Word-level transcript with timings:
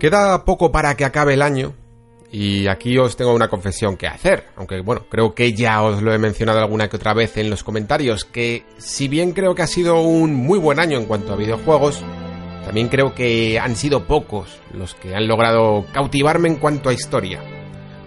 Queda 0.00 0.46
poco 0.46 0.72
para 0.72 0.96
que 0.96 1.04
acabe 1.04 1.34
el 1.34 1.42
año 1.42 1.74
y 2.32 2.68
aquí 2.68 2.96
os 2.96 3.16
tengo 3.16 3.34
una 3.34 3.48
confesión 3.48 3.98
que 3.98 4.06
hacer, 4.06 4.46
aunque 4.56 4.80
bueno, 4.80 5.04
creo 5.10 5.34
que 5.34 5.52
ya 5.52 5.82
os 5.82 6.00
lo 6.00 6.14
he 6.14 6.18
mencionado 6.18 6.58
alguna 6.58 6.88
que 6.88 6.96
otra 6.96 7.12
vez 7.12 7.36
en 7.36 7.50
los 7.50 7.62
comentarios, 7.62 8.24
que 8.24 8.64
si 8.78 9.08
bien 9.08 9.32
creo 9.32 9.54
que 9.54 9.60
ha 9.60 9.66
sido 9.66 10.00
un 10.00 10.34
muy 10.34 10.58
buen 10.58 10.80
año 10.80 10.96
en 10.96 11.04
cuanto 11.04 11.34
a 11.34 11.36
videojuegos, 11.36 12.02
también 12.64 12.88
creo 12.88 13.14
que 13.14 13.58
han 13.58 13.76
sido 13.76 14.06
pocos 14.06 14.58
los 14.72 14.94
que 14.94 15.14
han 15.14 15.28
logrado 15.28 15.84
cautivarme 15.92 16.48
en 16.48 16.56
cuanto 16.56 16.88
a 16.88 16.94
historia. 16.94 17.42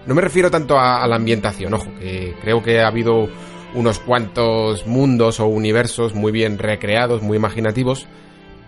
No 0.08 0.16
me 0.16 0.22
refiero 0.24 0.50
tanto 0.50 0.80
a, 0.80 1.08
la 1.08 1.16
ambientación, 1.16 1.76
ojo, 1.76 1.92
que 2.00 2.34
creo 2.42 2.64
que 2.64 2.82
ha 2.82 2.88
habido 2.88 3.30
unos 3.76 4.00
cuantos 4.00 4.88
mundos 4.88 5.40
o 5.40 5.46
universos 5.46 6.16
muy 6.16 6.32
bien 6.32 6.58
recreados, 6.58 7.22
muy 7.22 7.38
imaginativos, 7.38 8.08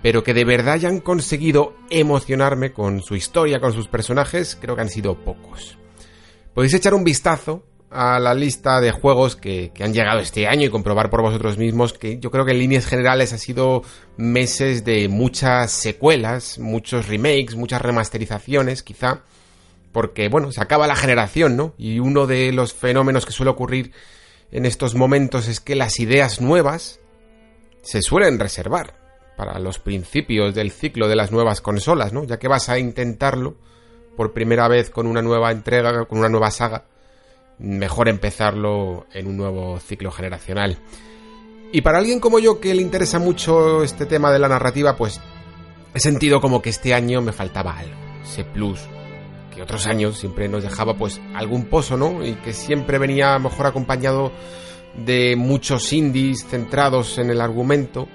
pero 0.05 0.23
que 0.23 0.35
de 0.35 0.45
verdad 0.45 0.75
hayan 0.75 0.99
conseguido 0.99 1.73
emocionarme 1.89 2.71
con 2.71 3.01
su 3.01 3.15
historia, 3.15 3.59
con 3.59 3.73
sus 3.73 3.87
personajes, 3.87 4.55
creo 4.61 4.75
que 4.75 4.83
han 4.83 4.89
sido 4.89 5.15
pocos. 5.15 5.79
Podéis 6.53 6.75
echar 6.75 6.93
un 6.93 7.03
vistazo 7.03 7.63
a 7.89 8.19
la 8.19 8.35
lista 8.35 8.79
de 8.81 8.91
juegos 8.91 9.35
que, 9.35 9.71
han 9.79 9.95
llegado 9.95 10.19
este 10.19 10.45
año 10.45 10.67
y 10.67 10.69
comprobar 10.69 11.09
por 11.09 11.23
vosotros 11.23 11.57
mismos 11.57 11.93
que 11.93 12.19
yo 12.19 12.29
creo 12.29 12.45
que 12.45 12.51
en 12.51 12.59
líneas 12.59 12.85
generales 12.85 13.33
ha 13.33 13.39
sido 13.39 13.81
meses 14.15 14.85
de 14.85 15.09
muchas 15.09 15.71
secuelas, 15.71 16.59
muchos 16.59 17.07
remakes, 17.07 17.55
muchas 17.55 17.81
remasterizaciones, 17.81 18.83
quizá, 18.83 19.23
porque 19.91 20.29
bueno, 20.29 20.51
se 20.51 20.61
acaba 20.61 20.85
la 20.85 20.95
generación, 20.95 21.57
¿no? 21.57 21.73
Y 21.79 21.97
uno 21.97 22.27
de 22.27 22.51
los 22.51 22.75
fenómenos 22.75 23.25
que 23.25 23.31
suele 23.31 23.49
ocurrir 23.49 23.91
en 24.51 24.67
estos 24.67 24.93
momentos 24.93 25.47
es 25.47 25.59
que 25.59 25.73
las 25.73 25.99
ideas 25.99 26.41
nuevas 26.41 26.99
se 27.81 28.03
suelen 28.03 28.37
reservar 28.37 29.04
para 29.35 29.59
los 29.59 29.79
principios 29.79 30.55
del 30.55 30.71
ciclo 30.71 31.07
de 31.07 31.15
las 31.15 31.31
nuevas 31.31 31.61
consolas, 31.61 32.13
¿no? 32.13 32.23
Ya 32.23 32.37
que 32.37 32.47
vas 32.47 32.69
a 32.69 32.79
intentarlo 32.79 33.55
por 34.15 34.33
primera 34.33 34.67
vez 34.67 34.89
con 34.89 35.07
una 35.07 35.21
nueva 35.21 35.51
entrega, 35.51 36.05
con 36.05 36.19
una 36.19 36.29
nueva 36.29 36.51
saga, 36.51 36.85
mejor 37.59 38.07
empezarlo 38.07 39.05
en 39.13 39.27
un 39.27 39.37
nuevo 39.37 39.79
ciclo 39.79 40.11
generacional. 40.11 40.79
Y 41.71 41.81
para 41.81 41.97
alguien 41.97 42.19
como 42.19 42.39
yo 42.39 42.59
que 42.59 42.73
le 42.73 42.81
interesa 42.81 43.19
mucho 43.19 43.83
este 43.83 44.05
tema 44.05 44.31
de 44.31 44.39
la 44.39 44.47
narrativa, 44.47 44.95
pues 44.95 45.19
he 45.93 45.99
sentido 45.99 46.39
como 46.39 46.61
que 46.61 46.69
este 46.69 46.93
año 46.93 47.21
me 47.21 47.33
faltaba 47.33 47.77
algo, 47.77 47.95
ese 48.23 48.45
plus 48.45 48.79
que 49.55 49.61
otros 49.61 49.87
años 49.87 50.17
siempre 50.17 50.49
nos 50.49 50.63
dejaba 50.63 50.95
pues 50.95 51.21
algún 51.33 51.65
pozo, 51.65 51.97
¿no? 51.97 52.25
Y 52.25 52.33
que 52.35 52.53
siempre 52.53 52.99
venía 52.99 53.39
mejor 53.39 53.67
acompañado 53.67 54.31
de 54.97 55.35
muchos 55.35 55.91
indies 55.93 56.45
centrados 56.45 57.17
en 57.17 57.29
el 57.29 57.41
argumento 57.41 58.07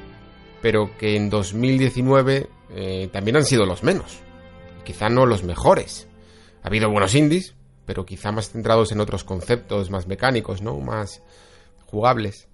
pero 0.62 0.96
que 0.98 1.16
en 1.16 1.30
2019 1.30 2.48
eh, 2.74 3.08
también 3.12 3.36
han 3.36 3.44
sido 3.44 3.66
los 3.66 3.82
menos. 3.82 4.20
Quizá 4.84 5.08
no 5.08 5.26
los 5.26 5.42
mejores. 5.44 6.08
Ha 6.62 6.68
habido 6.68 6.90
buenos 6.90 7.14
indies, 7.14 7.54
pero 7.86 8.06
quizá 8.06 8.32
más 8.32 8.50
centrados 8.50 8.92
en 8.92 9.00
otros 9.00 9.24
conceptos 9.24 9.90
más 9.90 10.06
mecánicos, 10.06 10.62
¿no? 10.62 10.78
Más 10.78 11.22
jugables. 11.86 12.48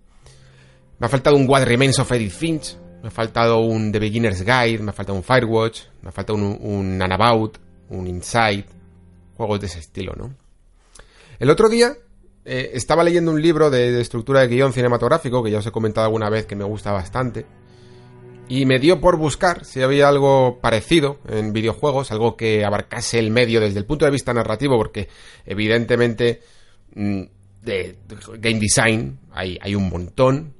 Me 0.98 1.06
ha 1.06 1.10
faltado 1.10 1.36
un 1.36 1.48
What 1.48 1.64
Remains 1.64 1.98
of 1.98 2.10
Edith 2.12 2.32
Finch, 2.32 2.76
me 3.02 3.08
ha 3.08 3.10
faltado 3.10 3.58
un 3.58 3.92
The 3.92 3.98
Beginner's 3.98 4.42
Guide, 4.42 4.78
me 4.78 4.90
ha 4.90 4.94
faltado 4.94 5.18
un 5.18 5.22
Firewatch, 5.22 5.82
me 6.00 6.08
ha 6.08 6.12
faltado 6.12 6.38
un, 6.38 6.58
un 6.60 7.02
Anabout, 7.02 7.58
un 7.90 8.06
Inside, 8.06 8.64
juegos 9.36 9.60
de 9.60 9.66
ese 9.66 9.80
estilo, 9.80 10.14
¿no? 10.16 10.34
El 11.38 11.50
otro 11.50 11.68
día 11.68 11.92
eh, 12.46 12.70
estaba 12.72 13.04
leyendo 13.04 13.30
un 13.30 13.42
libro 13.42 13.68
de, 13.68 13.92
de 13.92 14.00
estructura 14.00 14.40
de 14.40 14.48
guion 14.48 14.72
cinematográfico, 14.72 15.42
que 15.42 15.50
ya 15.50 15.58
os 15.58 15.66
he 15.66 15.70
comentado 15.70 16.06
alguna 16.06 16.30
vez 16.30 16.46
que 16.46 16.56
me 16.56 16.64
gusta 16.64 16.92
bastante, 16.92 17.44
y 18.48 18.66
me 18.66 18.78
dio 18.78 19.00
por 19.00 19.16
buscar 19.16 19.64
si 19.64 19.82
había 19.82 20.08
algo 20.08 20.58
parecido 20.60 21.18
en 21.28 21.52
videojuegos, 21.52 22.12
algo 22.12 22.36
que 22.36 22.64
abarcase 22.64 23.18
el 23.18 23.30
medio 23.30 23.60
desde 23.60 23.78
el 23.78 23.86
punto 23.86 24.04
de 24.04 24.10
vista 24.10 24.32
narrativo, 24.32 24.76
porque 24.76 25.08
evidentemente 25.44 26.40
mm, 26.94 27.22
de, 27.62 27.98
game 28.38 28.60
design 28.60 29.18
hay, 29.32 29.58
hay 29.60 29.74
un 29.74 29.88
montón, 29.88 30.54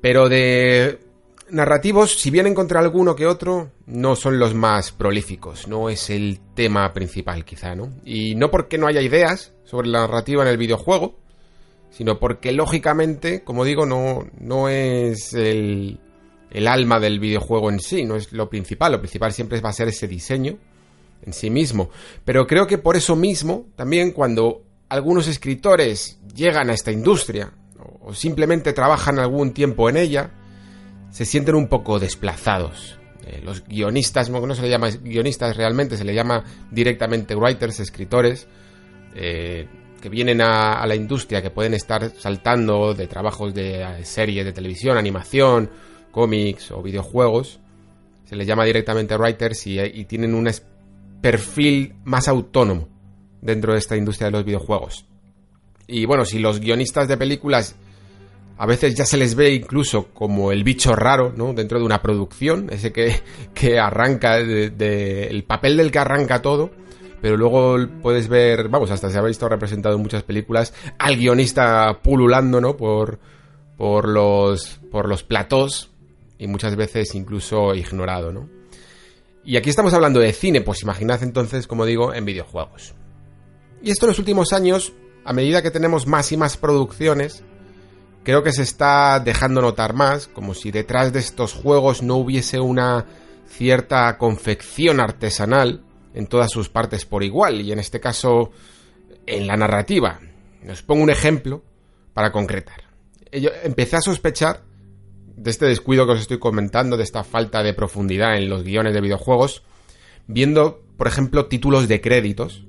pero 0.00 0.28
de 0.28 1.00
narrativos, 1.50 2.18
si 2.18 2.30
bien 2.30 2.46
encontré 2.46 2.78
alguno 2.78 3.16
que 3.16 3.26
otro, 3.26 3.70
no 3.86 4.16
son 4.16 4.38
los 4.38 4.54
más 4.54 4.92
prolíficos, 4.92 5.66
no 5.68 5.88
es 5.88 6.10
el 6.10 6.40
tema 6.54 6.92
principal 6.92 7.44
quizá, 7.44 7.74
¿no? 7.74 7.90
Y 8.04 8.34
no 8.34 8.50
porque 8.50 8.76
no 8.76 8.86
haya 8.86 9.00
ideas 9.00 9.54
sobre 9.64 9.88
la 9.88 10.00
narrativa 10.00 10.42
en 10.42 10.48
el 10.48 10.58
videojuego, 10.58 11.18
sino 11.90 12.18
porque 12.18 12.52
lógicamente, 12.52 13.44
como 13.44 13.64
digo, 13.64 13.86
no, 13.86 14.26
no 14.38 14.68
es 14.68 15.32
el, 15.32 16.00
el 16.54 16.68
alma 16.68 17.00
del 17.00 17.18
videojuego 17.18 17.68
en 17.68 17.80
sí, 17.80 18.04
no 18.04 18.14
es 18.16 18.32
lo 18.32 18.48
principal, 18.48 18.92
lo 18.92 19.00
principal 19.00 19.32
siempre 19.32 19.60
va 19.60 19.70
a 19.70 19.74
ser 19.74 19.88
ese 19.88 20.06
diseño 20.06 20.56
en 21.26 21.32
sí 21.32 21.50
mismo. 21.50 21.90
Pero 22.24 22.46
creo 22.46 22.66
que 22.66 22.78
por 22.78 22.96
eso 22.96 23.16
mismo, 23.16 23.66
también 23.74 24.12
cuando 24.12 24.62
algunos 24.88 25.26
escritores 25.26 26.20
llegan 26.34 26.70
a 26.70 26.74
esta 26.74 26.92
industria 26.92 27.52
o 28.02 28.14
simplemente 28.14 28.72
trabajan 28.72 29.18
algún 29.18 29.52
tiempo 29.52 29.88
en 29.88 29.96
ella, 29.96 30.30
se 31.10 31.24
sienten 31.24 31.56
un 31.56 31.68
poco 31.68 31.98
desplazados. 31.98 32.98
Eh, 33.26 33.40
los 33.42 33.64
guionistas, 33.66 34.30
no 34.30 34.54
se 34.54 34.62
le 34.62 34.68
llama 34.68 34.90
guionistas 34.90 35.56
realmente, 35.56 35.96
se 35.96 36.04
le 36.04 36.14
llama 36.14 36.44
directamente 36.70 37.34
writers, 37.34 37.80
escritores, 37.80 38.46
eh, 39.16 39.66
que 40.00 40.08
vienen 40.08 40.40
a, 40.40 40.74
a, 40.74 40.86
la 40.86 40.94
industria, 40.94 41.42
que 41.42 41.50
pueden 41.50 41.74
estar 41.74 42.12
saltando 42.16 42.94
de 42.94 43.06
trabajos 43.08 43.54
de 43.54 43.82
eh, 43.82 44.04
series 44.04 44.44
de 44.44 44.52
televisión, 44.52 44.98
animación, 44.98 45.70
cómics 46.14 46.70
o 46.70 46.80
videojuegos, 46.80 47.58
se 48.24 48.36
les 48.36 48.46
llama 48.46 48.64
directamente 48.64 49.16
writers 49.16 49.66
y, 49.66 50.04
tienen 50.04 50.32
un 50.32 50.48
perfil 51.20 51.96
más 52.04 52.28
autónomo 52.28 52.88
dentro 53.42 53.72
de 53.72 53.80
esta 53.80 53.96
industria 53.96 54.26
de 54.26 54.32
los 54.32 54.44
videojuegos. 54.44 55.06
Y 55.88 56.06
bueno, 56.06 56.24
si 56.24 56.38
los 56.38 56.60
guionistas 56.60 57.08
de 57.08 57.16
películas 57.16 57.74
a 58.56 58.66
veces 58.66 58.94
ya 58.94 59.04
se 59.04 59.16
les 59.16 59.34
ve 59.34 59.52
incluso 59.52 60.06
como 60.14 60.52
el 60.52 60.62
bicho 60.62 60.94
raro, 60.94 61.34
¿no? 61.36 61.52
Dentro 61.52 61.80
de 61.80 61.84
una 61.84 62.00
producción, 62.00 62.68
ese 62.70 62.92
que, 62.92 63.20
que 63.54 63.80
arranca, 63.80 64.36
de, 64.36 65.26
el 65.26 65.42
papel 65.42 65.76
del 65.76 65.90
que 65.90 65.98
arranca 65.98 66.40
todo, 66.40 66.70
pero 67.20 67.36
luego 67.36 67.76
puedes 68.00 68.28
ver, 68.28 68.68
vamos, 68.68 68.92
hasta 68.92 69.10
se 69.10 69.18
ha 69.18 69.22
visto 69.22 69.48
representado 69.48 69.96
en 69.96 70.02
muchas 70.02 70.22
películas, 70.22 70.72
al 70.96 71.16
guionista 71.16 71.98
pululando, 72.02 72.60
¿no? 72.60 72.76
Por, 72.76 73.18
por 73.76 74.08
los, 74.08 74.78
por 74.92 75.08
los 75.08 75.24
platós 75.24 75.90
y 76.38 76.46
muchas 76.46 76.76
veces 76.76 77.14
incluso 77.14 77.74
ignorado, 77.74 78.32
¿no? 78.32 78.48
Y 79.44 79.56
aquí 79.56 79.70
estamos 79.70 79.92
hablando 79.92 80.20
de 80.20 80.32
cine, 80.32 80.62
pues 80.62 80.82
imaginad 80.82 81.22
entonces, 81.22 81.66
como 81.66 81.84
digo, 81.84 82.14
en 82.14 82.24
videojuegos. 82.24 82.94
Y 83.82 83.90
esto 83.90 84.06
en 84.06 84.10
los 84.10 84.18
últimos 84.18 84.52
años, 84.54 84.94
a 85.24 85.32
medida 85.34 85.62
que 85.62 85.70
tenemos 85.70 86.06
más 86.06 86.32
y 86.32 86.38
más 86.38 86.56
producciones, 86.56 87.44
creo 88.22 88.42
que 88.42 88.52
se 88.52 88.62
está 88.62 89.20
dejando 89.20 89.60
notar 89.60 89.92
más, 89.92 90.28
como 90.28 90.54
si 90.54 90.70
detrás 90.70 91.12
de 91.12 91.18
estos 91.18 91.52
juegos 91.52 92.02
no 92.02 92.16
hubiese 92.16 92.58
una 92.58 93.04
cierta 93.46 94.16
confección 94.16 95.00
artesanal 95.00 95.84
en 96.14 96.26
todas 96.26 96.50
sus 96.50 96.70
partes 96.70 97.04
por 97.04 97.22
igual, 97.22 97.60
y 97.60 97.72
en 97.72 97.78
este 97.78 98.00
caso 98.00 98.50
en 99.26 99.46
la 99.46 99.56
narrativa. 99.56 100.20
Os 100.68 100.82
pongo 100.82 101.02
un 101.02 101.10
ejemplo 101.10 101.62
para 102.14 102.32
concretar. 102.32 102.84
Yo 103.30 103.50
empecé 103.62 103.96
a 103.96 104.00
sospechar 104.00 104.62
de 105.36 105.50
este 105.50 105.66
descuido 105.66 106.06
que 106.06 106.12
os 106.12 106.20
estoy 106.20 106.38
comentando, 106.38 106.96
de 106.96 107.02
esta 107.02 107.24
falta 107.24 107.62
de 107.62 107.74
profundidad 107.74 108.36
en 108.36 108.48
los 108.48 108.62
guiones 108.62 108.94
de 108.94 109.00
videojuegos, 109.00 109.62
viendo, 110.26 110.82
por 110.96 111.06
ejemplo, 111.06 111.46
títulos 111.46 111.88
de 111.88 112.00
créditos. 112.00 112.64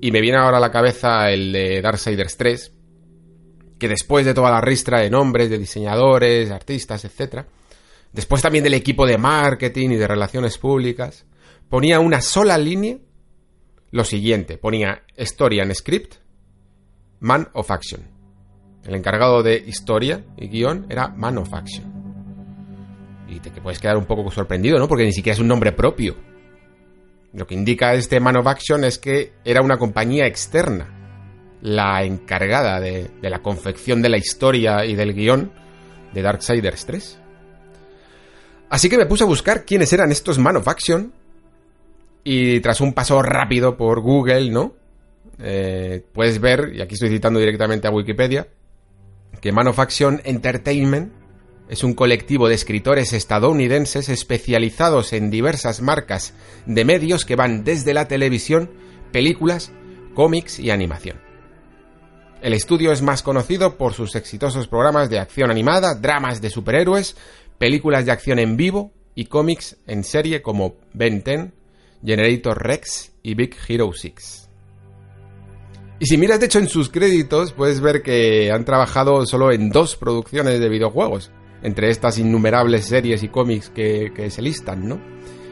Y 0.00 0.10
me 0.10 0.20
viene 0.20 0.38
ahora 0.38 0.58
a 0.58 0.60
la 0.60 0.70
cabeza 0.70 1.30
el 1.30 1.52
de 1.52 1.80
Darksiders 1.80 2.36
3, 2.36 2.72
que 3.78 3.88
después 3.88 4.24
de 4.24 4.34
toda 4.34 4.50
la 4.50 4.60
ristra 4.60 5.00
de 5.00 5.10
nombres, 5.10 5.50
de 5.50 5.58
diseñadores, 5.58 6.50
artistas, 6.50 7.04
etc., 7.04 7.44
después 8.12 8.42
también 8.42 8.64
del 8.64 8.74
equipo 8.74 9.06
de 9.06 9.18
marketing 9.18 9.90
y 9.90 9.96
de 9.96 10.06
relaciones 10.06 10.58
públicas, 10.58 11.24
ponía 11.68 12.00
una 12.00 12.20
sola 12.20 12.58
línea 12.58 12.98
lo 13.90 14.04
siguiente, 14.04 14.56
ponía 14.56 15.04
Story 15.16 15.60
and 15.60 15.74
Script, 15.74 16.14
Man 17.20 17.48
of 17.52 17.70
Action. 17.70 18.11
El 18.84 18.94
encargado 18.94 19.42
de 19.42 19.56
historia 19.56 20.24
y 20.36 20.48
guion 20.48 20.86
era 20.88 21.08
Man 21.08 21.38
of 21.38 21.52
Action. 21.54 21.92
Y 23.28 23.40
te 23.40 23.50
puedes 23.60 23.78
quedar 23.78 23.96
un 23.96 24.04
poco 24.04 24.30
sorprendido, 24.30 24.78
¿no? 24.78 24.88
Porque 24.88 25.04
ni 25.04 25.12
siquiera 25.12 25.34
es 25.34 25.40
un 25.40 25.48
nombre 25.48 25.72
propio. 25.72 26.16
Lo 27.32 27.46
que 27.46 27.54
indica 27.54 27.94
este 27.94 28.20
Man 28.20 28.36
of 28.36 28.46
Action 28.46 28.84
es 28.84 28.98
que 28.98 29.32
era 29.44 29.62
una 29.62 29.78
compañía 29.78 30.26
externa 30.26 30.98
la 31.62 32.02
encargada 32.02 32.80
de, 32.80 33.10
la 33.22 33.40
confección 33.40 34.02
de 34.02 34.08
la 34.08 34.18
historia 34.18 34.84
y 34.84 34.96
del 34.96 35.14
guion 35.14 35.52
de 36.12 36.20
Darksiders 36.22 36.84
3. 36.84 37.18
Así 38.68 38.88
que 38.88 38.98
me 38.98 39.06
puse 39.06 39.24
a 39.24 39.28
buscar 39.28 39.64
quiénes 39.64 39.92
eran 39.92 40.10
estos 40.10 40.38
Man 40.38 40.56
of 40.56 40.68
Action. 40.68 41.12
Y 42.24 42.60
tras 42.60 42.80
un 42.80 42.92
paso 42.92 43.22
rápido 43.22 43.76
por 43.76 44.00
Google, 44.00 44.50
¿no? 44.50 44.74
Eh, 45.38 46.04
puedes 46.12 46.40
ver, 46.40 46.72
y 46.74 46.80
aquí 46.80 46.94
estoy 46.94 47.08
citando 47.08 47.40
directamente 47.40 47.88
a 47.88 47.90
Wikipedia, 47.90 48.46
que 49.42 49.52
Man 49.52 49.66
Entertainment 50.24 51.12
es 51.68 51.82
un 51.82 51.94
colectivo 51.94 52.48
de 52.48 52.54
escritores 52.54 53.12
estadounidenses 53.12 54.08
especializados 54.08 55.12
en 55.12 55.30
diversas 55.30 55.82
marcas 55.82 56.32
de 56.64 56.84
medios 56.84 57.24
que 57.24 57.34
van 57.34 57.64
desde 57.64 57.92
la 57.92 58.06
televisión, 58.06 58.70
películas, 59.10 59.72
cómics 60.14 60.60
y 60.60 60.70
animación. 60.70 61.20
El 62.40 62.54
estudio 62.54 62.92
es 62.92 63.02
más 63.02 63.22
conocido 63.22 63.76
por 63.76 63.94
sus 63.94 64.14
exitosos 64.14 64.68
programas 64.68 65.10
de 65.10 65.18
acción 65.18 65.50
animada, 65.50 65.94
dramas 65.96 66.40
de 66.40 66.50
superhéroes, 66.50 67.16
películas 67.58 68.06
de 68.06 68.12
acción 68.12 68.38
en 68.38 68.56
vivo 68.56 68.92
y 69.16 69.26
cómics 69.26 69.76
en 69.86 70.04
serie 70.04 70.40
como 70.40 70.76
Ben 70.92 71.22
10, 71.24 71.50
Generator 72.04 72.62
Rex 72.62 73.12
y 73.22 73.34
Big 73.34 73.56
Hero 73.68 73.90
6. 73.92 74.41
Y 76.02 76.06
si 76.06 76.18
miras 76.18 76.40
de 76.40 76.46
hecho 76.46 76.58
en 76.58 76.68
sus 76.68 76.88
créditos, 76.88 77.52
puedes 77.52 77.80
ver 77.80 78.02
que 78.02 78.50
han 78.50 78.64
trabajado 78.64 79.24
solo 79.24 79.52
en 79.52 79.70
dos 79.70 79.94
producciones 79.94 80.58
de 80.58 80.68
videojuegos, 80.68 81.30
entre 81.62 81.90
estas 81.90 82.18
innumerables 82.18 82.86
series 82.86 83.22
y 83.22 83.28
cómics 83.28 83.70
que, 83.70 84.10
se 84.28 84.42
listan, 84.42 84.88
¿no? 84.88 85.00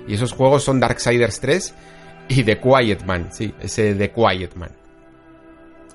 Y 0.08 0.14
esos 0.14 0.32
juegos 0.32 0.64
son 0.64 0.81
Darksiders 0.81 1.38
3 1.38 1.75
y 2.31 2.43
The 2.43 2.58
Quiet 2.58 3.05
Man, 3.05 3.29
sí, 3.32 3.55
ese 3.61 3.94
The 3.94 4.11
Quiet 4.11 4.56
Man. 4.56 4.73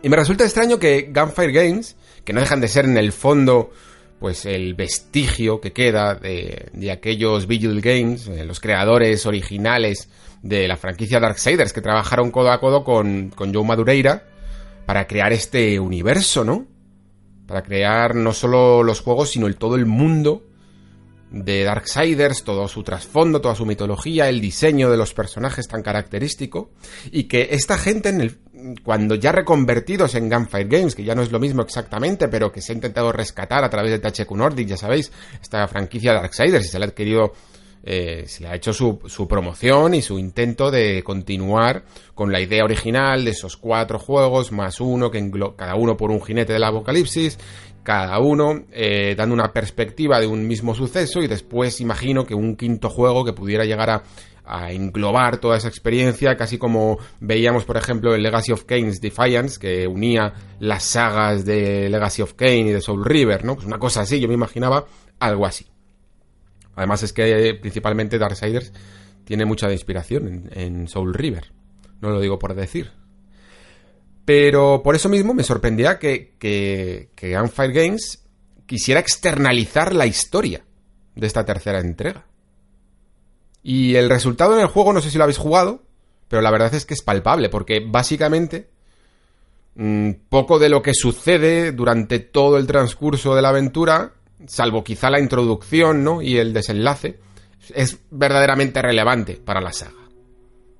Y 0.01 0.07
me 0.07 0.15
resulta 0.15 0.45
extraño 0.45 0.79
que 0.79 1.11
Gunfire 1.13 1.51
Games, 1.51 1.97
que 2.23 2.31
no 2.31 2.39
dejan 2.39 2.61
de 2.61 2.69
ser 2.69 2.85
en 2.85 2.95
el 2.95 3.11
fondo 3.11 3.71
pues 4.19 4.45
el 4.45 4.73
vestigio 4.73 5.59
que 5.59 5.73
queda 5.73 6.15
de, 6.15 6.89
aquellos 6.93 7.45
Vigil 7.45 7.81
Games, 7.81 8.29
eh, 8.29 8.45
los 8.45 8.61
creadores 8.61 9.25
originales 9.25 10.07
de 10.43 10.65
la 10.69 10.77
franquicia 10.77 11.19
Darksiders 11.19 11.73
que 11.73 11.81
trabajaron 11.81 12.31
codo 12.31 12.51
a 12.51 12.61
codo 12.61 12.85
con, 12.85 13.31
con 13.31 13.53
Joe 13.53 13.65
Madureira 13.65 14.29
para 14.85 15.07
crear 15.07 15.33
este 15.33 15.79
universo, 15.79 16.43
¿no? 16.43 16.67
Para 17.47 17.63
crear 17.63 18.15
no 18.15 18.33
solo 18.33 18.83
los 18.83 19.01
juegos, 19.01 19.31
sino 19.31 19.47
el, 19.47 19.57
todo 19.57 19.75
el 19.75 19.85
mundo 19.85 20.43
de 21.31 21.63
Darksiders, 21.63 22.43
todo 22.43 22.67
su 22.67 22.83
trasfondo, 22.83 23.41
toda 23.41 23.55
su 23.55 23.65
mitología, 23.65 24.29
el 24.29 24.39
diseño 24.39 24.89
de 24.89 24.97
los 24.97 25.13
personajes 25.13 25.67
tan 25.67 25.83
característico, 25.83 26.71
y 27.11 27.25
que 27.25 27.49
esta 27.51 27.77
gente, 27.77 28.09
en 28.09 28.21
el, 28.21 28.37
cuando 28.83 29.15
ya 29.15 29.31
reconvertidos 29.31 30.15
en 30.15 30.29
Gunfire 30.29 30.65
Games, 30.65 30.95
que 30.95 31.03
ya 31.03 31.13
no 31.13 31.21
es 31.21 31.31
lo 31.31 31.39
mismo 31.39 31.61
exactamente, 31.61 32.27
pero 32.27 32.51
que 32.51 32.61
se 32.61 32.71
ha 32.71 32.75
intentado 32.75 33.11
rescatar 33.11 33.63
a 33.63 33.69
través 33.69 33.91
de 33.91 33.99
THQ 33.99 34.31
Nordic, 34.31 34.67
ya 34.67 34.77
sabéis, 34.77 35.11
esta 35.41 35.67
franquicia 35.67 36.13
Darksiders, 36.13 36.65
y 36.65 36.69
se 36.69 36.79
le 36.79 36.85
ha 36.85 36.91
querido 36.91 37.33
eh, 37.87 38.23
se 38.25 38.41
le 38.41 38.49
ha 38.49 38.55
hecho 38.55 38.73
su, 38.73 39.27
promoción 39.29 39.93
y 39.93 40.01
su 40.01 40.17
intento 40.17 40.71
de 40.71 41.03
continuar 41.03 41.83
con 42.15 42.31
la 42.31 42.41
idea 42.41 42.63
original 42.63 43.23
de 43.23 43.29
esos 43.29 43.57
cuatro 43.57 43.99
juegos, 43.99 44.51
más 44.51 44.81
uno, 44.81 45.11
que 45.11 45.31
cada 45.55 45.75
uno 45.75 45.95
por 45.95 46.09
un 46.09 46.19
jinete 46.19 46.53
del 46.53 46.63
apocalipsis, 46.63 47.37
cada 47.83 48.17
uno 48.19 48.63
eh, 48.71 49.13
dando 49.15 49.35
una 49.35 49.53
perspectiva 49.53 50.19
de 50.19 50.25
un 50.25 50.47
mismo 50.47 50.73
suceso 50.73 51.21
y 51.21 51.27
después 51.27 51.79
imagino 51.79 52.25
que 52.25 52.33
un 52.33 52.55
quinto 52.55 52.89
juego 52.89 53.23
que 53.23 53.33
pudiera 53.33 53.65
llegar 53.65 53.91
a, 53.91 54.03
englobar 54.69 55.37
toda 55.37 55.57
esa 55.57 55.67
experiencia, 55.67 56.35
casi 56.35 56.59
como 56.59 56.99
veíamos, 57.19 57.65
por 57.65 57.77
ejemplo, 57.77 58.13
en 58.13 58.21
Legacy 58.21 58.51
of 58.51 58.65
Kane's 58.65 59.01
Defiance, 59.01 59.59
que 59.59 59.87
unía 59.87 60.33
las 60.59 60.83
sagas 60.83 61.45
de 61.45 61.89
Legacy 61.89 62.21
of 62.21 62.33
Kane 62.33 62.69
y 62.69 62.71
de 62.71 62.81
Soul 62.81 63.05
River, 63.05 63.43
¿no? 63.43 63.55
Pues 63.55 63.65
una 63.65 63.79
cosa 63.79 64.01
así, 64.01 64.19
yo 64.19 64.27
me 64.27 64.35
imaginaba 64.35 64.85
algo 65.19 65.47
así. 65.47 65.65
Además 66.75 67.03
es 67.03 67.13
que 67.13 67.57
principalmente 67.59 68.17
Darksiders 68.17 68.73
tiene 69.23 69.45
mucha 69.45 69.71
inspiración 69.71 70.49
en, 70.51 70.87
Soul 70.87 71.13
River. 71.13 71.51
No 72.01 72.09
lo 72.09 72.19
digo 72.19 72.37
por 72.37 72.53
decir. 72.53 72.91
Pero 74.25 74.81
por 74.83 74.95
eso 74.95 75.09
mismo 75.09 75.33
me 75.33 75.43
sorprendía 75.43 75.99
que, 75.99 76.35
que, 76.39 77.09
que 77.15 77.31
Games 77.31 78.23
quisiera 78.65 78.99
externalizar 78.99 79.93
la 79.93 80.05
historia 80.05 80.63
de 81.15 81.27
esta 81.27 81.45
tercera 81.45 81.79
entrega. 81.79 82.25
Y 83.61 83.95
el 83.95 84.09
resultado 84.09 84.55
en 84.55 84.61
el 84.61 84.67
juego, 84.67 84.93
no 84.93 85.01
sé 85.01 85.09
si 85.09 85.17
lo 85.17 85.23
habéis 85.23 85.37
jugado, 85.37 85.83
pero 86.27 86.41
la 86.41 86.51
verdad 86.51 86.73
es 86.73 86.85
que 86.85 86.93
es 86.93 87.01
palpable, 87.01 87.49
porque 87.49 87.83
básicamente 87.85 88.69
mm, 89.75 90.11
poco 90.29 90.59
de 90.59 90.69
lo 90.69 90.81
que 90.81 90.93
sucede 90.93 91.71
durante 91.71 92.19
todo 92.19 92.57
el 92.57 92.67
transcurso 92.67 93.35
de 93.35 93.41
la 93.41 93.49
aventura 93.49 94.13
salvo 94.47 94.83
quizá 94.83 95.09
la 95.09 95.19
introducción, 95.19 96.03
¿no? 96.03 96.21
Y 96.21 96.37
el 96.37 96.53
desenlace, 96.53 97.19
es 97.73 97.97
verdaderamente 98.11 98.81
relevante 98.81 99.35
para 99.43 99.61
la 99.61 99.73
saga. 99.73 99.93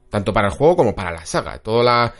Tanto 0.09 0.33
para 0.33 0.47
el 0.47 0.53
juego 0.53 0.75
como 0.75 0.95
para 0.95 1.12
la 1.12 1.25
saga. 1.25 1.59
Toda 1.59 1.83
la 1.83 2.13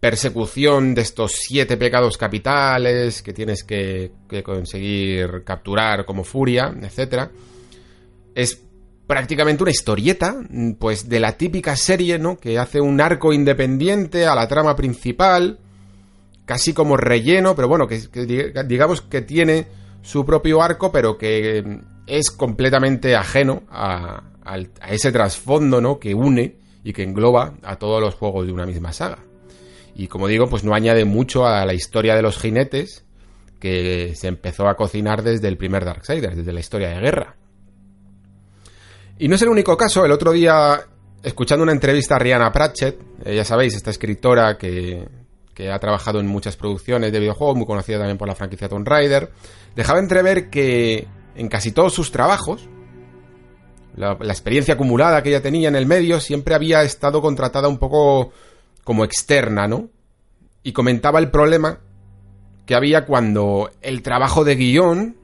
persecución 0.00 0.94
de 0.94 1.02
estos 1.02 1.32
siete 1.32 1.76
pecados 1.76 2.16
capitales 2.16 3.22
que 3.22 3.32
tienes 3.32 3.64
que, 3.64 4.12
conseguir 4.44 5.42
capturar 5.44 6.04
como 6.04 6.24
furia, 6.24 6.72
etc. 6.82 7.30
Es 8.34 8.62
prácticamente 9.06 9.62
una 9.62 9.72
historieta, 9.72 10.36
pues 10.78 11.08
de 11.08 11.20
la 11.20 11.32
típica 11.32 11.74
serie, 11.76 12.18
¿no? 12.18 12.38
Que 12.38 12.58
hace 12.58 12.80
un 12.80 13.00
arco 13.00 13.32
independiente 13.32 14.26
a 14.26 14.34
la 14.34 14.46
trama 14.46 14.76
principal, 14.76 15.58
casi 16.44 16.72
como 16.72 16.96
relleno, 16.96 17.56
pero 17.56 17.68
bueno, 17.68 17.88
que 17.88 17.98
digamos 18.66 19.00
que 19.00 19.22
tiene 19.22 19.66
su 20.08 20.24
propio 20.24 20.62
arco, 20.62 20.90
pero 20.90 21.18
que 21.18 21.82
es 22.06 22.30
completamente 22.30 23.14
ajeno 23.14 23.64
a, 23.68 24.22
ese 24.88 25.12
trasfondo, 25.12 25.82
¿no? 25.82 25.98
Que 25.98 26.14
une 26.14 26.56
y 26.82 26.94
que 26.94 27.02
engloba 27.02 27.52
a 27.62 27.76
todos 27.76 28.00
los 28.00 28.14
juegos 28.14 28.46
de 28.46 28.52
una 28.52 28.64
misma 28.64 28.94
saga. 28.94 29.18
Y 29.94 30.06
como 30.06 30.26
digo, 30.26 30.46
pues 30.48 30.64
no 30.64 30.74
añade 30.74 31.04
mucho 31.04 31.46
a 31.46 31.66
la 31.66 31.74
historia 31.74 32.14
de 32.14 32.22
los 32.22 32.38
jinetes 32.38 33.04
que 33.60 34.14
se 34.14 34.28
empezó 34.28 34.66
a 34.66 34.76
cocinar 34.76 35.22
desde 35.22 35.48
el 35.48 35.58
primer 35.58 35.84
Darksiders, 35.84 36.38
desde 36.38 36.54
la 36.54 36.60
historia 36.60 36.88
de 36.88 37.00
guerra. 37.00 37.36
Y 39.18 39.28
no 39.28 39.34
es 39.34 39.42
el 39.42 39.50
único 39.50 39.76
caso, 39.76 40.06
el 40.06 40.12
otro 40.12 40.32
día, 40.32 40.80
escuchando 41.22 41.64
una 41.64 41.72
entrevista 41.72 42.16
a 42.16 42.18
Rihanna 42.18 42.50
Pratchett, 42.50 42.98
eh, 43.26 43.36
ya 43.36 43.44
sabéis, 43.44 43.74
esta 43.74 43.90
escritora 43.90 44.56
que, 44.56 45.06
que 45.58 45.72
ha 45.72 45.80
trabajado 45.80 46.20
en 46.20 46.28
muchas 46.28 46.56
producciones 46.56 47.10
de 47.10 47.18
videojuegos, 47.18 47.56
muy 47.56 47.66
conocida 47.66 47.98
también 47.98 48.16
por 48.16 48.28
la 48.28 48.36
franquicia 48.36 48.68
Tomb 48.68 48.86
Raider, 48.86 49.32
dejaba 49.74 49.98
entrever 49.98 50.50
que 50.50 51.08
en 51.34 51.48
casi 51.48 51.72
todos 51.72 51.92
sus 51.92 52.12
trabajos, 52.12 52.68
la, 53.96 54.12
experiencia 54.12 54.74
acumulada 54.74 55.20
que 55.20 55.30
ella 55.30 55.42
tenía 55.42 55.66
en 55.66 55.74
el 55.74 55.84
medio 55.84 56.20
siempre 56.20 56.54
había 56.54 56.84
estado 56.84 57.20
contratada 57.20 57.66
un 57.66 57.78
poco 57.78 58.30
como 58.84 59.02
externa, 59.02 59.66
¿no? 59.66 59.88
Y 60.62 60.70
comentaba 60.70 61.18
el 61.18 61.32
problema 61.32 61.80
que 62.64 62.76
había 62.76 63.04
cuando 63.04 63.68
el 63.82 64.02
trabajo 64.02 64.44
de 64.44 64.54
guion 64.54 65.16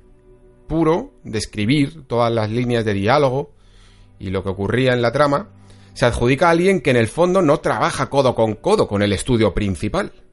puro, 0.66 1.12
de 1.22 1.38
escribir 1.38 2.08
todas 2.08 2.32
las 2.32 2.50
líneas 2.50 2.84
de 2.84 2.94
diálogo 2.94 3.52
y 4.18 4.30
lo 4.30 4.42
que 4.42 4.48
ocurría 4.48 4.94
en 4.94 5.02
la 5.02 5.12
trama, 5.12 5.50
se 5.92 6.06
adjudica 6.06 6.48
a 6.48 6.50
alguien 6.50 6.80
que 6.80 6.90
en 6.90 6.96
el 6.96 7.06
fondo 7.06 7.40
no 7.40 7.60
trabaja 7.60 8.10
codo 8.10 8.34
con 8.34 8.54
codo 8.54 8.88
con 8.88 9.00
el 9.00 9.12
estudio 9.12 9.54
principal 9.54 10.23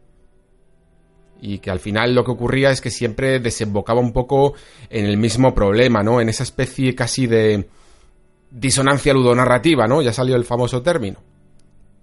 y 1.42 1.58
que 1.60 1.72
al 1.72 1.80
final 1.80 2.14
lo 2.14 2.24
que 2.24 2.32
ocurría 2.32 2.70
es 2.70 2.80
que 2.80 2.92
siempre 2.92 3.40
desembocaba 3.40 4.00
un 4.00 4.14
poco 4.14 4.54
en 4.90 5.06
el 5.06 5.18
mismo 5.18 5.54
problema, 5.54 6.04
¿no? 6.04 6.22
En 6.22 6.30
esa 6.30 6.44
especie 6.44 6.96
casi 6.96 7.28
de 7.28 7.68
disonancia 8.52 9.14
ludonarrativa, 9.14 9.88
¿no? 9.88 10.02
Ya 10.02 10.14
salió 10.14 10.36
el 10.36 10.46
famoso 10.46 10.82
término 10.82 11.20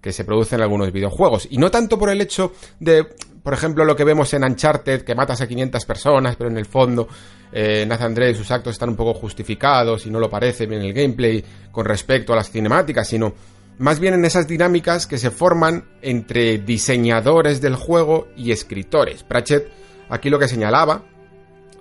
que 0.00 0.12
se 0.12 0.25
produce 0.25 0.57
en 0.57 0.62
algunos 0.62 0.92
videojuegos. 0.92 1.49
Y 1.50 1.59
no 1.59 1.71
tanto 1.71 1.99
por 1.99 2.11
el 2.11 2.21
hecho 2.21 2.52
de, 2.78 3.04
por 3.42 3.52
ejemplo, 3.52 3.85
lo 3.85 3.97
que 3.97 4.04
vemos 4.04 4.33
en 4.35 4.45
Uncharted, 4.45 5.02
que 5.02 5.14
matas 5.14 5.40
a 5.40 5.49
500 5.49 5.85
personas, 5.85 6.37
pero 6.37 6.50
en 6.50 6.57
el 6.57 6.66
fondo 6.66 7.09
eh, 7.52 7.85
Nathan 7.87 8.14
Drake 8.14 8.33
y 8.33 8.35
sus 8.35 8.50
actos 8.50 8.73
están 8.73 8.90
un 8.90 8.97
poco 8.97 9.14
justificados 9.14 10.07
y 10.07 10.11
no 10.11 10.21
lo 10.21 10.30
parece 10.30 10.64
en 10.64 10.75
el 10.75 10.92
gameplay 10.92 11.45
con 11.71 11.85
respecto 11.85 12.33
a 12.33 12.37
las 12.37 12.50
cinemáticas, 12.50 13.09
sino 13.09 13.33
más 13.78 14.00
bien 14.00 14.14
en 14.14 14.25
esas 14.25 14.47
dinámicas 14.47 15.06
que 15.06 15.18
se 15.18 15.30
forman 15.30 15.88
entre 16.02 16.58
diseñadores 16.58 17.61
del 17.61 17.76
juego 17.76 18.28
y 18.37 18.52
escritores. 18.52 19.23
Pratchett 19.23 19.70
aquí 20.08 20.30
lo 20.30 20.38
que 20.38 20.49
señalaba 20.49 21.04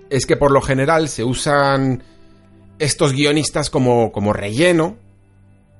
es 0.10 0.25
que 0.25 0.38
por 0.38 0.51
lo 0.51 0.62
general 0.62 1.10
se 1.10 1.24
usan 1.24 2.04
estos 2.80 3.13
guionistas 3.13 3.70
como, 3.70 4.12
como 4.12 4.34
relleno. 4.34 4.98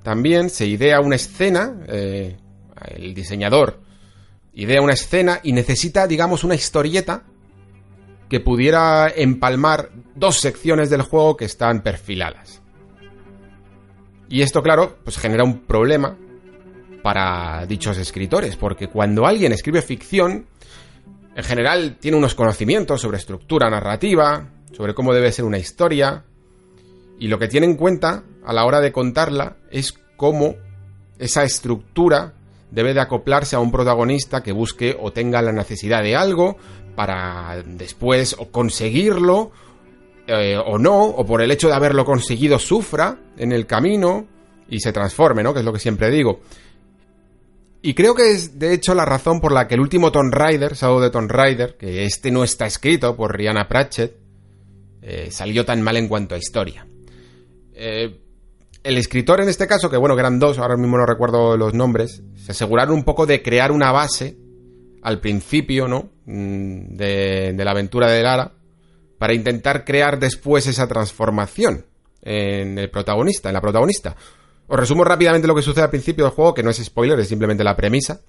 También 0.02 0.50
se 0.50 0.66
idea 0.66 1.00
una 1.00 1.16
escena, 1.16 1.74
eh, 1.88 2.36
el 2.96 3.14
diseñador 3.14 3.88
idea 4.58 4.82
una 4.82 4.94
escena 4.94 5.40
y 5.44 5.52
necesita, 5.52 6.08
digamos, 6.08 6.42
una 6.42 6.56
historieta 6.56 7.22
que 8.28 8.40
pudiera 8.40 9.08
empalmar 9.08 9.90
dos 10.16 10.40
secciones 10.40 10.90
del 10.90 11.02
juego 11.02 11.36
que 11.36 11.44
están 11.44 11.82
perfiladas. 11.82 12.60
Y 14.28 14.42
esto, 14.42 14.62
claro, 14.62 14.98
pues 15.04 15.18
genera 15.18 15.44
un 15.44 15.60
problema 15.60 16.16
para 17.02 17.64
dichos 17.66 17.96
escritores, 17.98 18.56
porque 18.56 18.88
cuando 18.88 19.26
alguien 19.26 19.52
escribe 19.52 19.80
ficción, 19.80 20.46
en 21.34 21.44
general 21.44 21.96
tiene 21.98 22.16
unos 22.16 22.34
conocimientos 22.34 23.00
sobre 23.00 23.18
estructura 23.18 23.70
narrativa, 23.70 24.48
sobre 24.72 24.94
cómo 24.94 25.14
debe 25.14 25.32
ser 25.32 25.44
una 25.44 25.58
historia, 25.58 26.24
y 27.18 27.28
lo 27.28 27.38
que 27.38 27.48
tiene 27.48 27.66
en 27.66 27.76
cuenta 27.76 28.24
a 28.44 28.52
la 28.52 28.64
hora 28.64 28.80
de 28.80 28.92
contarla 28.92 29.56
es 29.70 29.94
cómo 30.16 30.56
esa 31.18 31.42
estructura 31.44 32.34
debe 32.70 32.94
de 32.94 33.00
acoplarse 33.00 33.56
a 33.56 33.60
un 33.60 33.72
protagonista 33.72 34.42
que 34.42 34.52
busque 34.52 34.96
o 34.98 35.12
tenga 35.12 35.42
la 35.42 35.52
necesidad 35.52 36.02
de 36.02 36.16
algo 36.16 36.56
para 36.94 37.62
después 37.64 38.36
o 38.38 38.48
conseguirlo 38.50 39.52
eh, 40.28 40.56
o 40.56 40.78
no, 40.78 41.04
o 41.04 41.26
por 41.26 41.42
el 41.42 41.50
hecho 41.50 41.68
de 41.68 41.74
haberlo 41.74 42.04
conseguido 42.04 42.58
sufra 42.58 43.18
en 43.36 43.50
el 43.50 43.66
camino 43.66 44.26
y 44.68 44.80
se 44.80 44.92
transforme, 44.92 45.42
¿no? 45.42 45.54
Que 45.54 45.60
es 45.60 45.64
lo 45.64 45.72
que 45.72 45.78
siempre 45.78 46.10
digo. 46.10 46.40
Y 47.80 47.94
creo 47.94 48.14
que 48.14 48.32
es 48.32 48.58
de 48.58 48.74
hecho 48.74 48.94
la 48.94 49.04
razón 49.04 49.40
por 49.40 49.52
la 49.52 49.66
que 49.66 49.74
el 49.74 49.80
último 49.80 50.12
Tomb 50.12 50.32
Raider, 50.32 50.74
Shadow 50.74 51.00
de 51.00 51.10
Tomb 51.10 51.30
Raider, 51.30 51.76
que 51.76 52.04
este 52.04 52.30
no 52.30 52.44
está 52.44 52.66
escrito 52.66 53.16
por 53.16 53.36
Rihanna 53.36 53.68
Pratchett, 53.68 54.16
eh, 55.00 55.28
salió 55.30 55.64
tan 55.64 55.80
mal 55.80 55.96
en 55.96 56.08
cuanto 56.08 56.34
a 56.34 56.38
historia. 56.38 56.86
Eh, 57.72 58.20
el 58.84 58.98
escritor 58.98 59.40
en 59.40 59.48
este 59.48 59.66
caso, 59.66 59.88
que 59.88 59.96
bueno, 59.96 60.14
que 60.14 60.20
eran 60.20 60.38
dos, 60.38 60.58
ahora 60.58 60.76
mismo 60.76 60.98
no 60.98 61.06
recuerdo 61.06 61.56
los 61.56 61.72
nombres, 61.72 62.22
se 62.36 62.52
aseguraron 62.52 62.94
un 62.94 63.04
poco 63.04 63.24
de 63.24 63.42
crear 63.42 63.72
una 63.72 63.92
base 63.92 64.36
al 65.02 65.20
principio, 65.20 65.88
¿no? 65.88 66.10
Mm, 66.26 66.96
de, 66.96 67.54
la 67.56 67.70
aventura 67.70 68.10
de 68.10 68.22
Lara, 68.22 68.57
para 69.18 69.34
intentar 69.34 69.84
crear 69.84 70.18
después 70.18 70.66
esa 70.66 70.86
transformación 70.86 71.84
en 72.22 72.78
el 72.78 72.90
protagonista, 72.90 73.48
en 73.48 73.54
la 73.54 73.60
protagonista. 73.60 74.16
Os 74.66 74.78
resumo 74.78 75.04
rápidamente 75.04 75.48
lo 75.48 75.54
que 75.54 75.62
sucede 75.62 75.84
al 75.84 75.90
principio 75.90 76.24
del 76.24 76.34
juego, 76.34 76.54
que 76.54 76.62
no 76.62 76.70
es 76.70 76.82
spoiler, 76.82 77.18
es 77.18 77.28
simplemente 77.28 77.64
la 77.64 77.76
premisa. 77.76 78.20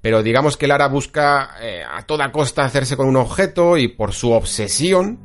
Pero 0.00 0.22
digamos 0.22 0.56
que 0.56 0.66
Lara 0.66 0.88
busca 0.88 1.56
eh, 1.60 1.82
a 1.82 2.02
toda 2.02 2.30
costa 2.30 2.64
hacerse 2.64 2.96
con 2.96 3.08
un 3.08 3.16
objeto 3.16 3.78
y 3.78 3.88
por 3.88 4.12
su 4.12 4.32
obsesión 4.32 5.18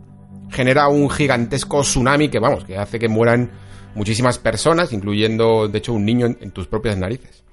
genera 0.51 0.87
un 0.87 1.09
gigantesco 1.09 1.81
tsunami 1.81 2.29
que, 2.29 2.39
vamos, 2.39 2.63
que 2.63 2.77
hace 2.77 2.97
que 2.97 3.09
mueran 3.09 3.51
muchísimas 3.95 4.37
personas, 4.37 4.93
incluyendo, 4.93 5.67
de 5.67 5.77
hecho, 5.79 5.93
un 5.93 6.05
niño 6.05 6.27
en 6.27 6.51
tus 6.51 6.67
propias 6.67 6.97
narices 6.97 7.43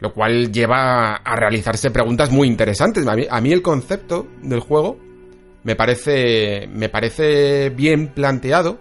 lo 0.00 0.12
cual 0.12 0.50
lleva 0.50 1.16
a 1.16 1.36
realizarse 1.36 1.90
preguntas 1.90 2.30
muy 2.30 2.48
interesantes. 2.48 3.06
A 3.06 3.40
mí, 3.40 3.52
el 3.52 3.62
concepto 3.62 4.26
del 4.42 4.60
juego 4.60 4.98
me 5.62 5.76
parece, 5.76 6.68
me 6.72 6.88
parece 6.88 7.70
bien 7.70 8.08
planteado, 8.08 8.78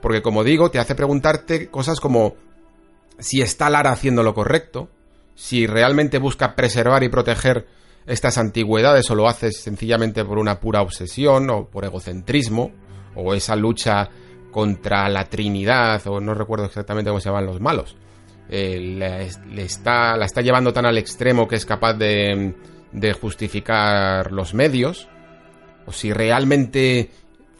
porque 0.00 0.22
como 0.22 0.44
digo, 0.44 0.70
te 0.70 0.78
hace 0.78 0.94
preguntarte 0.94 1.68
cosas 1.68 2.00
como 2.00 2.36
si 3.18 3.42
está 3.42 3.70
Lara 3.70 3.92
haciendo 3.92 4.22
lo 4.22 4.34
correcto, 4.34 4.88
si 5.34 5.66
realmente 5.66 6.18
busca 6.18 6.54
preservar 6.54 7.02
y 7.02 7.08
proteger 7.08 7.66
estas 8.06 8.38
antigüedades 8.38 9.10
o 9.10 9.14
lo 9.14 9.28
hace 9.28 9.50
sencillamente 9.52 10.24
por 10.24 10.38
una 10.38 10.60
pura 10.60 10.82
obsesión 10.82 11.48
o 11.50 11.68
por 11.68 11.84
egocentrismo, 11.84 12.72
o 13.14 13.34
esa 13.34 13.56
lucha 13.56 14.08
contra 14.50 15.08
la 15.08 15.24
Trinidad, 15.24 16.06
o 16.06 16.20
no 16.20 16.34
recuerdo 16.34 16.66
exactamente 16.66 17.10
cómo 17.10 17.20
se 17.20 17.28
llaman 17.28 17.46
los 17.46 17.60
malos. 17.60 17.96
Eh, 18.48 18.78
le, 18.78 19.62
está, 19.62 20.16
la 20.16 20.26
está 20.26 20.42
llevando 20.42 20.72
tan 20.72 20.86
al 20.86 20.98
extremo 20.98 21.48
que 21.48 21.56
es 21.56 21.64
capaz 21.64 21.94
de, 21.94 22.54
de 22.92 23.12
justificar 23.14 24.30
los 24.32 24.54
medios, 24.54 25.08
o 25.86 25.92
si 25.92 26.12
realmente 26.12 27.10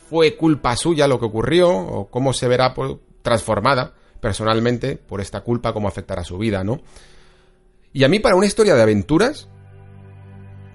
fue 0.09 0.37
culpa 0.37 0.77
suya 0.77 1.09
lo 1.09 1.19
que 1.19 1.27
ocurrió, 1.27 1.71
o 1.71 2.09
cómo 2.11 2.33
se 2.33 2.49
verá 2.49 2.75
transformada 3.23 3.95
personalmente 4.21 4.97
por 4.97 5.21
esta 5.21 5.41
culpa, 5.41 5.73
cómo 5.73 5.89
afectará 5.89 6.25
su 6.25 6.39
vida, 6.39 6.65
¿no? 6.65 6.81
Y 7.93 8.05
a 8.05 8.09
mí 8.09 8.19
para 8.19 8.37
una 8.37 8.47
historia 8.47 8.75
de 8.75 8.83
aventuras 8.83 9.49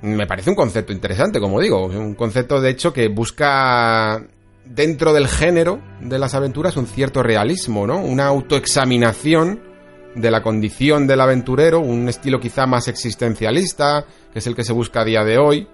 me 0.02 0.28
parece 0.28 0.50
un 0.50 0.56
concepto 0.56 0.94
interesante, 0.94 1.40
como 1.40 1.60
digo, 1.60 1.86
un 1.86 2.16
concepto 2.16 2.62
de 2.62 2.70
hecho 2.70 2.94
que 2.94 3.10
busca 3.10 4.26
dentro 4.66 5.14
del 5.14 5.28
género 5.28 5.82
de 6.00 6.20
las 6.20 6.36
aventuras 6.36 6.78
un 6.78 6.86
cierto 6.86 7.24
realismo, 7.24 7.86
¿no? 7.88 8.00
Una 8.00 8.28
autoexaminación 8.28 9.62
de 10.16 10.32
la 10.32 10.42
condición 10.42 11.08
del 11.08 11.22
aventurero, 11.22 11.80
un 11.80 12.08
estilo 12.08 12.40
quizá 12.40 12.66
más 12.66 12.88
existencialista, 12.88 14.06
que 14.32 14.40
es 14.40 14.48
el 14.48 14.56
que 14.56 14.64
se 14.64 14.74
busca 14.74 15.02
a 15.02 15.06
día 15.06 15.24
de 15.24 15.38
hoy, 15.38 15.68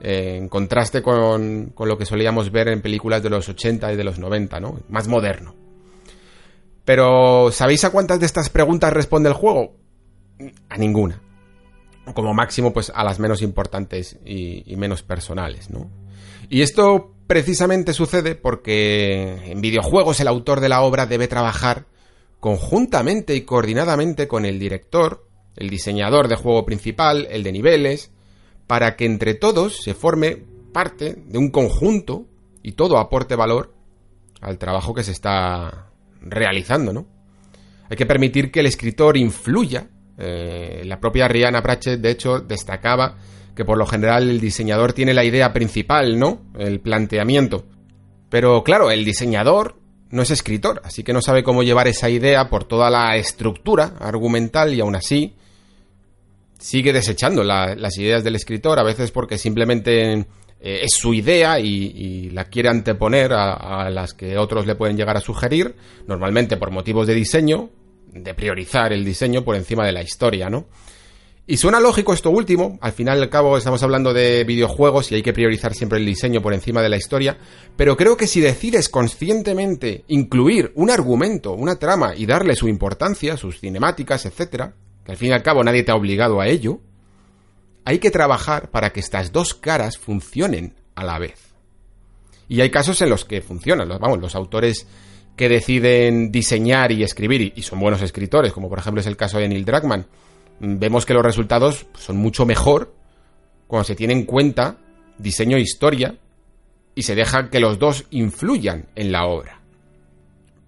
eh, 0.00 0.36
en 0.36 0.48
contraste 0.48 1.02
con, 1.02 1.72
con, 1.74 1.88
lo 1.88 1.98
que 1.98 2.06
solíamos 2.06 2.50
ver 2.50 2.68
en 2.68 2.82
películas 2.82 3.22
de 3.22 3.30
los 3.30 3.48
80 3.48 3.92
y 3.92 3.96
de 3.96 4.04
los 4.04 4.18
90, 4.18 4.60
¿no? 4.60 4.80
Más 4.88 5.08
moderno. 5.08 5.54
Pero, 6.84 7.52
¿sabéis 7.52 7.84
a 7.84 7.90
cuántas 7.90 8.18
de 8.18 8.26
estas 8.26 8.48
preguntas 8.48 8.92
responde 8.92 9.28
el 9.28 9.34
juego? 9.34 9.76
A 10.68 10.78
ninguna. 10.78 11.20
Como 12.14 12.34
máximo, 12.34 12.72
pues 12.72 12.90
a 12.94 13.04
las 13.04 13.18
menos 13.18 13.42
importantes 13.42 14.18
y, 14.24 14.72
y 14.72 14.76
menos 14.76 15.02
personales, 15.02 15.70
¿no? 15.70 15.90
Y 16.48 16.62
esto 16.62 17.14
precisamente 17.26 17.92
sucede 17.92 18.34
porque 18.34 19.52
en 19.52 19.60
videojuegos 19.60 20.18
el 20.18 20.28
autor 20.28 20.60
de 20.60 20.68
la 20.68 20.82
obra 20.82 21.06
debe 21.06 21.28
trabajar 21.28 21.86
conjuntamente 22.40 23.36
y 23.36 23.42
coordinadamente 23.42 24.26
con 24.26 24.44
el 24.44 24.58
director, 24.58 25.28
el 25.56 25.70
diseñador 25.70 26.26
de 26.26 26.36
juego 26.36 26.64
principal, 26.64 27.28
el 27.30 27.42
de 27.44 27.52
niveles, 27.52 28.10
para 28.70 28.94
que 28.94 29.04
entre 29.04 29.34
todos 29.34 29.82
se 29.82 29.94
forme 29.94 30.44
parte 30.72 31.16
de 31.26 31.38
un 31.38 31.50
conjunto 31.50 32.28
y 32.62 32.74
todo 32.74 32.98
aporte 32.98 33.34
valor 33.34 33.74
al 34.40 34.58
trabajo 34.58 34.94
que 34.94 35.02
se 35.02 35.10
está 35.10 35.88
realizando, 36.20 36.92
¿no? 36.92 37.04
Hay 37.90 37.96
que 37.96 38.06
permitir 38.06 38.52
que 38.52 38.60
el 38.60 38.66
escritor 38.66 39.16
influya. 39.16 39.88
Eh, 40.16 40.82
la 40.84 41.00
propia 41.00 41.26
Rihanna 41.26 41.60
Pratchett, 41.62 42.00
de 42.00 42.12
hecho, 42.12 42.38
destacaba 42.38 43.16
que 43.56 43.64
por 43.64 43.76
lo 43.76 43.86
general 43.86 44.30
el 44.30 44.38
diseñador 44.38 44.92
tiene 44.92 45.14
la 45.14 45.24
idea 45.24 45.52
principal, 45.52 46.16
¿no? 46.16 46.42
El 46.56 46.78
planteamiento. 46.78 47.64
Pero 48.28 48.62
claro, 48.62 48.92
el 48.92 49.04
diseñador 49.04 49.80
no 50.10 50.22
es 50.22 50.30
escritor, 50.30 50.80
así 50.84 51.02
que 51.02 51.12
no 51.12 51.22
sabe 51.22 51.42
cómo 51.42 51.64
llevar 51.64 51.88
esa 51.88 52.08
idea 52.08 52.48
por 52.48 52.62
toda 52.62 52.88
la 52.88 53.16
estructura 53.16 53.94
argumental 53.98 54.72
y 54.72 54.80
aún 54.80 54.94
así 54.94 55.34
sigue 56.60 56.92
desechando 56.92 57.42
las 57.42 57.98
ideas 57.98 58.22
del 58.22 58.36
escritor, 58.36 58.78
a 58.78 58.84
veces 58.84 59.10
porque 59.10 59.38
simplemente 59.38 60.12
eh, 60.12 60.24
es 60.60 60.92
su 60.92 61.14
idea 61.14 61.58
y, 61.58 62.30
la 62.30 62.44
quiere 62.44 62.68
anteponer 62.68 63.32
a, 63.32 63.90
las 63.90 64.12
que 64.12 64.36
otros 64.38 64.66
le 64.66 64.74
pueden 64.74 64.96
llegar 64.96 65.16
a 65.16 65.20
sugerir, 65.20 65.74
normalmente 66.06 66.56
por 66.56 66.70
motivos 66.70 67.06
de 67.06 67.14
diseño, 67.14 67.70
de 68.12 68.34
priorizar 68.34 68.92
el 68.92 69.04
diseño 69.04 69.42
por 69.42 69.56
encima 69.56 69.86
de 69.86 69.92
la 69.92 70.02
historia, 70.02 70.48
¿no? 70.50 70.66
Y 71.46 71.56
suena 71.56 71.80
lógico 71.80 72.12
esto 72.12 72.30
último, 72.30 72.78
al 72.80 72.92
final 72.92 73.18
y 73.18 73.22
al 73.22 73.30
cabo 73.30 73.56
estamos 73.56 73.82
hablando 73.82 74.12
de 74.12 74.44
videojuegos 74.44 75.10
y 75.10 75.16
hay 75.16 75.22
que 75.22 75.32
priorizar 75.32 75.74
siempre 75.74 75.98
el 75.98 76.06
diseño 76.06 76.40
por 76.40 76.54
encima 76.54 76.82
de 76.82 76.88
la 76.88 76.96
historia, 76.96 77.38
pero 77.76 77.96
creo 77.96 78.16
que 78.16 78.28
si 78.28 78.40
decides 78.40 78.88
conscientemente 78.88 80.04
incluir 80.06 80.70
un 80.76 80.90
argumento, 80.90 81.52
una 81.52 81.76
trama 81.76 82.14
y 82.14 82.26
darle 82.26 82.54
su 82.54 82.68
importancia, 82.68 83.36
sus 83.36 83.58
cinemáticas, 83.58 84.26
etcétera, 84.26 84.74
que 85.04 85.12
al 85.12 85.18
fin 85.18 85.30
y 85.30 85.32
al 85.32 85.42
cabo 85.42 85.62
nadie 85.64 85.82
te 85.82 85.92
ha 85.92 85.96
obligado 85.96 86.40
a 86.40 86.48
ello, 86.48 86.80
hay 87.84 87.98
que 87.98 88.10
trabajar 88.10 88.70
para 88.70 88.90
que 88.90 89.00
estas 89.00 89.32
dos 89.32 89.54
caras 89.54 89.98
funcionen 89.98 90.74
a 90.94 91.04
la 91.04 91.18
vez. 91.18 91.54
Y 92.48 92.60
hay 92.60 92.70
casos 92.70 93.00
en 93.02 93.10
los 93.10 93.24
que 93.24 93.42
funcionan, 93.42 93.88
vamos, 93.88 94.20
los 94.20 94.34
autores 94.34 94.86
que 95.36 95.48
deciden 95.48 96.30
diseñar 96.30 96.92
y 96.92 97.02
escribir 97.02 97.52
y 97.56 97.62
son 97.62 97.80
buenos 97.80 98.02
escritores, 98.02 98.52
como 98.52 98.68
por 98.68 98.78
ejemplo 98.78 99.00
es 99.00 99.06
el 99.06 99.16
caso 99.16 99.38
de 99.38 99.48
Neil 99.48 99.64
Druckmann, 99.64 100.06
vemos 100.60 101.06
que 101.06 101.14
los 101.14 101.24
resultados 101.24 101.86
son 101.94 102.16
mucho 102.16 102.44
mejor 102.44 102.94
cuando 103.66 103.84
se 103.84 103.94
tiene 103.94 104.12
en 104.12 104.24
cuenta 104.24 104.76
diseño 105.16 105.56
e 105.56 105.60
historia 105.60 106.16
y 106.94 107.02
se 107.02 107.14
deja 107.14 107.48
que 107.48 107.60
los 107.60 107.78
dos 107.78 108.04
influyan 108.10 108.86
en 108.94 109.12
la 109.12 109.26
obra. 109.26 109.59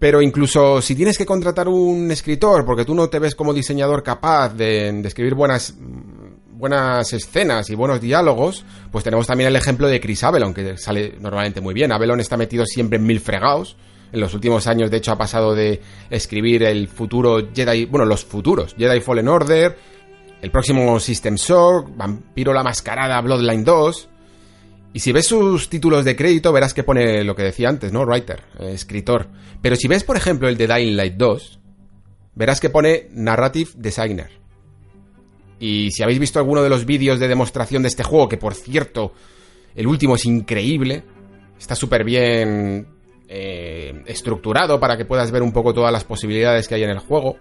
Pero 0.02 0.21
incluso 0.21 0.82
si 0.82 0.97
tienes 0.97 1.16
que 1.16 1.25
contratar 1.25 1.68
un 1.68 2.11
escritor 2.11 2.64
porque 2.64 2.85
tú 2.85 2.92
no 2.92 3.09
te 3.09 3.21
ves 3.21 3.37
como 3.37 3.54
diseñador 3.54 4.02
capaz 4.02 4.49
de, 4.49 4.88
escribir 5.04 5.37
buenas, 5.37 5.76
buenas 6.50 7.12
escenas 7.12 7.71
y 7.71 7.76
buenos 7.76 8.00
diálogos, 8.00 8.64
pues 8.90 9.04
tenemos 9.04 9.28
también 9.28 9.47
el 9.47 9.54
ejemplo 9.54 9.87
de 9.87 10.00
Chris 10.00 10.25
Avelon, 10.25 10.54
que 10.54 10.76
sale 10.76 11.14
normalmente 11.21 11.61
muy 11.61 11.73
bien. 11.73 11.92
Avelon 11.92 12.18
está 12.18 12.37
metido 12.37 12.66
siempre 12.66 12.99
en 12.99 13.06
mil 13.06 13.21
fregados 13.21 13.76
en 14.12 14.18
los 14.18 14.35
últimos 14.35 14.66
años, 14.66 14.90
de 14.90 14.97
hecho, 14.97 15.12
ha 15.12 15.16
pasado 15.16 15.54
de 15.54 15.80
escribir 16.11 16.64
el 16.64 16.88
futuro 16.88 17.50
Jedi, 17.54 17.85
bueno, 17.85 18.04
los 18.04 18.25
futuros, 18.25 18.75
Jedi 18.76 19.00
Fallen 19.00 19.28
Order, 19.28 19.78
el 20.42 20.50
próximo 20.50 20.99
System 20.99 21.37
Shock, 21.37 21.97
Vampiro 21.97 22.52
la 22.52 22.64
Mascarada, 22.64 23.21
Bloodline 23.21 23.62
2. 23.62 24.09
Y 24.93 25.01
si 25.01 25.13
ves 25.13 25.27
sus 25.27 25.69
títulos 25.69 26.05
de 26.05 26.17
crédito, 26.17 26.53
verás 26.53 26.75
que 26.75 26.85
pone 26.85 27.25
lo 27.25 27.35
que 27.35 27.45
decía 27.45 27.69
antes, 27.69 27.93
¿no? 27.93 28.03
Writer, 28.03 28.43
eh, 28.59 28.73
escritor. 28.73 29.29
Pero 29.63 29.77
si 29.77 29.89
ves, 29.89 30.05
por 30.05 30.17
ejemplo, 30.17 30.49
el 30.49 30.57
de 30.57 30.67
Dying 30.67 30.97
Light 30.97 31.15
2, 31.15 31.61
verás 32.35 32.61
que 32.61 32.71
pone 32.71 33.09
Narrative 33.13 33.71
Designer. 33.77 34.31
Y 35.59 35.91
si 35.93 36.03
habéis 36.03 36.19
visto 36.19 36.39
alguno 36.39 36.63
de 36.63 36.69
los 36.69 36.85
vídeos 36.85 37.21
de 37.21 37.29
demostración 37.29 37.83
de 37.83 37.89
este 37.89 38.03
juego, 38.03 38.29
que 38.29 38.37
por 38.37 38.55
cierto, 38.55 39.15
el 39.75 39.87
último 39.87 40.17
es 40.17 40.27
increíble, 40.27 41.05
está 41.59 41.75
súper 41.75 42.05
bien 42.05 42.89
eh, 43.29 44.03
estructurado 44.07 44.81
para 44.81 44.97
que 44.97 45.05
puedas 45.05 45.31
ver 45.31 45.43
un 45.43 45.53
poco 45.53 45.73
todas 45.73 45.93
las 45.93 46.05
posibilidades 46.05 46.69
que 46.69 46.75
hay 46.75 46.83
en 46.83 46.91
el 46.91 46.99
juego, 46.99 47.37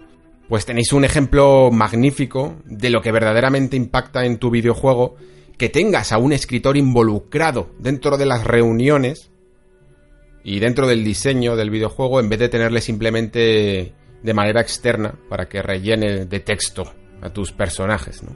pues 0.48 0.66
tenéis 0.66 0.94
un 0.94 1.04
ejemplo 1.04 1.72
magnífico 1.72 2.58
de 2.66 2.90
lo 2.90 3.02
que 3.02 3.12
verdaderamente 3.12 3.76
impacta 3.76 4.26
en 4.26 4.38
tu 4.38 4.52
videojuego, 4.52 5.16
que 5.62 5.70
tengas 5.70 6.12
a 6.12 6.18
un 6.18 6.34
escritor 6.34 6.76
involucrado 6.76 7.70
dentro 7.78 8.18
de 8.18 8.26
las 8.26 8.44
reuniones 8.44 9.30
y 10.44 10.60
dentro 10.60 10.88
del 10.88 11.04
diseño 11.04 11.56
del 11.56 11.70
videojuego 11.70 12.20
en 12.20 12.30
vez 12.30 12.40
de 12.40 12.50
tenerle 12.50 12.82
simplemente 12.82 13.94
de 14.24 14.34
manera 14.34 14.60
externa 14.60 15.14
para 15.30 15.48
que 15.48 15.62
rellene 15.62 16.26
de 16.26 16.40
texto 16.40 16.92
a 17.22 17.30
tus 17.30 17.52
personajes, 17.52 18.24
¿no? 18.24 18.36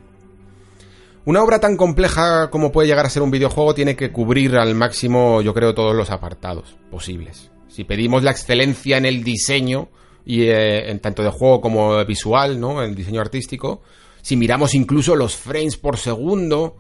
Una 1.25 1.41
obra 1.41 1.60
tan 1.60 1.77
compleja 1.77 2.51
como 2.51 2.72
puede 2.72 2.89
llegar 2.89 3.08
a 3.08 3.10
ser 3.10 3.24
un 3.24 3.32
videojuego 3.32 3.74
tiene 3.74 3.96
que 3.96 4.12
cubrir 4.12 4.55
al 4.58 4.75
máximo, 4.75 5.41
yo 5.41 5.55
creo, 5.55 5.74
todos 5.74 5.96
los 5.96 6.12
apartados 6.12 6.77
posibles. 6.91 7.50
Si 7.70 7.86
pedimos 7.86 8.22
la 8.22 8.29
excelencia 8.29 8.98
en 8.98 9.05
el 9.08 9.24
diseño 9.24 9.89
y 10.27 10.44
eh, 10.44 10.91
en 10.91 11.00
tanto 11.00 11.24
de 11.24 11.32
juego 11.32 11.60
como 11.60 12.05
visual, 12.05 12.60
¿no? 12.60 12.84
En 12.84 12.89
el 12.91 12.96
diseño 12.96 13.20
artístico, 13.20 13.82
si 14.22 14.38
miramos 14.38 14.75
incluso 14.75 15.15
los 15.15 15.36
frames 15.36 15.75
por 15.75 15.98
segundo 15.98 16.75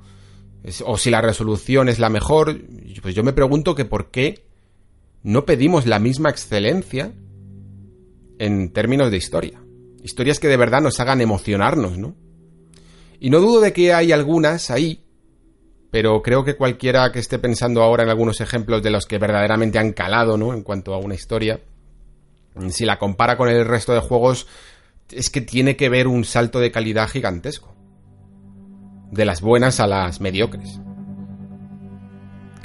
o 0.85 0.97
si 0.97 1.09
la 1.09 1.21
resolución 1.21 1.89
es 1.89 1.99
la 1.99 2.09
mejor, 2.09 2.59
pues 3.01 3.13
yo 3.13 3.23
me 3.23 3.33
pregunto 3.33 3.75
que 3.75 3.85
por 3.85 4.09
qué 4.09 4.45
no 5.23 5.45
pedimos 5.45 5.85
la 5.85 5.99
misma 5.99 6.29
excelencia 6.29 7.13
en 8.39 8.71
términos 8.71 9.11
de 9.11 9.17
historia. 9.17 9.61
Historias 10.03 10.39
que 10.39 10.47
de 10.47 10.57
verdad 10.57 10.81
nos 10.81 10.99
hagan 10.99 11.21
emocionarnos, 11.21 11.97
¿no? 11.97 12.15
Y 13.19 13.29
no 13.29 13.39
dudo 13.39 13.61
de 13.61 13.73
que 13.73 13.93
hay 13.93 14.11
algunas 14.11 14.69
ahí, 14.69 15.03
pero 15.91 16.21
creo 16.21 16.43
que 16.43 16.57
cualquiera 16.57 17.11
que 17.11 17.19
esté 17.19 17.39
pensando 17.39 17.81
ahora 17.81 18.03
en 18.03 18.09
algunos 18.09 18.41
ejemplos 18.41 18.83
de 18.83 18.91
los 18.91 19.05
que 19.05 19.17
verdaderamente 19.17 19.79
han 19.79 19.93
calado, 19.93 20.37
¿no? 20.37 20.53
En 20.53 20.63
cuanto 20.63 20.93
a 20.93 20.99
una 20.99 21.15
historia, 21.15 21.59
si 22.69 22.85
la 22.85 22.99
compara 22.99 23.37
con 23.37 23.49
el 23.49 23.65
resto 23.65 23.93
de 23.93 23.99
juegos, 23.99 24.47
es 25.11 25.29
que 25.29 25.41
tiene 25.41 25.75
que 25.75 25.89
ver 25.89 26.07
un 26.07 26.25
salto 26.25 26.59
de 26.59 26.71
calidad 26.71 27.07
gigantesco. 27.07 27.74
De 29.15 29.25
las 29.25 29.41
buenas 29.41 29.79
a 29.79 29.87
las 29.87 30.21
mediocres 30.21 30.79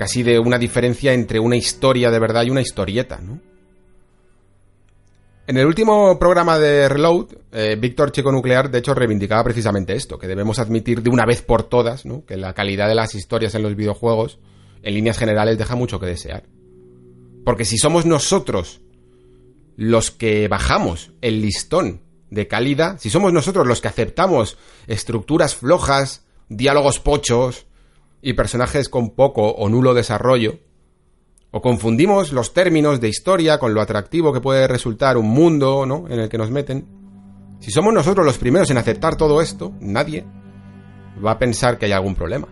casi 0.00 0.22
de 0.22 0.38
una 0.38 0.56
diferencia 0.56 1.12
entre 1.12 1.38
una 1.38 1.56
historia 1.56 2.10
de 2.10 2.18
verdad 2.18 2.44
y 2.44 2.48
una 2.48 2.62
historieta, 2.62 3.20
¿no? 3.22 3.38
En 5.46 5.58
el 5.58 5.66
último 5.66 6.18
programa 6.18 6.58
de 6.58 6.88
Reload, 6.88 7.26
eh, 7.52 7.76
Víctor 7.78 8.10
Chico 8.10 8.32
Nuclear 8.32 8.70
de 8.70 8.78
hecho 8.78 8.94
reivindicaba 8.94 9.44
precisamente 9.44 9.94
esto, 9.94 10.18
que 10.18 10.26
debemos 10.26 10.58
admitir 10.58 11.02
de 11.02 11.10
una 11.10 11.26
vez 11.26 11.42
por 11.42 11.64
todas, 11.64 12.06
¿no? 12.06 12.24
que 12.24 12.38
la 12.38 12.54
calidad 12.54 12.88
de 12.88 12.94
las 12.94 13.14
historias 13.14 13.54
en 13.54 13.62
los 13.62 13.76
videojuegos, 13.76 14.38
en 14.82 14.94
líneas 14.94 15.18
generales, 15.18 15.58
deja 15.58 15.74
mucho 15.74 16.00
que 16.00 16.06
desear. 16.06 16.44
Porque 17.44 17.66
si 17.66 17.76
somos 17.76 18.06
nosotros 18.06 18.80
los 19.76 20.10
que 20.10 20.48
bajamos 20.48 21.10
el 21.20 21.42
listón 21.42 22.00
de 22.30 22.48
calidad, 22.48 22.98
si 22.98 23.10
somos 23.10 23.34
nosotros 23.34 23.66
los 23.66 23.82
que 23.82 23.88
aceptamos 23.88 24.56
estructuras 24.86 25.56
flojas, 25.56 26.24
diálogos 26.50 27.00
pochos, 27.00 27.66
y 28.22 28.34
personajes 28.34 28.88
con 28.88 29.10
poco 29.10 29.50
o 29.50 29.68
nulo 29.68 29.94
desarrollo, 29.94 30.58
o 31.50 31.60
confundimos 31.60 32.32
los 32.32 32.52
términos 32.52 33.00
de 33.00 33.08
historia 33.08 33.58
con 33.58 33.74
lo 33.74 33.80
atractivo 33.80 34.32
que 34.32 34.40
puede 34.40 34.68
resultar 34.68 35.16
un 35.16 35.28
mundo, 35.28 35.84
¿no? 35.86 36.06
en 36.08 36.20
el 36.20 36.28
que 36.28 36.38
nos 36.38 36.50
meten. 36.50 36.86
Si 37.58 37.70
somos 37.70 37.92
nosotros 37.92 38.24
los 38.24 38.38
primeros 38.38 38.70
en 38.70 38.78
aceptar 38.78 39.16
todo 39.16 39.40
esto, 39.42 39.72
nadie 39.80 40.24
va 41.24 41.32
a 41.32 41.38
pensar 41.38 41.76
que 41.76 41.86
hay 41.86 41.92
algún 41.92 42.14
problema. 42.14 42.48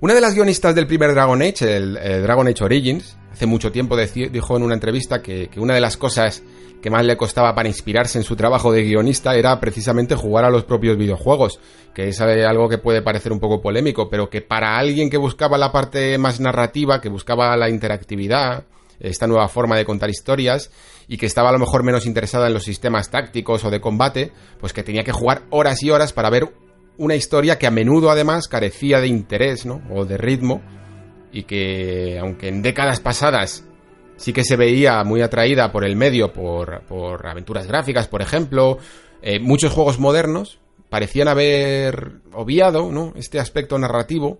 Una 0.00 0.14
de 0.14 0.20
las 0.20 0.34
guionistas 0.34 0.74
del 0.74 0.86
primer 0.86 1.12
Dragon 1.12 1.40
Age, 1.42 1.76
el, 1.76 1.94
Dragon 2.22 2.48
Age 2.48 2.64
Origins, 2.64 3.16
hace 3.30 3.46
mucho 3.46 3.70
tiempo 3.70 3.96
dijo 3.96 4.56
en 4.56 4.62
una 4.62 4.74
entrevista 4.74 5.22
que, 5.22 5.48
que, 5.48 5.60
una 5.60 5.74
de 5.74 5.80
las 5.80 5.96
cosas 5.96 6.42
que 6.82 6.90
más 6.90 7.04
le 7.06 7.16
costaba 7.16 7.54
para 7.54 7.68
inspirarse 7.68 8.18
en 8.18 8.24
su 8.24 8.36
trabajo 8.36 8.72
de 8.72 8.82
guionista 8.82 9.34
era 9.34 9.58
precisamente 9.60 10.16
jugar 10.16 10.44
a 10.44 10.50
los 10.50 10.64
propios 10.64 10.98
videojuegos, 10.98 11.60
que 11.94 12.08
es 12.08 12.20
algo 12.20 12.68
que 12.68 12.78
puede 12.78 13.00
parecer 13.00 13.32
un 13.32 13.40
poco 13.40 13.62
polémico, 13.62 14.10
pero 14.10 14.28
que 14.28 14.42
para 14.42 14.76
alguien 14.76 15.08
que 15.08 15.16
buscaba 15.16 15.56
la 15.56 15.72
parte 15.72 16.18
más 16.18 16.40
narrativa, 16.40 17.00
que 17.00 17.08
buscaba 17.08 17.56
la 17.56 17.70
interactividad, 17.70 18.64
esta 19.00 19.26
nueva 19.26 19.48
forma 19.48 19.76
de 19.76 19.84
contar 19.84 20.10
historias, 20.10 20.70
y 21.08 21.16
que 21.16 21.26
estaba 21.26 21.48
a 21.48 21.52
lo 21.52 21.58
mejor 21.58 21.84
menos 21.84 22.04
interesada 22.04 22.48
en 22.48 22.54
los 22.54 22.64
sistemas 22.64 23.10
tácticos 23.10 23.64
o 23.64 23.70
de 23.70 23.80
combate, 23.80 24.32
pues 24.60 24.72
que 24.72 24.82
tenía 24.82 25.04
que 25.04 25.12
jugar 25.12 25.42
horas 25.50 25.82
y 25.82 25.90
horas 25.90 26.12
para 26.12 26.30
ver 26.30 26.52
una 26.98 27.14
historia 27.14 27.58
que 27.58 27.66
a 27.66 27.70
menudo 27.70 28.10
además 28.10 28.48
carecía 28.48 29.00
de 29.00 29.06
interés, 29.08 29.64
¿no? 29.64 29.80
O 29.90 30.04
de 30.04 30.18
ritmo 30.18 30.60
y 31.32 31.44
que 31.44 32.18
aunque 32.20 32.48
en 32.48 32.62
décadas 32.62 33.00
pasadas 33.00 33.64
sí 34.22 34.32
que 34.32 34.44
se 34.44 34.54
veía 34.54 35.02
muy 35.02 35.20
atraída 35.20 35.72
por 35.72 35.84
el 35.84 35.96
medio, 35.96 36.32
por, 36.32 36.82
por 36.82 37.26
aventuras 37.26 37.66
gráficas, 37.66 38.06
por 38.06 38.22
ejemplo, 38.22 38.78
eh, 39.20 39.40
muchos 39.40 39.72
juegos 39.72 39.98
modernos 39.98 40.60
parecían 40.88 41.26
haber 41.26 42.20
obviado, 42.32 42.92
¿no? 42.92 43.12
Este 43.16 43.40
aspecto 43.40 43.76
narrativo 43.80 44.38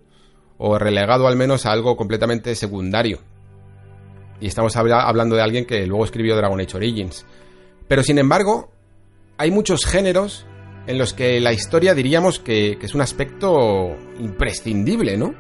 o 0.57 0.79
relegado 0.79 1.27
al 1.27 1.35
menos 1.35 1.67
a 1.67 1.73
algo 1.73 1.97
completamente 1.97 2.55
secundario. 2.55 3.19
Y 4.41 4.47
estamos 4.47 4.77
hablando 4.77 5.35
de 5.35 5.43
alguien 5.43 5.67
que 5.67 5.85
luego 5.85 6.05
escribió 6.05 6.37
Dragon 6.37 6.61
Age 6.61 6.77
Origins. 6.77 7.27
Pero 7.89 8.05
sin 8.05 8.19
embargo, 8.19 8.71
hay 9.37 9.51
muchos 9.51 9.85
géneros 9.85 10.47
en 10.87 10.97
los 10.97 11.13
que 11.13 11.41
la 11.41 11.53
historia 11.53 11.95
diríamos 11.95 12.39
que, 12.39 12.79
es 12.81 12.95
un 12.95 13.01
aspecto 13.01 13.97
imprescindible, 14.21 15.17
¿no? 15.17 15.35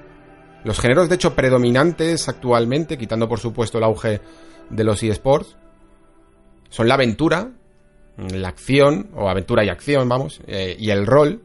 Los 0.64 0.78
géneros, 0.80 1.08
de 1.08 1.16
hecho, 1.16 1.34
predominantes 1.34 2.28
actualmente, 2.28 2.96
quitando 2.96 3.28
por 3.28 3.40
supuesto 3.40 3.78
el 3.78 3.84
auge 3.84 4.20
de 4.70 4.84
los 4.84 5.02
eSports, 5.02 5.56
son 6.68 6.88
la 6.88 6.94
aventura, 6.94 7.50
la 8.16 8.48
acción, 8.48 9.10
o 9.14 9.28
aventura 9.28 9.64
y 9.64 9.68
acción, 9.68 10.08
vamos, 10.08 10.40
eh, 10.46 10.76
y 10.78 10.90
el 10.90 11.06
rol, 11.06 11.42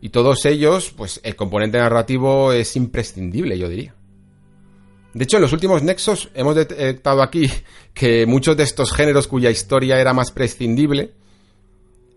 y 0.00 0.10
todos 0.10 0.44
ellos, 0.46 0.92
pues 0.96 1.20
el 1.22 1.36
componente 1.36 1.78
narrativo 1.78 2.52
es 2.52 2.76
imprescindible, 2.76 3.58
yo 3.58 3.68
diría. 3.68 3.94
De 5.12 5.24
hecho, 5.24 5.36
en 5.36 5.42
los 5.42 5.52
últimos 5.52 5.82
nexos 5.82 6.30
hemos 6.34 6.56
detectado 6.56 7.22
aquí 7.22 7.48
que 7.94 8.26
muchos 8.26 8.56
de 8.56 8.64
estos 8.64 8.92
géneros 8.92 9.28
cuya 9.28 9.50
historia 9.50 10.00
era 10.00 10.12
más 10.12 10.32
prescindible, 10.32 11.12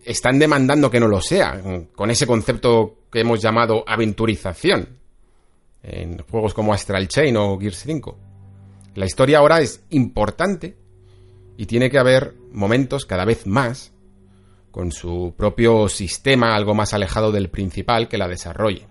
están 0.03 0.39
demandando 0.39 0.89
que 0.89 0.99
no 0.99 1.07
lo 1.07 1.21
sea, 1.21 1.62
con 1.93 2.10
ese 2.10 2.25
concepto 2.25 2.95
que 3.12 3.19
hemos 3.19 3.41
llamado 3.41 3.83
aventurización, 3.86 4.88
en 5.83 6.17
juegos 6.19 6.53
como 6.53 6.73
Astral 6.73 7.07
Chain 7.07 7.37
o 7.37 7.57
Gears 7.59 7.83
5. 7.83 8.17
La 8.95 9.05
historia 9.05 9.39
ahora 9.39 9.61
es 9.61 9.83
importante 9.89 10.77
y 11.57 11.65
tiene 11.65 11.89
que 11.89 11.99
haber 11.99 12.35
momentos 12.51 13.05
cada 13.05 13.25
vez 13.25 13.45
más 13.47 13.93
con 14.71 14.91
su 14.91 15.33
propio 15.35 15.89
sistema 15.89 16.55
algo 16.55 16.75
más 16.75 16.93
alejado 16.93 17.31
del 17.31 17.49
principal 17.49 18.07
que 18.07 18.17
la 18.17 18.27
desarrolle. 18.27 18.87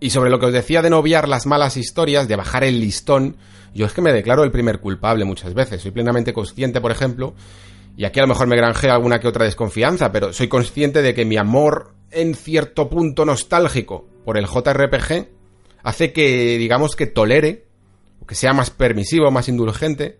Y 0.00 0.10
sobre 0.10 0.30
lo 0.30 0.40
que 0.40 0.46
os 0.46 0.52
decía 0.52 0.82
de 0.82 0.90
no 0.90 0.98
obviar 0.98 1.28
las 1.28 1.46
malas 1.46 1.76
historias, 1.76 2.26
de 2.26 2.34
bajar 2.34 2.64
el 2.64 2.80
listón, 2.80 3.36
yo 3.72 3.86
es 3.86 3.92
que 3.92 4.02
me 4.02 4.12
declaro 4.12 4.42
el 4.42 4.50
primer 4.50 4.80
culpable 4.80 5.24
muchas 5.24 5.54
veces. 5.54 5.82
Soy 5.82 5.92
plenamente 5.92 6.32
consciente, 6.32 6.80
por 6.80 6.90
ejemplo, 6.90 7.34
y 7.96 8.04
aquí 8.04 8.18
a 8.18 8.22
lo 8.22 8.28
mejor 8.28 8.48
me 8.48 8.56
granjea 8.56 8.94
alguna 8.94 9.20
que 9.20 9.28
otra 9.28 9.44
desconfianza, 9.44 10.10
pero 10.10 10.32
soy 10.32 10.48
consciente 10.48 11.02
de 11.02 11.14
que 11.14 11.24
mi 11.24 11.36
amor 11.36 11.94
en 12.10 12.34
cierto 12.34 12.88
punto 12.88 13.24
nostálgico 13.24 14.08
por 14.24 14.38
el 14.38 14.46
JRPG 14.46 15.28
hace 15.82 16.12
que, 16.12 16.58
digamos, 16.58 16.96
que 16.96 17.06
tolere, 17.06 17.66
o 18.20 18.26
que 18.26 18.34
sea 18.34 18.52
más 18.52 18.70
permisivo, 18.70 19.30
más 19.30 19.48
indulgente, 19.48 20.18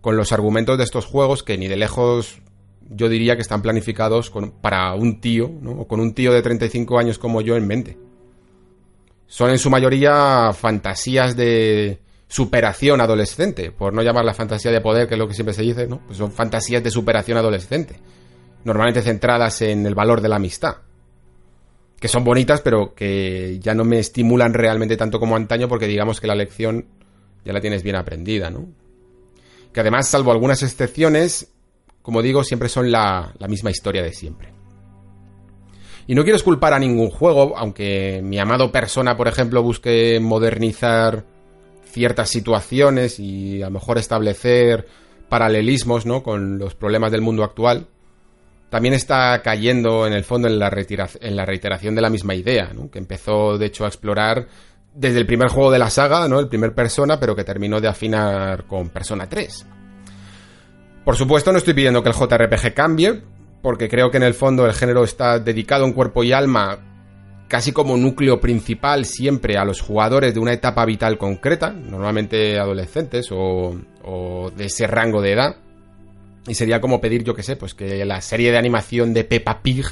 con 0.00 0.16
los 0.16 0.32
argumentos 0.32 0.78
de 0.78 0.84
estos 0.84 1.06
juegos 1.06 1.42
que 1.42 1.56
ni 1.56 1.68
de 1.68 1.76
lejos 1.76 2.40
yo 2.90 3.08
diría 3.08 3.36
que 3.36 3.42
están 3.42 3.62
planificados 3.62 4.30
para 4.60 4.92
un 4.94 5.20
tío, 5.20 5.50
¿no? 5.60 5.72
O 5.72 5.88
con 5.88 6.00
un 6.00 6.12
tío 6.12 6.32
de 6.32 6.42
35 6.42 6.98
años 6.98 7.18
como 7.18 7.40
yo 7.40 7.56
en 7.56 7.66
mente. 7.66 7.96
Son 9.26 9.50
en 9.50 9.58
su 9.58 9.70
mayoría 9.70 10.52
fantasías 10.52 11.34
de, 11.34 11.98
superación 12.34 13.00
adolescente, 13.00 13.70
por 13.70 13.92
no 13.92 14.02
llamar 14.02 14.24
la 14.24 14.34
fantasía 14.34 14.72
de 14.72 14.80
poder, 14.80 15.06
que 15.06 15.14
es 15.14 15.18
lo 15.18 15.28
que 15.28 15.34
siempre 15.34 15.54
se 15.54 15.62
dice, 15.62 15.86
¿no? 15.86 16.00
Pues 16.04 16.18
son 16.18 16.32
fantasías 16.32 16.82
de 16.82 16.90
superación 16.90 17.38
adolescente, 17.38 18.00
normalmente 18.64 19.02
centradas 19.02 19.62
en 19.62 19.86
el 19.86 19.94
valor 19.94 20.20
de 20.20 20.28
la 20.28 20.36
amistad, 20.36 20.78
que 22.04 22.08
son 22.08 22.22
bonitas, 22.22 22.60
pero 22.60 22.94
que 22.94 23.58
ya 23.62 23.74
no 23.74 23.82
me 23.82 23.98
estimulan 23.98 24.52
realmente 24.52 24.94
tanto 24.94 25.18
como 25.18 25.36
antaño, 25.36 25.68
porque 25.68 25.86
digamos 25.86 26.20
que 26.20 26.26
la 26.26 26.34
lección 26.34 26.84
ya 27.46 27.54
la 27.54 27.62
tienes 27.62 27.82
bien 27.82 27.96
aprendida, 27.96 28.50
¿no? 28.50 28.68
Que 29.72 29.80
además, 29.80 30.06
salvo 30.06 30.30
algunas 30.30 30.62
excepciones, 30.62 31.50
como 32.02 32.20
digo, 32.20 32.44
siempre 32.44 32.68
son 32.68 32.92
la, 32.92 33.32
misma 33.48 33.70
historia 33.70 34.02
de 34.02 34.12
siempre. 34.12 34.52
Y 36.06 36.14
no 36.14 36.24
quiero 36.24 36.36
esculpar 36.36 36.74
a 36.74 36.78
ningún 36.78 37.08
juego, 37.08 37.56
aunque 37.56 38.20
mi 38.22 38.38
amado 38.38 38.70
persona, 38.70 39.16
por 39.16 39.26
ejemplo, 39.26 39.62
busque 39.62 40.20
modernizar 40.20 41.24
ciertas 41.86 42.28
situaciones 42.28 43.18
y 43.18 43.62
a 43.62 43.68
lo 43.68 43.78
mejor 43.78 43.96
establecer 43.96 44.86
paralelismos 45.30 46.04
¿no? 46.04 46.22
con 46.22 46.58
los 46.58 46.74
problemas 46.74 47.12
del 47.12 47.22
mundo 47.22 47.44
actual, 47.44 47.86
también 48.74 48.94
está 48.94 49.40
cayendo 49.40 50.04
en 50.04 50.14
el 50.14 50.24
fondo 50.24 50.48
en 50.48 50.58
la, 50.58 50.68
reiteración 50.68 51.94
de 51.94 52.02
la 52.02 52.10
misma 52.10 52.34
idea, 52.34 52.72
que 52.90 52.98
empezó 52.98 53.56
de 53.56 53.66
hecho 53.66 53.84
a 53.84 53.86
explorar 53.86 54.48
desde 54.92 55.20
el 55.20 55.26
primer 55.26 55.46
juego 55.46 55.70
de 55.70 55.78
la 55.78 55.90
saga, 55.90 56.26
¿no? 56.26 56.40
El 56.40 56.48
primer 56.48 56.74
Persona, 56.74 57.20
pero 57.20 57.36
que 57.36 57.44
terminó 57.44 57.80
de 57.80 57.86
afinar 57.86 58.66
con 58.66 58.88
Persona 58.88 59.28
3. 59.28 59.66
Por 61.04 61.14
supuesto, 61.14 61.52
no 61.52 61.58
estoy 61.58 61.72
pidiendo 61.72 62.02
que 62.02 62.08
el 62.08 62.16
JRPG 62.16 62.74
cambie, 62.74 63.22
porque 63.62 63.88
creo 63.88 64.10
que 64.10 64.16
en 64.16 64.24
el 64.24 64.34
fondo 64.34 64.66
el 64.66 64.72
género 64.72 65.04
está 65.04 65.38
dedicado 65.38 65.84
en 65.84 65.92
cuerpo 65.92 66.24
y 66.24 66.32
alma 66.32 66.80
casi 67.46 67.70
como 67.70 67.96
núcleo 67.96 68.40
principal 68.40 69.04
siempre 69.04 69.56
a 69.56 69.64
los 69.64 69.82
jugadores 69.82 70.34
de 70.34 70.40
una 70.40 70.52
etapa 70.52 70.84
vital 70.84 71.16
concreta, 71.16 71.70
normalmente 71.70 72.58
adolescentes 72.58 73.28
o 73.30 74.50
de 74.56 74.64
ese 74.64 74.88
rango 74.88 75.22
de 75.22 75.30
edad. 75.30 75.63
Y 76.46 76.54
sería 76.54 76.80
como 76.80 77.00
pedir, 77.00 77.24
yo 77.24 77.34
que 77.34 77.42
sé, 77.42 77.56
pues 77.56 77.74
que 77.74 78.04
la 78.04 78.20
serie 78.20 78.50
de 78.50 78.58
animación 78.58 79.14
de 79.14 79.24
Peppa 79.24 79.62
Pig 79.62 79.86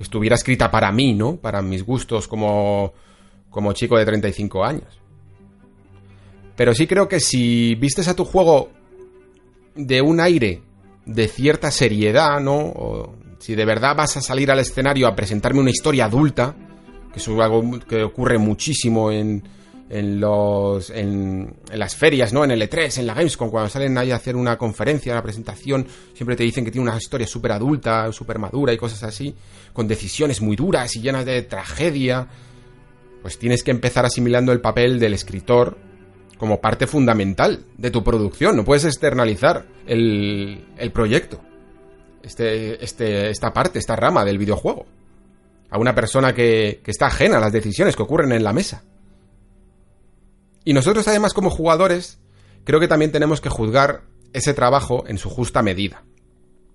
estuviera 0.00 0.34
escrita 0.34 0.70
para 0.70 0.90
mí, 0.90 1.14
¿no? 1.14 1.36
Para 1.36 1.62
mis 1.62 1.84
gustos 1.84 2.26
como, 2.26 2.92
como 3.50 3.72
chico 3.72 3.96
de 3.96 4.04
35 4.04 4.64
años. 4.64 5.00
Pero 6.56 6.74
sí 6.74 6.86
creo 6.86 7.08
que 7.08 7.20
si 7.20 7.74
vistes 7.76 8.08
a 8.08 8.16
tu 8.16 8.24
juego 8.24 8.70
de 9.74 10.02
un 10.02 10.20
aire 10.20 10.62
de 11.06 11.28
cierta 11.28 11.70
seriedad, 11.70 12.40
¿no? 12.40 12.56
O 12.56 13.14
si 13.38 13.54
de 13.54 13.64
verdad 13.64 13.96
vas 13.96 14.16
a 14.16 14.20
salir 14.20 14.50
al 14.50 14.60
escenario 14.60 15.06
a 15.06 15.14
presentarme 15.14 15.60
una 15.60 15.70
historia 15.70 16.06
adulta, 16.06 16.56
que 17.12 17.18
es 17.18 17.28
algo 17.28 17.78
que 17.80 18.02
ocurre 18.02 18.38
muchísimo 18.38 19.12
en, 19.12 19.44
en, 19.94 20.18
los, 20.18 20.90
en, 20.90 21.54
las 21.72 21.94
ferias, 21.94 22.32
¿no? 22.32 22.42
En 22.42 22.50
el 22.50 22.60
E3, 22.60 22.98
en 22.98 23.06
la 23.06 23.14
Gamescom, 23.14 23.48
cuando 23.48 23.70
salen 23.70 23.96
ahí 23.96 24.10
a 24.10 24.16
hacer 24.16 24.34
una 24.34 24.58
conferencia, 24.58 25.12
una 25.12 25.22
presentación, 25.22 25.86
siempre 26.14 26.34
te 26.34 26.42
dicen 26.42 26.64
que 26.64 26.72
tiene 26.72 26.88
una 26.90 26.98
historia 26.98 27.28
súper 27.28 27.52
adulta, 27.52 28.10
súper 28.12 28.40
madura 28.40 28.72
y 28.72 28.76
cosas 28.76 29.04
así, 29.04 29.36
con 29.72 29.86
decisiones 29.86 30.40
muy 30.40 30.56
duras 30.56 30.96
y 30.96 31.00
llenas 31.00 31.24
de 31.24 31.42
tragedia. 31.42 32.26
Pues 33.22 33.38
tienes 33.38 33.62
que 33.62 33.70
empezar 33.70 34.04
asimilando 34.04 34.50
el 34.50 34.60
papel 34.60 34.98
del 34.98 35.14
escritor 35.14 35.78
como 36.38 36.60
parte 36.60 36.88
fundamental 36.88 37.64
de 37.78 37.90
tu 37.92 38.02
producción. 38.02 38.56
No 38.56 38.64
puedes 38.64 38.84
externalizar 38.84 39.64
el, 39.86 40.66
el 40.76 40.90
proyecto. 40.90 41.40
Este, 42.20 42.84
este, 42.84 43.30
esta 43.30 43.52
parte, 43.52 43.78
esta 43.78 43.94
rama 43.94 44.24
del 44.24 44.38
videojuego. 44.38 44.86
A 45.70 45.78
una 45.78 45.94
persona 45.94 46.34
que, 46.34 46.80
que 46.82 46.90
está 46.90 47.06
ajena 47.06 47.36
a 47.36 47.40
las 47.40 47.52
decisiones 47.52 47.94
que 47.94 48.02
ocurren 48.02 48.32
en 48.32 48.42
la 48.42 48.52
mesa. 48.52 48.82
Y 50.64 50.72
nosotros 50.72 51.06
además 51.08 51.34
como 51.34 51.50
jugadores 51.50 52.18
creo 52.64 52.80
que 52.80 52.88
también 52.88 53.12
tenemos 53.12 53.40
que 53.40 53.50
juzgar 53.50 54.02
ese 54.32 54.54
trabajo 54.54 55.04
en 55.06 55.18
su 55.18 55.30
justa 55.30 55.62
medida. 55.62 56.04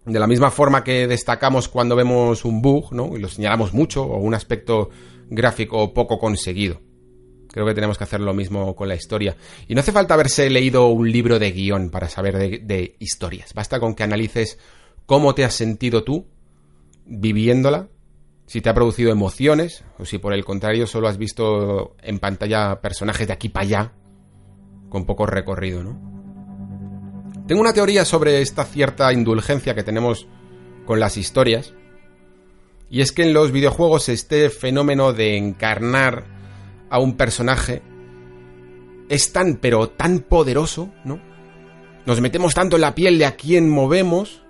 De 0.06 0.20
la 0.20 0.28
misma 0.28 0.50
forma 0.50 0.84
que 0.84 1.08
destacamos 1.08 1.68
cuando 1.68 1.96
vemos 1.96 2.46
un 2.46 2.62
bug, 2.62 2.94
¿no? 2.94 3.16
Y 3.16 3.20
lo 3.20 3.28
señalamos 3.28 3.74
mucho, 3.74 4.04
o 4.04 4.18
un 4.18 4.34
aspecto 4.34 4.90
gráfico 5.30 5.94
poco 5.94 6.18
conseguido. 6.18 6.82
Creo 7.52 7.66
que 7.66 7.74
tenemos 7.74 7.98
que 7.98 8.04
hacer 8.04 8.22
lo 8.22 8.34
mismo 8.34 8.76
con 8.76 8.88
la 8.88 8.96
historia. 8.96 9.36
Y 9.68 9.74
no 9.74 9.82
hace 9.82 9.92
falta 9.92 10.14
haberse 10.14 10.50
leído 10.50 10.88
un 10.88 11.12
libro 11.12 11.40
de 11.40 11.52
guion 11.52 11.90
para 11.90 12.08
saber 12.08 12.38
de, 12.38 12.60
de 12.60 12.96
historias. 13.00 13.54
Basta 13.54 13.80
con 13.80 13.96
que 13.96 14.04
analices 14.04 14.58
cómo 15.06 15.36
te 15.36 15.44
has 15.44 15.54
sentido 15.54 16.04
tú 16.04 16.28
viviéndola 17.06 17.90
si 18.50 18.62
te 18.62 18.70
ha 18.70 18.74
producido 18.74 19.12
emociones 19.12 19.84
o 20.00 20.06
si 20.06 20.18
por 20.18 20.34
el 20.34 20.44
contrario 20.44 20.88
solo 20.88 21.08
has 21.08 21.20
visto 21.20 21.96
en 22.02 22.18
pantalla 22.18 22.82
personajes 22.82 23.28
de 23.28 23.34
aquí 23.34 23.48
para 23.48 23.64
allá 23.64 23.94
con 24.90 25.06
poco 25.06 25.28
recorrido, 25.28 25.84
¿no? 25.84 27.44
Tengo 27.46 27.62
una 27.62 27.74
teoría 27.74 28.06
sobre 28.06 28.42
esta 28.42 28.66
cierta 28.66 29.14
indulgencia 29.14 29.76
que 29.76 29.84
tenemos 29.84 30.28
con 30.88 31.00
las 31.00 31.16
historias 31.16 31.76
y 32.90 33.02
es 33.02 33.12
que 33.12 33.22
en 33.22 33.34
los 33.34 33.52
videojuegos 33.52 34.10
este 34.10 34.50
fenómeno 34.50 35.14
de 35.14 35.38
encarnar 35.38 36.26
a 36.90 36.98
un 36.98 37.18
personaje 37.18 37.84
es 39.10 39.32
tan 39.32 39.58
pero 39.58 39.90
tan 39.90 40.22
poderoso, 40.22 40.92
¿no? 41.06 41.22
Nos 42.08 42.20
metemos 42.20 42.56
tanto 42.56 42.78
en 42.78 42.82
la 42.82 42.96
piel 42.96 43.20
de 43.20 43.28
a 43.28 43.36
quien 43.36 43.70
movemos 43.70 44.42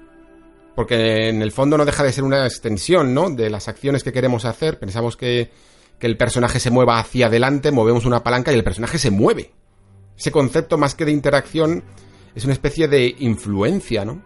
porque 0.80 1.28
en 1.28 1.42
el 1.42 1.52
fondo 1.52 1.78
no 1.78 1.84
deja 1.84 2.06
de 2.06 2.14
ser 2.14 2.24
una 2.24 2.46
extensión, 2.46 3.14
¿no? 3.14 3.30
De 3.30 3.50
las 3.50 3.68
acciones 3.68 4.02
que 4.02 4.14
queremos 4.14 4.46
hacer. 4.46 4.80
Pensamos 4.80 5.18
que, 5.18 5.52
que 6.00 6.08
el 6.08 6.16
personaje 6.16 6.58
se 6.62 6.72
mueva 6.72 7.00
hacia 7.00 7.26
adelante, 7.26 7.70
movemos 7.70 8.06
una 8.06 8.24
palanca 8.24 8.54
y 8.54 8.56
el 8.56 8.64
personaje 8.64 8.98
se 8.98 9.12
mueve. 9.12 9.52
Ese 10.18 10.32
concepto, 10.32 10.78
más 10.78 10.96
que 10.96 11.04
de 11.04 11.12
interacción, 11.12 11.84
es 12.34 12.46
una 12.46 12.54
especie 12.54 12.88
de 12.88 13.14
influencia, 13.20 14.06
¿no? 14.06 14.24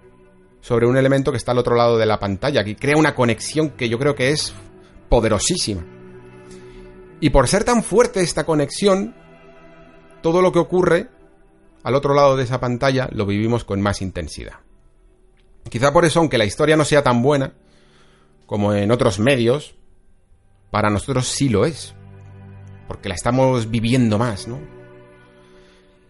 Sobre 0.62 0.86
un 0.86 0.96
elemento 0.96 1.32
que 1.32 1.40
está 1.40 1.54
al 1.54 1.58
otro 1.58 1.76
lado 1.76 1.98
de 1.98 2.06
la 2.06 2.20
pantalla, 2.20 2.64
que 2.64 2.76
crea 2.76 3.00
una 3.00 3.16
conexión 3.16 3.72
que 3.72 3.90
yo 3.90 3.98
creo 3.98 4.14
que 4.14 4.30
es 4.30 4.54
poderosísima. 5.10 5.84
Y 7.20 7.32
por 7.32 7.48
ser 7.48 7.64
tan 7.64 7.82
fuerte 7.82 8.22
esta 8.22 8.46
conexión, 8.46 9.16
todo 10.22 10.44
lo 10.44 10.52
que 10.52 10.60
ocurre 10.60 11.10
al 11.82 11.96
otro 11.96 12.14
lado 12.14 12.38
de 12.38 12.44
esa 12.44 12.60
pantalla 12.60 13.10
lo 13.12 13.26
vivimos 13.26 13.64
con 13.64 13.82
más 13.82 14.04
intensidad. 14.04 14.58
Quizá 15.70 15.92
por 15.92 16.06
eso, 16.06 16.20
aunque 16.20 16.38
la 16.38 16.46
historia 16.46 16.78
no 16.78 16.86
sea 16.86 17.04
tan 17.04 17.22
buena 17.22 17.54
como 18.46 18.74
en 18.74 18.92
otros 18.92 19.20
medios, 19.20 19.76
para 20.70 20.90
nosotros 20.90 21.28
sí 21.28 21.50
lo 21.50 21.66
es. 21.66 21.96
Porque 22.88 23.10
la 23.10 23.16
estamos 23.16 23.70
viviendo 23.70 24.18
más, 24.18 24.48
¿no? 24.48 24.60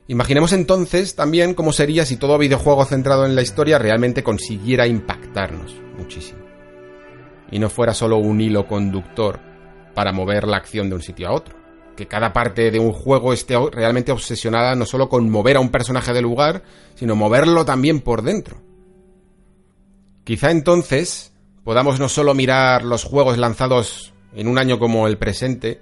Imaginemos 0.07 0.51
entonces 0.51 1.15
también 1.15 1.53
cómo 1.53 1.71
sería 1.71 2.05
si 2.05 2.17
todo 2.17 2.37
videojuego 2.37 2.83
centrado 2.83 3.25
en 3.25 3.35
la 3.35 3.41
historia 3.41 3.79
realmente 3.79 4.23
consiguiera 4.23 4.85
impactarnos 4.85 5.75
muchísimo. 5.97 6.39
Y 7.51 7.59
no 7.59 7.69
fuera 7.69 7.93
solo 7.93 8.17
un 8.17 8.41
hilo 8.41 8.67
conductor 8.67 9.39
para 9.93 10.11
mover 10.11 10.45
la 10.45 10.57
acción 10.57 10.89
de 10.89 10.95
un 10.95 11.01
sitio 11.01 11.29
a 11.29 11.33
otro. 11.33 11.55
Que 11.95 12.07
cada 12.07 12.33
parte 12.33 12.71
de 12.71 12.79
un 12.79 12.91
juego 12.91 13.31
esté 13.31 13.55
realmente 13.71 14.11
obsesionada 14.11 14.75
no 14.75 14.85
solo 14.85 15.07
con 15.07 15.29
mover 15.29 15.57
a 15.57 15.61
un 15.61 15.69
personaje 15.69 16.11
del 16.11 16.23
lugar, 16.23 16.63
sino 16.95 17.15
moverlo 17.15 17.63
también 17.63 18.01
por 18.01 18.23
dentro. 18.23 18.57
Quizá 20.23 20.51
entonces 20.51 21.33
podamos 21.63 21.99
no 21.99 22.07
solo 22.07 22.33
mirar 22.33 22.85
los 22.85 23.03
juegos 23.03 23.37
lanzados 23.37 24.13
en 24.33 24.47
un 24.47 24.57
año 24.57 24.79
como 24.79 25.07
el 25.07 25.17
presente 25.17 25.81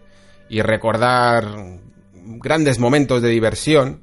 y 0.50 0.62
recordar 0.62 1.80
grandes 2.14 2.80
momentos 2.80 3.22
de 3.22 3.30
diversión, 3.30 4.02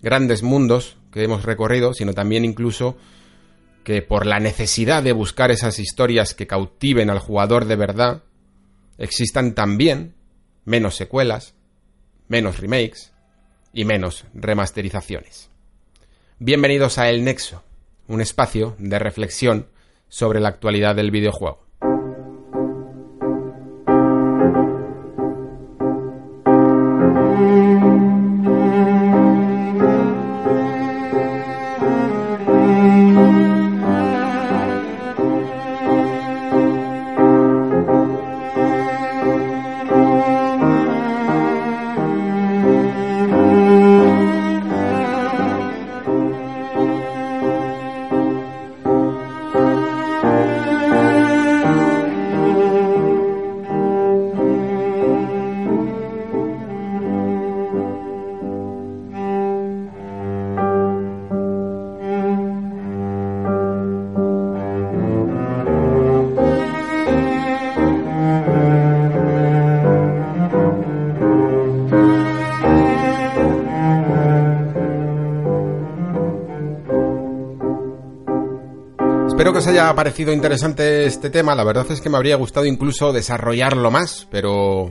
grandes 0.00 0.42
mundos 0.42 0.96
que 1.12 1.22
hemos 1.22 1.44
recorrido, 1.44 1.92
sino 1.92 2.14
también 2.14 2.44
incluso 2.44 2.96
que 3.84 4.02
por 4.02 4.26
la 4.26 4.40
necesidad 4.40 5.02
de 5.02 5.12
buscar 5.12 5.50
esas 5.50 5.78
historias 5.78 6.34
que 6.34 6.46
cautiven 6.46 7.10
al 7.10 7.18
jugador 7.18 7.66
de 7.66 7.76
verdad, 7.76 8.22
existan 8.98 9.54
también 9.54 10.14
menos 10.64 10.96
secuelas, 10.96 11.54
menos 12.28 12.58
remakes 12.58 13.12
y 13.72 13.84
menos 13.84 14.24
remasterizaciones. 14.34 15.50
Bienvenidos 16.38 16.98
a 16.98 17.08
El 17.10 17.24
Nexo, 17.24 17.62
un 18.08 18.20
espacio 18.20 18.74
de 18.78 18.98
reflexión 18.98 19.68
sobre 20.08 20.40
la 20.40 20.48
actualidad 20.48 20.94
del 20.94 21.10
videojuego. 21.10 21.65
Haya 79.66 79.94
parecido 79.94 80.32
interesante 80.32 81.06
este 81.06 81.30
tema. 81.30 81.54
La 81.54 81.64
verdad 81.64 81.86
es 81.90 82.00
que 82.00 82.10
me 82.10 82.16
habría 82.16 82.36
gustado 82.36 82.66
incluso 82.66 83.12
desarrollarlo 83.12 83.90
más, 83.90 84.26
pero 84.30 84.90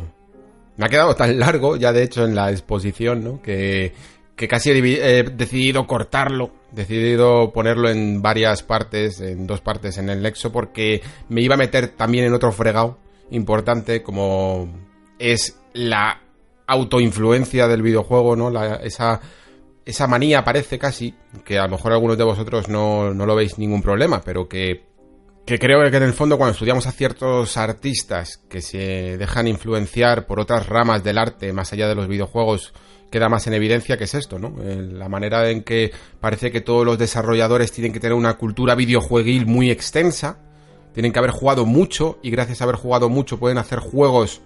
me 0.77 0.85
ha 0.85 0.89
quedado 0.89 1.15
tan 1.15 1.39
largo 1.39 1.75
ya 1.75 1.93
de 1.93 2.03
hecho 2.03 2.25
en 2.25 2.35
la 2.35 2.51
exposición, 2.51 3.23
¿no? 3.23 3.41
Que, 3.41 3.93
que 4.35 4.47
casi 4.47 4.71
he, 4.71 5.23
decidido 5.23 5.88
cortarlo, 5.88 6.51
decidido 6.71 7.51
ponerlo 7.53 7.89
en 7.89 8.21
varias 8.21 8.63
partes, 8.63 9.21
en 9.21 9.47
dos 9.47 9.61
partes 9.61 9.97
en 9.97 10.09
el 10.09 10.21
nexo, 10.21 10.51
porque 10.51 11.01
me 11.29 11.41
iba 11.41 11.55
a 11.55 11.59
meter 11.59 11.89
también 11.89 12.25
en 12.25 12.33
otro 12.33 12.51
fregado 12.51 12.97
importante 13.31 14.03
como 14.03 14.69
es 15.17 15.57
la 15.73 16.21
autoinfluencia 16.67 17.67
del 17.67 17.81
videojuego, 17.81 18.35
¿no? 18.35 18.49
esa, 18.81 19.21
esa 19.86 20.08
manía 20.08 20.43
parece 20.43 20.80
casi, 20.80 21.13
que 21.43 21.60
a 21.60 21.65
lo 21.65 21.71
mejor 21.71 21.93
algunos 21.93 22.17
de 22.17 22.24
vosotros 22.24 22.67
no, 22.69 23.13
no 23.13 23.26
lo 23.26 23.36
veis 23.36 23.58
ningún 23.58 23.82
problema, 23.82 24.21
pero 24.21 24.48
que, 24.48 24.84
que 25.45 25.60
creo 25.60 25.89
que 25.89 25.98
en 25.98 26.04
el 26.04 26.13
fondo 26.13 26.38
cuando 26.38 26.54
estudiamos 26.54 26.88
a 26.88 26.91
ciertos 26.91 27.56
artistas 27.58 28.38
que 28.50 28.62
se 28.62 29.17
dejan 29.17 29.48
influenciar 29.48 30.26
por 30.26 30.39
otras 30.39 30.67
ramas 30.67 31.04
del 31.04 31.17
arte 31.17 31.54
más 31.54 31.71
allá 31.71 31.88
de 31.88 31.95
los 31.95 32.08
videojuegos, 32.08 32.74
queda 33.12 33.30
más 33.30 33.48
en 33.48 33.54
evidencia 33.54 33.98
que 33.98 34.06
es 34.06 34.13
esto, 34.13 34.39
¿no? 34.39 34.56
La 34.58 35.08
manera 35.08 35.50
en 35.50 35.63
que 35.63 35.91
parece 36.19 36.52
que 36.52 36.62
todos 36.62 36.86
los 36.86 36.98
desarrolladores 36.98 37.71
tienen 37.71 37.93
que 37.93 38.00
tener 38.00 38.13
una 38.13 38.38
cultura 38.38 38.76
videojueguil 38.76 39.45
muy 39.45 39.71
extensa, 39.71 40.39
tienen 40.93 41.12
que 41.12 41.19
haber 41.19 41.32
jugado 41.32 41.65
mucho 41.65 42.19
y 42.24 42.32
gracias 42.32 42.60
a 42.60 42.63
haber 42.65 42.76
jugado 42.76 43.10
mucho 43.10 43.38
pueden 43.38 43.58
hacer 43.58 43.80
juegos 43.80 44.41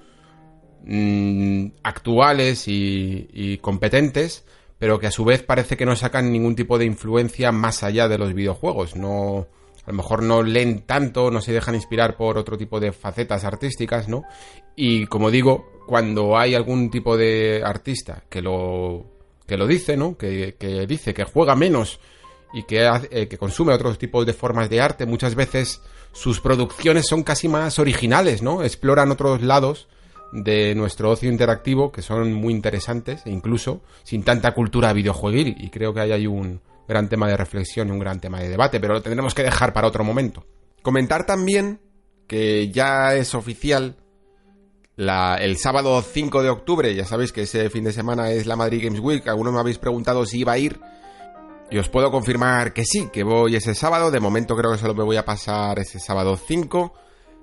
mm, 0.84 1.68
actuales 1.84 2.66
y, 2.68 3.58
competentes, 3.62 4.46
pero 4.80 4.98
que 4.98 5.08
a 5.08 5.12
su 5.12 5.26
vez 5.26 5.44
parece 5.44 5.78
que 5.78 5.86
no 5.86 5.96
sacan 5.96 6.32
ningún 6.32 6.56
tipo 6.56 6.78
de 6.80 6.86
influencia 6.86 7.52
más 7.52 7.84
allá 7.84 8.08
de 8.08 8.18
los 8.18 8.34
videojuegos. 8.34 8.96
No, 8.96 9.48
a 9.86 9.92
lo 9.92 9.94
mejor 9.94 10.24
no 10.24 10.42
leen 10.42 10.86
tanto, 10.86 11.30
no 11.30 11.42
se 11.42 11.52
dejan 11.52 11.76
inspirar 11.76 12.16
por 12.16 12.38
otro 12.38 12.58
tipo 12.58 12.80
de 12.80 12.94
facetas 12.94 13.44
artísticas, 13.44 14.08
¿no? 14.08 14.24
Y 14.76 15.06
como 15.08 15.30
digo, 15.30 15.84
cuando 15.86 16.38
hay 16.38 16.56
algún 16.56 16.90
tipo 16.90 17.18
de 17.18 17.62
artista 17.64 18.24
que 18.30 18.42
lo, 18.42 19.06
que 19.46 19.58
lo 19.58 19.68
dice, 19.68 19.98
¿no? 19.98 20.18
Que, 20.18 20.56
dice 20.88 21.14
que 21.14 21.26
juega 21.26 21.56
menos 21.56 22.00
y 22.54 22.64
que, 22.64 22.90
eh, 23.12 23.28
que 23.28 23.38
consume 23.38 23.74
otros 23.74 23.98
tipos 23.98 24.26
de 24.26 24.34
formas 24.34 24.70
de 24.70 24.80
arte, 24.80 25.06
muchas 25.06 25.36
veces 25.36 25.82
sus 26.14 26.40
producciones 26.40 27.06
son 27.08 27.24
casi 27.24 27.50
más 27.50 27.80
originales, 27.80 28.42
¿no? 28.42 28.64
Exploran 28.64 29.12
otros 29.12 29.42
lados 29.42 29.90
de 30.32 30.76
nuestro 30.76 31.10
ocio 31.10 31.30
interactivo 31.30 31.92
que 31.92 32.02
son 32.02 32.34
muy 32.34 32.54
interesantes 32.54 33.22
e 33.26 33.32
incluso 33.32 33.82
sin 34.04 34.24
tanta 34.24 34.54
cultura 34.54 34.94
videojueguil 34.94 35.56
y 35.60 35.70
creo 35.70 35.94
que 35.94 36.02
ahí 36.02 36.12
hay 36.12 36.28
un 36.28 36.62
gran 36.88 37.10
tema 37.10 37.28
de 37.28 37.38
reflexión 37.38 37.88
y 37.88 37.92
un 37.92 38.00
gran 38.00 38.20
tema 38.20 38.40
de 38.40 38.50
debate, 38.50 38.80
pero 38.80 38.96
lo 38.96 39.02
tendremos 39.02 39.34
que 39.34 39.44
dejar 39.44 39.74
para 39.74 39.88
otro 39.88 40.04
momento. 40.04 40.46
Comentar 40.82 41.26
también 41.26 41.80
que 42.28 42.70
ya 42.72 43.16
es 43.16 43.36
oficial 43.36 43.98
el 44.98 45.58
sábado 45.58 46.02
5 46.02 46.44
de 46.44 46.50
octubre, 46.50 46.94
ya 46.94 47.06
sabéis 47.06 47.32
que 47.32 47.44
ese 47.44 47.70
fin 47.70 47.86
de 47.86 47.94
semana 47.94 48.32
es 48.32 48.46
la 48.46 48.56
Madrid 48.56 48.84
Games 48.84 49.00
Week, 49.00 49.28
algunos 49.28 49.54
me 49.54 49.60
habéis 49.60 49.78
preguntado 49.78 50.26
si 50.26 50.40
iba 50.40 50.52
a 50.52 50.58
ir 50.58 50.80
y 51.72 51.78
os 51.78 51.90
puedo 51.90 52.12
confirmar 52.12 52.74
que 52.74 52.84
sí, 52.84 53.10
que 53.14 53.24
voy 53.24 53.56
ese 53.56 53.76
sábado. 53.76 54.12
De 54.12 54.20
momento 54.20 54.56
creo 54.56 54.72
que 54.72 54.78
solo 54.78 54.96
me 54.96 55.04
voy 55.04 55.18
a 55.18 55.26
pasar 55.26 55.80
ese 55.80 56.00
sábado 56.00 56.36
5, 56.36 56.94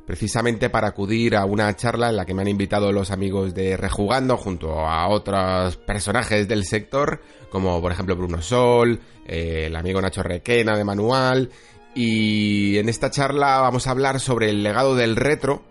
precisamente 0.07 0.71
para 0.71 0.89
acudir 0.89 1.37
a 1.37 1.45
una 1.45 1.75
charla 1.75 2.09
en 2.09 2.17
la 2.17 2.25
que 2.25 2.33
me 2.33 2.43
han 2.43 2.49
invitado 2.49 2.93
los 2.93 3.11
amigos 3.11 3.55
de 3.55 3.77
Rejugando 3.77 4.37
junto 4.37 4.81
a 4.87 5.09
otros 5.09 5.77
personajes 5.79 6.47
del 6.47 6.65
sector, 6.65 7.21
como 7.51 7.81
por 7.81 7.93
ejemplo 7.93 8.17
Bruno 8.17 8.41
Sol, 8.41 9.01
eh, 9.27 9.65
el 9.67 9.77
amigo 9.77 10.01
Nacho 10.01 10.23
Requena 10.23 10.77
de 10.77 10.85
Manual. 10.85 11.51
Y 11.95 12.77
en 12.79 12.89
esta 12.89 13.11
charla 13.11 13.61
vamos 13.61 13.87
a 13.87 13.91
hablar 13.91 14.21
sobre 14.21 14.51
el 14.51 14.63
legado 14.63 14.95
del 14.95 15.17
retro, 15.17 15.63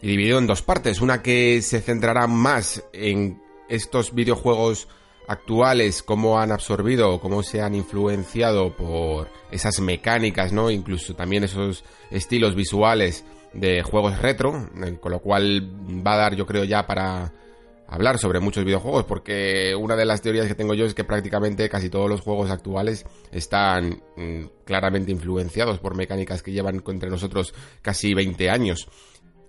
y 0.00 0.08
dividido 0.08 0.38
en 0.38 0.46
dos 0.46 0.62
partes. 0.62 1.00
Una 1.00 1.22
que 1.22 1.60
se 1.62 1.80
centrará 1.80 2.26
más 2.26 2.84
en 2.92 3.42
estos 3.68 4.14
videojuegos 4.14 4.88
actuales, 5.26 6.02
cómo 6.02 6.38
han 6.38 6.52
absorbido, 6.52 7.20
cómo 7.20 7.42
se 7.42 7.62
han 7.62 7.74
influenciado 7.74 8.76
por 8.76 9.30
esas 9.50 9.80
mecánicas, 9.80 10.52
¿no? 10.52 10.70
Incluso 10.70 11.14
también 11.14 11.44
esos 11.44 11.84
estilos 12.10 12.54
visuales 12.54 13.24
de 13.54 13.82
juegos 13.82 14.20
retro, 14.20 14.68
eh, 14.84 14.98
con 15.00 15.12
lo 15.12 15.20
cual 15.20 15.70
va 16.06 16.14
a 16.14 16.18
dar, 16.18 16.34
yo 16.34 16.46
creo, 16.46 16.64
ya 16.64 16.86
para 16.86 17.32
hablar 17.86 18.18
sobre 18.18 18.40
muchos 18.40 18.64
videojuegos, 18.64 19.04
porque 19.04 19.74
una 19.74 19.96
de 19.96 20.04
las 20.04 20.20
teorías 20.20 20.46
que 20.46 20.54
tengo 20.54 20.74
yo 20.74 20.84
es 20.84 20.94
que 20.94 21.04
prácticamente 21.04 21.68
casi 21.68 21.90
todos 21.90 22.08
los 22.08 22.22
juegos 22.22 22.50
actuales 22.50 23.04
están 23.30 24.02
mm, 24.16 24.44
claramente 24.64 25.12
influenciados 25.12 25.78
por 25.78 25.94
mecánicas 25.94 26.42
que 26.42 26.52
llevan 26.52 26.82
entre 26.86 27.10
nosotros 27.10 27.54
casi 27.82 28.14
20 28.14 28.50
años. 28.50 28.88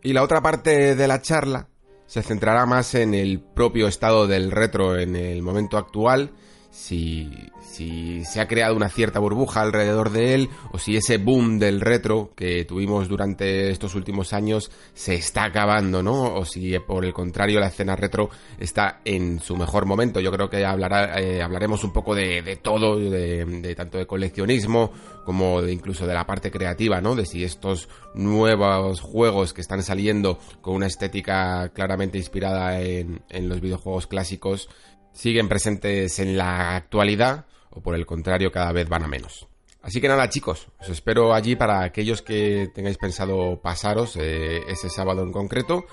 Y 0.04 0.14
la 0.14 0.24
otra 0.24 0.42
parte 0.42 0.96
de 0.96 1.08
la 1.08 1.22
charla 1.22 1.70
se 2.06 2.22
centrará 2.22 2.66
más 2.66 2.94
en 2.94 3.14
el 3.14 3.40
propio 3.40 3.88
estado 3.88 4.28
del 4.28 4.52
retro 4.52 5.00
en 5.00 5.16
el 5.16 5.42
momento 5.42 5.78
actual, 5.78 6.32
si, 6.76 7.32
si 7.62 8.26
se 8.26 8.42
ha 8.42 8.50
creado 8.50 8.76
una 8.76 8.90
cierta 8.90 9.20
burbuja 9.20 9.62
alrededor 9.62 10.10
de 10.12 10.36
él 10.36 10.50
o 10.74 10.78
si 10.78 10.98
ese 10.98 11.18
boom 11.18 11.58
del 11.58 11.80
retro 11.80 12.32
que 12.36 12.66
tuvimos 12.66 13.08
durante 13.08 13.70
estos 13.70 13.96
últimos 13.96 14.34
años 14.34 14.70
se 14.94 15.16
está 15.16 15.46
acabando, 15.46 16.04
¿no? 16.04 16.36
O 16.36 16.44
si 16.44 16.78
por 16.80 17.06
el 17.06 17.14
contrario 17.14 17.62
la 17.62 17.68
escena 17.68 17.96
retro 17.96 18.30
está 18.60 19.00
en 19.06 19.40
su 19.40 19.56
mejor 19.56 19.86
momento. 19.86 20.20
Yo 20.20 20.34
creo 20.34 20.50
que 20.50 20.66
hablará, 20.66 21.18
eh, 21.22 21.42
hablaremos 21.42 21.86
un 21.86 21.94
poco 21.94 22.14
de, 22.14 22.42
de 22.42 22.58
todo, 22.58 23.00
de, 23.00 23.46
de, 23.46 23.76
tanto 23.76 23.98
de 23.98 24.06
coleccionismo 24.06 24.92
como 25.24 25.62
de 25.62 25.72
incluso 25.72 26.06
de 26.06 26.14
la 26.14 26.26
parte 26.26 26.52
creativa, 26.52 27.00
¿no? 27.00 27.16
De 27.16 27.26
si 27.26 27.46
estos 27.46 27.88
nuevos 28.14 29.00
juegos 29.00 29.54
que 29.54 29.62
están 29.62 29.82
saliendo 29.82 30.40
con 30.60 30.76
una 30.76 30.88
estética 30.88 31.70
claramente 31.70 32.18
inspirada 32.18 32.82
en, 32.82 33.22
en 33.30 33.48
los 33.48 33.62
videojuegos 33.62 34.08
clásicos 34.08 34.68
siguen 35.16 35.50
presentes 35.50 36.20
en 36.20 36.38
la 36.38 36.76
actualidad 36.76 37.46
o 37.72 37.82
por 37.82 37.96
el 37.96 38.06
contrario 38.06 38.52
cada 38.52 38.72
vez 38.72 38.88
van 38.88 39.04
a 39.04 39.08
menos. 39.08 39.48
Así 39.82 40.02
que 40.02 40.08
nada 40.08 40.30
chicos, 40.30 40.68
os 40.80 40.90
espero 40.90 41.34
allí 41.34 41.56
para 41.56 41.84
aquellos 41.84 42.22
que 42.22 42.70
tengáis 42.74 42.98
pensado 42.98 43.60
pasaros 43.62 44.18
eh, 44.20 44.62
ese 44.68 44.90
sábado 44.90 45.24
en 45.24 45.32
concreto 45.32 45.86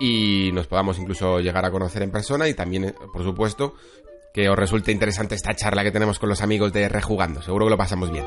y 0.00 0.50
nos 0.52 0.66
podamos 0.66 0.98
incluso 0.98 1.40
llegar 1.40 1.64
a 1.64 1.70
conocer 1.70 2.02
en 2.02 2.10
persona 2.10 2.48
y 2.48 2.54
también, 2.54 2.84
eh, 2.84 2.94
por 3.12 3.22
supuesto, 3.24 3.74
que 4.32 4.48
os 4.48 4.56
resulte 4.56 4.92
interesante 4.92 5.34
esta 5.34 5.54
charla 5.54 5.82
que 5.82 5.90
tenemos 5.90 6.18
con 6.18 6.28
los 6.28 6.40
amigos 6.40 6.72
de 6.72 6.88
Rejugando. 6.88 7.42
Seguro 7.42 7.66
que 7.66 7.70
lo 7.70 7.76
pasamos 7.76 8.10
bien. 8.10 8.26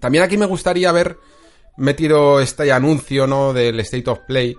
También 0.00 0.24
aquí 0.24 0.36
me 0.36 0.46
gustaría 0.46 0.90
haber 0.90 1.18
metido 1.76 2.40
este 2.40 2.72
anuncio, 2.72 3.26
¿no? 3.26 3.52
Del 3.52 3.80
State 3.80 4.10
of 4.10 4.20
Play, 4.26 4.56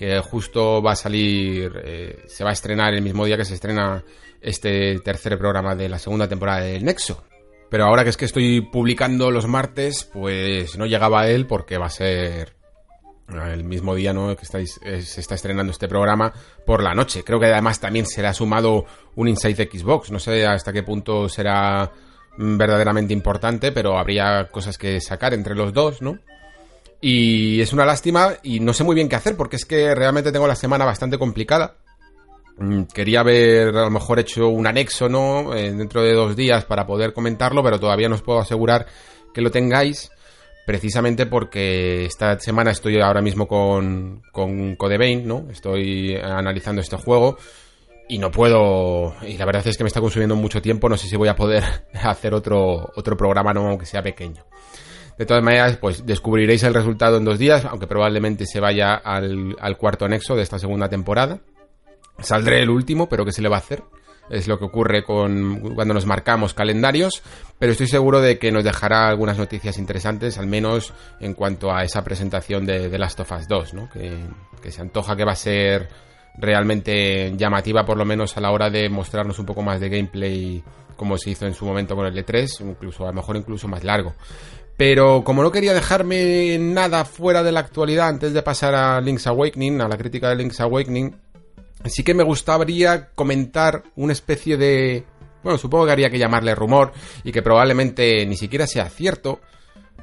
que 0.00 0.18
justo 0.20 0.80
va 0.80 0.92
a 0.92 0.96
salir, 0.96 1.78
eh, 1.84 2.24
se 2.26 2.42
va 2.42 2.48
a 2.48 2.54
estrenar 2.54 2.94
el 2.94 3.02
mismo 3.02 3.26
día 3.26 3.36
que 3.36 3.44
se 3.44 3.52
estrena 3.52 4.02
este 4.40 4.98
tercer 5.00 5.36
programa 5.36 5.74
de 5.74 5.90
la 5.90 5.98
segunda 5.98 6.26
temporada 6.26 6.62
del 6.62 6.86
Nexo. 6.86 7.22
Pero 7.68 7.84
ahora 7.84 8.02
que 8.02 8.08
es 8.08 8.16
que 8.16 8.24
estoy 8.24 8.62
publicando 8.62 9.30
los 9.30 9.46
martes, 9.46 10.04
pues 10.10 10.78
no 10.78 10.86
llegaba 10.86 11.20
a 11.20 11.28
él 11.28 11.46
porque 11.46 11.76
va 11.76 11.84
a 11.84 11.90
ser 11.90 12.54
el 13.52 13.62
mismo 13.62 13.94
día 13.94 14.14
¿no? 14.14 14.34
que 14.36 14.44
estáis, 14.44 14.80
eh, 14.86 15.02
se 15.02 15.20
está 15.20 15.34
estrenando 15.34 15.70
este 15.70 15.86
programa 15.86 16.32
por 16.64 16.82
la 16.82 16.94
noche. 16.94 17.22
Creo 17.22 17.38
que 17.38 17.52
además 17.52 17.78
también 17.78 18.06
será 18.06 18.32
sumado 18.32 18.86
un 19.16 19.28
Inside 19.28 19.68
Xbox. 19.70 20.10
No 20.10 20.18
sé 20.18 20.46
hasta 20.46 20.72
qué 20.72 20.82
punto 20.82 21.28
será 21.28 21.92
verdaderamente 22.38 23.12
importante, 23.12 23.70
pero 23.70 23.98
habría 23.98 24.48
cosas 24.50 24.78
que 24.78 24.98
sacar 25.02 25.34
entre 25.34 25.54
los 25.54 25.74
dos, 25.74 26.00
¿no? 26.00 26.20
Y 27.00 27.60
es 27.60 27.72
una 27.72 27.86
lástima 27.86 28.34
y 28.42 28.60
no 28.60 28.74
sé 28.74 28.84
muy 28.84 28.94
bien 28.94 29.08
qué 29.08 29.16
hacer 29.16 29.36
porque 29.36 29.56
es 29.56 29.64
que 29.64 29.94
realmente 29.94 30.32
tengo 30.32 30.46
la 30.46 30.54
semana 30.54 30.84
bastante 30.84 31.18
complicada. 31.18 31.76
Mm, 32.58 32.82
quería 32.92 33.20
haber 33.20 33.68
a 33.68 33.84
lo 33.84 33.90
mejor 33.90 34.18
hecho 34.18 34.48
un 34.48 34.66
anexo, 34.66 35.08
¿no? 35.08 35.54
Eh, 35.54 35.72
dentro 35.72 36.02
de 36.02 36.12
dos 36.12 36.36
días 36.36 36.66
para 36.66 36.86
poder 36.86 37.14
comentarlo, 37.14 37.62
pero 37.62 37.80
todavía 37.80 38.08
no 38.08 38.16
os 38.16 38.22
puedo 38.22 38.38
asegurar 38.38 38.86
que 39.32 39.40
lo 39.40 39.50
tengáis. 39.50 40.10
Precisamente 40.66 41.26
porque 41.26 42.04
esta 42.04 42.38
semana 42.38 42.70
estoy 42.70 43.00
ahora 43.00 43.22
mismo 43.22 43.48
con, 43.48 44.22
con 44.30 44.76
Code 44.76 45.16
¿no? 45.16 45.46
Estoy 45.50 46.14
analizando 46.14 46.80
este 46.80 46.96
juego 46.96 47.38
y 48.08 48.18
no 48.18 48.30
puedo. 48.30 49.14
Y 49.22 49.38
la 49.38 49.46
verdad 49.46 49.66
es 49.66 49.76
que 49.76 49.84
me 49.84 49.88
está 49.88 50.00
consumiendo 50.00 50.36
mucho 50.36 50.60
tiempo. 50.60 50.88
No 50.88 50.96
sé 50.96 51.08
si 51.08 51.16
voy 51.16 51.28
a 51.28 51.34
poder 51.34 51.64
hacer 51.94 52.34
otro, 52.34 52.92
otro 52.94 53.16
programa, 53.16 53.54
no 53.54 53.68
aunque 53.68 53.86
sea 53.86 54.02
pequeño. 54.02 54.44
De 55.20 55.26
todas 55.26 55.42
maneras, 55.42 55.76
pues 55.76 56.06
descubriréis 56.06 56.62
el 56.62 56.72
resultado 56.72 57.18
en 57.18 57.26
dos 57.26 57.38
días, 57.38 57.66
aunque 57.66 57.86
probablemente 57.86 58.46
se 58.46 58.58
vaya 58.58 58.94
al, 58.94 59.54
cuarto 59.76 60.06
anexo 60.06 60.34
de 60.34 60.42
esta 60.42 60.58
segunda 60.58 60.88
temporada. 60.88 61.40
Saldré 62.20 62.62
el 62.62 62.70
último, 62.70 63.06
pero 63.06 63.26
¿qué 63.26 63.32
se 63.32 63.42
le 63.42 63.50
va 63.50 63.56
a 63.56 63.58
hacer? 63.58 63.82
Es 64.30 64.48
lo 64.48 64.58
que 64.58 64.64
ocurre 64.64 65.04
con 65.04 65.74
cuando 65.74 65.92
nos 65.92 66.06
marcamos 66.06 66.54
calendarios, 66.54 67.22
pero 67.58 67.72
estoy 67.72 67.86
seguro 67.86 68.22
de 68.22 68.38
que 68.38 68.50
nos 68.50 68.64
dejará 68.64 69.10
algunas 69.10 69.36
noticias 69.36 69.76
interesantes, 69.76 70.38
al 70.38 70.46
menos 70.46 70.94
en 71.20 71.34
cuanto 71.34 71.70
a 71.70 71.84
esa 71.84 72.02
presentación 72.02 72.64
de 72.64 72.88
The 72.88 72.98
Last 72.98 73.20
of 73.20 73.30
Us 73.32 73.46
2, 73.46 73.74
¿no? 73.74 73.90
que, 73.90 74.24
que 74.62 74.72
se 74.72 74.80
antoja 74.80 75.16
que 75.16 75.26
va 75.26 75.32
a 75.32 75.36
ser 75.36 75.90
realmente 76.38 77.36
llamativa, 77.36 77.84
por 77.84 77.98
lo 77.98 78.06
menos 78.06 78.38
a 78.38 78.40
la 78.40 78.52
hora 78.52 78.70
de 78.70 78.88
mostrarnos 78.88 79.38
un 79.38 79.44
poco 79.44 79.60
más 79.60 79.80
de 79.80 79.90
gameplay 79.90 80.64
como 81.00 81.16
se 81.16 81.30
hizo 81.30 81.46
en 81.46 81.54
su 81.54 81.64
momento 81.64 81.96
con 81.96 82.04
el 82.04 82.14
E3, 82.14 82.60
incluso 82.60 83.04
a 83.04 83.06
lo 83.06 83.14
mejor 83.14 83.34
incluso 83.34 83.66
más 83.66 83.84
largo. 83.84 84.14
Pero 84.80 85.24
como 85.24 85.42
no 85.42 85.52
quería 85.52 85.74
dejarme 85.74 86.56
nada 86.58 87.04
fuera 87.04 87.42
de 87.42 87.52
la 87.52 87.60
actualidad 87.60 88.08
antes 88.08 88.32
de 88.32 88.40
pasar 88.40 88.74
a 88.74 88.98
Link's 89.02 89.26
Awakening, 89.26 89.82
a 89.82 89.88
la 89.88 89.98
crítica 89.98 90.30
de 90.30 90.36
Link's 90.36 90.58
Awakening, 90.58 91.14
sí 91.84 92.02
que 92.02 92.14
me 92.14 92.24
gustaría 92.24 93.10
comentar 93.10 93.82
una 93.96 94.14
especie 94.14 94.56
de... 94.56 95.04
Bueno, 95.42 95.58
supongo 95.58 95.84
que 95.84 95.92
haría 95.92 96.08
que 96.08 96.18
llamarle 96.18 96.54
rumor 96.54 96.94
y 97.24 97.30
que 97.30 97.42
probablemente 97.42 98.24
ni 98.24 98.38
siquiera 98.38 98.66
sea 98.66 98.88
cierto, 98.88 99.40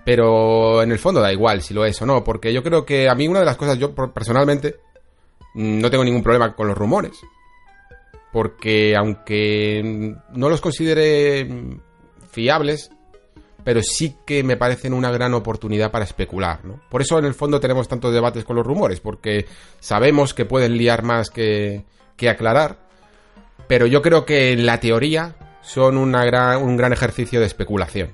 pero 0.05 0.83
en 0.83 0.91
el 0.91 0.99
fondo 0.99 1.21
da 1.21 1.33
igual 1.33 1.63
si 1.63 1.73
lo 1.73 1.83
es 1.83 1.99
o 2.03 2.05
no, 2.05 2.23
porque 2.23 2.53
yo 2.53 2.61
creo 2.61 2.85
que 2.85 3.09
a 3.09 3.15
mí 3.15 3.27
una 3.27 3.39
de 3.39 3.47
las 3.47 3.57
cosas, 3.57 3.79
yo 3.79 3.95
personalmente, 3.95 4.75
no 5.55 5.89
tengo 5.89 6.03
ningún 6.03 6.21
problema 6.21 6.55
con 6.55 6.67
los 6.67 6.77
rumores. 6.77 7.17
Porque 8.31 8.95
aunque 8.95 10.13
no 10.35 10.49
los 10.49 10.61
considere 10.61 11.49
fiables, 12.29 12.91
pero 13.67 13.81
sí 13.83 14.15
que 14.25 14.43
me 14.43 14.55
parecen 14.55 14.93
una 14.93 15.11
gran 15.11 15.33
oportunidad 15.33 15.91
para 15.91 16.05
especular, 16.05 16.63
¿no? 16.63 16.79
Por 16.89 17.01
eso 17.01 17.19
en 17.19 17.25
el 17.25 17.33
fondo 17.33 17.59
tenemos 17.59 17.89
tantos 17.89 18.13
debates 18.13 18.45
con 18.45 18.55
los 18.55 18.65
rumores, 18.65 19.01
porque 19.01 19.45
sabemos 19.81 20.33
que 20.33 20.45
pueden 20.45 20.77
liar 20.77 21.03
más 21.03 21.29
que, 21.29 21.83
que 22.15 22.29
aclarar, 22.29 22.77
pero 23.67 23.85
yo 23.85 24.01
creo 24.01 24.25
que 24.25 24.53
en 24.53 24.65
la 24.65 24.79
teoría 24.79 25.35
son 25.61 25.97
una 25.97 26.23
gran, 26.23 26.63
un 26.63 26.77
gran 26.77 26.93
ejercicio 26.93 27.41
de 27.41 27.45
especulación 27.45 28.11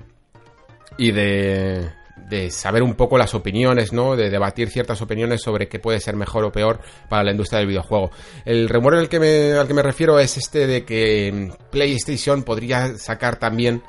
y 0.98 1.12
de, 1.12 1.88
de 2.28 2.50
saber 2.50 2.82
un 2.82 2.94
poco 2.94 3.16
las 3.16 3.32
opiniones, 3.36 3.92
¿no? 3.92 4.16
De 4.16 4.30
debatir 4.30 4.70
ciertas 4.70 5.02
opiniones 5.02 5.40
sobre 5.40 5.68
qué 5.68 5.78
puede 5.78 6.00
ser 6.00 6.16
mejor 6.16 6.44
o 6.44 6.50
peor 6.50 6.80
para 7.08 7.22
la 7.22 7.30
industria 7.30 7.60
del 7.60 7.68
videojuego. 7.68 8.10
El 8.44 8.68
rumor 8.68 8.96
al 8.96 9.08
que 9.08 9.20
me, 9.20 9.52
al 9.52 9.68
que 9.68 9.74
me 9.74 9.82
refiero 9.84 10.18
es 10.18 10.36
este 10.36 10.66
de 10.66 10.84
que 10.84 11.52
PlayStation 11.70 12.42
podría 12.42 12.98
sacar 12.98 13.38
también, 13.38 13.84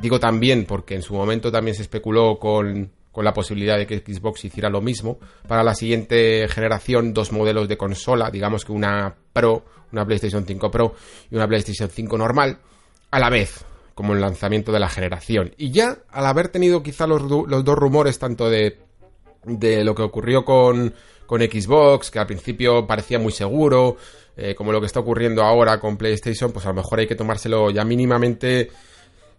digo 0.00 0.20
también 0.20 0.64
porque 0.64 0.94
en 0.94 1.02
su 1.02 1.14
momento 1.14 1.50
también 1.50 1.74
se 1.74 1.82
especuló 1.82 2.38
con, 2.38 2.90
con 3.12 3.24
la 3.24 3.32
posibilidad 3.32 3.76
de 3.76 3.86
que 3.86 3.98
Xbox 3.98 4.44
hiciera 4.44 4.70
lo 4.70 4.80
mismo, 4.80 5.18
para 5.46 5.62
la 5.62 5.74
siguiente 5.74 6.46
generación 6.48 7.12
dos 7.12 7.32
modelos 7.32 7.68
de 7.68 7.76
consola, 7.76 8.30
digamos 8.30 8.64
que 8.64 8.72
una 8.72 9.14
Pro, 9.32 9.64
una 9.92 10.04
PlayStation 10.04 10.44
5 10.46 10.70
Pro 10.70 10.94
y 11.30 11.36
una 11.36 11.48
PlayStation 11.48 11.88
5 11.88 12.18
normal, 12.18 12.58
a 13.10 13.18
la 13.18 13.30
vez, 13.30 13.64
como 13.94 14.14
el 14.14 14.20
lanzamiento 14.20 14.70
de 14.70 14.80
la 14.80 14.88
generación. 14.88 15.54
Y 15.56 15.70
ya, 15.70 15.98
al 16.10 16.26
haber 16.26 16.48
tenido 16.48 16.82
quizá 16.82 17.06
los, 17.06 17.22
los 17.22 17.64
dos 17.64 17.76
rumores, 17.76 18.18
tanto 18.18 18.48
de, 18.48 18.78
de 19.44 19.82
lo 19.82 19.94
que 19.94 20.02
ocurrió 20.02 20.44
con, 20.44 20.94
con 21.26 21.40
Xbox, 21.40 22.10
que 22.10 22.18
al 22.18 22.26
principio 22.26 22.86
parecía 22.86 23.18
muy 23.18 23.32
seguro, 23.32 23.96
eh, 24.36 24.54
como 24.54 24.70
lo 24.70 24.80
que 24.80 24.86
está 24.86 25.00
ocurriendo 25.00 25.42
ahora 25.42 25.80
con 25.80 25.96
PlayStation, 25.96 26.52
pues 26.52 26.64
a 26.66 26.68
lo 26.68 26.76
mejor 26.76 27.00
hay 27.00 27.08
que 27.08 27.16
tomárselo 27.16 27.70
ya 27.70 27.84
mínimamente 27.84 28.70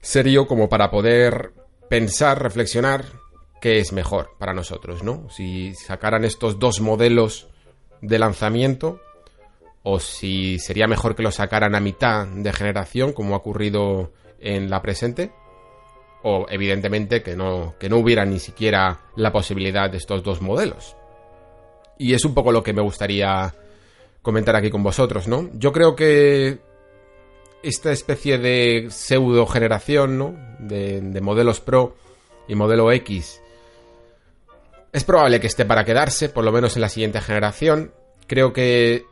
serio 0.01 0.47
como 0.47 0.69
para 0.69 0.89
poder 0.91 1.53
pensar, 1.89 2.41
reflexionar 2.41 3.05
qué 3.61 3.79
es 3.79 3.91
mejor 3.91 4.31
para 4.37 4.53
nosotros, 4.53 5.03
¿no? 5.03 5.29
Si 5.29 5.73
sacaran 5.73 6.23
estos 6.23 6.59
dos 6.59 6.79
modelos 6.79 7.49
de 8.01 8.19
lanzamiento 8.19 9.01
o 9.83 9.99
si 9.99 10.59
sería 10.59 10.87
mejor 10.87 11.15
que 11.15 11.23
lo 11.23 11.31
sacaran 11.31 11.75
a 11.75 11.79
mitad 11.79 12.27
de 12.27 12.53
generación, 12.53 13.13
como 13.13 13.33
ha 13.33 13.39
ocurrido 13.39 14.11
en 14.39 14.69
la 14.69 14.81
presente, 14.81 15.31
o 16.23 16.45
evidentemente 16.49 17.23
que 17.23 17.35
no, 17.35 17.75
que 17.79 17.89
no 17.89 17.97
hubiera 17.97 18.25
ni 18.25 18.39
siquiera 18.39 19.01
la 19.15 19.31
posibilidad 19.31 19.89
de 19.89 19.97
estos 19.97 20.23
dos 20.23 20.41
modelos. 20.41 20.95
Y 21.97 22.13
es 22.13 22.23
un 22.25 22.33
poco 22.33 22.51
lo 22.51 22.63
que 22.63 22.73
me 22.73 22.81
gustaría 22.81 23.53
comentar 24.21 24.55
aquí 24.55 24.69
con 24.69 24.83
vosotros, 24.83 25.27
¿no? 25.27 25.49
Yo 25.53 25.71
creo 25.71 25.95
que 25.95 26.59
esta 27.63 27.91
especie 27.91 28.37
de 28.37 28.87
pseudo 28.89 29.45
generación, 29.45 30.17
¿no? 30.17 30.35
De, 30.59 31.01
de 31.01 31.21
modelos 31.21 31.59
Pro 31.59 31.95
y 32.47 32.55
modelo 32.55 32.91
X 32.91 33.41
es 34.91 35.03
probable 35.03 35.39
que 35.39 35.47
esté 35.47 35.65
para 35.65 35.85
quedarse, 35.85 36.29
por 36.29 36.43
lo 36.43 36.51
menos 36.51 36.75
en 36.75 36.81
la 36.81 36.89
siguiente 36.89 37.21
generación. 37.21 37.93
Creo 38.27 38.53
que 38.53 39.05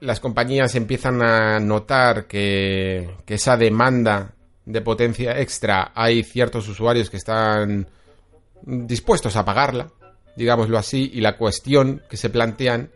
las 0.00 0.20
compañías 0.20 0.74
empiezan 0.74 1.22
a 1.22 1.58
notar 1.60 2.26
que, 2.26 3.10
esa 3.26 3.56
demanda 3.56 4.34
de 4.64 4.80
potencia 4.80 5.38
extra 5.38 5.92
hay 5.94 6.22
ciertos 6.22 6.68
usuarios 6.68 7.10
que 7.10 7.16
están 7.16 7.88
dispuestos 8.62 9.36
a 9.36 9.44
pagarla, 9.44 9.88
digámoslo 10.36 10.78
así, 10.78 11.10
y 11.12 11.20
la 11.20 11.36
cuestión 11.36 12.02
que 12.08 12.16
se 12.16 12.30
plantean 12.30 12.90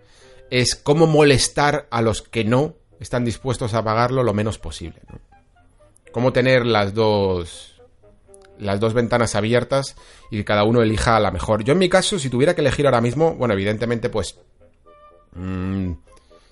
es 0.51 0.75
cómo 0.75 1.07
molestar 1.07 1.87
a 1.91 2.03
los 2.03 2.23
que 2.23 2.45
no 2.45 2.75
están 3.03 3.25
dispuestos 3.25 3.75
a 3.75 3.83
pagarlo 3.83 4.23
lo 4.23 4.33
menos 4.33 4.59
posible. 4.59 5.01
Cómo 6.13 6.33
tener 6.33 6.65
las 6.65 6.95
dos 6.95 7.69
las 8.59 8.79
dos 8.79 8.95
ventanas 8.95 9.35
abiertas 9.35 9.97
y 10.31 10.37
que 10.37 10.45
cada 10.45 10.63
uno 10.63 10.83
elija 10.83 11.19
la 11.19 11.33
mejor. 11.33 11.65
Yo 11.65 11.73
en 11.73 11.81
mi 11.81 11.89
caso, 11.89 12.19
si 12.19 12.31
tuviera 12.31 12.55
que 12.55 12.61
elegir 12.61 12.87
ahora 12.87 13.01
mismo, 13.01 13.35
bueno, 13.35 13.55
evidentemente 13.55 14.09
pues 14.09 14.39
mmm, 15.35 15.93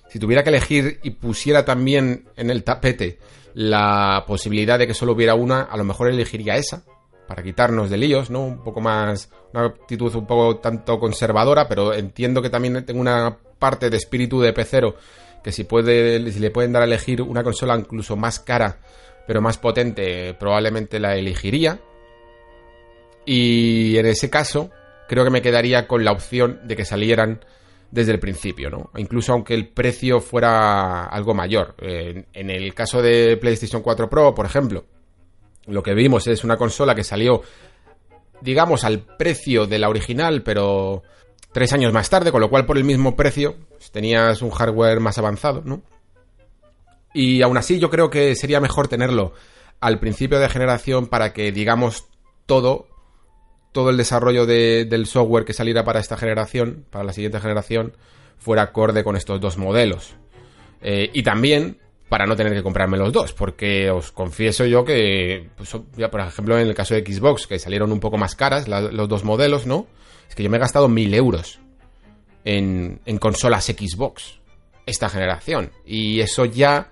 si 0.09 0.19
tuviera 0.19 0.43
que 0.43 0.49
elegir 0.49 0.99
y 1.03 1.11
pusiera 1.11 1.63
también 1.63 2.25
en 2.35 2.49
el 2.49 2.63
tapete 2.63 3.19
la 3.53 4.25
posibilidad 4.27 4.77
de 4.77 4.87
que 4.87 4.93
solo 4.93 5.13
hubiera 5.13 5.35
una, 5.35 5.61
a 5.61 5.77
lo 5.77 5.85
mejor 5.85 6.09
elegiría 6.09 6.55
esa, 6.55 6.83
para 7.27 7.43
quitarnos 7.43 7.89
de 7.89 7.97
líos, 7.97 8.29
¿no? 8.29 8.43
Un 8.43 8.63
poco 8.63 8.81
más, 8.81 9.29
una 9.53 9.67
actitud 9.67 10.13
un 10.15 10.25
poco 10.25 10.57
tanto 10.57 10.99
conservadora, 10.99 11.67
pero 11.67 11.93
entiendo 11.93 12.41
que 12.41 12.49
también 12.49 12.85
tengo 12.85 12.99
una 12.99 13.37
parte 13.57 13.89
de 13.89 13.97
espíritu 13.97 14.41
de 14.41 14.51
pecero, 14.51 14.95
que 15.43 15.51
si 15.51 15.63
puede, 15.63 16.31
si 16.31 16.39
le 16.39 16.51
pueden 16.51 16.71
dar 16.71 16.83
a 16.83 16.85
elegir 16.85 17.21
una 17.21 17.43
consola 17.43 17.77
incluso 17.77 18.15
más 18.15 18.39
cara, 18.39 18.79
pero 19.27 19.41
más 19.41 19.57
potente, 19.57 20.33
probablemente 20.33 20.99
la 20.99 21.15
elegiría. 21.15 21.79
Y 23.25 23.97
en 23.97 24.05
ese 24.05 24.29
caso, 24.29 24.71
creo 25.07 25.23
que 25.23 25.29
me 25.29 25.41
quedaría 25.41 25.87
con 25.87 26.03
la 26.03 26.11
opción 26.11 26.61
de 26.63 26.75
que 26.75 26.85
salieran 26.85 27.43
desde 27.91 28.13
el 28.13 28.19
principio, 28.19 28.69
¿no? 28.69 28.89
Incluso 28.95 29.33
aunque 29.33 29.53
el 29.53 29.67
precio 29.67 30.21
fuera 30.21 31.05
algo 31.05 31.33
mayor. 31.33 31.75
en 31.79 32.49
el 32.49 32.73
caso 32.73 33.01
de 33.01 33.37
PlayStation 33.37 33.81
4 33.81 34.09
Pro, 34.09 34.33
por 34.33 34.45
ejemplo, 34.45 34.85
lo 35.67 35.83
que 35.83 35.93
vimos 35.93 36.27
es 36.27 36.43
una 36.43 36.57
consola 36.57 36.95
que 36.95 37.03
salió, 37.03 37.41
digamos, 38.41 38.83
al 38.83 38.99
precio 38.99 39.67
de 39.67 39.79
la 39.79 39.89
original, 39.89 40.41
pero 40.43 41.03
tres 41.53 41.73
años 41.73 41.93
más 41.93 42.09
tarde, 42.09 42.31
con 42.31 42.41
lo 42.41 42.49
cual 42.49 42.65
por 42.65 42.77
el 42.77 42.83
mismo 42.83 43.15
precio 43.15 43.55
pues, 43.69 43.91
tenías 43.91 44.41
un 44.41 44.51
hardware 44.51 44.99
más 44.99 45.17
avanzado, 45.17 45.61
¿no? 45.65 45.81
Y 47.13 47.41
aún 47.41 47.57
así 47.57 47.79
yo 47.79 47.89
creo 47.89 48.09
que 48.09 48.35
sería 48.35 48.61
mejor 48.61 48.87
tenerlo 48.87 49.33
al 49.79 49.99
principio 49.99 50.39
de 50.39 50.47
generación 50.47 51.07
para 51.07 51.33
que, 51.33 51.51
digamos, 51.51 52.05
todo 52.45 52.87
todo 53.71 53.89
el 53.89 53.97
desarrollo 53.97 54.45
del 54.45 55.05
software 55.05 55.45
que 55.45 55.53
saliera 55.53 55.83
para 55.83 55.99
esta 55.99 56.17
generación, 56.17 56.85
para 56.89 57.05
la 57.05 57.13
siguiente 57.13 57.39
generación, 57.39 57.95
fuera 58.37 58.63
acorde 58.63 59.03
con 59.03 59.15
estos 59.15 59.39
dos 59.39 59.57
modelos. 59.57 60.15
Eh, 60.81 61.09
y 61.13 61.23
también 61.23 61.77
para 62.09 62.25
no 62.25 62.35
tener 62.35 62.53
que 62.53 62.63
comprarme 62.63 62.97
los 62.97 63.13
dos, 63.13 63.31
porque 63.31 63.89
os 63.89 64.11
confieso 64.11 64.65
yo 64.65 64.83
que, 64.83 65.47
pues, 65.55 65.69
por 65.71 66.19
ejemplo, 66.19 66.59
en 66.59 66.67
el 66.67 66.75
caso 66.75 66.93
de 66.93 67.05
Xbox, 67.05 67.47
que 67.47 67.57
salieron 67.59 67.93
un 67.93 68.01
poco 68.01 68.17
más 68.17 68.35
caras 68.35 68.67
los 68.67 69.07
dos 69.07 69.23
modelos, 69.23 69.65
¿no? 69.65 69.87
Es 70.31 70.35
que 70.35 70.43
yo 70.43 70.49
me 70.49 70.55
he 70.55 70.61
gastado 70.61 70.87
mil 70.87 71.13
euros 71.13 71.59
en, 72.45 73.01
en 73.05 73.17
consolas 73.17 73.65
Xbox 73.65 74.39
esta 74.85 75.09
generación. 75.09 75.71
Y 75.85 76.21
eso 76.21 76.45
ya 76.45 76.89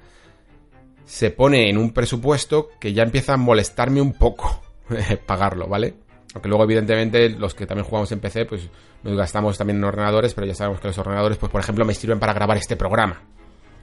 se 1.06 1.32
pone 1.32 1.69
en 1.69 1.78
un 1.78 1.93
presupuesto 1.93 2.71
que 2.82 2.91
ya 2.91 3.04
empieza 3.04 3.36
a 3.36 3.38
molestarme 3.38 4.02
un 4.02 4.12
poco 4.12 4.62
pagarlo, 5.25 5.67
¿vale? 5.69 5.93
Aunque 6.34 6.49
luego, 6.49 6.65
evidentemente, 6.65 7.30
los 7.30 7.56
que 7.56 7.65
también 7.65 7.86
jugamos 7.86 8.12
en 8.12 8.19
PC, 8.19 8.45
pues 8.45 8.69
nos 9.04 9.15
gastamos 9.15 9.58
también 9.58 9.78
en 9.78 9.86
ordenadores, 9.86 10.34
pero 10.34 10.45
ya 10.45 10.54
sabemos 10.54 10.82
que 10.82 10.89
los 10.89 10.97
ordenadores, 10.97 11.38
pues 11.38 11.49
por 11.49 11.62
ejemplo, 11.62 11.86
me 11.86 11.93
sirven 11.93 12.19
para 12.19 12.34
grabar 12.34 12.58
este 12.58 12.75
programa. 12.75 13.21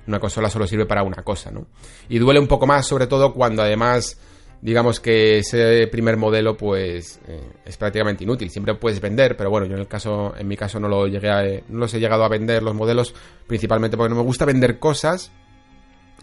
Una 0.07 0.21
consola 0.21 0.51
solo 0.51 0.67
sirve 0.67 0.85
para 0.85 1.03
una 1.03 1.23
cosa, 1.23 1.51
¿no? 1.51 1.67
Y 2.11 2.19
duele 2.19 2.41
un 2.41 2.47
poco 2.47 2.67
más, 2.67 2.87
sobre 2.87 3.07
todo 3.07 3.33
cuando 3.33 3.63
además, 3.63 4.21
digamos 4.61 5.01
que 5.01 5.39
ese 5.39 5.87
primer 5.89 6.17
modelo, 6.17 6.57
pues 6.57 7.21
eh, 7.29 7.41
es 7.65 7.77
prácticamente 7.77 8.25
inútil. 8.25 8.51
Siempre 8.51 8.75
puedes 8.75 9.01
vender, 9.01 9.37
pero 9.37 9.51
bueno, 9.51 9.67
yo 9.67 9.75
en 9.75 9.81
el 9.81 9.89
caso, 9.89 10.35
en 10.37 10.49
mi 10.49 10.57
caso 10.57 10.81
no 10.81 10.89
lo 10.89 11.07
llegué 11.07 11.31
a, 11.31 11.43
no 11.69 11.79
los 11.81 11.95
he 11.95 12.01
llegado 12.01 12.25
a 12.25 12.29
vender 12.29 12.63
los 12.63 12.75
modelos, 12.75 13.15
principalmente 13.47 13.97
porque 13.97 14.11
no 14.11 14.17
me 14.17 14.27
gusta 14.27 14.45
vender 14.45 14.79
cosas 14.79 15.33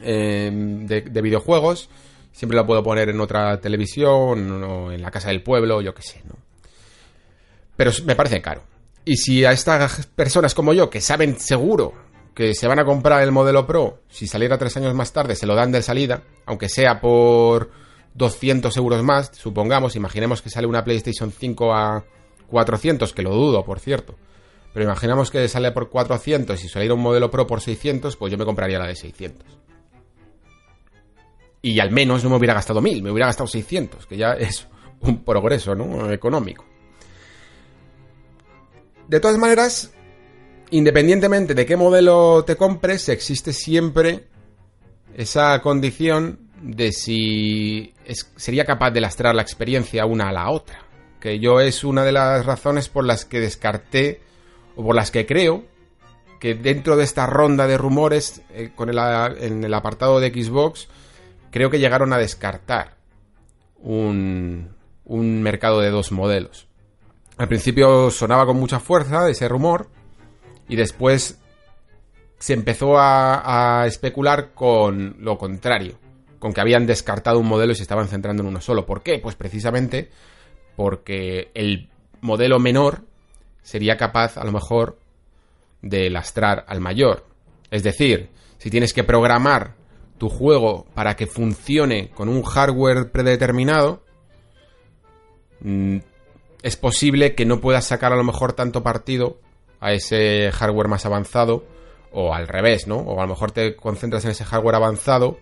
eh, 0.02 0.52
de, 0.52 1.02
de 1.02 1.22
videojuegos 1.22 1.90
siempre 2.34 2.58
la 2.58 2.66
puedo 2.66 2.84
poner 2.84 3.10
en 3.10 3.22
otra 3.22 3.62
televisión 3.62 4.64
o 4.64 4.92
en 4.92 5.02
la 5.02 5.12
casa 5.12 5.30
del 5.30 5.44
pueblo, 5.44 5.82
yo 5.82 5.94
qué 5.94 6.02
sé, 6.02 6.22
¿no? 6.26 6.36
Pero 7.78 7.92
me 8.06 8.16
parece 8.16 8.42
caro. 8.42 8.64
Y 9.06 9.18
si 9.18 9.46
a 9.46 9.52
estas 9.52 10.08
personas 10.08 10.54
como 10.54 10.74
yo, 10.74 10.90
que 10.90 11.00
saben 11.00 11.40
seguro 11.40 11.94
que 12.34 12.56
se 12.56 12.68
van 12.68 12.80
a 12.80 12.86
comprar 12.86 13.22
el 13.22 13.32
modelo 13.32 13.68
Pro, 13.68 14.00
si 14.10 14.28
saliera 14.28 14.58
tres 14.58 14.76
años 14.78 14.94
más 14.96 15.14
tarde, 15.14 15.36
se 15.36 15.46
lo 15.46 15.56
dan 15.56 15.72
de 15.72 15.84
salida, 15.84 16.24
aunque 16.46 16.68
sea 16.68 17.00
por 17.00 17.70
200 18.16 18.76
euros 18.78 19.04
más, 19.04 19.32
supongamos, 19.34 19.96
imaginemos 19.96 20.42
que 20.42 20.50
sale 20.50 20.68
una 20.68 20.84
PlayStation 20.84 21.32
5 21.32 21.74
a 21.74 22.06
400, 22.48 23.14
que 23.14 23.24
lo 23.24 23.32
dudo, 23.34 23.64
por 23.66 23.80
cierto. 23.80 24.16
Pero 24.74 24.86
imaginemos 24.86 25.32
que 25.32 25.48
sale 25.48 25.72
por 25.72 25.90
400 25.90 26.64
y 26.64 26.68
saliera 26.68 26.94
un 26.94 27.02
modelo 27.02 27.30
Pro 27.30 27.48
por 27.48 27.62
600, 27.62 28.16
pues 28.16 28.32
yo 28.32 28.38
me 28.38 28.46
compraría 28.46 28.80
la 28.80 28.88
de 28.88 28.96
600 28.96 29.64
y 31.64 31.80
al 31.80 31.92
menos 31.92 32.24
no 32.24 32.30
me 32.30 32.36
hubiera 32.36 32.54
gastado 32.54 32.82
mil, 32.82 33.02
me 33.02 33.10
hubiera 33.10 33.28
gastado 33.28 33.48
600, 33.48 34.06
que 34.06 34.18
ya 34.18 34.34
es 34.34 34.68
un 35.00 35.24
progreso 35.24 35.74
¿no? 35.74 36.12
económico. 36.12 36.66
De 39.08 39.20
todas 39.20 39.38
maneras, 39.38 39.92
independientemente 40.72 41.56
de 41.56 41.66
qué 41.66 41.78
modelo 41.78 42.44
te 42.44 42.58
compres, 42.58 43.08
existe 43.08 43.54
siempre 43.54 44.28
esa 45.16 45.62
condición 45.62 46.43
de 46.64 46.92
si 46.92 47.94
sería 48.36 48.66
capaz 48.66 48.92
de 48.92 49.02
lastrar 49.02 49.36
la 49.36 49.42
experiencia 49.42 50.06
una 50.06 50.30
a 50.30 50.32
la 50.32 50.50
otra. 50.50 50.80
Que 51.20 51.40
yo 51.40 51.60
es 51.60 51.84
una 51.84 52.04
de 52.04 52.12
las 52.12 52.46
razones 52.46 52.90
por 52.90 53.06
las 53.06 53.26
que 53.26 53.40
descarté, 53.40 54.22
o 54.76 54.84
por 54.84 54.96
las 54.96 55.12
que 55.12 55.26
creo, 55.26 55.64
que 56.40 56.56
dentro 56.56 56.98
de 56.98 57.04
esta 57.04 57.28
ronda 57.28 57.68
de 57.68 57.78
rumores, 57.78 58.42
eh, 58.52 58.72
con 58.76 58.90
el, 58.90 58.98
en 59.40 59.64
el 59.64 59.74
apartado 59.74 60.20
de 60.20 60.30
Xbox, 60.30 60.88
creo 61.52 61.70
que 61.70 61.80
llegaron 61.80 62.12
a 62.12 62.18
descartar 62.18 62.96
un, 63.78 64.74
un 65.06 65.42
mercado 65.42 65.80
de 65.82 65.90
dos 65.90 66.12
modelos. 66.12 66.68
Al 67.38 67.48
principio 67.48 68.12
sonaba 68.12 68.46
con 68.46 68.60
mucha 68.60 68.80
fuerza 68.80 69.30
ese 69.30 69.48
rumor 69.48 69.88
y 70.68 70.76
después 70.76 71.40
se 72.44 72.54
empezó 72.54 72.96
a, 72.98 73.86
especular 73.88 74.54
con 74.54 75.16
lo 75.20 75.38
contrario, 75.38 75.96
con 76.44 76.52
que 76.52 76.60
habían 76.60 76.86
descartado 76.86 77.40
un 77.40 77.48
modelo 77.48 77.72
y 77.72 77.76
se 77.76 77.84
estaban 77.84 78.10
centrando 78.10 78.44
en 78.44 78.50
uno 78.50 78.60
solo. 78.60 78.86
¿Por 78.86 79.02
qué? 79.02 79.18
Pues 79.18 79.38
precisamente 79.38 80.10
porque 80.76 81.52
el 81.54 81.88
modelo 82.20 82.60
menor 82.60 83.06
sería 83.62 83.96
capaz 83.96 84.36
a 84.36 84.44
lo 84.44 84.52
mejor 84.52 85.00
de 85.82 86.10
lastrar 86.10 86.66
al 86.68 86.82
mayor. 86.82 87.26
Es 87.72 87.82
decir, 87.82 88.28
si 88.58 88.70
tienes 88.70 88.92
que 88.92 89.06
programar 89.06 89.76
tu 90.18 90.28
juego 90.28 90.86
para 90.94 91.16
que 91.16 91.28
funcione 91.28 92.10
con 92.10 92.28
un 92.28 92.44
hardware 92.44 93.10
predeterminado, 93.10 94.04
mm, 95.62 96.00
es 96.62 96.76
posible 96.76 97.36
que 97.36 97.46
no 97.46 97.62
puedas 97.62 97.86
sacar 97.86 98.12
a 98.12 98.18
lo 98.18 98.26
mejor 98.26 98.52
tanto 98.52 98.84
partido 98.84 99.38
a 99.80 99.94
ese 99.94 100.52
hardware 100.52 100.90
más 100.90 101.06
avanzado 101.06 101.64
o 102.12 102.34
al 102.34 102.50
revés, 102.50 102.86
¿no? 102.86 102.98
O 102.98 103.22
a 103.22 103.24
lo 103.24 103.30
mejor 103.30 103.54
te 103.54 103.78
concentras 103.78 104.26
en 104.26 104.32
ese 104.32 104.44
hardware 104.44 104.76
avanzado 104.76 105.38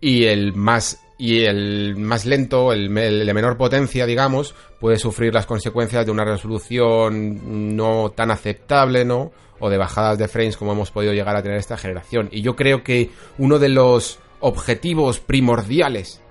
y 0.00 0.24
el 0.24 0.54
más 0.54 1.02
y 1.18 1.44
el 1.44 1.96
más 1.96 2.26
lento, 2.26 2.72
el, 2.72 2.94
de 2.94 3.34
menor 3.34 3.56
potencia, 3.56 4.04
digamos, 4.04 4.54
puede 4.78 4.98
sufrir 4.98 5.32
las 5.32 5.46
consecuencias 5.46 6.04
de 6.04 6.12
una 6.12 6.24
resolución 6.24 7.74
no 7.74 8.10
tan 8.10 8.30
aceptable, 8.30 9.04
¿no? 9.04 9.32
O 9.58 9.70
de 9.70 9.78
bajadas 9.78 10.18
de 10.18 10.28
frames 10.28 10.58
como 10.58 10.72
hemos 10.72 10.90
podido 10.90 11.14
llegar 11.14 11.34
a 11.34 11.42
tener 11.42 11.56
esta 11.56 11.78
generación. 11.78 12.28
Y 12.30 12.42
yo 12.42 12.54
creo 12.54 12.84
que 12.84 13.10
uno 13.38 13.58
de 13.58 13.70
los 13.70 14.18
objetivos 14.40 15.18
primordiales 15.20 16.22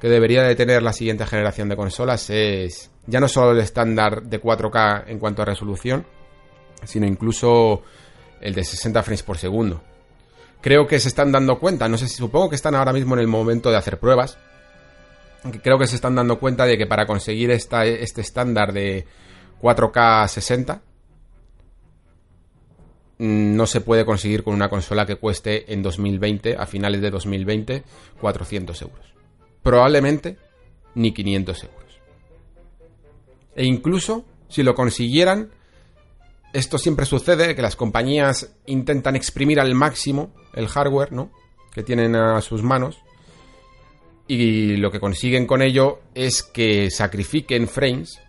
que 0.00 0.08
debería 0.08 0.42
de 0.42 0.56
tener 0.56 0.82
la 0.82 0.94
siguiente 0.94 1.26
generación 1.26 1.68
de 1.68 1.76
consolas 1.76 2.30
es 2.30 2.90
ya 3.06 3.20
no 3.20 3.28
solo 3.28 3.52
el 3.52 3.58
estándar 3.58 4.22
de 4.22 4.40
4K 4.40 5.04
en 5.08 5.18
cuanto 5.18 5.42
a 5.42 5.44
resolución, 5.44 6.06
sino 6.84 7.06
incluso 7.06 7.82
el 8.40 8.54
de 8.54 8.64
60 8.64 9.02
frames 9.02 9.22
por 9.22 9.36
segundo. 9.36 9.82
Creo 10.60 10.86
que 10.86 11.00
se 11.00 11.08
están 11.08 11.32
dando 11.32 11.58
cuenta, 11.58 11.88
no 11.88 11.96
sé 11.96 12.06
si 12.08 12.16
supongo 12.16 12.50
que 12.50 12.56
están 12.56 12.74
ahora 12.74 12.92
mismo 12.92 13.14
en 13.14 13.20
el 13.20 13.26
momento 13.26 13.70
de 13.70 13.76
hacer 13.76 13.98
pruebas. 13.98 14.38
Creo 15.62 15.78
que 15.78 15.86
se 15.86 15.94
están 15.94 16.14
dando 16.14 16.38
cuenta 16.38 16.66
de 16.66 16.76
que 16.76 16.86
para 16.86 17.06
conseguir 17.06 17.50
este 17.50 18.20
estándar 18.20 18.72
de 18.74 19.06
4K 19.62 20.28
60 20.28 20.82
no 23.18 23.66
se 23.66 23.80
puede 23.80 24.04
conseguir 24.04 24.42
con 24.42 24.54
una 24.54 24.68
consola 24.68 25.06
que 25.06 25.16
cueste 25.16 25.72
en 25.72 25.82
2020, 25.82 26.56
a 26.58 26.66
finales 26.66 27.00
de 27.00 27.10
2020, 27.10 27.82
400 28.20 28.82
euros. 28.82 29.14
Probablemente 29.62 30.38
ni 30.94 31.12
500 31.12 31.64
euros. 31.64 32.00
E 33.56 33.64
incluso 33.64 34.24
si 34.48 34.62
lo 34.62 34.74
consiguieran, 34.74 35.50
esto 36.52 36.78
siempre 36.78 37.06
sucede, 37.06 37.54
que 37.54 37.62
las 37.62 37.76
compañías 37.76 38.56
intentan 38.66 39.16
exprimir 39.16 39.60
al 39.60 39.74
máximo 39.74 40.34
el 40.54 40.68
hardware, 40.68 41.12
¿no? 41.12 41.30
Que 41.72 41.82
tienen 41.82 42.16
a 42.16 42.40
sus 42.40 42.62
manos. 42.62 42.98
Y 44.26 44.76
lo 44.76 44.90
que 44.90 45.00
consiguen 45.00 45.46
con 45.46 45.62
ello 45.62 46.00
es 46.14 46.42
que 46.42 46.90
sacrifiquen 46.90 47.68
frames 47.68 48.20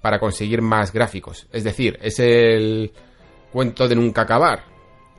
para 0.00 0.18
conseguir 0.18 0.62
más 0.62 0.92
gráficos. 0.92 1.46
Es 1.52 1.64
decir, 1.64 1.98
es 2.02 2.18
el 2.18 2.92
cuento 3.52 3.88
de 3.88 3.96
nunca 3.96 4.22
acabar. 4.22 4.64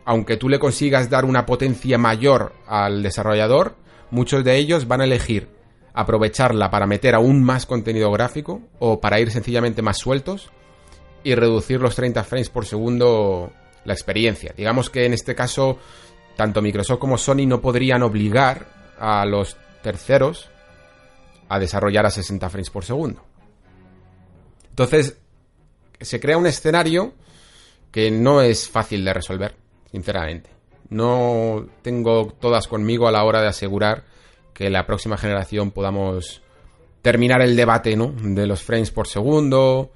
Aunque 0.03 0.37
tú 0.37 0.49
le 0.49 0.59
consigas 0.59 1.09
dar 1.09 1.25
una 1.25 1.45
potencia 1.45 1.97
mayor 1.97 2.53
al 2.67 3.01
desarrollador, 3.01 3.75
muchos 4.11 4.43
de 4.43 4.57
ellos 4.57 4.87
van 4.87 5.01
a 5.01 5.05
elegir 5.05 5.49
aprovecharla 5.93 6.69
para 6.69 6.85
meter 6.85 7.15
aún 7.15 7.41
más 7.43 7.65
contenido 7.65 8.11
gráfico 8.11 8.61
o 8.79 8.99
para 8.99 9.19
ir 9.19 9.31
sencillamente 9.31 9.81
más 9.81 9.97
sueltos 9.97 10.51
y 11.26 11.34
reducir 11.34 11.82
los 11.82 11.95
30 11.95 12.23
frames 12.23 12.49
por 12.49 12.65
segundo 12.65 13.51
la 13.84 13.93
experiencia. 13.93 14.53
Digamos 14.55 14.89
que 14.89 15.05
en 15.05 15.13
este 15.13 15.36
caso 15.36 15.80
tanto 16.38 16.61
Microsoft 16.61 16.99
como 16.99 17.17
Sony 17.17 17.47
no 17.47 17.59
podrían 17.59 18.03
obligar 18.03 18.67
a 18.99 19.26
los 19.26 19.57
terceros 19.82 20.49
a 21.49 21.59
desarrollar 21.59 22.05
a 22.05 22.11
60 22.11 22.49
frames 22.49 22.69
por 22.69 22.86
segundo. 22.86 23.23
Entonces, 24.69 25.17
se 25.99 26.19
crea 26.19 26.38
un 26.38 26.47
escenario 26.47 27.13
que 27.91 28.11
no 28.11 28.41
es 28.41 28.69
fácil 28.69 29.03
de 29.03 29.13
resolver, 29.13 29.55
sinceramente. 29.91 30.49
No 30.89 31.65
tengo 31.82 32.28
todas 32.39 32.67
conmigo 32.67 33.07
a 33.07 33.11
la 33.11 33.23
hora 33.23 33.41
de 33.41 33.47
asegurar 33.47 34.03
que 34.53 34.69
la 34.69 34.86
próxima 34.86 35.17
generación 35.17 35.71
podamos 35.71 36.43
terminar 37.01 37.41
el 37.41 37.55
debate, 37.55 37.95
¿no? 37.95 38.11
De 38.11 38.45
los 38.45 38.61
frames 38.61 38.91
por 38.91 39.07
segundo, 39.07 39.91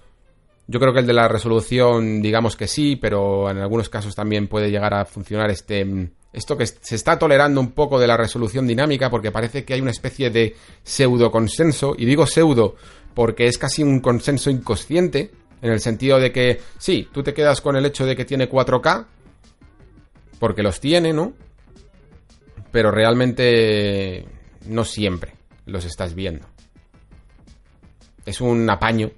yo 0.71 0.79
creo 0.79 0.93
que 0.93 0.99
el 0.99 1.07
de 1.07 1.13
la 1.13 1.27
resolución, 1.27 2.21
digamos 2.21 2.55
que 2.55 2.67
sí, 2.67 2.95
pero 2.95 3.49
en 3.49 3.57
algunos 3.57 3.89
casos 3.89 4.13
también 4.13 4.47
puede 4.47 4.69
llegar 4.69 4.93
a 4.93 5.03
funcionar 5.03 5.49
este 5.49 6.11
esto 6.31 6.55
que 6.55 6.67
se 6.67 6.93
está 6.93 7.17
tolerando 7.17 7.59
un 7.59 7.71
poco 7.71 7.99
de 7.99 8.05
la 8.05 8.15
resolución 8.15 8.67
dinámica 8.67 9.09
porque 9.09 9.31
parece 9.31 9.65
que 9.65 9.73
hay 9.73 9.81
una 9.81 9.89
especie 9.89 10.29
de 10.29 10.55
pseudo 10.83 11.31
consenso 11.31 11.95
y 11.97 12.05
digo 12.05 12.27
pseudo 12.27 12.75
porque 13.15 13.47
es 13.47 13.57
casi 13.57 13.81
un 13.81 13.99
consenso 13.99 14.51
inconsciente 14.51 15.31
en 15.63 15.71
el 15.71 15.79
sentido 15.79 16.19
de 16.19 16.31
que 16.31 16.61
sí, 16.77 17.07
tú 17.11 17.23
te 17.23 17.33
quedas 17.33 17.61
con 17.61 17.75
el 17.75 17.87
hecho 17.87 18.05
de 18.05 18.15
que 18.15 18.25
tiene 18.25 18.47
4K 18.47 19.07
porque 20.37 20.61
los 20.61 20.79
tiene, 20.79 21.13
¿no? 21.13 21.33
Pero 22.71 22.91
realmente 22.91 24.23
no 24.67 24.85
siempre 24.85 25.33
los 25.65 25.83
estás 25.83 26.13
viendo. 26.13 26.47
Es 28.23 28.39
un 28.39 28.69
apaño 28.69 29.09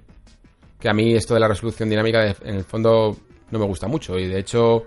que 0.82 0.88
a 0.88 0.92
mí 0.92 1.14
esto 1.14 1.34
de 1.34 1.40
la 1.40 1.46
resolución 1.46 1.88
dinámica 1.88 2.34
en 2.42 2.56
el 2.56 2.64
fondo 2.64 3.16
no 3.52 3.58
me 3.60 3.66
gusta 3.66 3.86
mucho 3.86 4.18
y 4.18 4.26
de 4.26 4.40
hecho 4.40 4.86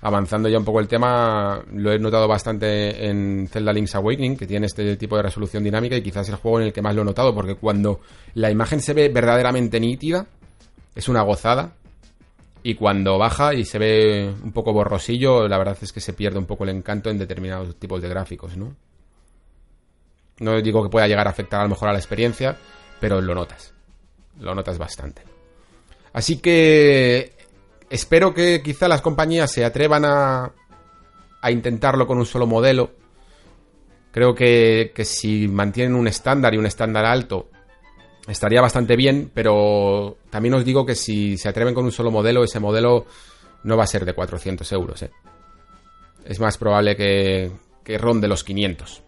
avanzando 0.00 0.48
ya 0.48 0.56
un 0.56 0.64
poco 0.64 0.80
el 0.80 0.88
tema 0.88 1.62
lo 1.70 1.92
he 1.92 1.98
notado 1.98 2.26
bastante 2.26 3.06
en 3.06 3.46
Zelda 3.52 3.70
Link's 3.70 3.94
Awakening 3.94 4.38
que 4.38 4.46
tiene 4.46 4.64
este 4.64 4.96
tipo 4.96 5.16
de 5.16 5.22
resolución 5.22 5.62
dinámica 5.62 5.96
y 5.96 6.02
quizás 6.02 6.28
es 6.28 6.32
el 6.32 6.40
juego 6.40 6.60
en 6.60 6.66
el 6.68 6.72
que 6.72 6.80
más 6.80 6.94
lo 6.94 7.02
he 7.02 7.04
notado 7.04 7.34
porque 7.34 7.56
cuando 7.56 8.00
la 8.32 8.50
imagen 8.50 8.80
se 8.80 8.94
ve 8.94 9.10
verdaderamente 9.10 9.78
nítida 9.78 10.24
es 10.94 11.10
una 11.10 11.20
gozada 11.20 11.74
y 12.62 12.74
cuando 12.76 13.18
baja 13.18 13.52
y 13.52 13.66
se 13.66 13.78
ve 13.78 14.34
un 14.42 14.52
poco 14.52 14.72
borrosillo 14.72 15.46
la 15.46 15.58
verdad 15.58 15.76
es 15.78 15.92
que 15.92 16.00
se 16.00 16.14
pierde 16.14 16.38
un 16.38 16.46
poco 16.46 16.64
el 16.64 16.70
encanto 16.70 17.10
en 17.10 17.18
determinados 17.18 17.76
tipos 17.76 18.00
de 18.00 18.08
gráficos, 18.08 18.56
¿no? 18.56 18.74
No 20.38 20.58
digo 20.62 20.82
que 20.82 20.88
pueda 20.88 21.06
llegar 21.06 21.26
a 21.26 21.30
afectar 21.30 21.60
a 21.60 21.64
lo 21.64 21.68
mejor 21.68 21.90
a 21.90 21.92
la 21.92 21.98
experiencia, 21.98 22.56
pero 22.98 23.20
lo 23.20 23.34
notas. 23.34 23.74
Lo 24.40 24.54
notas 24.54 24.78
bastante. 24.78 25.33
Así 26.14 26.36
que 26.36 27.32
espero 27.90 28.32
que 28.32 28.62
quizá 28.62 28.86
las 28.86 29.02
compañías 29.02 29.50
se 29.50 29.64
atrevan 29.64 30.04
a, 30.04 30.52
intentarlo 31.50 32.06
con 32.06 32.18
un 32.18 32.24
solo 32.24 32.46
modelo. 32.46 32.92
Creo 34.12 34.32
que, 34.32 34.92
si 35.04 35.48
mantienen 35.48 35.96
un 35.96 36.06
estándar 36.06 36.54
y 36.54 36.56
un 36.56 36.66
estándar 36.66 37.04
alto, 37.04 37.50
estaría 38.28 38.60
bastante 38.60 38.94
bien, 38.94 39.32
pero 39.34 40.18
también 40.30 40.54
os 40.54 40.64
digo 40.64 40.86
que 40.86 40.94
si 40.94 41.36
se 41.36 41.48
atreven 41.48 41.74
con 41.74 41.84
un 41.84 41.92
solo 41.92 42.12
modelo, 42.12 42.44
ese 42.44 42.60
modelo 42.60 43.06
no 43.64 43.76
va 43.76 43.82
a 43.82 43.88
ser 43.88 44.04
de 44.04 44.14
400 44.14 44.70
euros. 44.72 45.02
¿eh? 45.02 45.10
Es 46.24 46.38
más 46.38 46.56
probable 46.58 46.94
que, 46.94 47.50
que 47.82 47.98
ronde 47.98 48.28
los 48.28 48.44
500. 48.44 49.02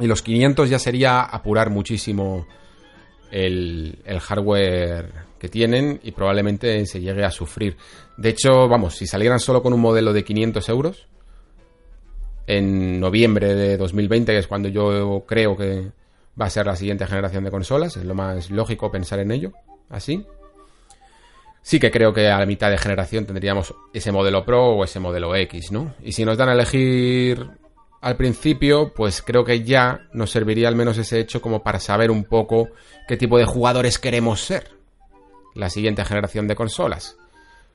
Y 0.00 0.08
los 0.08 0.22
500 0.22 0.68
ya 0.68 0.80
sería 0.80 1.20
apurar 1.20 1.70
muchísimo 1.70 2.48
el 3.30 3.96
hardware 4.20 5.29
que 5.40 5.48
tienen 5.48 5.98
y 6.04 6.12
probablemente 6.12 6.84
se 6.86 7.00
llegue 7.00 7.24
a 7.24 7.30
sufrir. 7.30 7.76
De 8.16 8.28
hecho, 8.28 8.68
vamos, 8.68 8.94
si 8.94 9.06
salieran 9.06 9.40
solo 9.40 9.62
con 9.62 9.72
un 9.72 9.80
modelo 9.80 10.12
de 10.12 10.22
500 10.22 10.68
euros 10.68 11.08
en 12.46 13.00
noviembre 13.00 13.54
de 13.54 13.76
2020, 13.78 14.32
que 14.32 14.38
es 14.38 14.46
cuando 14.46 14.68
yo 14.68 15.24
creo 15.26 15.56
que 15.56 15.92
va 16.40 16.46
a 16.46 16.50
ser 16.50 16.66
la 16.66 16.76
siguiente 16.76 17.06
generación 17.06 17.42
de 17.44 17.50
consolas, 17.50 17.96
es 17.96 18.04
lo 18.04 18.14
más 18.14 18.50
lógico 18.50 18.92
pensar 18.92 19.18
en 19.20 19.30
ello, 19.30 19.52
así. 19.88 20.26
Sí 21.62 21.80
que 21.80 21.90
creo 21.90 22.12
que 22.12 22.28
a 22.28 22.38
la 22.38 22.46
mitad 22.46 22.70
de 22.70 22.78
generación 22.78 23.24
tendríamos 23.24 23.74
ese 23.94 24.12
modelo 24.12 24.44
Pro 24.44 24.72
o 24.72 24.84
ese 24.84 25.00
modelo 25.00 25.34
X, 25.34 25.72
¿no? 25.72 25.94
Y 26.02 26.12
si 26.12 26.24
nos 26.24 26.36
dan 26.36 26.50
a 26.50 26.52
elegir 26.52 27.46
al 28.02 28.16
principio, 28.16 28.92
pues 28.94 29.22
creo 29.22 29.44
que 29.44 29.62
ya 29.62 30.08
nos 30.12 30.30
serviría 30.30 30.68
al 30.68 30.76
menos 30.76 30.98
ese 30.98 31.18
hecho 31.18 31.40
como 31.40 31.62
para 31.62 31.80
saber 31.80 32.10
un 32.10 32.24
poco 32.24 32.68
qué 33.08 33.16
tipo 33.16 33.38
de 33.38 33.44
jugadores 33.44 33.98
queremos 33.98 34.40
ser 34.40 34.79
la 35.54 35.70
siguiente 35.70 36.04
generación 36.04 36.46
de 36.46 36.54
consolas. 36.54 37.16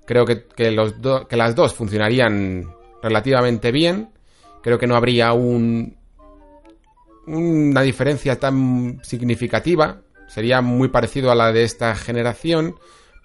Creo 0.05 0.25
que, 0.25 0.71
los 0.71 0.93
que 1.27 1.35
las 1.35 1.55
dos 1.55 1.73
funcionarían 1.73 2.71
relativamente 3.01 3.71
bien. 3.71 4.09
Creo 4.61 4.77
que 4.77 4.87
no 4.87 4.95
habría 4.95 5.33
un, 5.33 5.97
una 7.27 7.81
diferencia 7.81 8.39
tan 8.39 8.99
significativa. 9.03 10.01
Sería 10.27 10.61
muy 10.61 10.89
parecido 10.89 11.31
a 11.31 11.35
la 11.35 11.51
de 11.51 11.63
esta 11.63 11.95
generación. 11.95 12.75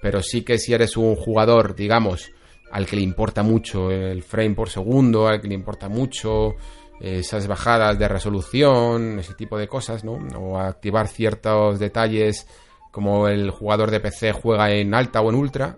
Pero 0.01 0.23
sí 0.23 0.43
que 0.43 0.59
si 0.59 0.73
eres 0.73 0.97
un 0.97 1.15
jugador, 1.15 1.75
digamos, 1.75 2.31
al 2.71 2.87
que 2.87 2.97
le 2.97 3.03
importa 3.03 3.43
mucho 3.43 3.91
el 3.91 4.23
frame 4.23 4.55
por 4.55 4.71
segundo, 4.71 5.29
al 5.29 5.41
que 5.41 5.49
le 5.49 5.55
importa 5.55 5.89
mucho 5.89 6.55
esas 7.01 7.47
bajadas 7.47 7.99
de 7.99 8.09
resolución, 8.09 9.19
ese 9.19 9.35
tipo 9.35 9.59
de 9.59 9.69
cosas, 9.69 10.05
¿no? 10.05 10.19
O 10.39 10.59
activar 10.59 11.09
ciertos 11.09 11.79
detalles 11.79 12.47
como 12.91 13.29
el 13.29 13.51
jugador 13.51 13.91
de 13.91 14.01
PC 14.01 14.33
juega 14.33 14.71
en 14.71 14.95
alta 14.95 15.21
o 15.21 15.31
en 15.31 15.37
ultra, 15.37 15.77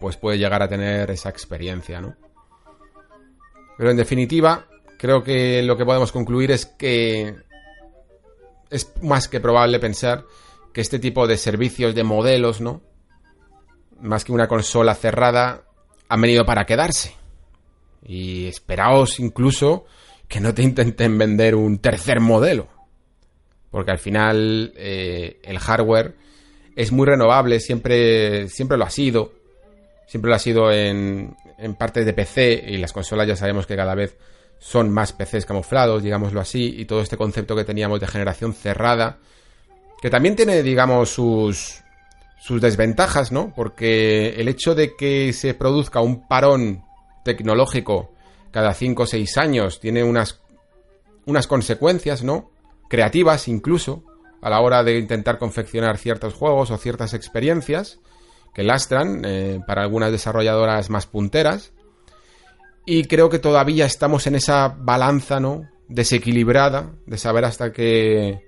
pues 0.00 0.16
puede 0.16 0.38
llegar 0.38 0.62
a 0.62 0.68
tener 0.68 1.10
esa 1.10 1.28
experiencia, 1.28 2.00
¿no? 2.00 2.16
Pero 3.76 3.90
en 3.90 3.96
definitiva, 3.96 4.66
creo 4.98 5.22
que 5.22 5.62
lo 5.62 5.76
que 5.76 5.84
podemos 5.84 6.12
concluir 6.12 6.50
es 6.50 6.66
que 6.66 7.36
es 8.70 8.92
más 9.02 9.28
que 9.28 9.40
probable 9.40 9.78
pensar 9.78 10.24
que 10.72 10.80
este 10.80 10.98
tipo 10.98 11.26
de 11.26 11.36
servicios 11.36 11.94
de 11.94 12.04
modelos, 12.04 12.60
¿no? 12.60 12.82
Más 14.00 14.24
que 14.24 14.32
una 14.32 14.48
consola 14.48 14.94
cerrada, 14.94 15.64
han 16.08 16.20
venido 16.20 16.44
para 16.44 16.66
quedarse. 16.66 17.14
Y 18.06 18.46
esperaos 18.46 19.18
incluso 19.20 19.86
que 20.28 20.40
no 20.40 20.52
te 20.52 20.62
intenten 20.62 21.16
vender 21.16 21.54
un 21.54 21.78
tercer 21.78 22.20
modelo. 22.20 22.68
Porque 23.74 23.90
al 23.90 23.98
final 23.98 24.72
eh, 24.76 25.40
el 25.42 25.58
hardware 25.58 26.14
es 26.76 26.92
muy 26.92 27.06
renovable, 27.06 27.58
siempre, 27.58 28.46
siempre 28.48 28.78
lo 28.78 28.84
ha 28.84 28.90
sido. 28.90 29.32
Siempre 30.06 30.28
lo 30.28 30.36
ha 30.36 30.38
sido 30.38 30.70
en, 30.70 31.34
en 31.58 31.74
partes 31.74 32.06
de 32.06 32.12
PC 32.12 32.66
y 32.68 32.76
las 32.76 32.92
consolas 32.92 33.26
ya 33.26 33.34
sabemos 33.34 33.66
que 33.66 33.74
cada 33.74 33.96
vez 33.96 34.16
son 34.60 34.92
más 34.92 35.12
PCs 35.12 35.44
camuflados, 35.44 36.04
digámoslo 36.04 36.40
así, 36.40 36.72
y 36.78 36.84
todo 36.84 37.00
este 37.00 37.16
concepto 37.16 37.56
que 37.56 37.64
teníamos 37.64 37.98
de 37.98 38.06
generación 38.06 38.54
cerrada, 38.54 39.18
que 40.00 40.08
también 40.08 40.36
tiene, 40.36 40.62
digamos, 40.62 41.10
sus, 41.10 41.82
sus 42.40 42.60
desventajas, 42.60 43.32
¿no? 43.32 43.52
Porque 43.56 44.36
el 44.36 44.46
hecho 44.46 44.76
de 44.76 44.94
que 44.94 45.32
se 45.32 45.52
produzca 45.54 45.98
un 45.98 46.28
parón 46.28 46.84
tecnológico 47.24 48.12
cada 48.52 48.72
5 48.72 49.02
o 49.02 49.06
6 49.06 49.36
años 49.36 49.80
tiene 49.80 50.04
unas, 50.04 50.40
unas 51.26 51.48
consecuencias, 51.48 52.22
¿no? 52.22 52.53
Creativas 52.88 53.48
incluso, 53.48 54.04
a 54.40 54.50
la 54.50 54.60
hora 54.60 54.84
de 54.84 54.98
intentar 54.98 55.38
confeccionar 55.38 55.96
ciertos 55.98 56.34
juegos 56.34 56.70
o 56.70 56.76
ciertas 56.76 57.14
experiencias 57.14 57.98
que 58.54 58.62
lastran 58.62 59.22
eh, 59.24 59.60
para 59.66 59.82
algunas 59.82 60.12
desarrolladoras 60.12 60.90
más 60.90 61.06
punteras. 61.06 61.72
Y 62.86 63.04
creo 63.04 63.30
que 63.30 63.38
todavía 63.38 63.86
estamos 63.86 64.26
en 64.26 64.36
esa 64.36 64.68
balanza, 64.68 65.40
¿no? 65.40 65.68
Desequilibrada 65.88 66.92
de 67.06 67.18
saber 67.18 67.44
hasta 67.46 67.72
qué, 67.72 68.42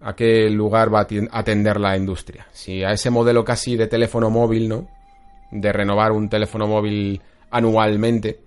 a 0.00 0.14
qué 0.14 0.48
lugar 0.48 0.94
va 0.94 1.00
a 1.00 1.06
atender 1.38 1.80
la 1.80 1.96
industria. 1.96 2.46
Si 2.52 2.84
a 2.84 2.92
ese 2.92 3.10
modelo 3.10 3.44
casi 3.44 3.76
de 3.76 3.88
teléfono 3.88 4.30
móvil, 4.30 4.68
¿no? 4.68 4.88
De 5.50 5.72
renovar 5.72 6.12
un 6.12 6.28
teléfono 6.28 6.66
móvil 6.66 7.20
anualmente, 7.50 8.40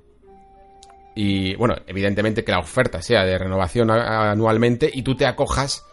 y 1.22 1.54
bueno, 1.56 1.76
evidentemente 1.86 2.46
que 2.46 2.54
la 2.54 2.60
oferta 2.60 3.02
sea 3.02 3.26
de 3.26 3.38
renovación 3.38 3.92
anualmente 3.92 4.90
y 4.94 5.02
tú 5.02 5.18
te 5.18 5.26
acojas 5.26 5.86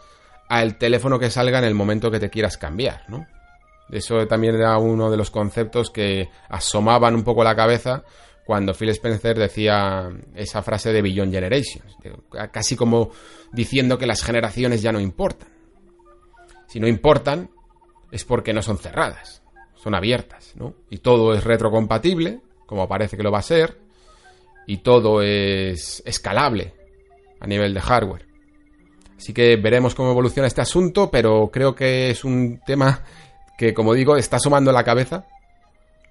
al 0.49 0.79
teléfono 0.79 1.18
que 1.18 1.31
salga 1.31 1.59
en 1.59 1.64
el 1.64 1.74
momento 1.74 2.12
que 2.12 2.20
te 2.20 2.31
quieras 2.31 2.57
cambiar, 2.57 3.03
¿no? 3.09 3.27
Eso 3.91 4.24
también 4.29 4.55
era 4.55 4.79
uno 4.79 5.11
de 5.11 5.16
los 5.16 5.33
conceptos 5.33 5.91
que 5.91 6.29
asomaban 6.49 7.16
un 7.16 7.24
poco 7.24 7.43
la 7.43 7.57
cabeza 7.57 8.05
cuando 8.45 8.72
Phil 8.72 8.91
Spencer 8.91 9.37
decía 9.37 10.11
esa 10.37 10.62
frase 10.62 10.93
de 10.93 11.03
Billion 11.03 11.33
Generations, 11.33 11.97
casi 12.53 12.77
como 12.77 13.11
diciendo 13.51 13.99
que 13.99 14.07
las 14.07 14.22
generaciones 14.22 14.81
ya 14.81 14.93
no 14.93 15.01
importan. 15.01 15.49
Si 16.68 16.79
no 16.79 16.87
importan, 16.87 17.51
es 18.12 18.24
porque 18.24 18.53
no 18.53 18.62
son 18.62 18.79
cerradas, 18.79 19.43
son 19.74 19.97
abiertas, 19.97 20.53
¿no? 20.55 20.74
Y 20.89 20.99
todo 20.99 21.35
es 21.35 21.43
retrocompatible, 21.43 22.43
como 22.64 22.87
parece 22.87 23.16
que 23.16 23.24
lo 23.24 23.33
va 23.33 23.41
a 23.41 23.43
ser, 23.43 23.86
y 24.66 24.78
todo 24.78 25.22
es 25.22 26.02
escalable 26.04 26.74
a 27.40 27.46
nivel 27.46 27.74
de 27.74 27.80
hardware. 27.80 28.26
Así 29.16 29.32
que 29.32 29.56
veremos 29.56 29.94
cómo 29.94 30.10
evoluciona 30.10 30.46
este 30.46 30.60
asunto, 30.60 31.10
pero 31.10 31.50
creo 31.52 31.74
que 31.74 32.10
es 32.10 32.24
un 32.24 32.60
tema 32.66 33.02
que, 33.56 33.72
como 33.72 33.94
digo, 33.94 34.16
está 34.16 34.36
asomando 34.36 34.72
la 34.72 34.84
cabeza. 34.84 35.24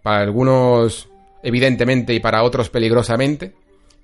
Para 0.02 0.22
algunos, 0.22 1.10
evidentemente, 1.44 2.14
y 2.14 2.20
para 2.20 2.44
otros, 2.44 2.70
peligrosamente. 2.70 3.54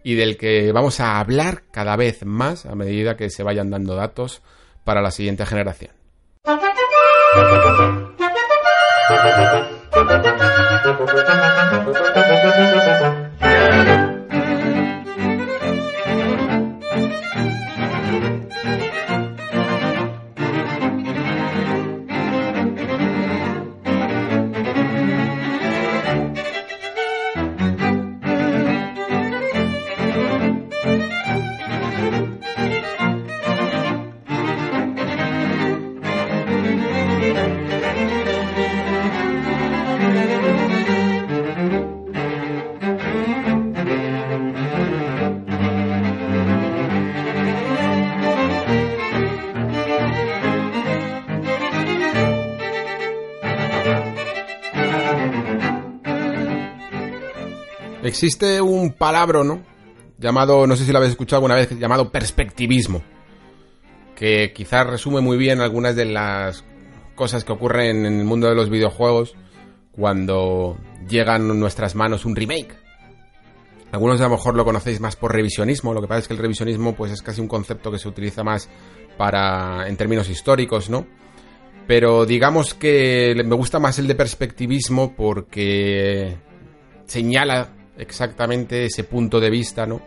Y 0.03 0.15
del 0.15 0.37
que 0.37 0.71
vamos 0.71 0.99
a 0.99 1.19
hablar 1.19 1.63
cada 1.71 1.95
vez 1.95 2.25
más 2.25 2.65
a 2.65 2.75
medida 2.75 3.15
que 3.17 3.29
se 3.29 3.43
vayan 3.43 3.69
dando 3.69 3.95
datos 3.95 4.41
para 4.83 5.01
la 5.01 5.11
siguiente 5.11 5.45
generación. 5.45 5.91
Existe 58.11 58.59
un 58.59 58.91
palabra, 58.91 59.41
¿no? 59.41 59.61
Llamado, 60.19 60.67
no 60.67 60.75
sé 60.75 60.83
si 60.83 60.91
lo 60.91 60.97
habéis 60.97 61.11
escuchado 61.11 61.37
alguna 61.37 61.55
vez, 61.55 61.69
llamado 61.79 62.11
perspectivismo. 62.11 63.01
Que 64.17 64.51
quizás 64.51 64.85
resume 64.85 65.21
muy 65.21 65.37
bien 65.37 65.61
algunas 65.61 65.95
de 65.95 66.03
las 66.03 66.65
cosas 67.15 67.45
que 67.45 67.53
ocurren 67.53 68.05
en 68.05 68.19
el 68.19 68.25
mundo 68.25 68.49
de 68.49 68.55
los 68.55 68.69
videojuegos 68.69 69.35
cuando 69.93 70.77
llegan 71.07 71.49
a 71.49 71.53
nuestras 71.53 71.95
manos 71.95 72.25
un 72.25 72.35
remake. 72.35 72.75
Algunos 73.93 74.19
a 74.19 74.25
lo 74.25 74.31
mejor 74.31 74.55
lo 74.55 74.65
conocéis 74.65 74.99
más 74.99 75.15
por 75.15 75.31
revisionismo, 75.33 75.93
lo 75.93 76.01
que 76.01 76.09
pasa 76.09 76.19
es 76.19 76.27
que 76.27 76.33
el 76.33 76.39
revisionismo 76.41 76.93
pues 76.93 77.13
es 77.13 77.21
casi 77.21 77.39
un 77.39 77.47
concepto 77.47 77.93
que 77.93 77.97
se 77.97 78.09
utiliza 78.09 78.43
más 78.43 78.67
para 79.17 79.87
en 79.87 79.95
términos 79.95 80.27
históricos, 80.27 80.89
¿no? 80.89 81.07
Pero 81.87 82.25
digamos 82.25 82.73
que 82.73 83.41
me 83.45 83.55
gusta 83.55 83.79
más 83.79 83.99
el 83.99 84.07
de 84.07 84.15
perspectivismo 84.15 85.15
porque 85.15 86.35
señala 87.05 87.69
exactamente 88.01 88.85
ese 88.85 89.03
punto 89.03 89.39
de 89.39 89.49
vista 89.49 89.85
¿no? 89.85 90.01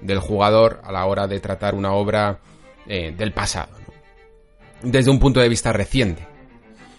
del 0.00 0.18
jugador 0.18 0.80
a 0.84 0.92
la 0.92 1.06
hora 1.06 1.26
de 1.26 1.40
tratar 1.40 1.74
una 1.74 1.92
obra 1.92 2.40
eh, 2.86 3.14
del 3.16 3.32
pasado, 3.32 3.76
desde 4.82 5.10
un 5.10 5.18
punto 5.18 5.40
de 5.40 5.48
vista 5.48 5.72
reciente. 5.72 6.26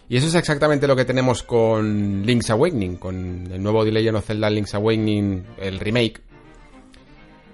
Y 0.07 0.17
eso 0.17 0.27
es 0.27 0.35
exactamente 0.35 0.87
lo 0.87 0.95
que 0.95 1.05
tenemos 1.05 1.41
con 1.41 2.23
Link's 2.23 2.51
Awakening, 2.51 2.97
con 2.97 3.47
el 3.51 3.61
nuevo 3.61 3.83
The 3.83 3.91
Legend 3.91 4.17
of 4.17 4.25
Zelda 4.25 4.49
Link's 4.49 4.75
Awakening, 4.75 5.45
el 5.57 5.79
remake, 5.79 6.21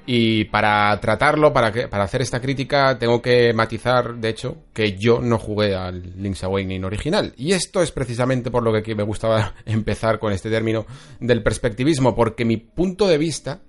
y 0.05 0.45
para 0.45 0.99
tratarlo, 0.99 1.53
para, 1.53 1.71
que, 1.71 1.87
para 1.87 2.03
hacer 2.03 2.21
esta 2.21 2.41
crítica, 2.41 2.97
tengo 2.97 3.21
que 3.21 3.53
matizar, 3.53 4.15
de 4.15 4.29
hecho, 4.29 4.57
que 4.73 4.97
yo 4.97 5.19
no 5.21 5.37
jugué 5.37 5.75
al 5.75 6.21
Link's 6.21 6.43
Awakening 6.43 6.83
original. 6.83 7.33
Y 7.37 7.53
esto 7.53 7.81
es 7.81 7.91
precisamente 7.91 8.49
por 8.49 8.63
lo 8.63 8.81
que 8.81 8.95
me 8.95 9.03
gustaba 9.03 9.53
empezar 9.65 10.19
con 10.19 10.33
este 10.33 10.49
término 10.49 10.85
del 11.19 11.43
perspectivismo, 11.43 12.15
porque 12.15 12.45
mi 12.45 12.57
punto 12.57 13.07
de 13.07 13.17
vista 13.17 13.61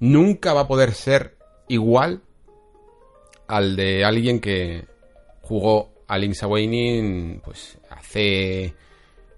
nunca 0.00 0.52
va 0.54 0.62
a 0.62 0.68
poder 0.68 0.92
ser 0.92 1.36
igual 1.68 2.22
al 3.46 3.76
de 3.76 4.04
alguien 4.04 4.40
que 4.40 4.86
jugó 5.42 5.92
a 6.08 6.18
Link's 6.18 6.42
Awakening 6.42 7.40
pues 7.44 7.78
hace 7.90 8.74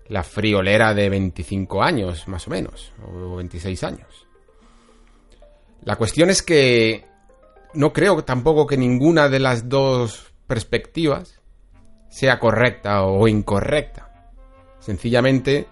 la 0.08 0.22
friolera 0.22 0.94
de 0.94 1.08
25 1.08 1.82
años, 1.82 2.28
más 2.28 2.46
o 2.46 2.50
menos, 2.50 2.92
o 3.04 3.36
26 3.36 3.84
años. 3.84 4.23
La 5.84 5.96
cuestión 5.96 6.30
es 6.30 6.42
que 6.42 7.04
no 7.74 7.92
creo 7.92 8.24
tampoco 8.24 8.66
que 8.66 8.76
ninguna 8.76 9.28
de 9.28 9.38
las 9.38 9.68
dos 9.68 10.32
perspectivas 10.46 11.40
sea 12.08 12.38
correcta 12.38 13.02
o 13.04 13.28
incorrecta. 13.28 14.32
Sencillamente 14.78 15.66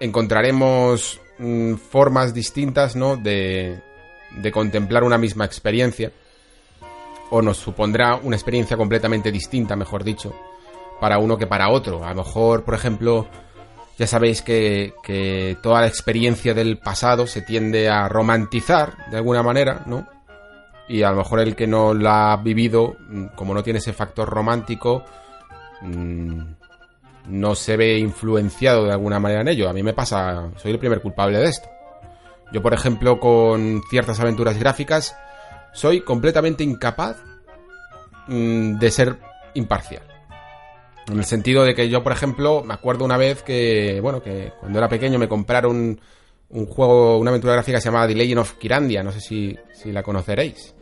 encontraremos 0.00 1.20
mm, 1.38 1.74
formas 1.74 2.34
distintas 2.34 2.96
¿no? 2.96 3.16
de, 3.16 3.80
de 4.36 4.52
contemplar 4.52 5.04
una 5.04 5.18
misma 5.18 5.44
experiencia 5.44 6.10
o 7.30 7.42
nos 7.42 7.58
supondrá 7.58 8.16
una 8.16 8.36
experiencia 8.36 8.76
completamente 8.76 9.30
distinta, 9.30 9.76
mejor 9.76 10.04
dicho, 10.04 10.34
para 11.00 11.18
uno 11.18 11.36
que 11.36 11.46
para 11.46 11.70
otro. 11.70 12.04
A 12.04 12.10
lo 12.10 12.16
mejor, 12.22 12.64
por 12.64 12.74
ejemplo, 12.74 13.28
Ya 13.96 14.06
sabéis 14.08 14.42
que, 14.42 15.56
toda 15.62 15.80
la 15.80 15.86
experiencia 15.86 16.52
del 16.52 16.78
pasado 16.78 17.26
se 17.26 17.42
tiende 17.42 17.88
a 17.88 18.08
romantizar 18.08 19.08
de 19.10 19.18
alguna 19.18 19.42
manera, 19.42 19.82
¿no? 19.86 20.08
Y 20.88 21.02
a 21.02 21.10
lo 21.10 21.18
mejor 21.18 21.40
el 21.40 21.54
que 21.54 21.66
no 21.66 21.94
la 21.94 22.32
ha 22.32 22.36
vivido, 22.38 22.96
mm, 23.08 23.26
como 23.36 23.54
no 23.54 23.62
tiene 23.62 23.78
ese 23.78 23.92
factor 23.92 24.28
romántico, 24.28 25.04
mm, 25.80 26.40
no 27.28 27.54
se 27.54 27.76
ve 27.76 27.98
influenciado 27.98 28.84
de 28.84 28.92
alguna 28.92 29.18
manera 29.18 29.40
en 29.42 29.48
ello. 29.48 29.68
A 29.68 29.72
mí 29.72 29.82
me 29.82 29.94
pasa, 29.94 30.50
soy 30.56 30.72
el 30.72 30.78
primer 30.78 31.00
culpable 31.00 31.38
de 31.38 31.46
esto. 31.46 31.68
Yo, 32.52 32.60
por 32.60 32.74
ejemplo, 32.74 33.18
con 33.18 33.82
ciertas 33.88 34.20
aventuras 34.20 34.58
gráficas, 34.58 35.16
soy 35.72 36.02
completamente 36.02 36.64
incapaz 36.64 37.16
mm, 38.26 38.78
de 38.78 38.90
ser 38.90 39.18
imparcial. 39.54 40.13
En 41.08 41.18
el 41.18 41.24
sentido 41.24 41.64
de 41.64 41.74
que 41.74 41.88
yo, 41.88 42.02
por 42.02 42.12
ejemplo, 42.12 42.62
me 42.64 42.74
acuerdo 42.74 43.04
una 43.04 43.16
vez 43.16 43.42
que, 43.42 44.00
bueno, 44.00 44.22
que 44.22 44.52
cuando 44.58 44.78
era 44.78 44.88
pequeño 44.88 45.18
me 45.18 45.28
compraron 45.28 46.00
un, 46.48 46.66
juego, 46.66 47.18
una 47.18 47.30
aventura 47.30 47.54
gráfica 47.54 47.78
que 47.78 47.82
se 47.82 47.88
llamaba 47.88 48.06
The 48.06 48.14
Legend 48.14 48.38
of 48.38 48.54
Kirandia, 48.54 49.02
no 49.02 49.12
sé 49.12 49.20
si, 49.20 49.56
si 49.72 49.92
la 49.92 50.02
conoceréis. 50.02 50.74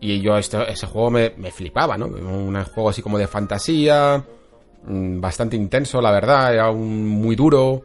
Y 0.00 0.20
yo 0.20 0.36
ese 0.38 0.86
juego 0.86 1.10
me, 1.10 1.34
me, 1.36 1.50
flipaba, 1.50 1.98
¿no? 1.98 2.06
Un 2.06 2.62
juego 2.64 2.90
así 2.90 3.02
como 3.02 3.18
de 3.18 3.26
fantasía, 3.26 4.24
mm, 4.84 5.20
bastante 5.20 5.56
intenso, 5.56 6.00
la 6.00 6.12
verdad, 6.12 6.54
era 6.54 6.70
un, 6.70 7.06
muy 7.06 7.34
duro, 7.34 7.82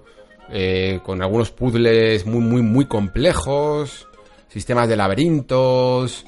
eh, 0.50 1.00
con 1.04 1.22
algunos 1.22 1.52
puzzles 1.52 2.26
muy, 2.26 2.42
muy, 2.42 2.62
muy 2.62 2.86
complejos, 2.86 4.08
sistemas 4.48 4.88
de 4.88 4.96
laberintos. 4.96 6.26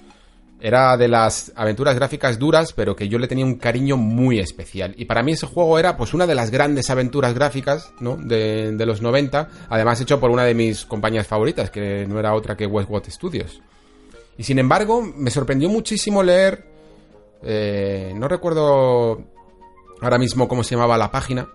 Era 0.59 0.97
de 0.97 1.07
las 1.07 1.51
aventuras 1.55 1.95
gráficas 1.95 2.39
duras, 2.39 2.73
pero 2.73 2.95
que 2.95 3.07
yo 3.07 3.19
le 3.19 3.27
tenía 3.27 3.45
un 3.45 3.55
cariño 3.55 3.95
muy 3.95 4.39
especial. 4.39 4.95
Y 4.97 5.05
para 5.05 5.21
mí 5.21 5.33
ese 5.33 5.45
juego 5.45 5.77
era 5.77 5.95
pues 5.95 6.15
una 6.15 6.25
de 6.25 6.33
las 6.33 6.49
grandes 6.49 6.89
aventuras 6.89 7.35
gráficas, 7.35 7.93
¿no? 7.99 8.17
De, 8.17 8.73
los 8.85 9.01
90, 9.01 9.49
además 9.69 10.01
hecho 10.01 10.19
por 10.19 10.31
una 10.31 10.45
de 10.45 10.55
mis 10.55 10.85
compañías 10.85 11.27
favoritas, 11.27 11.69
que 11.69 12.07
no 12.07 12.19
era 12.19 12.33
otra 12.33 12.57
que 12.57 12.65
Westwood 12.65 13.03
Studios. 13.07 13.61
Y 14.37 14.43
sin 14.43 14.57
embargo, 14.57 15.01
me 15.01 15.31
sorprendió 15.31 15.69
muchísimo 15.69 16.23
leer... 16.23 16.75
Eh, 17.43 18.13
no 18.15 18.27
recuerdo 18.27 19.21
ahora 20.01 20.17
mismo 20.17 20.47
cómo 20.47 20.63
se 20.63 20.73
llamaba 20.73 20.97
la 20.97 21.11
página, 21.11 21.47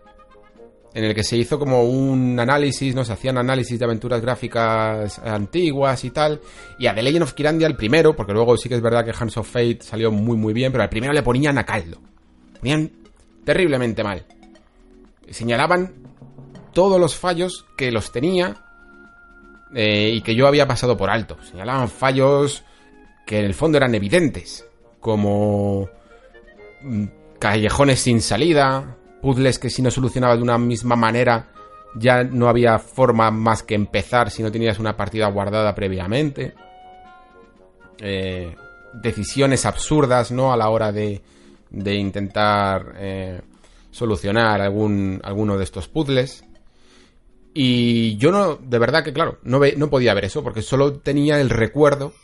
en 0.94 1.04
el 1.04 1.14
que 1.14 1.24
se 1.24 1.36
hizo 1.36 1.58
como 1.58 1.84
un 1.84 2.38
análisis, 2.38 2.94
¿no? 2.94 3.04
Se 3.04 3.12
hacían 3.12 3.38
análisis 3.38 3.78
de 3.78 3.84
aventuras 3.84 4.20
gráficas 4.20 5.18
antiguas 5.18 6.04
y 6.04 6.10
tal. 6.10 6.40
Y 6.78 6.86
a 6.86 6.94
The 6.94 7.02
Legend 7.02 7.22
of 7.22 7.32
Kirandia, 7.32 7.66
el 7.66 7.76
primero, 7.76 8.14
porque 8.14 8.32
luego 8.32 8.56
sí 8.56 8.68
que 8.68 8.74
es 8.74 8.82
verdad 8.82 9.04
que 9.04 9.12
Hands 9.18 9.36
of 9.36 9.48
Fate 9.48 9.78
salió 9.80 10.10
muy 10.10 10.36
muy 10.36 10.52
bien, 10.52 10.70
pero 10.70 10.84
al 10.84 10.90
primero 10.90 11.12
le 11.12 11.22
ponían 11.22 11.56
a 11.58 11.64
caldo. 11.64 11.98
Ponían 12.60 12.90
terriblemente 13.44 14.04
mal. 14.04 14.26
Señalaban 15.30 15.94
todos 16.72 17.00
los 17.00 17.16
fallos 17.16 17.64
que 17.76 17.90
los 17.90 18.12
tenía 18.12 18.56
eh, 19.74 20.10
y 20.14 20.20
que 20.22 20.34
yo 20.34 20.46
había 20.46 20.66
pasado 20.66 20.96
por 20.96 21.10
alto. 21.10 21.38
Señalaban 21.42 21.88
fallos 21.88 22.64
que 23.26 23.38
en 23.38 23.46
el 23.46 23.54
fondo 23.54 23.78
eran 23.78 23.94
evidentes, 23.94 24.66
como 25.00 25.88
mm, 26.82 27.04
callejones 27.38 28.00
sin 28.00 28.20
salida, 28.20 28.96
puzzles 29.22 29.58
que 29.58 29.70
si 29.70 29.80
no 29.80 29.90
solucionabas 29.90 30.36
de 30.36 30.42
una 30.42 30.58
misma 30.58 30.96
manera 30.96 31.48
ya 31.94 32.24
no 32.24 32.48
había 32.48 32.78
forma 32.78 33.30
más 33.30 33.62
que 33.62 33.74
empezar 33.74 34.30
si 34.30 34.42
no 34.42 34.52
tenías 34.52 34.78
una 34.78 34.96
partida 34.96 35.28
guardada 35.28 35.74
previamente. 35.74 36.54
Eh, 37.98 38.54
decisiones 38.94 39.64
absurdas, 39.64 40.32
¿no? 40.32 40.52
A 40.52 40.56
la 40.56 40.68
hora 40.68 40.92
de, 40.92 41.22
de 41.70 41.94
intentar 41.94 42.94
eh, 42.96 43.40
solucionar 43.90 44.60
algún, 44.60 45.20
alguno 45.22 45.56
de 45.56 45.64
estos 45.64 45.88
puzzles. 45.88 46.44
Y 47.54 48.16
yo 48.16 48.30
no, 48.30 48.56
de 48.56 48.78
verdad 48.78 49.04
que 49.04 49.12
claro, 49.12 49.38
no, 49.42 49.60
no 49.76 49.90
podía 49.90 50.14
ver 50.14 50.24
eso 50.24 50.42
porque 50.42 50.62
solo 50.62 50.94
tenía 50.94 51.40
el 51.40 51.50
recuerdo 51.50 52.14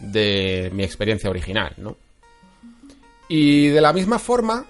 de 0.00 0.70
mi 0.72 0.82
experiencia 0.82 1.30
original, 1.30 1.74
¿no? 1.76 1.96
Y 3.28 3.68
de 3.68 3.80
la 3.80 3.92
misma 3.92 4.18
forma, 4.18 4.66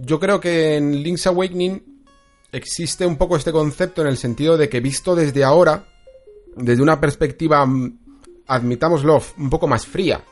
yo 0.00 0.20
creo 0.20 0.40
que 0.40 0.76
en 0.76 1.02
Link's 1.02 1.26
Awakening 1.26 1.82
existe 2.52 3.04
un 3.04 3.16
poco 3.16 3.36
este 3.36 3.52
concepto 3.52 4.02
en 4.02 4.08
el 4.08 4.16
sentido 4.16 4.56
de 4.56 4.68
que 4.68 4.80
visto 4.80 5.14
desde 5.14 5.44
ahora, 5.44 5.84
desde 6.56 6.82
una 6.82 7.00
perspectiva, 7.00 7.64
mm, 7.66 7.98
admitámoslo, 8.46 9.20
un 9.36 9.50
poco 9.50 9.66
más 9.66 9.86
fría, 9.86 10.22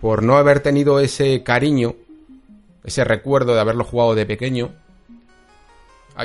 por 0.00 0.22
no 0.22 0.36
haber 0.36 0.60
tenido 0.60 0.98
ese 0.98 1.42
cariño, 1.42 1.94
ese 2.82 3.04
recuerdo 3.04 3.54
de 3.54 3.60
haberlo 3.60 3.84
jugado 3.84 4.14
de 4.14 4.26
pequeño, 4.26 4.70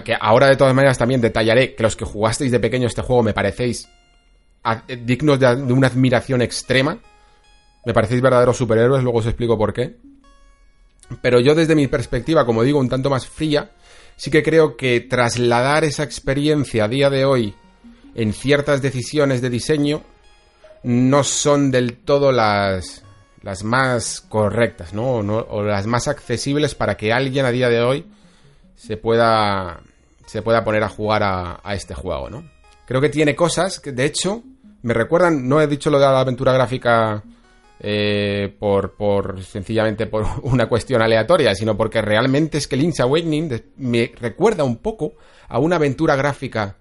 que 0.03 0.15
ahora 0.19 0.47
de 0.47 0.57
todas 0.57 0.73
maneras 0.73 0.97
también 0.97 1.21
detallaré 1.21 1.73
que 1.73 1.83
los 1.83 1.95
que 1.95 2.03
jugasteis 2.03 2.51
de 2.51 2.59
pequeño 2.59 2.87
este 2.87 3.01
juego 3.01 3.23
me 3.23 3.33
parecéis 3.33 3.87
dignos 5.03 5.39
de, 5.39 5.55
de 5.55 5.73
una 5.73 5.87
admiración 5.87 6.41
extrema, 6.41 6.97
me 7.85 7.93
parecéis 7.93 8.21
verdaderos 8.21 8.57
superhéroes, 8.57 9.03
luego 9.03 9.19
os 9.19 9.25
explico 9.25 9.57
por 9.57 9.73
qué. 9.73 9.95
Pero 11.21 11.39
yo 11.39 11.55
desde 11.55 11.75
mi 11.75 11.87
perspectiva, 11.87 12.45
como 12.45 12.63
digo, 12.63 12.79
un 12.79 12.89
tanto 12.89 13.09
más 13.09 13.27
fría, 13.27 13.71
sí 14.15 14.31
que 14.31 14.43
creo 14.43 14.75
que 14.75 15.01
trasladar 15.01 15.83
esa 15.83 16.03
experiencia 16.03 16.85
a 16.85 16.87
día 16.87 17.09
de 17.09 17.25
hoy 17.25 17.53
en 18.15 18.33
ciertas 18.33 18.81
decisiones 18.81 19.41
de 19.41 19.49
diseño 19.49 20.03
no 20.83 21.23
son 21.23 21.71
del 21.71 21.97
todo 21.97 22.31
las, 22.31 23.03
las 23.41 23.63
más 23.63 24.21
correctas, 24.21 24.93
¿no? 24.93 25.15
O, 25.15 25.63
las 25.63 25.87
más 25.87 26.07
accesibles 26.07 26.75
para 26.75 26.95
que 26.95 27.11
alguien 27.11 27.45
a 27.45 27.51
día 27.51 27.69
de 27.69 27.81
hoy 27.81 28.05
se 28.75 28.97
pueda, 28.97 29.81
se 30.25 30.41
pueda 30.41 30.63
poner 30.63 30.83
a 30.83 30.89
jugar 30.89 31.23
a, 31.23 31.59
a 31.63 31.75
este 31.75 31.93
juego, 31.93 32.29
¿no? 32.29 32.49
Creo 32.85 33.01
que 33.01 33.09
tiene 33.09 33.35
cosas 33.35 33.79
que, 33.79 33.91
de 33.91 34.05
hecho, 34.05 34.43
me 34.83 34.93
recuerdan, 34.93 35.47
no 35.49 35.59
he 35.59 35.67
dicho 35.67 35.89
lo 35.89 35.99
de 35.99 36.05
la 36.05 36.19
aventura 36.19 36.53
gráfica 36.53 37.23
eh, 37.79 38.55
por, 38.57 38.95
por 38.95 39.43
sencillamente 39.43 40.05
por 40.07 40.25
una 40.43 40.67
cuestión 40.67 41.01
aleatoria, 41.01 41.53
sino 41.55 41.75
porque 41.75 42.01
realmente 42.01 42.57
es 42.57 42.67
que 42.67 42.77
Link's 42.77 42.99
Awakening 42.99 43.63
me 43.77 44.11
recuerda 44.19 44.63
un 44.63 44.77
poco 44.77 45.13
a 45.47 45.59
una 45.59 45.75
aventura 45.75 46.15
gráfica 46.15 46.77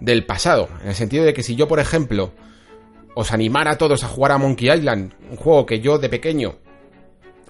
del 0.00 0.26
pasado, 0.26 0.68
en 0.82 0.88
el 0.88 0.94
sentido 0.94 1.24
de 1.24 1.32
que 1.32 1.42
si 1.42 1.54
yo, 1.54 1.68
por 1.68 1.80
ejemplo, 1.80 2.32
os 3.14 3.32
animara 3.32 3.72
a 3.72 3.78
todos 3.78 4.02
a 4.04 4.08
jugar 4.08 4.32
a 4.32 4.38
Monkey 4.38 4.70
Island, 4.70 5.12
un 5.30 5.36
juego 5.36 5.66
que 5.66 5.80
yo 5.80 5.98
de 5.98 6.08
pequeño 6.08 6.56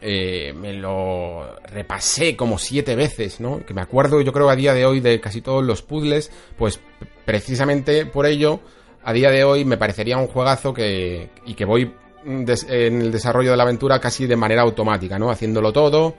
eh, 0.02 0.52
me 0.52 0.74
lo 0.74 1.56
repasé 1.62 2.36
como 2.36 2.58
siete 2.58 2.94
veces, 2.94 3.40
¿no? 3.40 3.64
Que 3.64 3.72
me 3.72 3.80
acuerdo, 3.80 4.20
yo 4.20 4.32
creo, 4.32 4.50
a 4.50 4.56
día 4.56 4.74
de 4.74 4.84
hoy 4.84 5.00
de 5.00 5.20
casi 5.20 5.40
todos 5.40 5.64
los 5.64 5.80
puzzles, 5.80 6.30
pues 6.58 6.80
precisamente 7.24 8.04
por 8.04 8.26
ello, 8.26 8.60
a 9.02 9.12
día 9.14 9.30
de 9.30 9.44
hoy 9.44 9.64
me 9.64 9.78
parecería 9.78 10.18
un 10.18 10.26
juegazo 10.26 10.74
que, 10.74 11.30
y 11.46 11.54
que 11.54 11.64
voy 11.64 11.94
en 12.24 13.00
el 13.00 13.12
desarrollo 13.12 13.50
de 13.50 13.56
la 13.56 13.62
aventura 13.64 14.00
casi 14.00 14.26
de 14.26 14.36
manera 14.36 14.62
automática, 14.62 15.18
¿no? 15.18 15.30
Haciéndolo 15.30 15.72
todo 15.72 16.14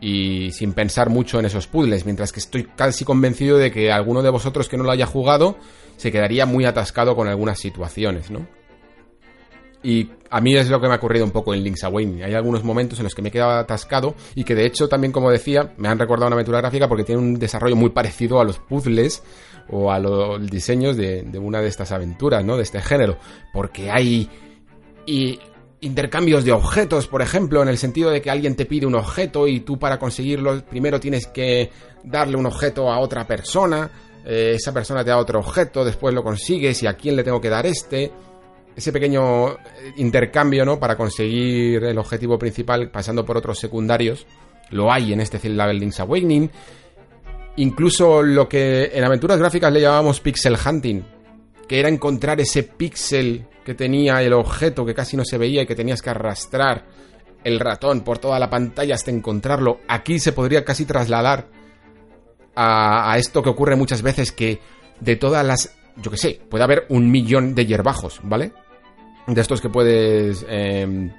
y 0.00 0.52
sin 0.52 0.72
pensar 0.72 1.10
mucho 1.10 1.38
en 1.40 1.46
esos 1.46 1.66
puzzles, 1.66 2.04
mientras 2.04 2.32
que 2.32 2.40
estoy 2.40 2.64
casi 2.76 3.04
convencido 3.04 3.58
de 3.58 3.70
que 3.70 3.90
alguno 3.90 4.22
de 4.22 4.30
vosotros 4.30 4.68
que 4.68 4.76
no 4.76 4.84
lo 4.84 4.90
haya 4.90 5.06
jugado 5.06 5.56
se 5.96 6.12
quedaría 6.12 6.46
muy 6.46 6.64
atascado 6.64 7.16
con 7.16 7.26
algunas 7.28 7.58
situaciones, 7.58 8.30
¿no? 8.30 8.46
Y 9.82 10.10
a 10.30 10.40
mí 10.40 10.56
es 10.56 10.68
lo 10.68 10.80
que 10.80 10.88
me 10.88 10.94
ha 10.94 10.96
ocurrido 10.96 11.24
un 11.24 11.30
poco 11.30 11.54
en 11.54 11.62
Link's 11.62 11.84
Awakening. 11.84 12.24
Hay 12.24 12.34
algunos 12.34 12.64
momentos 12.64 12.98
en 12.98 13.04
los 13.04 13.14
que 13.14 13.22
me 13.22 13.28
he 13.28 13.32
quedado 13.32 13.52
atascado 13.52 14.14
y 14.34 14.42
que 14.42 14.56
de 14.56 14.66
hecho 14.66 14.88
también, 14.88 15.12
como 15.12 15.30
decía, 15.30 15.72
me 15.76 15.88
han 15.88 15.98
recordado 15.98 16.26
una 16.26 16.34
aventura 16.34 16.58
gráfica 16.58 16.88
porque 16.88 17.04
tiene 17.04 17.20
un 17.20 17.38
desarrollo 17.38 17.76
muy 17.76 17.90
parecido 17.90 18.40
a 18.40 18.44
los 18.44 18.58
puzzles 18.58 19.22
o 19.70 19.92
a 19.92 20.00
los 20.00 20.44
diseños 20.50 20.96
de, 20.96 21.22
de 21.22 21.38
una 21.38 21.60
de 21.60 21.68
estas 21.68 21.92
aventuras, 21.92 22.44
¿no? 22.44 22.56
De 22.56 22.64
este 22.64 22.80
género. 22.80 23.18
Porque 23.52 23.88
hay 23.90 24.28
y 25.08 25.40
intercambios 25.80 26.44
de 26.44 26.52
objetos, 26.52 27.06
por 27.08 27.22
ejemplo, 27.22 27.62
en 27.62 27.68
el 27.68 27.78
sentido 27.78 28.10
de 28.10 28.20
que 28.20 28.30
alguien 28.30 28.54
te 28.54 28.66
pide 28.66 28.84
un 28.84 28.94
objeto 28.94 29.48
y 29.48 29.60
tú 29.60 29.78
para 29.78 29.98
conseguirlo 29.98 30.62
primero 30.64 31.00
tienes 31.00 31.26
que 31.26 31.70
darle 32.04 32.36
un 32.36 32.44
objeto 32.44 32.92
a 32.92 32.98
otra 32.98 33.26
persona, 33.26 33.90
eh, 34.26 34.52
esa 34.56 34.74
persona 34.74 35.02
te 35.02 35.08
da 35.08 35.16
otro 35.16 35.38
objeto, 35.38 35.82
después 35.82 36.14
lo 36.14 36.22
consigues 36.22 36.82
y 36.82 36.86
a 36.86 36.92
quién 36.92 37.16
le 37.16 37.24
tengo 37.24 37.40
que 37.40 37.48
dar 37.48 37.64
este. 37.64 38.12
Ese 38.76 38.92
pequeño 38.92 39.52
eh, 39.52 39.56
intercambio, 39.96 40.66
¿no? 40.66 40.78
Para 40.78 40.94
conseguir 40.94 41.82
el 41.84 41.96
objetivo 41.96 42.38
principal 42.38 42.90
pasando 42.90 43.24
por 43.24 43.38
otros 43.38 43.58
secundarios, 43.58 44.26
lo 44.70 44.92
hay 44.92 45.14
en 45.14 45.20
este 45.20 45.40
Link's 45.48 46.00
Awakening. 46.00 46.50
Incluso 47.56 48.22
lo 48.22 48.46
que 48.46 48.90
en 48.92 49.04
aventuras 49.04 49.38
gráficas 49.38 49.72
le 49.72 49.80
llamamos 49.80 50.20
pixel 50.20 50.56
hunting, 50.62 51.02
que 51.66 51.80
era 51.80 51.88
encontrar 51.88 52.40
ese 52.40 52.62
pixel 52.62 53.46
que 53.68 53.74
tenía 53.74 54.22
el 54.22 54.32
objeto 54.32 54.86
que 54.86 54.94
casi 54.94 55.14
no 55.14 55.26
se 55.26 55.36
veía 55.36 55.60
y 55.60 55.66
que 55.66 55.74
tenías 55.74 56.00
que 56.00 56.08
arrastrar 56.08 56.86
el 57.44 57.60
ratón 57.60 58.00
por 58.00 58.16
toda 58.16 58.38
la 58.38 58.48
pantalla 58.48 58.94
hasta 58.94 59.10
encontrarlo. 59.10 59.80
Aquí 59.86 60.18
se 60.20 60.32
podría 60.32 60.64
casi 60.64 60.86
trasladar 60.86 61.48
a, 62.56 63.14
esto 63.18 63.42
que 63.42 63.50
ocurre 63.50 63.76
muchas 63.76 64.00
veces 64.00 64.32
que 64.32 64.58
de 65.00 65.16
todas 65.16 65.44
las... 65.44 65.76
Yo 65.96 66.10
que 66.10 66.16
sé, 66.16 66.40
puede 66.48 66.64
haber 66.64 66.86
un 66.88 67.10
millón 67.10 67.54
de 67.54 67.66
hierbajos, 67.66 68.20
¿vale? 68.22 68.54
De 69.26 69.38
estos 69.38 69.60
que 69.60 69.68
puedes... 69.68 70.46
Em, 70.48 71.12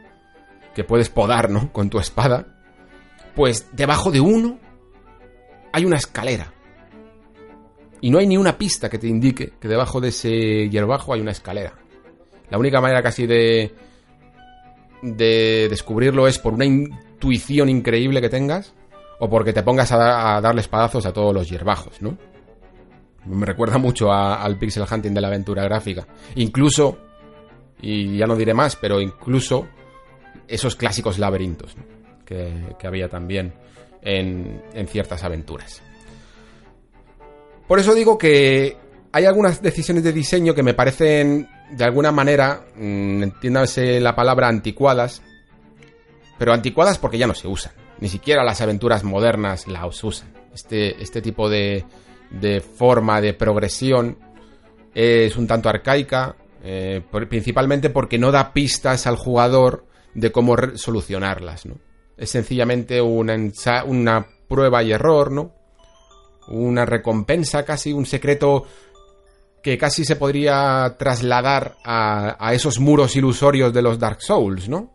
que 0.74 0.84
puedes 0.84 1.10
podar, 1.12 1.52
¿no? 1.52 1.72
Con 1.72 1.92
tu 1.92 2.00
espada. 2.00 2.48
Pues 3.36 3.68
debajo 3.74 4.10
de 4.10 4.22
uno 4.22 4.58
hay 5.72 5.86
una 5.86 5.98
escalera. 5.98 6.52
Y 8.02 8.10
no 8.10 8.18
hay 8.18 8.26
ni 8.26 8.38
una 8.38 8.58
pista 8.58 8.90
que 8.90 8.98
te 8.98 9.08
indique 9.08 9.54
que 9.62 9.68
debajo 9.68 10.02
de 10.02 10.08
ese 10.08 10.68
hierbajo 10.68 11.14
hay 11.14 11.22
una 11.22 11.30
escalera. 11.30 11.79
La 12.50 12.58
única 12.58 12.82
manera 12.82 13.02
casi 13.02 13.28
de, 13.28 13.74
de 15.02 15.68
descubrirlo 15.70 16.28
es 16.28 16.40
por 16.40 16.54
una 16.54 16.66
intuición 16.66 17.70
increíble 17.70 18.22
que 18.22 18.30
tengas 18.30 18.74
o 19.20 19.30
porque 19.30 19.54
te 19.54 19.64
pongas 19.64 19.92
a, 19.92 20.40
darle 20.42 20.62
espadazos 20.62 21.06
a 21.06 21.14
todos 21.14 21.34
los 21.34 21.50
hierbajos, 21.50 22.02
¿no? 22.02 22.18
Me 23.26 23.46
recuerda 23.46 23.78
mucho 23.78 24.12
al 24.12 24.58
pixel 24.58 24.86
hunting 24.90 25.14
de 25.14 25.22
la 25.22 25.28
aventura 25.28 25.64
gráfica. 25.64 26.08
Incluso, 26.36 26.98
y 27.82 28.18
ya 28.18 28.26
no 28.26 28.36
diré 28.36 28.54
más, 28.54 28.78
pero 28.78 29.02
incluso 29.02 29.68
esos 30.48 30.76
clásicos 30.76 31.20
laberintos 31.20 31.76
que, 32.26 32.76
había 32.82 33.10
también 33.10 33.54
en 34.02 34.88
ciertas 34.88 35.24
aventuras. 35.24 35.82
Por 37.68 37.78
eso 37.78 37.94
digo 37.94 38.18
que 38.18 38.78
hay 39.12 39.26
algunas 39.26 39.62
decisiones 39.62 40.04
de 40.04 40.12
diseño 40.12 40.56
que 40.56 40.64
me 40.64 40.74
parecen 40.74 41.48
de 41.72 41.84
alguna 41.84 42.12
manera, 42.12 42.66
mm, 42.76 43.24
entiéndase 43.24 44.00
la 44.00 44.16
palabra 44.16 44.48
anticuadas, 44.48 45.22
pero 46.38 46.54
anticuadas 46.54 46.98
porque 46.98 47.18
ya 47.18 47.28
no 47.28 47.36
se 47.36 47.48
usan. 47.48 47.74
Ni 48.00 48.10
siquiera 48.10 48.44
las 48.44 48.62
aventuras 48.62 49.04
modernas 49.04 49.68
las 49.68 50.04
usan. 50.04 50.34
Este, 50.54 51.02
este 51.02 51.22
tipo 51.22 51.50
de, 51.50 51.86
de 52.30 52.62
forma 52.62 53.22
de 53.22 53.34
progresión 53.34 54.18
es 54.94 55.36
un 55.38 55.48
tanto 55.48 55.70
arcaica, 55.70 56.36
eh, 56.64 57.02
principalmente 57.30 57.90
porque 57.90 58.18
no 58.18 58.32
da 58.32 58.54
pistas 58.54 59.08
al 59.08 59.16
jugador 59.16 59.86
de 60.14 60.32
cómo 60.32 60.56
solucionarlas, 60.76 61.66
¿no? 61.66 61.76
Es 62.18 62.32
sencillamente 62.32 63.02
una, 63.02 63.38
una 63.86 64.28
prueba 64.48 64.84
y 64.84 64.92
error, 64.92 65.32
¿no? 65.32 65.54
Una 66.50 66.86
recompensa, 66.86 67.64
casi 67.64 67.94
un 67.94 68.06
secreto 68.06 68.66
que 69.62 69.78
casi 69.78 70.06
se 70.06 70.16
podría 70.16 70.96
trasladar 70.98 71.78
a, 71.84 72.38
a 72.40 72.54
esos 72.54 72.80
muros 72.80 73.16
ilusorios 73.16 73.74
de 73.74 73.82
los 73.82 74.00
Dark 74.00 74.22
Souls, 74.22 74.70
¿no? 74.70 74.92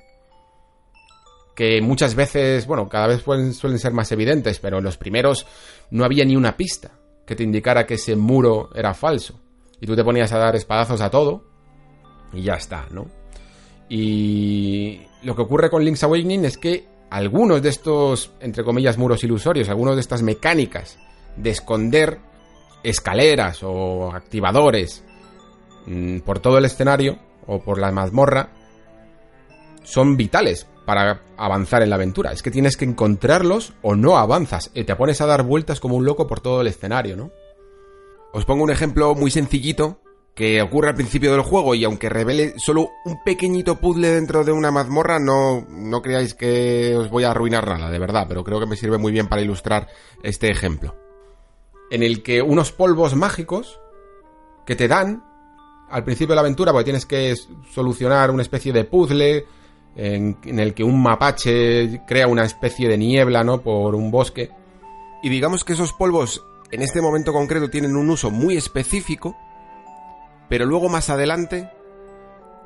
Que 1.54 1.80
muchas 1.80 2.14
veces, 2.14 2.66
bueno, 2.66 2.88
cada 2.88 3.06
vez 3.06 3.22
suelen 3.22 3.78
ser 3.78 3.92
más 3.92 4.10
evidentes, 4.10 4.58
pero 4.58 4.78
en 4.78 4.84
los 4.84 4.96
primeros 4.96 5.46
no 5.90 6.04
había 6.04 6.24
ni 6.24 6.36
una 6.36 6.56
pista 6.56 6.92
que 7.26 7.36
te 7.36 7.42
indicara 7.42 7.86
que 7.86 7.94
ese 7.94 8.16
muro 8.16 8.70
era 8.74 8.94
falso. 8.94 9.40
Y 9.80 9.86
tú 9.86 9.94
te 9.94 10.04
ponías 10.04 10.32
a 10.32 10.38
dar 10.38 10.56
espadazos 10.56 11.00
a 11.00 11.10
todo 11.10 11.44
y 12.32 12.42
ya 12.42 12.54
está, 12.54 12.86
¿no? 12.90 13.06
Y 13.88 15.02
lo 15.22 15.36
que 15.36 15.42
ocurre 15.42 15.70
con 15.70 15.84
Link's 15.84 16.02
Awakening 16.02 16.44
es 16.44 16.58
que 16.58 16.86
algunos 17.10 17.62
de 17.62 17.68
estos, 17.68 18.32
entre 18.40 18.64
comillas, 18.64 18.98
muros 18.98 19.22
ilusorios, 19.22 19.68
algunos 19.68 19.94
de 19.94 20.00
estas 20.00 20.22
mecánicas 20.22 20.98
de 21.36 21.50
esconder 21.50 22.18
escaleras 22.84 23.62
o 23.62 24.12
activadores 24.14 25.04
mm, 25.86 26.18
por 26.20 26.38
todo 26.38 26.58
el 26.58 26.66
escenario 26.66 27.18
o 27.46 27.60
por 27.60 27.80
la 27.80 27.90
mazmorra 27.90 28.50
son 29.82 30.16
vitales 30.16 30.66
para 30.86 31.22
avanzar 31.36 31.82
en 31.82 31.90
la 31.90 31.96
aventura. 31.96 32.32
Es 32.32 32.42
que 32.42 32.50
tienes 32.50 32.76
que 32.76 32.84
encontrarlos 32.84 33.74
o 33.82 33.94
no 33.94 34.16
avanzas 34.16 34.70
y 34.74 34.84
te 34.84 34.96
pones 34.96 35.20
a 35.20 35.26
dar 35.26 35.42
vueltas 35.42 35.80
como 35.80 35.96
un 35.96 36.04
loco 36.04 36.26
por 36.26 36.40
todo 36.40 36.60
el 36.60 36.66
escenario, 36.66 37.16
¿no? 37.16 37.30
Os 38.32 38.44
pongo 38.44 38.64
un 38.64 38.70
ejemplo 38.70 39.14
muy 39.14 39.30
sencillito 39.30 40.00
que 40.34 40.60
ocurre 40.60 40.88
al 40.88 40.96
principio 40.96 41.30
del 41.30 41.42
juego 41.42 41.76
y 41.76 41.84
aunque 41.84 42.08
revele 42.08 42.54
solo 42.56 42.90
un 43.04 43.22
pequeñito 43.24 43.76
puzzle 43.78 44.10
dentro 44.10 44.42
de 44.42 44.50
una 44.50 44.72
mazmorra, 44.72 45.20
no, 45.20 45.64
no 45.68 46.02
creáis 46.02 46.34
que 46.34 46.96
os 46.96 47.08
voy 47.08 47.22
a 47.22 47.30
arruinar 47.30 47.68
nada, 47.68 47.90
de 47.90 47.98
verdad, 48.00 48.26
pero 48.28 48.42
creo 48.42 48.58
que 48.58 48.66
me 48.66 48.76
sirve 48.76 48.98
muy 48.98 49.12
bien 49.12 49.28
para 49.28 49.42
ilustrar 49.42 49.86
este 50.24 50.50
ejemplo 50.50 51.03
en 51.94 52.02
el 52.02 52.24
que 52.24 52.42
unos 52.42 52.72
polvos 52.72 53.14
mágicos 53.14 53.78
que 54.66 54.74
te 54.74 54.88
dan 54.88 55.22
al 55.88 56.02
principio 56.02 56.32
de 56.32 56.34
la 56.34 56.40
aventura, 56.40 56.72
porque 56.72 56.86
tienes 56.86 57.06
que 57.06 57.36
solucionar 57.72 58.32
una 58.32 58.42
especie 58.42 58.72
de 58.72 58.82
puzzle 58.82 59.46
en, 59.94 60.36
el 60.58 60.74
que 60.74 60.82
un 60.82 61.00
mapache 61.00 62.02
crea 62.04 62.26
una 62.26 62.44
especie 62.44 62.88
de 62.88 62.98
niebla, 62.98 63.44
¿no? 63.44 63.60
Por 63.60 63.94
un 63.94 64.10
bosque. 64.10 64.50
Y 65.22 65.28
digamos 65.28 65.62
que 65.62 65.74
esos 65.74 65.92
polvos 65.92 66.44
en 66.72 66.82
este 66.82 67.00
momento 67.00 67.32
concreto 67.32 67.70
tienen 67.70 67.94
un 67.94 68.10
uso 68.10 68.32
muy 68.32 68.56
específico, 68.56 69.36
pero 70.48 70.66
luego 70.66 70.88
más 70.88 71.10
adelante 71.10 71.70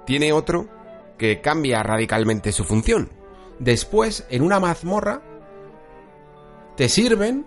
tiene 0.07 0.33
otro 0.33 0.70
que 1.18 1.43
cambia 1.43 1.83
radicalmente 1.83 2.51
su 2.51 2.64
función. 2.64 3.11
Después, 3.59 4.26
en 4.31 4.41
una 4.41 4.59
mazmorra, 4.59 5.20
te 6.79 6.89
sirven 6.89 7.45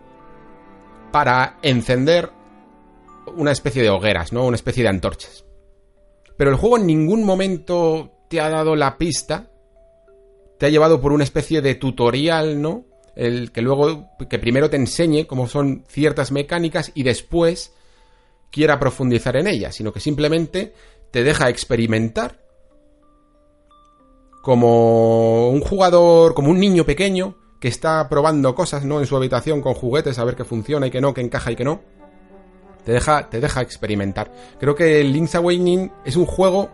para 1.12 1.58
encender 1.62 2.32
una 3.36 3.52
especie 3.52 3.84
de 3.84 3.90
hogueras, 3.90 4.34
¿no? 4.34 4.46
Una 4.46 4.56
especie 4.56 4.84
de 4.84 4.90
antorchas. 4.90 5.46
Pero 6.38 6.50
el 6.50 6.58
juego 6.58 6.78
en 6.78 6.88
ningún 6.88 7.24
momento 7.24 8.12
te 8.30 8.40
ha 8.42 8.50
dado 8.50 8.76
la 8.76 8.98
pista, 8.98 9.52
te 10.58 10.66
ha 10.66 10.70
llevado 10.70 11.02
por 11.02 11.12
una 11.12 11.24
especie 11.24 11.62
de 11.62 11.76
tutorial, 11.76 12.62
¿no? 12.62 12.86
El 13.16 13.52
que 13.52 13.62
luego, 13.62 14.08
que 14.30 14.40
primero 14.40 14.70
te 14.70 14.78
enseñe 14.78 15.26
cómo 15.28 15.48
son 15.48 15.84
ciertas 15.88 16.32
mecánicas 16.32 16.92
y 16.96 17.04
después 17.04 17.74
quiera 18.52 18.80
profundizar 18.80 19.36
en 19.36 19.48
ellas, 19.48 19.76
sino 19.76 19.92
que 19.92 20.00
simplemente 20.00 20.74
te 21.12 21.24
deja 21.24 21.50
experimentar 21.50 22.40
como 24.42 25.50
un 25.50 25.62
jugador, 25.62 26.34
como 26.34 26.50
un 26.50 26.60
niño 26.60 26.86
pequeño 26.86 27.41
que 27.62 27.68
está 27.68 28.10
probando 28.10 28.56
cosas, 28.56 28.84
¿no? 28.84 29.00
En 29.00 29.06
su 29.06 29.16
habitación 29.16 29.62
con 29.62 29.76
juguetes, 29.76 30.18
a 30.18 30.26
ver 30.26 30.36
qué 30.36 30.44
funciona 30.44 30.88
y 30.88 30.92
qué 30.92 31.00
no, 31.00 31.14
qué 31.14 31.22
encaja 31.22 31.52
y 31.52 31.56
qué 31.56 31.64
no. 31.64 31.80
Te 32.84 32.92
deja, 32.92 33.30
te 33.30 33.40
deja 33.40 33.62
experimentar. 33.62 34.32
Creo 34.60 34.74
que 34.74 35.04
Link's 35.04 35.36
Awakening 35.36 35.92
es 36.04 36.16
un 36.16 36.26
juego 36.26 36.72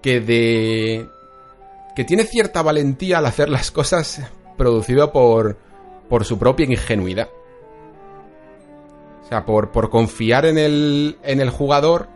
que 0.00 0.20
de... 0.20 1.08
que 1.96 2.04
tiene 2.04 2.22
cierta 2.22 2.62
valentía 2.62 3.18
al 3.18 3.26
hacer 3.26 3.48
las 3.48 3.72
cosas 3.72 4.22
producido 4.56 5.10
por, 5.10 5.58
por 6.08 6.24
su 6.24 6.38
propia 6.38 6.66
ingenuidad. 6.66 7.28
O 9.24 9.28
sea, 9.28 9.44
por, 9.44 9.72
por 9.72 9.90
confiar 9.90 10.46
en 10.46 10.58
el, 10.58 11.18
en 11.24 11.40
el 11.40 11.50
jugador 11.50 12.06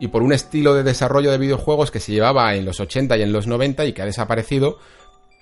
y 0.00 0.08
por 0.08 0.22
un 0.22 0.32
estilo 0.32 0.72
de 0.72 0.82
desarrollo 0.82 1.30
de 1.30 1.36
videojuegos 1.36 1.90
que 1.90 2.00
se 2.00 2.12
llevaba 2.12 2.54
en 2.54 2.64
los 2.64 2.80
80 2.80 3.18
y 3.18 3.22
en 3.22 3.32
los 3.32 3.46
90 3.46 3.84
y 3.84 3.92
que 3.92 4.00
ha 4.00 4.06
desaparecido 4.06 4.78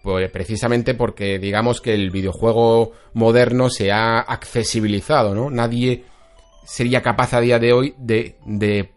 pues 0.07 0.30
precisamente 0.30 0.94
porque 0.94 1.40
digamos 1.40 1.80
que 1.80 1.92
el 1.92 2.12
videojuego 2.12 2.92
moderno 3.12 3.70
se 3.70 3.90
ha 3.90 4.20
accesibilizado, 4.20 5.34
¿no? 5.34 5.50
Nadie 5.50 6.04
sería 6.64 7.02
capaz 7.02 7.34
a 7.34 7.40
día 7.40 7.59
de 7.59 7.72
hoy 7.72 7.92
de, 7.98 8.36
de 8.46 8.92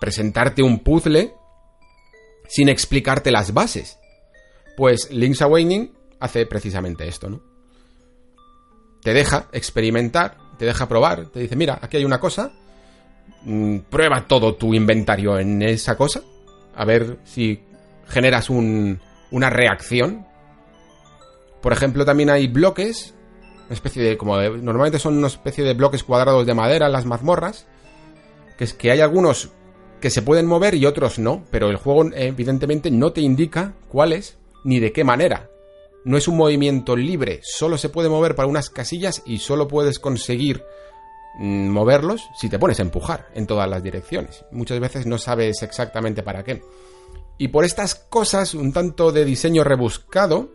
presentarte 0.00 0.62
un 0.62 0.84
puzzle 0.84 1.32
sin 2.46 2.68
explicarte 2.68 3.32
las 3.32 3.52
bases. 3.52 3.98
Pues 4.76 5.10
Link's 5.10 5.42
Awakening 5.42 5.90
hace 6.20 6.46
precisamente 6.46 7.08
esto, 7.08 7.28
¿no? 7.28 7.42
Te 9.02 9.12
deja 9.12 9.48
experimentar, 9.50 10.36
te 10.60 10.64
deja 10.64 10.86
probar, 10.86 11.26
te 11.30 11.40
dice, 11.40 11.56
mira, 11.56 11.76
aquí 11.82 11.96
hay 11.96 12.04
una 12.04 12.20
cosa, 12.20 12.52
mm, 13.42 13.78
prueba 13.90 14.28
todo 14.28 14.54
tu 14.54 14.74
inventario 14.74 15.40
en 15.40 15.60
esa 15.62 15.96
cosa, 15.96 16.22
a 16.76 16.84
ver 16.84 17.18
si 17.24 17.64
generas 18.06 18.48
un, 18.48 19.00
una 19.30 19.50
reacción. 19.50 20.26
Por 21.60 21.72
ejemplo, 21.72 22.04
también 22.04 22.30
hay 22.30 22.48
bloques, 22.48 23.14
una 23.66 23.74
especie 23.74 24.02
de, 24.02 24.16
como 24.16 24.40
normalmente 24.40 24.98
son 24.98 25.18
una 25.18 25.26
especie 25.26 25.64
de 25.64 25.74
bloques 25.74 26.04
cuadrados 26.04 26.46
de 26.46 26.54
madera 26.54 26.86
en 26.86 26.92
las 26.92 27.06
mazmorras, 27.06 27.66
que 28.56 28.64
es 28.64 28.74
que 28.74 28.90
hay 28.90 29.00
algunos 29.00 29.50
que 30.00 30.10
se 30.10 30.22
pueden 30.22 30.46
mover 30.46 30.74
y 30.74 30.86
otros 30.86 31.18
no, 31.18 31.44
pero 31.50 31.68
el 31.68 31.76
juego 31.76 32.10
evidentemente 32.14 32.90
no 32.90 33.12
te 33.12 33.20
indica 33.20 33.74
cuáles 33.88 34.38
ni 34.64 34.80
de 34.80 34.92
qué 34.92 35.04
manera. 35.04 35.50
No 36.04 36.16
es 36.16 36.28
un 36.28 36.36
movimiento 36.36 36.96
libre, 36.96 37.40
solo 37.42 37.76
se 37.76 37.90
puede 37.90 38.08
mover 38.08 38.34
para 38.34 38.48
unas 38.48 38.70
casillas 38.70 39.22
y 39.26 39.38
solo 39.38 39.68
puedes 39.68 39.98
conseguir 39.98 40.64
mm, 41.38 41.68
moverlos 41.68 42.28
si 42.38 42.48
te 42.48 42.58
pones 42.58 42.78
a 42.78 42.82
empujar 42.82 43.28
en 43.34 43.46
todas 43.46 43.68
las 43.68 43.82
direcciones. 43.82 44.44
Muchas 44.50 44.80
veces 44.80 45.06
no 45.06 45.18
sabes 45.18 45.62
exactamente 45.62 46.22
para 46.22 46.42
qué. 46.42 46.62
Y 47.40 47.48
por 47.48 47.64
estas 47.64 47.94
cosas, 47.94 48.52
un 48.52 48.70
tanto 48.70 49.12
de 49.12 49.24
diseño 49.24 49.64
rebuscado, 49.64 50.50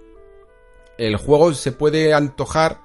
el 0.99 1.17
juego 1.17 1.51
se 1.55 1.71
puede 1.71 2.13
antojar 2.13 2.79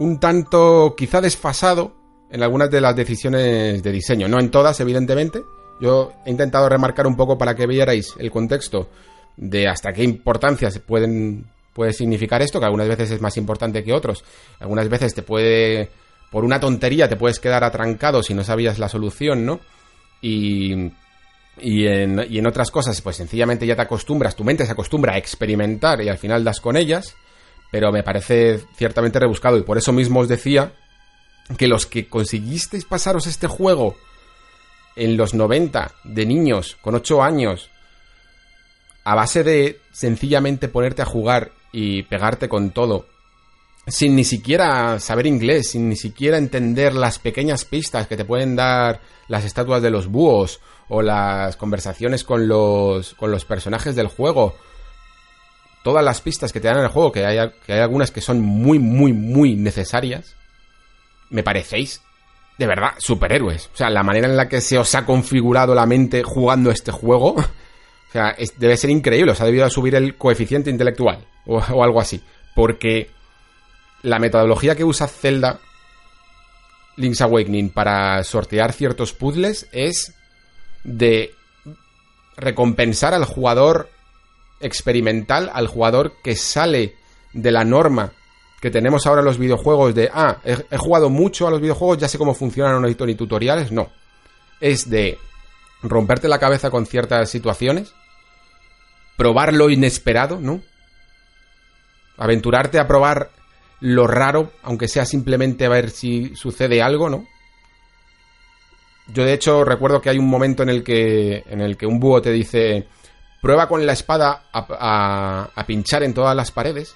un 0.00 0.18
tanto 0.18 0.96
quizá 0.96 1.20
desfasado 1.20 1.94
en 2.28 2.42
algunas 2.42 2.72
de 2.72 2.80
las 2.80 2.96
decisiones 2.96 3.84
de 3.84 3.92
diseño. 3.92 4.26
No 4.26 4.40
en 4.40 4.50
todas, 4.50 4.80
evidentemente. 4.80 5.42
Yo 5.80 6.12
he 6.26 6.30
intentado 6.30 6.68
remarcar 6.68 7.06
un 7.06 7.14
poco 7.14 7.38
para 7.38 7.54
que 7.54 7.68
vierais 7.68 8.14
el 8.18 8.32
contexto 8.32 8.88
de 9.36 9.68
hasta 9.68 9.92
qué 9.92 10.02
importancia 10.02 10.68
se 10.72 10.80
pueden, 10.80 11.46
puede 11.72 11.92
significar 11.92 12.42
esto, 12.42 12.58
que 12.58 12.66
algunas 12.66 12.88
veces 12.88 13.12
es 13.12 13.20
más 13.20 13.36
importante 13.36 13.84
que 13.84 13.92
otros. 13.92 14.24
Algunas 14.58 14.88
veces 14.88 15.14
te 15.14 15.22
puede, 15.22 15.88
por 16.32 16.44
una 16.44 16.58
tontería, 16.58 17.08
te 17.08 17.14
puedes 17.14 17.38
quedar 17.38 17.62
atrancado 17.62 18.24
si 18.24 18.34
no 18.34 18.42
sabías 18.42 18.80
la 18.80 18.88
solución, 18.88 19.46
¿no? 19.46 19.60
Y 20.20 20.90
y 21.62 21.86
en, 21.86 22.46
otras 22.46 22.70
cosas, 22.70 23.00
pues 23.00 23.16
sencillamente 23.16 23.66
ya 23.66 23.76
te 23.76 23.82
acostumbras, 23.82 24.36
tu 24.36 24.44
mente 24.44 24.66
se 24.66 24.72
acostumbra 24.72 25.14
a 25.14 25.18
experimentar 25.18 26.00
y 26.02 26.08
al 26.08 26.18
final 26.18 26.44
das 26.44 26.60
con 26.60 26.76
ellas, 26.76 27.14
pero 27.70 27.92
me 27.92 28.02
parece 28.02 28.60
ciertamente 28.76 29.18
rebuscado 29.18 29.58
y 29.58 29.62
por 29.62 29.78
eso 29.78 29.92
mismo 29.92 30.20
os 30.20 30.28
decía 30.28 30.72
que 31.56 31.68
los 31.68 31.86
que 31.86 32.08
conseguisteis 32.08 32.84
pasaros 32.84 33.26
este 33.26 33.46
juego 33.46 33.96
en 34.96 35.16
los 35.16 35.34
90 35.34 35.92
de 36.04 36.26
niños 36.26 36.76
con 36.80 36.94
8 36.94 37.22
años 37.22 37.70
a 39.04 39.14
base 39.14 39.42
de 39.42 39.80
sencillamente 39.92 40.68
ponerte 40.68 41.02
a 41.02 41.06
jugar 41.06 41.52
y 41.72 42.02
pegarte 42.04 42.48
con 42.48 42.70
todo 42.70 43.06
sin 43.86 44.14
ni 44.14 44.24
siquiera 44.24 44.98
saber 45.00 45.26
inglés, 45.26 45.70
sin 45.70 45.88
ni 45.88 45.96
siquiera 45.96 46.38
entender 46.38 46.94
las 46.94 47.18
pequeñas 47.18 47.64
pistas 47.64 48.06
que 48.06 48.16
te 48.16 48.24
pueden 48.24 48.56
dar 48.56 49.00
las 49.28 49.44
estatuas 49.44 49.82
de 49.82 49.90
los 49.90 50.06
búhos 50.06 50.60
o 50.90 51.02
las 51.02 51.56
conversaciones 51.56 52.24
con 52.24 52.48
los, 52.48 53.14
con 53.14 53.30
los 53.30 53.44
personajes 53.44 53.94
del 53.94 54.08
juego, 54.08 54.56
todas 55.84 56.04
las 56.04 56.20
pistas 56.20 56.52
que 56.52 56.60
te 56.60 56.66
dan 56.66 56.78
en 56.78 56.84
el 56.84 56.90
juego, 56.90 57.12
que 57.12 57.24
hay, 57.24 57.38
que 57.64 57.72
hay 57.72 57.78
algunas 57.78 58.10
que 58.10 58.20
son 58.20 58.40
muy, 58.40 58.80
muy, 58.80 59.12
muy 59.12 59.54
necesarias, 59.54 60.34
me 61.30 61.44
parecéis 61.44 62.02
de 62.58 62.66
verdad 62.66 62.90
superhéroes. 62.98 63.70
O 63.72 63.76
sea, 63.76 63.88
la 63.88 64.02
manera 64.02 64.26
en 64.26 64.36
la 64.36 64.48
que 64.48 64.60
se 64.60 64.78
os 64.78 64.92
ha 64.96 65.06
configurado 65.06 65.76
la 65.76 65.86
mente 65.86 66.24
jugando 66.24 66.72
este 66.72 66.90
juego, 66.90 67.28
o 67.36 68.12
sea, 68.12 68.34
debe 68.56 68.76
ser 68.76 68.90
increíble. 68.90 69.30
Os 69.30 69.40
ha 69.40 69.46
debido 69.46 69.70
subir 69.70 69.94
el 69.94 70.16
coeficiente 70.16 70.70
intelectual 70.70 71.24
o, 71.46 71.58
o 71.58 71.84
algo 71.84 72.00
así. 72.00 72.20
Porque 72.56 73.10
la 74.02 74.18
metodología 74.18 74.74
que 74.74 74.84
usa 74.84 75.06
Zelda 75.06 75.60
Link's 76.96 77.20
Awakening 77.20 77.70
para 77.70 78.24
sortear 78.24 78.72
ciertos 78.72 79.12
puzzles 79.12 79.68
es 79.70 80.16
de 80.84 81.34
recompensar 82.36 83.14
al 83.14 83.24
jugador 83.24 83.90
experimental, 84.60 85.50
al 85.52 85.66
jugador 85.66 86.14
que 86.22 86.36
sale 86.36 86.94
de 87.32 87.50
la 87.50 87.64
norma 87.64 88.12
que 88.60 88.70
tenemos 88.70 89.06
ahora 89.06 89.20
en 89.20 89.26
los 89.26 89.38
videojuegos 89.38 89.94
de, 89.94 90.10
ah, 90.12 90.36
he, 90.44 90.76
jugado 90.76 91.08
mucho 91.08 91.46
a 91.46 91.50
los 91.50 91.62
videojuegos, 91.62 91.98
ya 91.98 92.08
sé 92.08 92.18
cómo 92.18 92.34
funcionan, 92.34 92.74
no 92.74 92.80
necesito 92.80 93.06
ni 93.06 93.14
tutoriales, 93.14 93.72
no. 93.72 93.90
Es 94.60 94.90
de 94.90 95.18
romperte 95.82 96.28
la 96.28 96.38
cabeza 96.38 96.70
con 96.70 96.84
ciertas 96.84 97.30
situaciones, 97.30 97.94
probar 99.16 99.54
lo 99.54 99.70
inesperado, 99.70 100.38
¿no? 100.40 100.60
Aventurarte 102.18 102.78
a 102.78 102.86
probar 102.86 103.30
lo 103.80 104.06
raro, 104.06 104.52
aunque 104.62 104.88
sea 104.88 105.06
simplemente 105.06 105.64
a 105.64 105.70
ver 105.70 105.88
si 105.88 106.36
sucede 106.36 106.82
algo, 106.82 107.08
¿no? 107.08 107.26
Yo 109.12 109.24
de 109.24 109.32
hecho 109.32 109.64
recuerdo 109.64 110.00
que 110.00 110.10
hay 110.10 110.18
un 110.18 110.28
momento 110.28 110.62
en 110.62 110.68
el 110.68 110.84
que, 110.84 111.44
en 111.48 111.60
el 111.60 111.76
que 111.76 111.86
un 111.86 111.98
búho 111.98 112.22
te 112.22 112.30
dice, 112.30 112.86
prueba 113.40 113.66
con 113.66 113.84
la 113.84 113.92
espada 113.92 114.44
a, 114.52 115.64
pinchar 115.66 116.02
en 116.02 116.14
todas 116.14 116.36
las 116.36 116.50
paredes, 116.50 116.94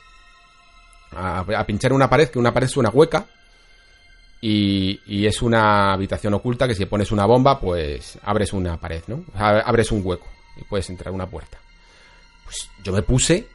a, 1.13 1.65
pinchar 1.67 1.91
en 1.93 1.97
una 1.97 2.11
pared, 2.11 2.29
que 2.29 2.39
una 2.39 2.53
pared 2.53 2.67
es 2.67 2.77
una 2.77 2.91
hueca, 2.91 3.27
y, 4.41 5.01
y, 5.07 5.27
es 5.27 5.41
una 5.41 5.95
habitación 5.95 6.35
oculta 6.35 6.69
que 6.69 6.75
si 6.75 6.85
pones 6.85 7.11
una 7.11 7.25
bomba, 7.25 7.59
pues 7.59 8.19
abres 8.25 8.53
una 8.53 8.79
pared, 8.79 9.03
¿no? 9.07 9.25
abres 9.35 9.91
un 9.91 10.03
hueco 10.05 10.27
y 10.57 10.65
puedes 10.65 10.91
entrar 10.91 11.15
una 11.15 11.27
puerta. 11.27 11.59
Pues 12.45 12.69
yo 12.83 12.93
me 12.93 13.01
puse, 13.01 13.49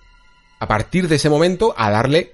a 0.59 0.67
partir 0.67 1.07
de 1.07 1.17
ese 1.17 1.29
momento, 1.29 1.75
a 1.77 1.91
darle 1.91 2.33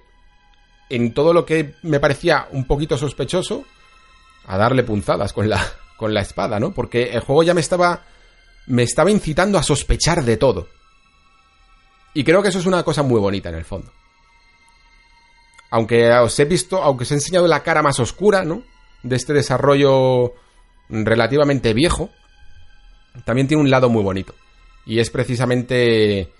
en 0.90 1.14
todo 1.14 1.34
lo 1.34 1.46
que 1.46 1.76
me 1.84 2.00
parecía 2.00 2.48
un 2.52 2.66
poquito 2.66 2.98
sospechoso, 2.98 3.66
a 4.46 4.58
darle 4.58 4.84
punzadas 4.84 5.34
con 5.34 5.50
la, 5.50 5.62
con 5.98 6.14
la 6.14 6.22
espada, 6.22 6.60
¿no? 6.60 6.72
Porque 6.72 7.12
el 7.14 7.22
juego 7.22 7.44
ya 7.44 7.54
me 7.54 7.62
estaba, 7.62 8.04
me 8.68 8.84
estaba 8.84 9.12
incitando 9.12 9.58
a 9.58 9.64
sospechar 9.64 10.24
de 10.24 10.38
todo. 10.38 10.68
Y 12.14 12.24
creo 12.24 12.42
que 12.42 12.50
eso 12.50 12.60
es 12.60 12.66
una 12.66 12.84
cosa 12.84 13.04
muy 13.04 13.20
bonita 13.20 13.50
en 13.50 13.56
el 13.56 13.66
fondo. 13.66 13.92
Aunque 15.72 16.12
os 16.14 16.40
he 16.40 16.46
visto, 16.46 16.82
aunque 16.82 17.04
os 17.04 17.12
he 17.12 17.16
enseñado 17.16 17.48
la 17.48 17.64
cara 17.64 17.82
más 17.82 18.00
oscura, 18.00 18.46
¿no? 18.46 18.64
De 19.04 19.16
este 19.16 19.34
desarrollo 19.34 20.34
relativamente 20.90 21.74
viejo, 21.74 22.10
también 23.26 23.48
tiene 23.48 23.62
un 23.62 23.70
lado 23.70 23.90
muy 23.90 24.04
bonito. 24.04 24.34
Y 24.86 25.00
es 25.00 25.10
precisamente 25.10 26.32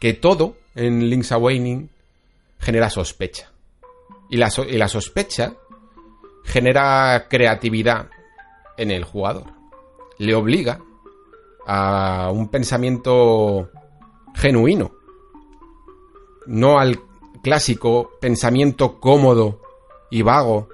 que 0.00 0.14
todo 0.14 0.56
en 0.74 1.08
Link's 1.10 1.32
Awakening 1.32 1.90
genera 2.58 2.90
sospecha. 2.90 3.50
Y 4.30 4.36
la, 4.36 4.50
sospecha 4.88 5.54
genera 6.44 7.26
creatividad 7.28 8.08
en 8.80 8.90
el 8.90 9.04
jugador. 9.04 9.44
Le 10.18 10.34
obliga 10.34 10.80
a 11.66 12.30
un 12.32 12.48
pensamiento 12.48 13.70
genuino. 14.34 14.92
No 16.46 16.78
al 16.78 17.00
clásico 17.42 18.12
pensamiento 18.20 18.98
cómodo 18.98 19.60
y 20.10 20.22
vago 20.22 20.68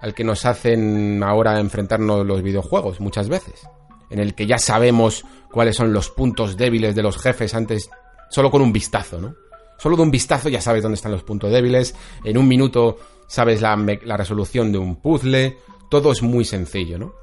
al 0.00 0.14
que 0.14 0.24
nos 0.24 0.44
hacen 0.44 1.22
ahora 1.22 1.60
enfrentarnos 1.60 2.26
los 2.26 2.42
videojuegos 2.42 3.00
muchas 3.00 3.28
veces. 3.28 3.68
En 4.10 4.18
el 4.18 4.34
que 4.34 4.46
ya 4.46 4.58
sabemos 4.58 5.24
cuáles 5.50 5.76
son 5.76 5.92
los 5.92 6.10
puntos 6.10 6.56
débiles 6.56 6.94
de 6.94 7.02
los 7.02 7.16
jefes 7.18 7.54
antes, 7.54 7.90
solo 8.28 8.50
con 8.50 8.60
un 8.60 8.72
vistazo, 8.72 9.20
¿no? 9.20 9.34
Solo 9.78 9.96
de 9.96 10.02
un 10.02 10.10
vistazo 10.10 10.48
ya 10.48 10.60
sabes 10.60 10.82
dónde 10.82 10.96
están 10.96 11.12
los 11.12 11.22
puntos 11.22 11.50
débiles, 11.50 11.94
en 12.22 12.38
un 12.38 12.46
minuto 12.46 12.98
sabes 13.26 13.60
la, 13.60 13.76
resolución 14.16 14.72
de 14.72 14.78
un 14.78 14.96
puzzle, 14.96 15.58
todo 15.88 16.12
es 16.12 16.22
muy 16.22 16.44
sencillo, 16.44 16.98
¿no? 16.98 17.14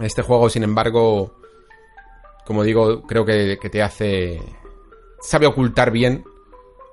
Este 0.00 0.22
juego, 0.22 0.50
sin 0.50 0.62
embargo, 0.62 1.34
como 2.44 2.62
digo, 2.62 3.02
creo 3.02 3.24
que, 3.24 3.56
te 3.70 3.82
hace... 3.82 4.40
sabe 5.20 5.46
ocultar 5.46 5.90
bien 5.90 6.24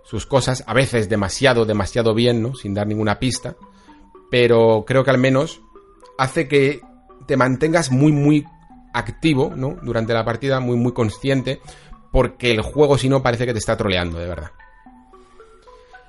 sus 0.03 0.25
cosas, 0.25 0.63
a 0.67 0.73
veces 0.73 1.09
demasiado, 1.09 1.65
demasiado 1.65 2.13
bien, 2.13 2.41
¿no? 2.41 2.55
Sin 2.55 2.73
dar 2.73 2.87
ninguna 2.87 3.19
pista, 3.19 3.55
pero 4.29 4.83
creo 4.85 5.03
que 5.03 5.11
al 5.11 5.17
menos 5.17 5.61
hace 6.17 6.47
que 6.47 6.81
te 7.27 7.37
mantengas 7.37 7.91
muy, 7.91 8.11
muy 8.11 8.45
activo, 8.93 9.53
¿no? 9.55 9.77
Durante 9.81 10.13
la 10.13 10.25
partida, 10.25 10.59
muy, 10.59 10.77
muy 10.77 10.93
consciente, 10.93 11.61
porque 12.11 12.51
el 12.51 12.61
juego 12.61 12.97
si 12.97 13.09
no 13.09 13.23
parece 13.23 13.45
que 13.45 13.53
te 13.53 13.59
está 13.59 13.77
troleando, 13.77 14.19
de 14.19 14.27
verdad. 14.27 14.51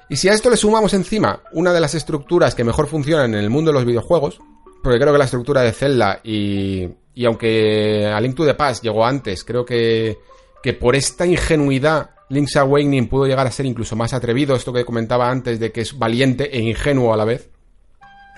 Y 0.09 0.17
si 0.17 0.29
a 0.29 0.33
esto 0.33 0.51
le 0.51 0.57
sumamos 0.57 0.93
encima 0.95 1.43
una 1.53 1.73
de 1.73 1.81
las 1.81 1.95
estructuras 1.95 2.55
que 2.55 2.65
mejor 2.65 2.87
funcionan 2.87 3.35
en 3.35 3.41
el 3.41 3.51
mundo 3.51 3.71
de 3.71 3.75
los 3.75 3.87
videojuegos, 3.87 4.41
porque 4.83 4.99
creo 4.99 5.13
que 5.13 5.19
la 5.19 5.25
estructura 5.25 5.63
de 5.63 5.73
Zelda 5.73 6.21
y, 6.25 6.89
y 7.15 7.25
aunque 7.25 8.07
A 8.07 8.21
Link 8.21 8.35
to 8.35 8.45
the 8.45 8.55
Past 8.55 8.83
llegó 8.83 9.05
antes, 9.05 9.45
creo 9.45 9.65
que, 9.65 10.19
que 10.63 10.73
por 10.73 10.97
esta 10.97 11.27
ingenuidad 11.27 12.11
Link's 12.29 12.57
Awakening 12.57 13.09
pudo 13.09 13.27
llegar 13.27 13.47
a 13.47 13.51
ser 13.51 13.67
incluso 13.67 13.95
más 13.95 14.15
atrevido, 14.15 14.57
esto 14.57 14.73
que 14.73 14.85
comentaba 14.85 15.31
antes 15.31 15.61
de 15.61 15.71
que 15.71 15.83
es 15.83 15.99
valiente 15.99 16.57
e 16.57 16.61
ingenuo 16.61 17.13
a 17.13 17.17
la 17.17 17.27
vez. 17.27 17.51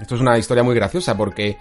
Esto 0.01 0.17
es 0.17 0.21
una 0.21 0.37
historia 0.37 0.65
muy 0.65 0.75
graciosa 0.75 1.17
porque 1.17 1.57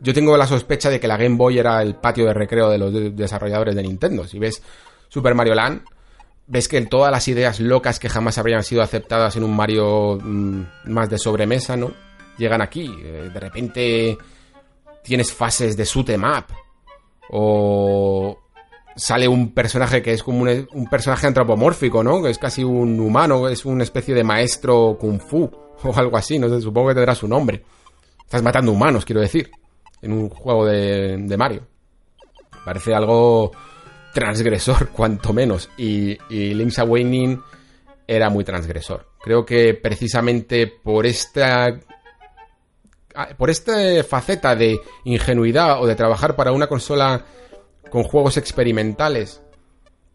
yo 0.00 0.14
tengo 0.14 0.36
la 0.36 0.46
sospecha 0.46 0.90
de 0.90 1.00
que 1.00 1.08
la 1.08 1.16
Game 1.16 1.36
Boy 1.36 1.58
era 1.58 1.82
el 1.82 1.96
patio 1.96 2.26
de 2.26 2.34
recreo 2.34 2.70
de 2.70 2.78
los 2.78 3.16
desarrolladores 3.16 3.74
de 3.74 3.82
Nintendo. 3.82 4.24
Si 4.24 4.38
ves 4.38 4.62
Super 5.08 5.34
Mario 5.34 5.54
Land, 5.54 5.82
ves 6.46 6.68
que 6.68 6.80
todas 6.82 7.10
las 7.10 7.26
ideas 7.26 7.58
locas 7.58 7.98
que 7.98 8.08
jamás 8.08 8.38
habrían 8.38 8.62
sido 8.62 8.82
aceptadas 8.82 9.34
en 9.34 9.42
un 9.42 9.56
Mario 9.56 10.18
mm, 10.22 10.62
más 10.84 11.10
de 11.10 11.18
sobremesa, 11.18 11.76
¿no? 11.76 11.92
Llegan 12.38 12.62
aquí. 12.62 12.92
Eh, 13.02 13.30
de 13.32 13.40
repente 13.40 14.18
tienes 15.02 15.32
fases 15.32 15.76
de 15.76 15.84
shoot 15.84 16.08
em 16.10 16.24
up. 16.24 16.46
O 17.30 18.38
sale 18.96 19.26
un 19.26 19.52
personaje 19.52 20.02
que 20.02 20.12
es 20.12 20.22
como 20.22 20.42
un, 20.42 20.86
personaje 20.90 21.26
antropomórfico, 21.26 22.02
¿no? 22.02 22.22
Que 22.22 22.30
es 22.30 22.38
casi 22.38 22.62
un 22.62 23.00
humano, 23.00 23.48
es 23.48 23.64
una 23.64 23.84
especie 23.84 24.14
de 24.14 24.24
maestro 24.24 24.96
kung 25.00 25.20
fu 25.20 25.44
o 25.84 25.96
algo 25.96 26.16
así, 26.16 26.38
no 26.38 26.48
sé, 26.48 26.60
supongo 26.60 26.88
que 26.88 26.94
tendrá 26.94 27.14
su 27.14 27.26
nombre. 27.26 27.64
Estás 28.24 28.42
matando 28.42 28.72
humanos, 28.72 29.04
quiero 29.04 29.20
decir, 29.20 29.50
en 30.00 30.12
un 30.12 30.28
juego 30.28 30.66
de, 30.66 31.16
de 31.18 31.36
Mario. 31.36 31.66
Parece 32.64 32.94
algo 32.94 33.52
transgresor, 34.12 34.88
cuanto 34.92 35.32
menos. 35.32 35.68
Y, 35.76 36.16
Link's 36.30 36.78
Awakening 36.78 37.40
era 38.06 38.30
muy 38.30 38.44
transgresor. 38.44 39.08
Creo 39.20 39.44
que 39.44 39.74
precisamente 39.74 40.66
por 40.66 41.06
esta. 41.06 41.78
Por 43.36 43.50
esta 43.50 43.74
faceta 44.04 44.54
de 44.54 44.80
ingenuidad 45.04 45.82
o 45.82 45.86
de 45.86 45.94
trabajar 45.94 46.36
para 46.36 46.52
una 46.52 46.66
consola 46.66 47.24
con 47.90 48.04
juegos 48.04 48.36
experimentales, 48.36 49.42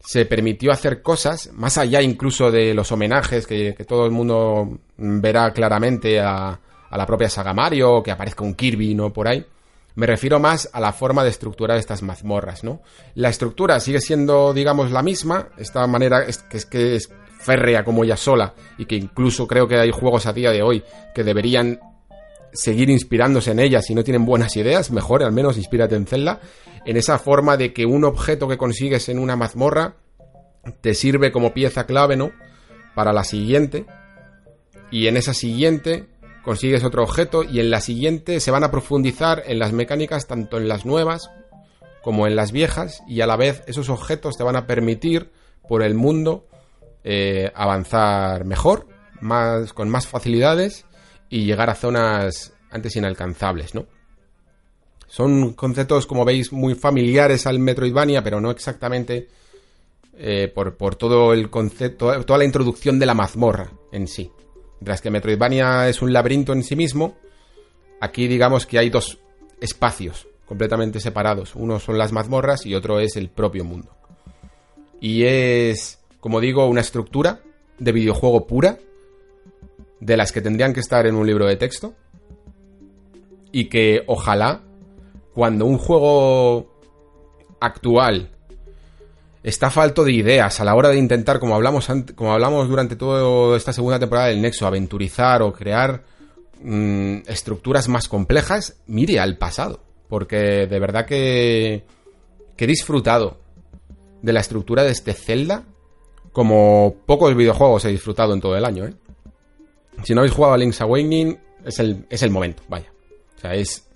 se 0.08 0.26
permitió 0.26 0.72
hacer 0.72 1.02
cosas, 1.02 1.52
más 1.54 1.78
allá 1.78 2.02
incluso 2.02 2.50
de 2.50 2.74
los 2.74 2.92
homenajes 2.92 3.46
que, 3.46 3.74
todo 3.88 4.06
el 4.06 4.12
mundo 4.12 4.80
verá 4.96 5.52
claramente 5.52 6.20
a, 6.20 6.60
la 6.90 7.06
propia 7.06 7.30
saga 7.30 7.54
Mario, 7.54 8.02
que 8.02 8.12
aparezca 8.12 8.44
un 8.44 8.56
Kirby, 8.56 8.96
¿no? 8.96 9.12
Por 9.12 9.28
ahí. 9.28 9.46
Me 9.96 10.06
refiero 10.06 10.40
más 10.40 10.70
a 10.72 10.80
la 10.80 10.94
forma 10.94 11.24
de 11.24 11.30
estructurar 11.30 11.78
estas 11.78 12.04
mazmorras, 12.04 12.64
¿no? 12.64 12.82
La 13.16 13.30
estructura 13.30 13.80
sigue 13.82 14.00
siendo, 14.00 14.54
digamos, 14.54 14.92
la 14.92 15.04
misma, 15.04 15.50
esta 15.58 15.86
manera 15.88 16.26
que 16.26 16.58
es, 16.58 16.66
que 16.66 16.96
es 16.96 17.12
férrea 17.40 17.84
como 17.84 18.06
ella 18.06 18.16
sola, 18.16 18.54
y 18.78 18.86
que 18.86 18.96
incluso 18.96 19.46
creo 19.46 19.68
que 19.68 19.76
hay 19.78 19.92
juegos 19.92 20.26
a 20.26 20.34
día 20.34 20.52
de 20.52 20.64
hoy 20.64 20.84
que 21.14 21.26
deberían 21.26 21.80
seguir 22.58 22.90
inspirándose 22.90 23.52
en 23.52 23.60
ella. 23.60 23.82
Si 23.82 23.94
no 23.94 24.04
tienen 24.04 24.26
buenas 24.26 24.56
ideas, 24.56 24.92
mejor 24.92 25.24
al 25.24 25.32
menos 25.32 25.58
inspírate 25.58 25.96
en 25.96 26.08
Zelda, 26.08 26.42
en 26.86 26.98
esa 26.98 27.20
forma 27.20 27.56
de 27.56 27.72
que 27.74 27.86
un 27.86 28.04
objeto 28.04 28.48
que 28.48 28.58
consigues 28.58 29.10
en 29.10 29.20
una 29.20 29.36
mazmorra 29.36 29.96
te 30.82 30.94
sirve 30.94 31.32
como 31.32 31.54
pieza 31.54 31.86
clave, 31.86 32.18
¿no? 32.18 32.32
Para 32.96 33.14
la 33.14 33.24
siguiente, 33.24 33.86
y 34.90 35.08
en 35.08 35.18
esa 35.18 35.34
siguiente 35.34 36.08
consigues 36.44 36.84
otro 36.84 37.04
objeto 37.04 37.44
y 37.44 37.60
en 37.60 37.70
la 37.70 37.82
siguiente 37.82 38.40
se 38.40 38.52
van 38.52 38.64
a 38.64 38.72
profundizar 38.72 39.44
en 39.46 39.60
las 39.60 39.74
mecánicas 39.74 40.28
tanto 40.28 40.58
en 40.58 40.68
las 40.68 40.86
nuevas 40.86 41.30
como 42.02 42.26
en 42.26 42.38
las 42.38 42.54
viejas 42.54 43.04
y 43.06 43.20
a 43.22 43.28
la 43.28 43.36
vez 43.36 43.64
esos 43.68 43.90
objetos 43.90 44.38
te 44.38 44.44
van 44.44 44.56
a 44.56 44.66
permitir 44.66 45.30
por 45.68 45.84
el 45.84 45.94
mundo 45.94 46.48
eh, 47.04 47.52
avanzar 47.54 48.46
mejor, 48.46 48.88
más, 49.20 49.74
con 49.74 49.90
más 49.90 50.08
facilidades 50.08 50.86
y 51.30 51.46
llegar 51.46 51.70
a 51.70 51.76
zonas 51.76 52.54
antes 52.70 52.96
inalcanzables, 52.96 53.76
¿no? 53.76 53.86
Son 55.08 55.54
conceptos, 55.54 56.06
como 56.06 56.26
veis, 56.26 56.52
muy 56.52 56.76
familiares 56.76 57.48
al 57.48 57.60
Metroidvania, 57.60 58.24
pero 58.24 58.42
no 58.42 58.52
exactamente 58.52 59.30
eh, 60.18 60.52
por, 60.54 60.76
por, 60.76 60.96
todo 60.96 61.34
el 61.34 61.50
concepto, 61.50 62.24
toda 62.26 62.40
la 62.40 62.46
introducción 62.46 63.00
de 63.00 63.06
la 63.06 63.14
mazmorra 63.14 63.72
en 63.92 64.08
sí. 64.08 64.32
Mientras 64.80 65.02
que 65.02 65.10
Metroidvania 65.10 65.88
es 65.88 66.02
un 66.02 66.12
laberinto 66.12 66.54
en 66.54 66.64
sí 66.64 66.76
mismo, 66.76 67.18
aquí 68.02 68.28
digamos 68.28 68.66
que 68.66 68.80
hay 68.80 68.90
dos 68.90 69.18
espacios 69.62 70.28
completamente 70.46 71.00
separados. 71.00 71.56
Uno 71.56 71.80
son 71.80 71.98
las 71.98 72.12
mazmorras 72.12 72.66
y 72.66 72.76
otro 72.76 73.00
es 73.00 73.16
el 73.16 73.30
propio 73.30 73.64
mundo. 73.64 73.92
Y 75.00 75.24
es, 75.24 76.00
como 76.20 76.40
digo, 76.40 76.68
una 76.68 76.82
estructura 76.82 77.42
de 77.78 77.92
videojuego 77.92 78.48
pura, 78.48 78.80
de 80.00 80.18
las 80.18 80.32
que 80.32 80.42
tendrían 80.42 80.74
que 80.74 80.80
estar 80.80 81.06
en 81.06 81.16
un 81.16 81.26
libro 81.26 81.46
de 81.46 81.56
texto, 81.56 81.96
y 83.52 83.70
que 83.70 84.04
ojalá, 84.08 84.62
cuando 85.34 85.66
un 85.66 85.78
juego 85.78 86.80
actual 87.60 88.30
está 89.44 89.70
falto 89.70 90.04
de 90.04 90.12
ideas 90.12 90.60
a 90.60 90.66
la 90.66 90.76
hora 90.76 90.90
de 90.90 90.98
intentar, 90.98 91.40
como 91.40 91.56
hablamos, 91.56 91.88
como 92.16 92.34
hablamos 92.34 92.68
durante 92.68 92.96
toda 92.96 93.56
esta 93.56 93.74
segunda 93.74 94.00
temporada 94.00 94.28
del 94.28 94.42
Nexo, 94.42 94.68
aventurizar 94.68 95.42
o 95.42 95.54
crear 95.54 96.04
mm, 96.62 97.20
estructuras 97.28 97.88
más 97.88 98.08
complejas, 98.08 98.78
mire 98.88 99.20
al 99.20 99.38
pasado. 99.38 99.80
Porque 100.10 100.68
de 100.68 100.80
verdad 100.80 101.06
que, 101.06 101.84
que 102.56 102.66
he 102.66 102.68
disfrutado 102.68 103.38
de 104.22 104.34
la 104.34 104.40
estructura 104.40 104.84
de 104.84 104.92
este 104.92 105.14
Zelda 105.14 105.64
como 106.32 106.96
pocos 107.06 107.36
videojuegos 107.36 107.86
he 107.86 107.90
disfrutado 107.90 108.34
en 108.34 108.42
todo 108.42 108.56
el 108.56 108.66
año. 108.66 108.86
¿eh? 108.86 108.94
Si 110.04 110.14
no 110.14 110.22
habéis 110.22 110.34
jugado 110.34 110.54
a 110.54 110.58
Link's 110.58 110.82
Awakening, 110.82 111.38
es 111.66 111.80
el, 111.80 112.06
es 112.10 112.24
el 112.24 112.32
momento, 112.32 112.64
vaya. 112.70 112.92
O 113.36 113.40
sea, 113.40 113.54
es, 113.54 113.88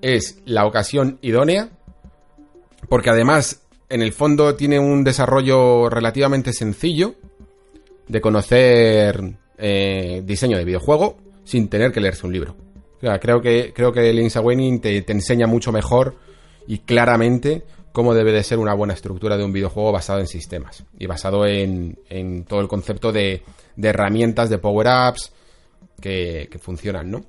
es 0.00 0.40
la 0.44 0.66
ocasión 0.66 1.18
idónea 1.22 1.70
porque 2.88 3.10
además 3.10 3.62
en 3.88 4.02
el 4.02 4.12
fondo 4.12 4.54
tiene 4.54 4.78
un 4.78 5.04
desarrollo 5.04 5.88
relativamente 5.88 6.52
sencillo 6.52 7.14
de 8.08 8.20
conocer 8.20 9.34
eh, 9.58 10.22
diseño 10.24 10.58
de 10.58 10.64
videojuego 10.64 11.16
sin 11.44 11.68
tener 11.68 11.92
que 11.92 12.00
leerse 12.00 12.26
un 12.26 12.32
libro. 12.32 12.56
O 12.98 13.00
sea, 13.00 13.18
creo 13.18 13.40
que, 13.40 13.72
creo 13.74 13.92
que 13.92 14.12
Link's 14.12 14.36
Awakening 14.36 14.80
te, 14.80 15.02
te 15.02 15.12
enseña 15.12 15.46
mucho 15.46 15.72
mejor 15.72 16.16
y 16.66 16.78
claramente 16.78 17.64
cómo 17.92 18.14
debe 18.14 18.32
de 18.32 18.42
ser 18.42 18.58
una 18.58 18.74
buena 18.74 18.94
estructura 18.94 19.36
de 19.36 19.44
un 19.44 19.52
videojuego 19.52 19.92
basado 19.92 20.20
en 20.20 20.26
sistemas 20.26 20.84
y 20.98 21.06
basado 21.06 21.46
en, 21.46 21.98
en 22.08 22.44
todo 22.44 22.60
el 22.60 22.68
concepto 22.68 23.12
de, 23.12 23.42
de 23.76 23.88
herramientas, 23.88 24.50
de 24.50 24.58
power-ups 24.58 25.32
que, 26.00 26.48
que 26.50 26.58
funcionan, 26.58 27.10
¿no? 27.10 27.24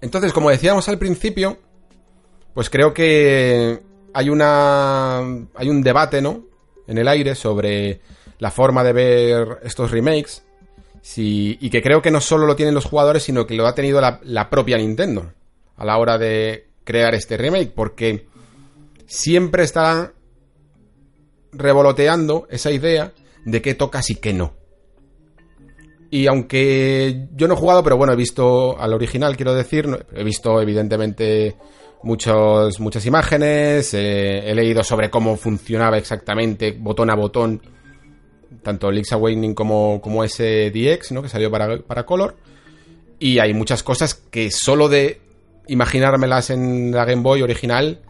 Entonces, 0.00 0.32
como 0.32 0.50
decíamos 0.50 0.88
al 0.88 0.98
principio, 0.98 1.58
pues 2.54 2.68
creo 2.68 2.92
que 2.92 3.80
hay 4.12 4.28
una. 4.28 5.18
hay 5.54 5.68
un 5.68 5.82
debate, 5.82 6.20
¿no? 6.20 6.44
En 6.86 6.98
el 6.98 7.08
aire 7.08 7.34
sobre 7.34 8.00
la 8.38 8.50
forma 8.50 8.82
de 8.82 8.92
ver 8.92 9.58
estos 9.62 9.90
remakes. 9.90 10.42
y 11.16 11.70
que 11.70 11.82
creo 11.82 12.02
que 12.02 12.10
no 12.10 12.20
solo 12.20 12.46
lo 12.46 12.56
tienen 12.56 12.74
los 12.74 12.84
jugadores, 12.84 13.22
sino 13.22 13.46
que 13.46 13.54
lo 13.54 13.66
ha 13.66 13.74
tenido 13.74 14.00
la, 14.00 14.20
la 14.24 14.50
propia 14.50 14.76
Nintendo 14.76 15.32
a 15.76 15.84
la 15.84 15.96
hora 15.98 16.18
de 16.18 16.66
crear 16.84 17.14
este 17.14 17.36
remake. 17.36 17.72
Porque 17.72 18.26
siempre 19.06 19.64
está 19.64 20.12
revoloteando 21.52 22.46
esa 22.50 22.70
idea 22.70 23.12
de 23.44 23.62
qué 23.62 23.74
tocas 23.74 24.10
y 24.10 24.16
qué 24.16 24.32
no. 24.32 24.54
Y 26.10 26.26
aunque 26.26 27.28
yo 27.34 27.48
no 27.48 27.54
he 27.54 27.56
jugado, 27.56 27.82
pero 27.82 27.96
bueno, 27.96 28.12
he 28.12 28.16
visto 28.16 28.78
al 28.78 28.92
original, 28.92 29.36
quiero 29.36 29.54
decir, 29.54 29.88
he 30.14 30.22
visto 30.22 30.60
evidentemente 30.60 31.56
muchos, 32.02 32.80
muchas 32.80 33.06
imágenes, 33.06 33.94
eh, 33.94 34.50
he 34.50 34.54
leído 34.54 34.84
sobre 34.84 35.08
cómo 35.08 35.36
funcionaba 35.36 35.96
exactamente 35.96 36.72
botón 36.72 37.08
a 37.08 37.14
botón, 37.14 37.62
tanto 38.62 38.90
Link's 38.90 39.12
Awakening 39.12 39.54
como, 39.54 40.00
como 40.02 40.22
ese 40.22 40.70
DX, 40.70 41.12
¿no? 41.12 41.22
que 41.22 41.28
salió 41.28 41.50
para, 41.50 41.78
para 41.78 42.04
Color. 42.04 42.36
Y 43.18 43.38
hay 43.38 43.54
muchas 43.54 43.82
cosas 43.82 44.14
que 44.14 44.50
solo 44.50 44.88
de 44.88 45.20
imaginármelas 45.68 46.50
en 46.50 46.90
la 46.90 47.04
Game 47.04 47.22
Boy 47.22 47.40
original 47.40 48.02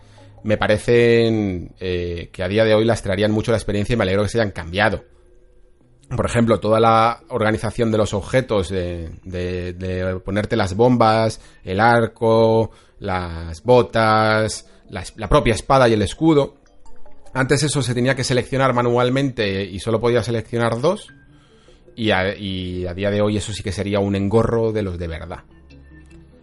me 0.44 0.56
parecen 0.56 1.74
eh, 1.78 2.30
que 2.32 2.42
a 2.42 2.48
día 2.48 2.64
de 2.64 2.74
hoy 2.74 2.84
las 2.84 3.02
traerían 3.02 3.32
mucho 3.32 3.52
la 3.52 3.58
experiencia 3.58 3.94
y 3.94 3.96
me 3.96 4.04
alegro 4.04 4.22
que 4.22 4.28
se 4.28 4.40
hayan 4.40 4.52
cambiado. 4.52 5.04
Por 6.14 6.26
ejemplo, 6.26 6.60
toda 6.60 6.78
la 6.78 7.22
organización 7.28 7.90
de 7.90 7.98
los 7.98 8.12
objetos, 8.12 8.68
de 8.68 10.20
ponerte 10.24 10.56
las 10.56 10.76
bombas, 10.76 11.40
el 11.64 11.80
arco, 11.80 12.70
las 12.98 13.62
botas, 13.62 14.66
la, 14.88 15.28
propia 15.28 15.54
espada 15.54 15.88
y 15.88 15.94
el 15.94 16.02
escudo. 16.02 16.56
Antes 17.34 17.62
eso 17.62 17.82
se 17.82 17.94
tenía 17.94 18.14
que 18.14 18.24
seleccionar 18.24 18.72
manualmente 18.74 19.64
y 19.64 19.80
solo 19.80 20.00
podía 20.00 20.22
seleccionar 20.22 20.80
dos. 20.80 21.08
Y 21.96 22.10
a, 22.10 22.22
día 22.24 23.10
de 23.10 23.20
hoy 23.20 23.36
eso 23.36 23.52
sí 23.52 23.62
que 23.62 23.72
sería 23.72 24.00
un 24.00 24.14
engorro 24.14 24.72
de 24.72 24.82
los 24.82 24.98
de 24.98 25.08
verdad. 25.08 25.40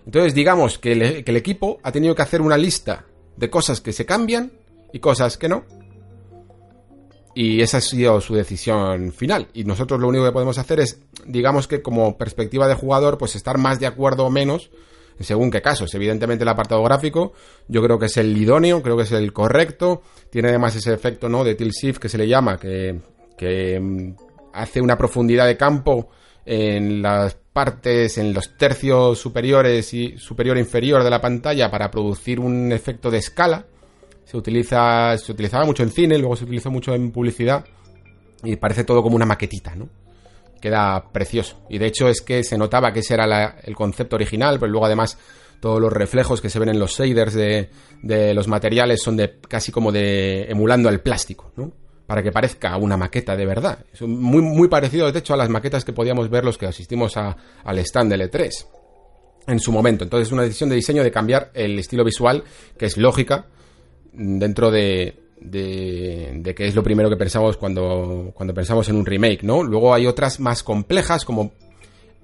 Entonces 0.06 0.34
digamos 0.34 0.80
que 0.80 0.92
el, 0.94 1.36
equipo 1.36 1.80
ha 1.84 1.92
tenido 1.92 2.16
que 2.16 2.24
hacer 2.24 2.42
una 2.42 2.58
lista 2.58 3.06
de 3.40 3.50
cosas 3.50 3.80
que 3.82 3.94
se 3.94 4.06
cambian 4.06 4.52
y 4.92 5.00
cosas 5.00 5.38
que 5.38 5.48
no. 5.48 5.64
Y 7.34 7.62
esa 7.62 7.78
ha 7.78 7.82
sido 7.82 8.20
su 8.20 8.36
decisión 8.36 9.14
final. 9.14 9.48
Y 9.54 9.64
nosotros 9.64 10.00
lo 10.00 10.10
único 10.10 10.26
que 10.26 10.32
podemos 10.32 10.58
hacer 10.58 10.82
es, 10.82 11.00
digamos 11.26 11.68
que 11.68 11.82
como 11.82 12.18
perspectiva 12.18 12.68
de 12.68 12.74
jugador, 12.74 13.18
pues 13.18 13.36
estar 13.36 13.58
más 13.58 13.80
de 13.80 13.88
acuerdo 13.88 14.26
o 14.26 14.30
menos 14.30 14.72
según 15.22 15.52
qué 15.52 15.62
casos. 15.62 15.94
Evidentemente 15.94 16.44
el 16.44 16.50
apartado 16.50 16.84
gráfico 16.84 17.34
yo 17.68 17.82
creo 17.84 18.00
que 18.00 18.08
es 18.08 18.18
el 18.18 18.36
idóneo, 18.36 18.82
creo 18.82 18.98
que 18.98 19.04
es 19.04 19.12
el 19.12 19.32
correcto. 19.32 20.02
Tiene 20.30 20.50
además 20.50 20.76
ese 20.76 20.94
efecto 20.94 21.30
¿no? 21.30 21.44
de 21.44 21.56
tilt 21.56 21.74
shift 21.74 22.00
que 22.00 22.10
se 22.10 22.18
le 22.18 22.28
llama, 22.28 22.58
que, 22.58 23.00
que 23.38 23.80
mm, 23.80 24.16
hace 24.54 24.82
una 24.82 24.98
profundidad 24.98 25.46
de 25.46 25.58
campo 25.58 26.10
en 26.46 27.02
las 27.02 27.38
partes, 27.60 28.18
en 28.18 28.34
los 28.34 28.56
tercios 28.56 29.20
superiores 29.20 29.94
y 29.94 30.18
superior 30.18 30.56
e 30.56 30.62
inferior 30.62 31.04
de 31.04 31.10
la 31.10 31.20
pantalla 31.20 31.70
para 31.70 31.92
producir 31.92 32.40
un 32.40 32.72
efecto 32.72 33.12
de 33.12 33.18
escala. 33.18 33.66
Se 34.24 34.38
utiliza, 34.38 35.18
se 35.18 35.34
utilizaba 35.34 35.66
mucho 35.66 35.84
en 35.84 35.90
cine, 35.90 36.18
luego 36.18 36.38
se 36.38 36.46
utilizó 36.46 36.72
mucho 36.72 36.96
en 36.96 37.12
publicidad 37.12 37.66
y 38.46 38.56
parece 38.56 38.86
todo 38.86 39.04
como 39.04 39.18
una 39.18 39.26
maquetita, 39.26 39.76
¿no? 39.76 39.90
queda 40.62 41.12
precioso. 41.12 41.60
Y 41.68 41.80
de 41.80 41.88
hecho 41.88 42.08
es 42.08 42.22
que 42.22 42.46
se 42.46 42.58
notaba 42.58 42.94
que 42.94 43.00
ese 43.02 43.16
era 43.16 43.58
el 43.62 43.76
concepto 43.76 44.16
original, 44.16 44.58
pero 44.58 44.72
luego 44.72 44.86
además 44.86 45.18
todos 45.60 45.82
los 45.82 45.92
reflejos 45.92 46.40
que 46.40 46.50
se 46.50 46.60
ven 46.60 46.70
en 46.70 46.80
los 46.80 46.98
shaders 46.98 47.34
de, 47.34 47.72
de, 48.02 48.34
los 48.34 48.48
materiales 48.48 49.02
son 49.02 49.18
de 49.18 49.38
casi 49.50 49.74
como 49.74 49.92
de 49.92 50.44
emulando 50.44 50.88
el 50.88 51.02
plástico, 51.02 51.52
¿no? 51.58 51.74
Para 52.10 52.24
que 52.24 52.32
parezca 52.32 52.76
una 52.78 52.98
maqueta 52.98 53.36
de 53.36 53.46
verdad. 53.46 53.86
Es 53.94 54.02
muy, 54.02 54.42
muy 54.42 54.68
parecido, 54.68 55.12
de 55.12 55.20
hecho, 55.20 55.36
a 55.36 55.38
las 55.38 55.48
maquetas 55.48 55.86
que 55.86 55.94
podíamos 55.94 56.28
ver 56.32 56.44
los 56.44 56.58
que 56.58 56.66
asistimos 56.66 57.16
a, 57.18 57.38
al 57.64 57.78
stand 57.78 58.10
del 58.10 58.22
E3 58.22 58.50
en 59.46 59.60
su 59.60 59.72
momento. 59.72 60.06
Entonces, 60.06 60.30
es 60.30 60.32
una 60.32 60.42
decisión 60.42 60.70
de 60.70 60.76
diseño 60.76 61.04
de 61.04 61.12
cambiar 61.12 61.52
el 61.54 61.78
estilo 61.78 62.04
visual, 62.04 62.44
que 62.80 62.88
es 62.88 62.98
lógica 62.98 63.46
dentro 64.12 64.72
de, 64.72 65.20
de, 65.40 66.56
que 66.58 66.66
es 66.66 66.74
lo 66.74 66.82
primero 66.82 67.12
que 67.12 67.16
pensamos 67.16 67.58
cuando, 67.58 68.32
cuando 68.34 68.56
pensamos 68.56 68.90
en 68.90 68.96
un 68.96 69.06
remake, 69.06 69.44
¿no? 69.44 69.62
Luego 69.62 69.94
hay 69.94 70.08
otras 70.08 70.40
más 70.40 70.64
complejas, 70.64 71.26
como 71.26 71.52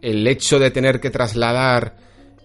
el 0.01 0.27
hecho 0.27 0.57
de 0.57 0.71
tener 0.71 0.99
que 0.99 1.11
trasladar 1.11 1.95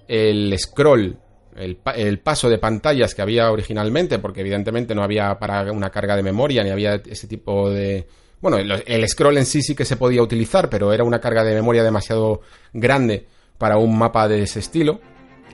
el 0.08 0.54
scroll, 0.58 1.16
el, 1.56 2.18
paso 2.18 2.48
de 2.48 2.58
pantallas 2.58 3.14
que 3.14 3.22
había 3.22 3.50
originalmente, 3.50 4.18
porque 4.18 4.40
evidentemente 4.40 4.94
no 4.94 5.02
había 5.02 5.38
para 5.38 5.70
una 5.72 5.90
carga 5.90 6.16
de 6.16 6.22
memoria, 6.22 6.62
ni 6.62 6.70
había 6.70 6.94
ese 6.94 7.26
tipo 7.26 7.70
de... 7.70 8.06
Bueno, 8.40 8.56
el, 8.58 9.08
scroll 9.08 9.36
en 9.36 9.44
sí 9.44 9.60
sí 9.62 9.74
que 9.74 9.84
se 9.84 9.96
podía 9.96 10.22
utilizar, 10.22 10.70
pero 10.70 10.92
era 10.92 11.04
una 11.04 11.20
carga 11.20 11.44
de 11.44 11.54
memoria 11.54 11.82
demasiado 11.82 12.40
grande 12.72 13.26
para 13.58 13.76
un 13.76 13.98
mapa 13.98 14.28
de 14.28 14.42
ese 14.42 14.60
estilo. 14.60 15.00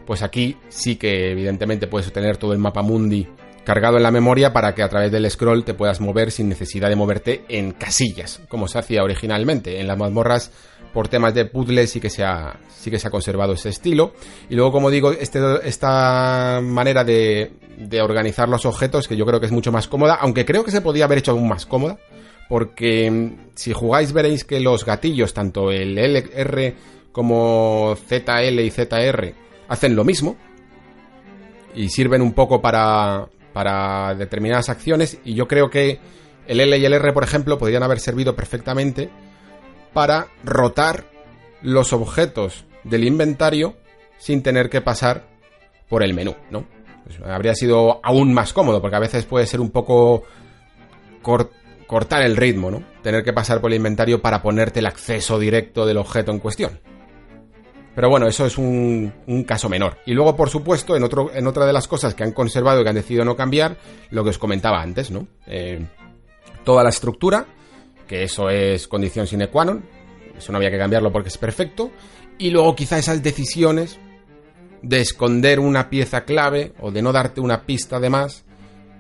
Pues 0.07 0.23
aquí 0.23 0.57
sí 0.69 0.95
que 0.95 1.33
evidentemente 1.33 1.89
puedes 1.89 2.13
tener 2.13 2.37
todo 2.37 2.53
el 2.53 2.59
mapa 2.59 2.83
mundi 2.83 3.27
cargado 3.67 3.97
en 3.97 4.05
la 4.05 4.13
memoria 4.13 4.53
para 4.53 4.77
que 4.77 4.85
a 4.85 4.89
través 4.89 5.11
del 5.11 5.29
scroll 5.29 5.65
te 5.65 5.75
puedas 5.75 6.01
mover 6.01 6.31
sin 6.31 6.49
necesidad 6.49 6.89
de 6.89 6.95
moverte 6.95 7.45
en 7.49 7.73
casillas, 7.73 8.41
como 8.49 8.69
se 8.69 8.79
hacía 8.79 9.03
originalmente. 9.03 9.81
En 9.81 9.89
las 9.89 9.99
mazmorras, 9.99 10.53
por 10.97 11.09
temas 11.09 11.35
de 11.35 11.45
puzzles, 11.45 11.91
sí 11.91 12.01
que 12.01 12.09
se 12.09 12.25
ha, 12.25 12.59
sí 12.75 12.91
que 12.91 12.99
se 12.99 13.07
ha 13.07 13.11
conservado 13.11 13.53
ese 13.53 13.69
estilo. 13.69 14.15
Y 14.49 14.55
luego, 14.55 14.73
como 14.73 14.91
digo, 14.91 15.13
este, 15.13 15.39
esta 15.65 16.63
manera 16.63 17.05
de, 17.05 17.53
de 17.77 18.01
organizar 18.01 18.49
los 18.49 18.65
objetos, 18.65 19.07
que 19.07 19.15
yo 19.15 19.27
creo 19.27 19.39
que 19.39 19.45
es 19.45 19.53
mucho 19.53 19.71
más 19.71 19.89
cómoda, 19.89 20.15
aunque 20.15 20.47
creo 20.47 20.65
que 20.65 20.71
se 20.71 20.81
podía 20.81 21.05
haber 21.05 21.19
hecho 21.19 21.33
aún 21.33 21.49
más 21.49 21.67
cómoda, 21.67 21.99
porque 22.49 23.11
mm, 23.11 23.51
si 23.55 23.75
jugáis 23.75 24.15
veréis 24.15 24.45
que 24.45 24.59
los 24.59 24.87
gatillos, 24.87 25.35
tanto 25.35 25.71
el 25.71 25.99
LR 25.99 26.75
como 27.13 27.95
ZL 28.09 28.59
y 28.61 28.71
ZR 28.71 29.35
hacen 29.69 29.95
lo 29.95 30.03
mismo 30.03 30.39
y 31.75 31.91
sirven 31.91 32.23
un 32.23 32.33
poco 32.33 32.63
para, 32.63 33.29
para 33.53 34.15
determinadas 34.15 34.71
acciones 34.71 35.19
y 35.27 35.35
yo 35.35 35.47
creo 35.47 35.69
que 35.69 36.01
el 36.47 36.59
L 36.59 36.79
y 36.79 36.87
el 36.87 36.95
R, 36.95 37.13
por 37.13 37.25
ejemplo, 37.25 37.59
podrían 37.59 37.83
haber 37.83 38.01
servido 38.01 38.35
perfectamente 38.35 39.11
para 39.97 40.29
rotar 40.45 41.07
los 41.63 41.95
objetos 41.95 42.67
del 42.85 43.05
inventario 43.05 43.79
sin 44.19 44.43
tener 44.43 44.69
que 44.69 44.83
pasar 44.83 45.27
por 45.89 46.05
el 46.05 46.13
menú, 46.13 46.35
¿no? 46.51 46.67
Pues 47.03 47.19
habría 47.25 47.55
sido 47.55 47.99
aún 48.03 48.35
más 48.35 48.53
cómodo, 48.53 48.83
porque 48.83 48.97
a 48.97 49.01
veces 49.01 49.25
puede 49.25 49.47
ser 49.47 49.59
un 49.59 49.71
poco 49.71 50.25
cortar 51.23 52.21
el 52.21 52.37
ritmo, 52.37 52.71
¿no? 52.71 52.83
Tener 53.03 53.25
que 53.25 53.33
pasar 53.33 53.63
por 53.63 53.71
el 53.71 53.79
inventario 53.79 54.21
para 54.21 54.43
ponerte 54.43 54.81
el 54.81 54.87
acceso 54.87 55.39
directo 55.39 55.87
del 55.87 55.97
objeto 55.97 56.31
en 56.31 56.41
cuestión. 56.41 56.79
Pero 57.95 58.11
bueno, 58.11 58.27
eso 58.27 58.45
es 58.45 58.59
un, 58.59 59.15
caso 59.47 59.71
menor. 59.71 59.97
Y 60.05 60.13
luego, 60.13 60.37
por 60.37 60.51
supuesto, 60.51 60.95
en, 60.95 61.05
otro, 61.05 61.31
en 61.33 61.47
otra 61.47 61.65
de 61.65 61.73
las 61.73 61.89
cosas 61.89 62.15
que 62.15 62.23
han 62.23 62.33
conservado 62.33 62.83
y 62.83 62.83
que 62.83 62.91
han 62.91 62.97
decidido 62.97 63.25
no 63.25 63.35
cambiar, 63.35 63.79
lo 64.11 64.25
que 64.25 64.29
os 64.29 64.39
comentaba 64.39 64.83
antes, 64.83 65.11
¿no? 65.11 65.27
Eh, 65.47 65.87
toda 66.65 66.85
la 66.85 66.91
estructura, 66.91 67.47
que 68.07 68.23
eso 68.23 68.51
es 68.51 68.89
condición 68.89 69.27
sine 69.27 69.49
qua 69.49 69.65
non, 69.65 69.85
eso 70.37 70.53
no 70.53 70.59
había 70.59 70.71
que 70.71 70.79
cambiarlo 70.79 71.13
porque 71.13 71.29
es 71.29 71.39
perfecto, 71.39 71.91
y 72.39 72.51
luego 72.51 72.75
quizá 72.77 72.99
esas 72.99 73.23
decisiones 73.23 73.99
de 74.83 75.01
esconder 75.01 75.59
una 75.59 75.91
pieza 75.91 76.25
clave 76.25 76.73
o 76.81 76.91
de 76.91 77.03
no 77.03 77.13
darte 77.13 77.41
una 77.41 77.65
pista 77.65 77.99
de 77.99 78.11
más, 78.11 78.45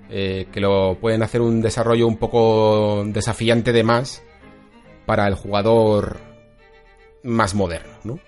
eh, 0.09 0.47
que 0.53 0.61
lo 0.61 0.99
pueden 1.01 1.23
hacer 1.23 1.41
un 1.41 1.61
desarrollo 1.61 2.07
un 2.07 2.17
poco 2.17 3.05
desafiante 3.07 3.73
de 3.73 3.83
más 3.83 4.23
para 5.05 5.27
el 5.27 5.35
jugador 5.35 6.19
más 7.23 7.55
moderno, 7.55 7.93
¿no? 8.05 8.19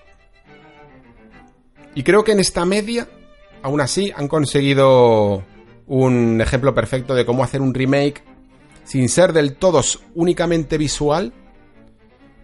Y 1.94 2.02
creo 2.02 2.22
que 2.22 2.32
en 2.32 2.40
esta 2.40 2.64
media, 2.64 3.08
aún 3.62 3.80
así, 3.80 4.12
han 4.14 4.28
conseguido 4.28 5.42
un 5.86 6.40
ejemplo 6.40 6.74
perfecto 6.74 7.14
de 7.14 7.24
cómo 7.24 7.42
hacer 7.42 7.60
un 7.60 7.74
remake 7.74 8.22
sin 8.88 9.10
ser 9.10 9.34
del 9.34 9.56
todo 9.56 9.82
únicamente 10.14 10.78
visual, 10.78 11.32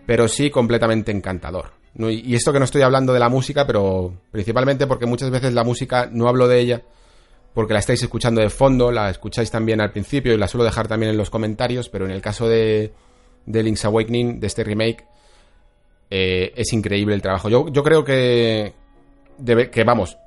pero 0.05 0.29
sí 0.29 0.51
completamente 0.51 1.11
encantador. 1.11 1.73
Y 1.97 2.35
esto 2.35 2.53
que 2.53 2.59
no 2.59 2.67
estoy 2.67 2.83
hablando 2.83 3.15
de 3.15 3.21
la 3.21 3.31
música, 3.31 3.67
pero 3.67 4.13
principalmente 4.31 4.87
porque 4.87 5.07
muchas 5.07 5.31
veces 5.31 5.55
la 5.55 5.65
música 5.65 6.09
no 6.13 6.29
hablo 6.29 6.47
de 6.47 6.61
ella 6.61 6.83
porque 7.55 7.73
la 7.73 7.79
estáis 7.79 8.03
escuchando 8.03 8.43
de 8.43 8.51
fondo, 8.51 8.93
la 8.93 9.09
escucháis 9.09 9.51
también 9.51 9.81
al 9.81 9.93
principio 9.93 10.35
y 10.35 10.37
la 10.37 10.49
suelo 10.49 10.65
dejar 10.65 10.87
también 10.87 11.13
en 11.13 11.17
los 11.17 11.31
comentarios, 11.31 11.89
pero 11.89 12.05
en 12.05 12.11
el 12.11 12.21
caso 12.21 12.47
de, 12.47 12.93
de 13.47 13.63
Link's 13.63 13.85
Awakening, 13.87 14.41
de 14.41 14.47
este 14.47 14.65
remake, 14.65 15.07
eh, 16.11 16.53
es 16.57 16.73
increíble 16.75 17.15
el 17.15 17.23
trabajo. 17.23 17.49
Yo, 17.49 17.69
yo 17.69 17.83
creo 17.83 18.05
que, 18.05 18.75
que, 19.73 19.85
vamos, 19.85 20.19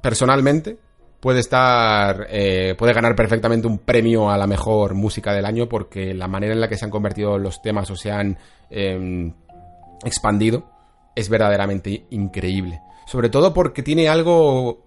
personalmente, 0.00 0.78
puede 1.20 1.40
estar, 1.40 2.26
eh, 2.30 2.74
puede 2.76 2.92
ganar 2.92 3.14
perfectamente 3.16 3.66
un 3.66 3.78
premio 3.78 4.30
a 4.30 4.36
la 4.36 4.46
mejor 4.46 4.94
música 4.94 5.32
del 5.32 5.44
año 5.44 5.68
porque 5.68 6.14
la 6.14 6.28
manera 6.28 6.52
en 6.52 6.60
la 6.60 6.68
que 6.68 6.76
se 6.76 6.84
han 6.84 6.90
convertido 6.90 7.38
los 7.38 7.62
temas 7.62 7.90
o 7.90 7.96
se 7.96 8.10
han 8.10 8.38
em, 8.70 9.32
expandido 10.04 10.70
es 11.14 11.28
verdaderamente 11.28 12.06
increíble. 12.10 12.80
Sobre 13.06 13.28
todo 13.28 13.54
porque 13.54 13.82
tiene 13.82 14.08
algo 14.08 14.86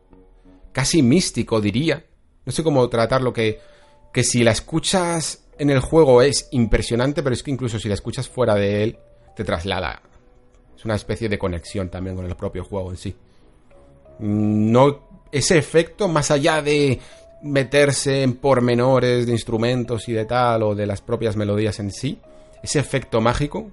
casi 0.71 1.01
místico, 1.01 1.59
diría. 1.61 2.05
No 2.45 2.51
sé 2.51 2.63
cómo 2.63 2.87
tratarlo, 2.89 3.33
que, 3.33 3.59
que 4.13 4.23
si 4.23 4.43
la 4.43 4.51
escuchas 4.51 5.47
en 5.57 5.69
el 5.69 5.79
juego 5.79 6.21
es 6.21 6.47
impresionante, 6.51 7.21
pero 7.21 7.33
es 7.33 7.43
que 7.43 7.51
incluso 7.51 7.79
si 7.79 7.87
la 7.87 7.95
escuchas 7.95 8.29
fuera 8.29 8.55
de 8.55 8.83
él, 8.83 8.97
te 9.35 9.43
traslada. 9.43 10.01
Es 10.75 10.85
una 10.85 10.95
especie 10.95 11.27
de 11.27 11.37
conexión 11.37 11.89
también 11.89 12.15
con 12.15 12.25
el 12.25 12.35
propio 12.35 12.63
juego 12.63 12.91
en 12.91 12.97
sí. 12.97 13.15
No, 14.19 15.08
ese 15.31 15.57
efecto, 15.57 16.07
más 16.07 16.31
allá 16.31 16.61
de 16.61 16.99
meterse 17.41 18.23
en 18.23 18.35
pormenores 18.35 19.25
de 19.25 19.31
instrumentos 19.31 20.09
y 20.09 20.13
de 20.13 20.25
tal, 20.25 20.63
o 20.63 20.75
de 20.75 20.85
las 20.85 21.01
propias 21.01 21.35
melodías 21.35 21.79
en 21.79 21.91
sí, 21.91 22.19
ese 22.61 22.79
efecto 22.79 23.21
mágico 23.21 23.71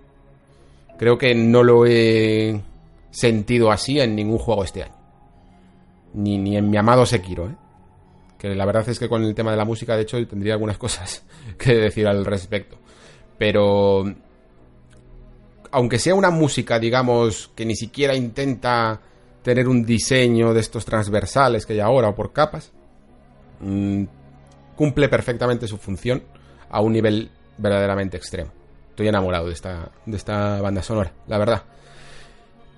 Creo 0.99 1.19
que 1.19 1.35
no 1.35 1.63
lo 1.63 1.87
he 1.87 2.61
sentido 3.11 3.71
así 3.71 4.01
en 4.01 4.17
ningún 4.17 4.39
juego 4.39 4.65
este 4.65 4.85
año. 4.85 4.95
Ni, 6.15 6.39
ni 6.39 6.57
en 6.57 6.71
mi 6.71 6.77
amado 6.79 7.05
Sekiro, 7.05 7.49
¿eh? 7.49 7.57
Que 8.39 8.55
la 8.55 8.65
verdad 8.65 8.89
es 8.89 8.99
que 8.99 9.09
con 9.09 9.23
el 9.25 9.35
tema 9.35 9.51
de 9.51 9.57
la 9.57 9.65
música, 9.65 9.97
de 9.97 10.03
hecho, 10.03 10.25
tendría 10.27 10.55
algunas 10.55 10.79
cosas 10.79 11.25
que 11.59 11.75
decir 11.75 12.07
al 12.07 12.25
respecto. 12.25 12.79
Pero... 13.39 14.05
Aunque 15.73 15.99
sea 15.99 16.15
una 16.15 16.31
música, 16.31 16.79
digamos, 16.79 17.51
que 17.55 17.67
ni 17.67 17.77
siquiera 17.77 18.15
intenta 18.15 19.01
tener 19.47 19.69
un 19.69 19.85
diseño 19.85 20.53
de 20.53 20.59
estos 20.59 20.85
transversales 20.85 21.65
que 21.65 21.75
hay 21.75 21.79
ahora 21.79 22.09
o 22.09 22.17
por 22.17 22.33
capas, 22.33 22.73
mm, 23.61 24.03
cumple 24.75 25.09
perfectamente 25.09 25.69
su 25.69 25.79
función 25.79 26.25
a 26.69 26.81
un 26.81 26.93
nivel 26.93 27.31
verdaderamente 27.57 28.17
extremo. 28.17 28.51
Estoy 28.91 29.07
enamorado 29.07 29.47
de 29.47 29.53
esta, 29.53 29.93
de 30.05 30.17
esta 30.17 30.61
banda 30.61 30.83
sonora, 30.83 31.13
la 31.29 31.39
verdad. 31.39 31.63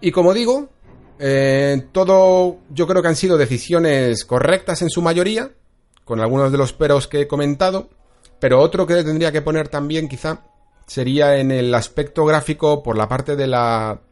Y 0.03 0.11
como 0.11 0.35
digo, 0.35 0.69
eh, 1.19 1.87
todo 1.91 2.59
yo 2.69 2.87
creo 2.87 3.01
que 3.01 3.09
han 3.09 3.17
sido 3.17 3.39
decisiones 3.39 4.27
correctas 4.27 4.83
en 4.83 4.91
su 4.91 5.01
mayoría, 5.01 5.53
con 6.05 6.21
algunos 6.21 6.53
de 6.53 6.59
los 6.59 6.75
peros 6.75 7.09
que 7.09 7.23
he 7.23 7.27
comentado, 7.27 7.89
pero 8.41 8.61
otro 8.61 8.87
que 8.87 9.03
tendría 9.05 9.33
que 9.33 9.41
poner 9.41 9.69
también 9.69 10.07
quizá 10.07 10.43
sería 10.87 11.39
en 11.39 11.51
el 11.51 11.75
aspecto 11.75 12.27
gráfico 12.27 12.83
por 12.83 12.99
la 12.99 13.09
parte 13.09 13.37
de 13.37 13.47
la, 13.47 14.03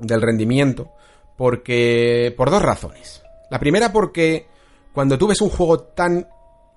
del 0.00 0.20
rendimiento, 0.20 0.90
porque 1.36 2.32
por 2.36 2.50
dos 2.50 2.62
razones. 2.62 3.22
La 3.50 3.58
primera 3.58 3.92
porque 3.92 4.46
cuando 4.92 5.18
tú 5.18 5.26
ves 5.26 5.40
un 5.40 5.50
juego 5.50 5.80
tan 5.80 6.26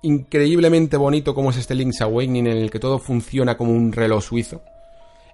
increíblemente 0.02 0.96
bonito 0.96 1.34
como 1.34 1.50
es 1.50 1.56
este 1.56 1.74
Link's 1.74 2.00
Awakening 2.00 2.46
en 2.46 2.56
el 2.56 2.70
que 2.70 2.78
todo 2.78 2.98
funciona 2.98 3.56
como 3.56 3.72
un 3.72 3.92
reloj 3.92 4.22
suizo, 4.24 4.62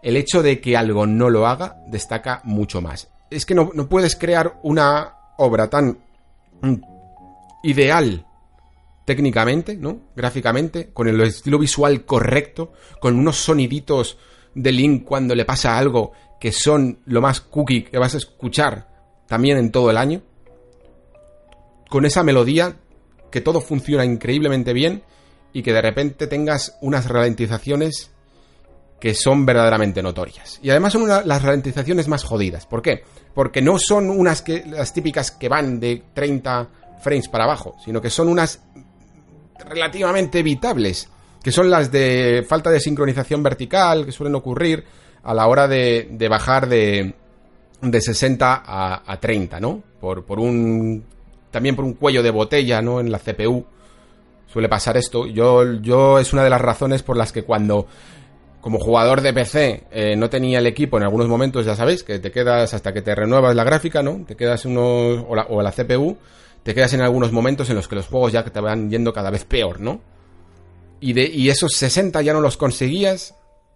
el 0.02 0.16
hecho 0.16 0.42
de 0.42 0.60
que 0.60 0.76
algo 0.76 1.06
no 1.06 1.30
lo 1.30 1.46
haga 1.46 1.76
destaca 1.86 2.40
mucho 2.44 2.80
más. 2.80 3.08
Es 3.30 3.46
que 3.46 3.54
no, 3.54 3.70
puedes 3.88 4.16
crear 4.16 4.60
una 4.62 5.14
obra 5.38 5.68
tan 5.68 5.98
ideal 7.62 8.26
técnicamente, 9.04 9.76
¿no? 9.76 10.00
Gráficamente, 10.14 10.92
con 10.92 11.08
el 11.08 11.20
estilo 11.22 11.58
visual 11.58 12.04
correcto, 12.04 12.72
con 13.00 13.18
unos 13.18 13.36
soniditos 13.36 14.18
de 14.54 14.72
Link 14.72 15.04
cuando 15.04 15.34
le 15.34 15.44
pasa 15.44 15.76
algo 15.76 16.12
que 16.38 16.52
son 16.52 17.00
lo 17.06 17.20
más 17.20 17.40
cookie 17.40 17.84
que 17.84 17.98
vas 17.98 18.14
a 18.14 18.18
escuchar 18.18 18.93
también 19.26 19.58
en 19.58 19.70
todo 19.70 19.90
el 19.90 19.96
año. 19.96 20.22
Con 21.88 22.04
esa 22.04 22.22
melodía 22.22 22.76
que 23.30 23.40
todo 23.40 23.60
funciona 23.60 24.04
increíblemente 24.04 24.72
bien 24.72 25.02
y 25.52 25.62
que 25.62 25.72
de 25.72 25.82
repente 25.82 26.26
tengas 26.26 26.76
unas 26.80 27.08
ralentizaciones 27.08 28.10
que 29.00 29.14
son 29.14 29.44
verdaderamente 29.44 30.02
notorias. 30.02 30.58
Y 30.62 30.70
además 30.70 30.92
son 30.92 31.06
las 31.06 31.42
ralentizaciones 31.42 32.08
más 32.08 32.24
jodidas. 32.24 32.66
¿Por 32.66 32.80
qué? 32.80 33.04
Porque 33.34 33.60
no 33.60 33.78
son 33.78 34.08
unas 34.08 34.42
que 34.42 34.64
las 34.66 34.94
típicas 34.94 35.30
que 35.30 35.48
van 35.48 35.78
de 35.78 36.04
30 36.14 36.68
frames 37.00 37.28
para 37.28 37.44
abajo, 37.44 37.76
sino 37.84 38.00
que 38.00 38.08
son 38.10 38.28
unas 38.28 38.62
relativamente 39.68 40.38
evitables, 40.38 41.08
que 41.42 41.52
son 41.52 41.70
las 41.70 41.92
de 41.92 42.44
falta 42.48 42.70
de 42.70 42.80
sincronización 42.80 43.42
vertical 43.42 44.06
que 44.06 44.12
suelen 44.12 44.34
ocurrir 44.34 44.84
a 45.22 45.34
la 45.34 45.46
hora 45.46 45.68
de, 45.68 46.26
bajar 46.30 46.68
de, 46.68 47.14
de 47.80 48.00
60 48.00 48.62
a, 48.64 49.12
a 49.12 49.20
30, 49.20 49.60
¿no? 49.60 49.82
Por, 50.00 50.24
por 50.24 50.38
un 50.38 51.04
también 51.50 51.76
por 51.76 51.84
un 51.84 51.94
cuello 51.94 52.22
de 52.22 52.30
botella, 52.30 52.82
¿no? 52.82 53.00
En 53.00 53.12
la 53.12 53.18
CPU 53.18 53.64
suele 54.46 54.68
pasar 54.68 54.96
esto. 54.96 55.26
Yo, 55.26 55.74
yo 55.74 56.18
es 56.18 56.32
una 56.32 56.44
de 56.44 56.50
las 56.50 56.60
razones 56.60 57.02
por 57.02 57.16
las 57.16 57.32
que 57.32 57.44
cuando 57.44 57.86
como 58.60 58.78
jugador 58.78 59.20
de 59.20 59.32
PC 59.32 59.84
eh, 59.90 60.16
no 60.16 60.30
tenía 60.30 60.58
el 60.58 60.66
equipo 60.66 60.96
en 60.96 61.02
algunos 61.02 61.28
momentos, 61.28 61.66
ya 61.66 61.76
sabéis, 61.76 62.02
que 62.02 62.18
te 62.18 62.30
quedas 62.30 62.72
hasta 62.72 62.92
que 62.94 63.02
te 63.02 63.14
renuevas 63.14 63.54
la 63.54 63.62
gráfica, 63.62 64.02
¿no? 64.02 64.24
Te 64.26 64.36
quedas 64.36 64.64
unos, 64.64 65.24
o 65.28 65.34
la, 65.34 65.42
o 65.50 65.60
la 65.60 65.70
CPU, 65.70 66.16
te 66.62 66.74
quedas 66.74 66.94
en 66.94 67.02
algunos 67.02 67.30
momentos 67.30 67.68
en 67.68 67.76
los 67.76 67.88
que 67.88 67.96
los 67.96 68.06
juegos 68.06 68.32
ya 68.32 68.42
te 68.42 68.60
van 68.60 68.90
yendo 68.90 69.12
cada 69.12 69.30
vez 69.30 69.44
peor, 69.44 69.80
¿no? 69.80 70.00
Y, 70.98 71.12
de, 71.12 71.24
y 71.24 71.50
esos 71.50 71.74
60 71.74 72.22
ya 72.22 72.32
no 72.32 72.40
los 72.40 72.56
conseguías 72.56 73.34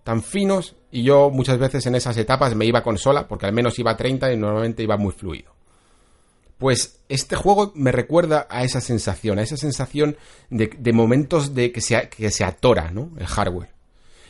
tan 0.08 0.22
finos 0.22 0.74
y 0.90 1.02
yo 1.02 1.28
muchas 1.28 1.58
veces 1.58 1.84
en 1.84 1.94
esas 1.94 2.16
etapas 2.16 2.54
me 2.54 2.64
iba 2.64 2.82
con 2.82 2.96
sola 2.96 3.28
porque 3.28 3.44
al 3.44 3.52
menos 3.52 3.78
iba 3.78 3.90
a 3.90 3.96
30 3.98 4.32
y 4.32 4.38
normalmente 4.38 4.82
iba 4.82 4.96
muy 4.96 5.12
fluido. 5.12 5.52
Pues 6.56 7.00
este 7.10 7.36
juego 7.36 7.72
me 7.74 7.92
recuerda 7.92 8.46
a 8.48 8.64
esa 8.64 8.80
sensación, 8.80 9.38
a 9.38 9.42
esa 9.42 9.58
sensación 9.58 10.16
de, 10.48 10.70
de 10.78 10.92
momentos 10.94 11.54
de 11.54 11.72
que 11.72 11.82
se, 11.82 12.08
que 12.08 12.30
se 12.30 12.42
atora, 12.42 12.90
¿no? 12.90 13.10
El 13.18 13.26
hardware. 13.26 13.68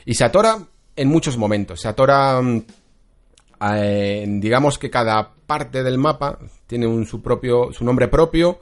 Y 0.05 0.15
se 0.15 0.25
atora 0.25 0.67
en 0.97 1.09
muchos 1.09 1.37
momentos. 1.37 1.83
Se 1.83 1.87
atora, 1.87 2.43
mm, 2.43 4.41
digamos 4.41 4.81
que 4.81 4.91
cada 4.91 5.33
parte 5.47 5.85
del 5.85 5.97
mapa 5.97 6.41
tiene 6.67 6.89
un, 6.89 7.07
su 7.07 7.23
propio, 7.23 7.73
su 7.73 7.85
nombre 7.85 8.09
propio 8.09 8.59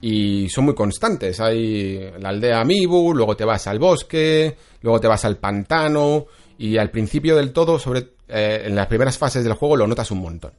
y 0.00 0.48
son 0.48 0.66
muy 0.66 0.74
constantes. 0.74 1.40
Hay 1.40 2.12
la 2.18 2.30
aldea 2.30 2.60
Amibu, 2.60 3.14
luego 3.14 3.36
te 3.36 3.44
vas 3.44 3.66
al 3.66 3.78
bosque, 3.78 4.56
luego 4.82 5.00
te 5.00 5.08
vas 5.08 5.24
al 5.24 5.38
pantano 5.38 6.26
y 6.58 6.76
al 6.76 6.90
principio 6.90 7.36
del 7.36 7.52
todo, 7.52 7.78
sobre, 7.78 8.10
eh, 8.28 8.62
en 8.66 8.74
las 8.74 8.86
primeras 8.86 9.18
fases 9.18 9.44
del 9.44 9.54
juego 9.54 9.76
lo 9.76 9.86
notas 9.86 10.10
un 10.10 10.20
montón. 10.20 10.52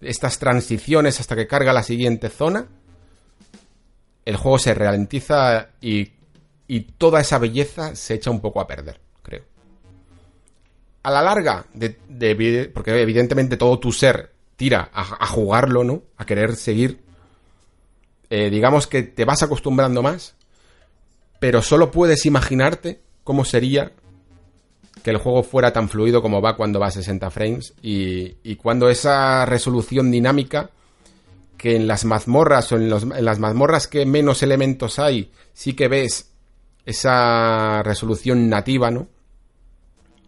estas 0.00 0.38
transiciones 0.38 1.20
hasta 1.20 1.36
que 1.36 1.46
carga 1.46 1.72
la 1.72 1.82
siguiente 1.82 2.30
zona, 2.30 2.66
el 4.24 4.36
juego 4.36 4.58
se 4.58 4.74
ralentiza 4.74 5.70
y, 5.80 6.12
y 6.66 6.80
toda 6.80 7.20
esa 7.20 7.38
belleza 7.38 7.94
se 7.96 8.14
echa 8.14 8.30
un 8.30 8.40
poco 8.40 8.60
a 8.60 8.66
perder, 8.66 9.00
creo. 9.22 9.42
A 11.02 11.10
la 11.10 11.20
larga, 11.20 11.66
de, 11.74 12.70
porque 12.72 13.00
evidentemente 13.00 13.56
todo 13.56 13.78
tu 13.78 13.90
ser 13.90 14.32
tira 14.56 14.90
a, 14.92 15.26
jugarlo, 15.26 15.82
¿no? 15.82 16.02
A 16.16 16.26
querer 16.26 16.54
seguir. 16.54 17.00
Eh, 18.30 18.48
digamos 18.48 18.86
que 18.86 19.02
te 19.02 19.24
vas 19.24 19.42
acostumbrando 19.42 20.02
más, 20.02 20.36
pero 21.40 21.62
solo 21.62 21.90
puedes 21.90 22.26
imaginarte 22.26 23.00
cómo 23.24 23.44
sería 23.44 23.92
que 25.02 25.10
el 25.10 25.16
juego 25.16 25.42
fuera 25.42 25.72
tan 25.72 25.88
fluido 25.88 26.22
como 26.22 26.40
va 26.40 26.56
cuando 26.56 26.78
va 26.78 26.88
a 26.88 26.92
60 26.92 27.30
frames 27.30 27.74
y, 27.82 28.54
cuando 28.56 28.88
esa 28.88 29.44
resolución 29.46 30.10
dinámica 30.10 30.70
que 31.56 31.74
en 31.74 31.88
las 31.88 32.04
mazmorras 32.04 32.70
o 32.72 32.76
en, 32.76 32.92
en, 32.92 33.24
las 33.24 33.38
mazmorras 33.38 33.88
que 33.88 34.06
menos 34.06 34.42
elementos 34.42 34.98
hay 34.98 35.30
sí 35.52 35.72
que 35.72 35.88
ves 35.88 36.30
esa 36.86 37.82
resolución 37.82 38.48
nativa, 38.48 38.90
¿no? 38.90 39.08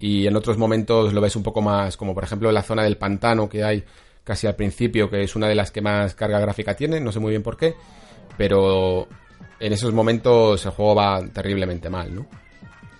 Y 0.00 0.26
en 0.26 0.36
otros 0.36 0.58
momentos 0.58 1.12
lo 1.12 1.20
ves 1.20 1.36
un 1.36 1.42
poco 1.42 1.62
más, 1.62 1.96
como 1.96 2.14
por 2.14 2.24
ejemplo 2.24 2.48
en 2.48 2.54
la 2.54 2.62
zona 2.62 2.82
del 2.82 2.98
pantano 2.98 3.48
que 3.48 3.62
hay 3.62 3.84
casi 4.24 4.46
al 4.46 4.56
principio, 4.56 5.10
que 5.10 5.22
es 5.22 5.36
una 5.36 5.48
de 5.48 5.54
las 5.54 5.70
que 5.70 5.80
más 5.80 6.14
carga 6.14 6.40
gráfica 6.40 6.74
tiene, 6.74 7.00
no 7.00 7.12
sé 7.12 7.20
muy 7.20 7.30
bien 7.30 7.42
por 7.42 7.56
qué, 7.56 7.74
pero 8.36 9.08
en 9.58 9.72
esos 9.72 9.92
momentos 9.92 10.64
el 10.64 10.72
juego 10.72 10.94
va 10.94 11.20
terriblemente 11.32 11.90
mal, 11.90 12.14
¿no? 12.14 12.26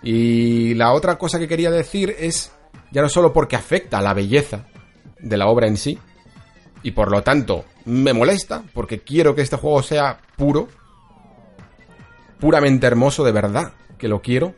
Y 0.02 0.74
la 0.74 0.92
otra 0.92 1.16
cosa 1.16 1.38
que 1.38 1.48
quería 1.48 1.70
decir 1.70 2.14
es, 2.18 2.52
ya 2.90 3.02
no 3.02 3.08
solo 3.08 3.32
porque 3.32 3.56
afecta 3.56 3.98
a 3.98 4.02
la 4.02 4.14
belleza 4.14 4.66
de 5.18 5.36
la 5.36 5.46
obra 5.46 5.68
en 5.68 5.76
sí, 5.76 5.98
y 6.82 6.90
por 6.90 7.10
lo 7.10 7.22
tanto 7.22 7.64
me 7.84 8.12
molesta, 8.12 8.62
porque 8.74 9.00
quiero 9.00 9.34
que 9.34 9.42
este 9.42 9.56
juego 9.56 9.82
sea 9.82 10.18
puro, 10.36 10.68
puramente 12.40 12.86
hermoso 12.86 13.24
de 13.24 13.32
verdad, 13.32 13.72
que 13.98 14.08
lo 14.08 14.20
quiero, 14.20 14.54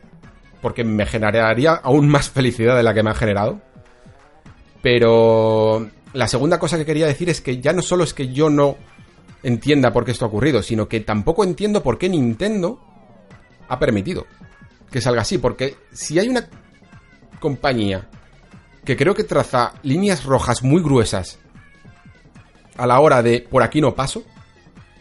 porque 0.61 0.83
me 0.83 1.05
generaría 1.05 1.73
aún 1.73 2.07
más 2.09 2.31
felicidad 2.31 2.75
de 2.75 2.81
la 2.81 2.95
que 2.95 3.03
me 3.03 3.11
ha 3.11 3.15
generado. 3.15 3.61
Pero 4.81 5.87
la 6.15 6.27
segunda 6.27 6.59
cosa 6.59 6.77
que 6.77 6.85
quería 6.85 7.07
decir 7.07 7.29
es 7.29 7.41
que 7.41 7.59
ya 7.59 7.73
no 7.73 7.81
solo 7.81 8.03
es 8.03 8.13
que 8.13 8.29
yo 8.29 8.49
no 8.49 8.77
entienda 9.43 9.91
por 9.91 10.05
qué 10.05 10.11
esto 10.11 10.25
ha 10.25 10.29
ocurrido, 10.29 10.63
sino 10.63 10.87
que 10.87 11.01
tampoco 11.01 11.43
entiendo 11.43 11.83
por 11.83 11.97
qué 11.97 12.09
Nintendo 12.09 12.79
ha 13.67 13.77
permitido 13.77 14.25
que 14.89 15.01
salga 15.01 15.21
así, 15.21 15.37
porque 15.37 15.75
si 15.91 16.17
hay 16.17 16.29
una 16.29 16.47
compañía 17.39 18.07
que 18.85 18.95
creo 18.95 19.13
que 19.13 19.25
traza 19.25 19.73
líneas 19.83 20.23
rojas 20.23 20.63
muy 20.63 20.81
gruesas 20.81 21.37
a 22.77 22.87
la 22.87 22.99
hora 22.99 23.21
de 23.21 23.41
por 23.41 23.61
aquí 23.61 23.81
no 23.81 23.93
paso, 23.93 24.23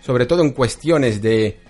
sobre 0.00 0.26
todo 0.26 0.42
en 0.42 0.50
cuestiones 0.50 1.22
de, 1.22 1.60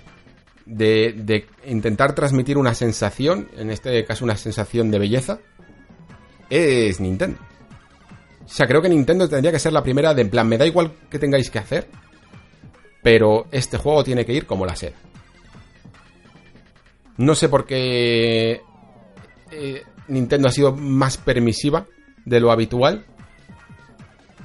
de, 0.64 1.12
de 1.16 1.46
intentar 1.66 2.14
transmitir 2.14 2.56
una 2.56 2.74
sensación, 2.74 3.48
en 3.56 3.70
este 3.70 4.04
caso 4.06 4.24
una 4.24 4.36
sensación 4.36 4.90
de 4.90 4.98
belleza, 4.98 5.40
es 6.48 6.98
Nintendo. 6.98 7.38
O 8.54 8.56
sea, 8.56 8.68
creo 8.68 8.80
que 8.80 8.88
Nintendo 8.88 9.28
tendría 9.28 9.50
que 9.50 9.58
ser 9.58 9.72
la 9.72 9.82
primera 9.82 10.14
de 10.14 10.22
en 10.22 10.30
plan, 10.30 10.46
me 10.46 10.56
da 10.56 10.64
igual 10.64 10.92
que 11.10 11.18
tengáis 11.18 11.50
que 11.50 11.58
hacer, 11.58 11.88
pero 13.02 13.48
este 13.50 13.78
juego 13.78 14.04
tiene 14.04 14.24
que 14.24 14.32
ir 14.32 14.46
como 14.46 14.64
la 14.64 14.76
seda. 14.76 14.94
No 17.16 17.34
sé 17.34 17.48
por 17.48 17.66
qué 17.66 18.60
eh, 19.50 19.82
Nintendo 20.06 20.46
ha 20.46 20.52
sido 20.52 20.70
más 20.70 21.16
permisiva 21.16 21.88
de 22.24 22.38
lo 22.38 22.52
habitual 22.52 23.04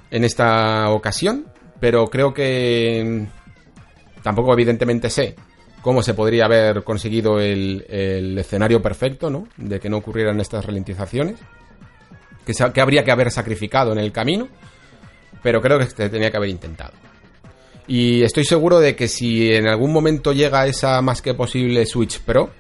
en 0.10 0.24
esta 0.24 0.90
ocasión, 0.90 1.46
pero 1.80 2.08
creo 2.08 2.34
que 2.34 3.28
mm, 3.28 4.24
tampoco 4.24 4.54
evidentemente 4.54 5.12
sé 5.12 5.36
cómo 5.84 6.02
se 6.02 6.16
podría 6.16 6.46
haber 6.46 6.84
conseguido 6.84 7.40
el, 7.40 7.86
escenario 8.40 8.82
perfecto, 8.82 9.30
¿no? 9.30 9.48
De 9.56 9.80
que 9.80 9.88
no 9.88 9.98
ocurrieran 9.98 10.40
estas 10.40 10.66
ralentizaciones, 10.66 11.40
que, 12.74 12.82
habría 12.82 13.04
que 13.04 13.12
haber 13.12 13.32
sacrificado 13.32 13.92
en 13.92 14.00
el 14.00 14.12
camino, 14.12 14.48
pero 15.44 15.62
creo 15.62 15.80
que 15.80 15.86
se 15.86 16.10
tenía 16.10 16.32
que 16.32 16.38
haber 16.38 16.50
intentado. 16.50 16.94
Y 17.88 18.24
estoy 18.24 18.46
seguro 18.46 18.80
de 18.80 18.96
que 18.96 19.08
si 19.08 19.52
en 19.54 19.68
algún 19.68 19.92
momento 19.92 20.32
llega 20.32 20.68
esa 20.68 21.02
más 21.02 21.22
que 21.22 21.34
posible 21.34 21.86
Switch 21.86 22.20
Pro, 22.20 22.52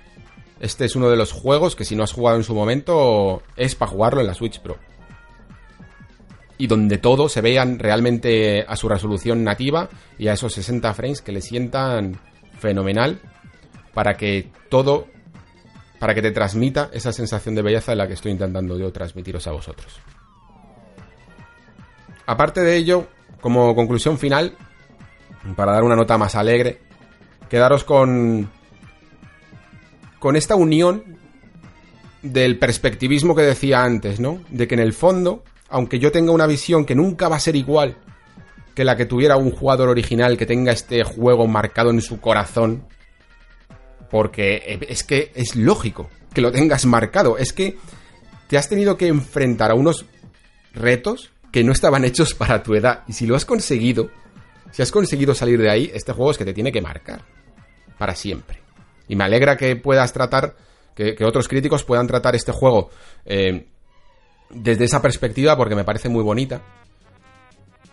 este 0.60 0.86
es 0.86 0.95
uno 0.95 1.10
de 1.10 1.16
los 1.16 1.32
juegos 1.32 1.76
que 1.76 1.86
si 1.86 1.95
no 1.95 2.03
has 2.03 2.11
jugado 2.11 2.38
en 2.38 2.44
su 2.44 2.53
momento 2.53 3.44
es 3.56 3.76
para 3.76 3.91
jugarlo 3.91 4.22
en 4.22 4.28
la 4.28 4.34
Switch 4.34 4.60
Pro. 4.60 4.78
Y 6.57 6.68
donde 6.68 6.98
todo 6.98 7.30
se 7.30 7.41
vean 7.41 7.80
realmente 7.80 8.66
a 8.68 8.76
su 8.76 8.90
resolución 8.90 9.44
nativa 9.44 9.88
y 10.18 10.28
a 10.28 10.34
esos 10.34 10.53
60 10.53 10.94
frames 10.94 11.22
que 11.22 11.32
le 11.32 11.41
sientan 11.41 12.20
fenomenal 12.60 13.22
para 13.94 14.16
que 14.16 14.49
todo, 14.70 15.07
para 16.00 16.16
que 16.16 16.22
te 16.22 16.32
transmita 16.32 16.90
esa 16.94 17.12
sensación 17.12 17.56
de 17.56 17.62
belleza 17.62 17.92
en 17.92 17.98
la 17.98 18.08
que 18.08 18.14
estoy 18.14 18.32
intentando 18.32 18.78
yo 18.78 18.92
transmitiros 18.92 19.46
a 19.48 19.52
vosotros. 19.52 20.00
Aparte 22.26 22.62
de 22.62 22.78
ello, 22.78 23.08
como 23.42 23.76
conclusión 23.76 24.18
final, 24.18 24.56
para 25.56 25.74
dar 25.74 25.84
una 25.84 25.96
nota 25.96 26.18
más 26.18 26.36
alegre, 26.36 26.80
quedaros 27.50 27.84
con 27.84 28.50
con 30.20 30.36
esta 30.36 30.56
unión 30.56 31.18
del 32.22 32.60
perspectivismo 32.60 33.36
que 33.36 33.42
decía 33.42 33.84
antes, 33.84 34.20
¿no? 34.20 34.42
De 34.50 34.68
que 34.68 34.76
en 34.76 34.82
el 34.82 34.94
fondo, 34.94 35.44
aunque 35.70 36.00
yo 36.00 36.12
tenga 36.12 36.34
una 36.34 36.46
visión 36.46 36.86
que 36.86 36.96
nunca 36.96 37.30
va 37.30 37.38
a 37.38 37.40
ser 37.40 37.56
igual 37.56 37.98
que 38.76 38.84
la 38.84 38.96
que 38.96 39.06
tuviera 39.06 39.38
un 39.38 39.52
jugador 39.52 39.90
original 39.90 40.38
que 40.38 40.46
tenga 40.46 40.72
este 40.72 41.04
juego 41.04 41.48
marcado 41.48 41.90
en 41.90 42.02
su 42.02 42.22
corazón, 42.22 42.86
porque 44.10 44.80
es 44.88 45.03
que 45.03 45.31
es 45.36 45.56
lógico 45.56 46.10
que 46.34 46.41
lo 46.41 46.52
tengas 46.52 46.86
marcado, 46.86 47.38
es 47.38 47.53
que 47.53 47.77
te 48.48 48.57
has 48.57 48.69
tenido 48.69 48.98
que 48.98 49.07
enfrentar 49.07 49.72
a 49.72 49.76
unos 49.76 50.06
retos 50.73 51.31
que 51.52 51.64
no 51.64 51.72
estaban 51.72 52.06
hechos 52.06 52.34
para 52.34 52.64
tu 52.64 52.76
edad, 52.76 53.03
y 53.07 53.14
si 53.14 53.26
lo 53.26 53.36
has 53.36 53.45
conseguido, 53.45 54.10
si 54.72 54.81
has 54.81 54.91
conseguido 54.91 55.34
salir 55.34 55.60
de 55.60 55.69
ahí, 55.69 55.91
este 55.94 56.14
juego 56.14 56.31
es 56.31 56.38
que 56.38 56.45
te 56.45 56.53
tiene 56.53 56.72
que 56.72 56.81
marcar. 56.81 57.22
Para 57.98 58.15
siempre. 58.15 58.61
Y 59.07 59.15
me 59.15 59.26
alegra 59.26 59.57
que 59.57 59.76
puedas 59.76 60.14
tratar, 60.14 60.56
que, 60.95 61.18
otros 61.26 61.48
críticos 61.48 61.84
puedan 61.84 62.07
tratar 62.07 62.36
este 62.36 62.52
juego 62.52 62.91
eh, 63.26 63.65
desde 64.49 64.86
esa 64.86 65.02
perspectiva 65.02 65.57
porque 65.57 65.76
me 65.76 65.84
parece 65.84 66.07
muy 66.07 66.23
bonita. 66.23 66.61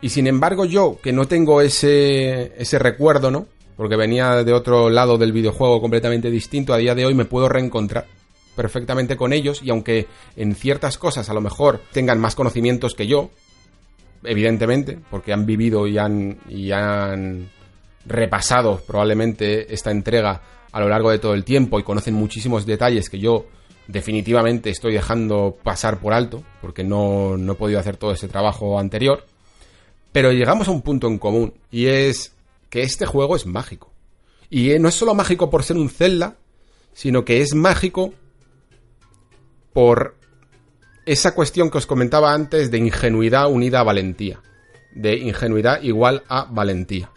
Y 0.01 0.11
sin 0.11 0.27
embargo 0.27 0.65
yo, 0.65 0.99
que 1.03 1.13
no 1.13 1.27
tengo 1.27 1.61
ese, 1.61 2.53
ese 2.61 2.79
recuerdo, 2.79 3.31
¿no? 3.31 3.49
Porque 3.77 3.97
venía 3.97 4.43
de 4.43 4.53
otro 4.53 4.91
lado 4.91 5.19
del 5.19 5.33
videojuego 5.33 5.81
completamente 5.81 6.31
distinto, 6.31 6.73
a 6.73 6.79
día 6.79 6.95
de 6.95 7.05
hoy 7.05 7.15
me 7.15 7.27
puedo 7.27 7.49
reencontrar 7.49 8.07
perfectamente 8.57 9.17
con 9.17 9.33
ellos 9.33 9.63
y 9.63 9.71
aunque 9.71 10.07
en 10.35 10.55
ciertas 10.55 10.99
cosas 10.99 11.29
a 11.29 11.35
lo 11.35 11.43
mejor 11.43 11.83
tengan 11.93 12.19
más 12.19 12.35
conocimientos 12.35 12.95
que 12.95 13.07
yo, 13.07 13.31
evidentemente, 14.25 14.99
porque 15.11 15.33
han 15.33 15.47
vivido 15.47 15.87
y 15.87 15.99
han, 15.99 17.51
repasado 18.09 18.81
probablemente 18.87 19.75
esta 19.75 19.91
entrega 19.91 20.41
a 20.71 20.81
lo 20.81 20.89
largo 20.89 21.11
de 21.11 21.19
todo 21.19 21.35
el 21.35 21.45
tiempo 21.45 21.81
y 21.81 21.83
conocen 21.83 22.15
muchísimos 22.15 22.65
detalles 22.65 23.11
que 23.11 23.19
yo 23.19 23.47
definitivamente 23.89 24.71
estoy 24.71 24.93
dejando 24.93 25.57
pasar 25.61 25.99
por 25.99 26.13
alto, 26.13 26.45
porque 26.61 26.85
no, 26.85 27.37
no 27.37 27.53
he 27.53 27.57
podido 27.57 27.81
hacer 27.81 27.97
todo 27.97 28.13
ese 28.13 28.29
trabajo 28.29 28.79
anterior. 28.79 29.25
Pero 30.13 30.33
llegamos 30.33 30.69
a 30.69 30.71
un 30.71 30.83
punto 30.83 31.09
en 31.09 31.19
común, 31.19 31.53
y 31.71 31.87
es 31.87 32.36
que 32.71 32.83
este 32.83 33.07
juego 33.07 33.37
es 33.37 33.47
mágico. 33.47 33.93
Y 34.51 34.79
no 34.79 34.89
es 34.89 34.95
solo 34.95 35.15
mágico 35.15 35.51
por 35.51 35.65
ser 35.65 35.77
un 35.77 35.91
Zelda, 35.91 36.37
sino 36.93 37.25
que 37.25 37.41
es 37.41 37.55
mágico 37.55 38.15
por 39.73 40.17
esa 41.05 41.35
cuestión 41.35 41.71
que 41.71 41.79
os 41.79 41.87
comentaba 41.87 42.33
antes 42.33 42.71
de 42.71 42.79
ingenuidad 42.79 43.51
unida 43.51 43.81
a 43.81 43.85
valentía. 43.85 44.41
De 44.95 45.17
ingenuidad 45.17 45.83
igual 45.83 46.25
a 46.29 46.45
valentía. 46.45 47.11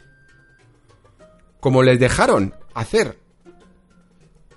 Como 1.60 1.84
les 1.84 2.00
dejaron 2.00 2.56
hacer 2.74 3.18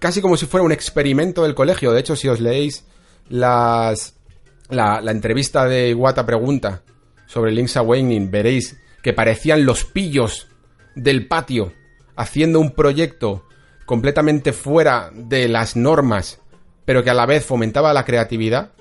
casi 0.03 0.21
como 0.21 0.37
si 0.37 0.47
fuera 0.47 0.67
un 0.67 0.73
experimento 0.73 1.45
del 1.45 1.55
colegio. 1.55 1.93
De 1.93 2.01
hecho, 2.01 2.17
si 2.17 2.27
os 2.27 2.41
leéis 2.41 2.85
las, 3.29 4.15
la, 4.69 4.99
entrevista 5.13 5.65
de 5.67 5.91
Iwata 5.91 6.27
Pregunta 6.27 6.83
sobre 7.27 7.53
Link's 7.53 7.77
Awakening, 7.77 8.29
veréis 8.29 8.81
que 9.01 9.13
parecían 9.13 9.65
los 9.65 9.85
pillos 9.85 10.49
del 10.95 11.27
patio 11.27 11.73
haciendo 12.17 12.61
un 12.61 12.73
proyecto 12.73 13.47
completamente 13.87 14.53
fuera 14.53 15.11
de 15.15 15.49
las 15.49 15.77
normas, 15.77 16.41
pero 16.85 17.03
que 17.03 17.11
a 17.11 17.15
la 17.15 17.27
vez 17.27 17.45
fomentaba 17.45 17.93
la 17.93 18.05
creatividad. 18.05 18.73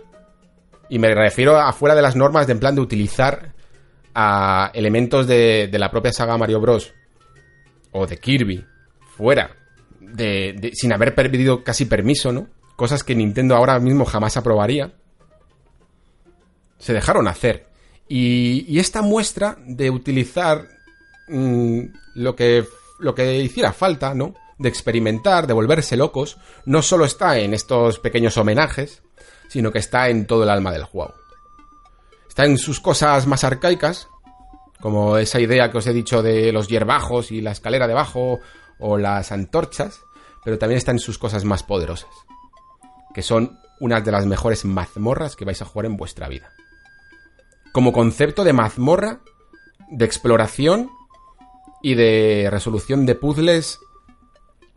Y 0.90 1.00
me 1.00 1.14
refiero 1.14 1.58
a 1.58 1.72
fuera 1.74 1.96
de 1.96 2.02
las 2.02 2.16
normas 2.16 2.50
en 2.50 2.60
plan 2.60 2.76
de 2.76 2.82
utilizar 2.82 3.54
a 4.14 4.72
elementos 4.74 5.28
de, 5.28 5.70
la 5.72 5.90
propia 5.90 6.12
saga 6.12 6.38
Mario 6.38 6.60
Bros. 6.60 6.94
O 7.92 8.08
de 8.08 8.18
Kirby. 8.18 8.66
Fuera 9.16 9.56
sin 10.74 10.94
haber 10.94 11.16
perdido 11.16 11.64
casi 11.64 11.86
permiso, 11.86 12.32
¿no? 12.32 12.48
Cosas 12.76 13.04
que 13.04 13.16
Nintendo 13.16 13.56
ahora 13.56 13.80
mismo 13.80 14.06
jamás 14.06 14.38
aprobaría. 14.38 14.94
Se 16.78 16.94
dejaron 16.94 17.28
hacer. 17.28 17.68
Y, 18.08 18.80
esta 18.80 19.02
muestra 19.02 19.58
de 19.66 19.90
utilizar 19.90 20.68
mm, 21.32 21.82
lo, 22.16 22.36
que, 22.36 22.66
lo 23.00 23.16
que 23.16 23.40
hiciera 23.40 23.74
falta, 23.74 24.14
¿no? 24.14 24.36
De 24.58 24.70
experimentar, 24.70 25.48
de 25.48 25.54
volverse 25.54 25.98
locos, 25.98 26.38
no 26.66 26.82
solo 26.82 27.06
está 27.06 27.40
en 27.40 27.54
estos 27.54 28.00
pequeños 28.00 28.38
homenajes, 28.38 29.02
sino 29.48 29.72
que 29.72 29.80
está 29.80 30.10
en 30.10 30.28
todo 30.28 30.44
el 30.44 30.50
alma 30.50 30.72
del 30.72 30.84
juego. 30.84 31.16
Está 32.28 32.46
en 32.46 32.58
sus 32.58 32.80
cosas 32.80 33.28
más 33.28 33.44
arcaicas, 33.44 34.08
como 34.80 35.18
esa 35.18 35.40
idea 35.40 35.72
que 35.72 35.78
os 35.78 35.88
he 35.88 35.94
dicho 35.94 36.24
de 36.24 36.52
los 36.52 36.68
hierbajos 36.68 37.32
y 37.32 37.42
la 37.42 37.52
escalera 37.52 37.88
debajo 37.88 38.40
o 38.80 38.98
las 38.98 39.32
antorchas, 39.32 40.02
pero 40.44 40.58
también 40.58 40.78
está 40.78 40.92
en 40.92 41.00
sus 41.00 41.18
cosas 41.18 41.46
más 41.46 41.64
poderosas, 41.64 42.10
que 43.14 43.22
son 43.22 43.60
unas 43.80 44.04
de 44.04 44.12
las 44.12 44.26
mejores 44.26 44.66
mazmorras 44.66 45.36
que 45.36 45.46
vais 45.46 45.62
a 45.62 45.66
jugar 45.66 45.86
en 45.86 45.98
vuestra 45.98 46.28
vida. 46.28 46.52
Como 47.72 47.94
concepto 47.94 48.44
de 48.44 48.54
mazmorra, 48.54 49.22
de 49.90 50.06
exploración 50.06 50.90
y 51.82 51.96
de 51.96 52.50
resolución 52.52 53.06
de 53.06 53.16
puzzles 53.16 53.80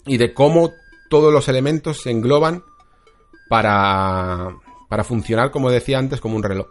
y 0.07 0.17
de 0.17 0.35
cómo 0.35 0.73
todos 1.11 1.33
los 1.33 1.49
elementos 1.49 2.03
se 2.03 2.11
engloban 2.11 2.65
para, 3.49 4.57
para 4.89 5.05
funcionar, 5.05 5.51
como 5.51 5.71
decía 5.71 5.99
antes, 5.99 6.21
como 6.21 6.37
un 6.37 6.43
reloj 6.43 6.67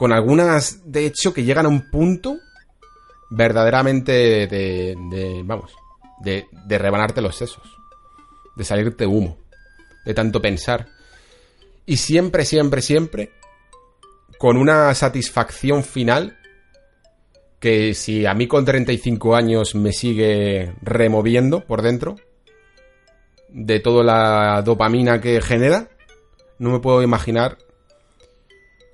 con 0.00 0.14
algunas, 0.14 0.90
de 0.90 1.04
hecho, 1.04 1.34
que 1.34 1.44
llegan 1.44 1.66
a 1.66 1.68
un 1.68 1.90
punto 1.90 2.38
verdaderamente 3.28 4.12
de, 4.12 4.96
de 4.96 5.42
vamos, 5.44 5.74
de, 6.22 6.46
de 6.64 6.78
rebanarte 6.78 7.20
los 7.20 7.36
sesos, 7.36 7.76
de 8.56 8.64
salirte 8.64 9.04
humo, 9.04 9.36
de 10.06 10.14
tanto 10.14 10.40
pensar. 10.40 10.88
Y 11.84 11.98
siempre, 11.98 12.46
siempre, 12.46 12.80
siempre, 12.80 13.32
con 14.38 14.56
una 14.56 14.94
satisfacción 14.94 15.84
final 15.84 16.38
que 17.60 17.92
si 17.94 18.24
a 18.24 18.34
mí 18.34 18.46
con 18.48 18.64
35 18.64 19.36
años 19.36 19.74
me 19.74 19.92
sigue 19.92 20.74
removiendo 20.82 21.60
por 21.60 21.82
dentro 21.82 22.16
de 23.50 23.80
toda 23.80 24.02
la 24.02 24.62
dopamina 24.62 25.20
que 25.20 25.40
genera, 25.42 25.88
no 26.58 26.70
me 26.70 26.80
puedo 26.80 27.02
imaginar 27.02 27.58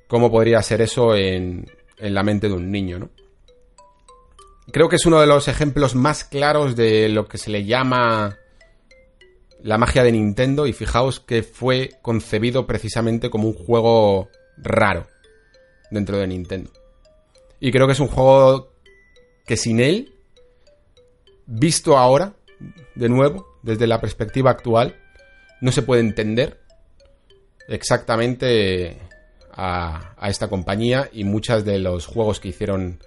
cómo 0.08 0.30
podría 0.30 0.60
ser 0.62 0.82
eso 0.82 1.14
en, 1.14 1.70
en 1.98 2.14
la 2.14 2.24
mente 2.24 2.48
de 2.48 2.54
un 2.54 2.70
niño, 2.70 2.98
¿no? 2.98 3.10
Creo 4.72 4.88
que 4.88 4.96
es 4.96 5.06
uno 5.06 5.20
de 5.20 5.28
los 5.28 5.46
ejemplos 5.46 5.94
más 5.94 6.24
claros 6.24 6.74
de 6.74 7.08
lo 7.08 7.28
que 7.28 7.38
se 7.38 7.50
le 7.50 7.64
llama 7.64 8.36
la 9.62 9.78
magia 9.78 10.02
de 10.02 10.10
Nintendo 10.10 10.66
y 10.66 10.72
fijaos 10.72 11.20
que 11.20 11.44
fue 11.44 11.90
concebido 12.02 12.66
precisamente 12.66 13.30
como 13.30 13.46
un 13.46 13.54
juego 13.54 14.28
raro 14.56 15.06
dentro 15.90 16.18
de 16.18 16.26
Nintendo. 16.26 16.72
Y 17.60 17.72
creo 17.72 17.86
que 17.86 17.92
es 17.92 18.00
un 18.00 18.08
juego 18.08 18.72
que 19.46 19.56
sin 19.56 19.80
él, 19.80 20.14
visto 21.46 21.96
ahora, 21.96 22.34
de 22.94 23.08
nuevo, 23.08 23.58
desde 23.62 23.86
la 23.86 24.00
perspectiva 24.00 24.50
actual, 24.50 24.96
no 25.60 25.72
se 25.72 25.82
puede 25.82 26.00
entender 26.00 26.60
exactamente 27.68 28.98
a, 29.52 30.14
esta 30.28 30.48
compañía 30.48 31.08
y 31.12 31.24
muchos 31.24 31.64
de 31.64 31.78
los 31.78 32.06
juegos 32.06 32.40
que 32.40 32.48
hicieron 32.48 33.00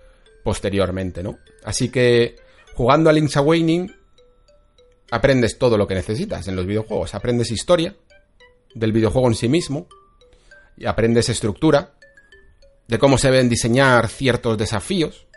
posteriormente, 0.43 1.21
¿no? 1.21 1.37
Así 1.63 1.89
que 1.89 2.37
jugando 2.73 3.09
a 3.09 3.13
Link's 3.13 3.37
Awakening 3.37 3.93
aprendes 5.11 5.57
todo 5.57 5.77
lo 5.77 5.87
que 5.87 5.95
necesitas 5.95 6.47
en 6.47 6.55
los 6.55 6.65
videojuegos. 6.65 7.13
Aprendes 7.13 7.51
historia 7.51 7.95
del 8.73 8.91
videojuego 8.91 9.27
en 9.27 9.35
sí 9.35 9.47
mismo 9.47 9.87
y 10.77 10.85
aprendes 10.85 11.29
estructura 11.29 11.93
de 12.89 12.97
cómo 12.97 13.19
se 13.19 13.29
deben 13.29 13.49
diseñar 13.49 14.07
ciertos 14.07 14.57
desafíos 14.57 15.27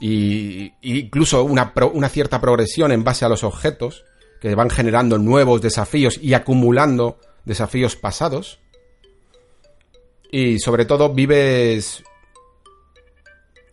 y, 0.00 0.72
incluso 0.82 1.44
una, 1.44 1.72
una 1.92 2.08
cierta 2.08 2.40
progresión 2.40 2.90
en 2.90 3.04
base 3.04 3.24
a 3.24 3.28
los 3.28 3.44
objetos 3.44 4.04
que 4.40 4.56
van 4.56 4.68
generando 4.68 5.16
nuevos 5.16 5.62
desafíos 5.62 6.18
y 6.20 6.34
acumulando 6.34 7.20
desafíos 7.44 7.94
pasados. 7.94 8.58
Y 10.32 10.58
sobre 10.58 10.86
todo 10.86 11.14
vives 11.14 12.02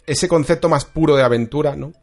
ese 0.05 0.27
concepto 0.27 0.69
más 0.69 0.85
puro 0.85 1.15
de 1.15 1.23
aventura, 1.23 1.75
¿no? 1.75 1.93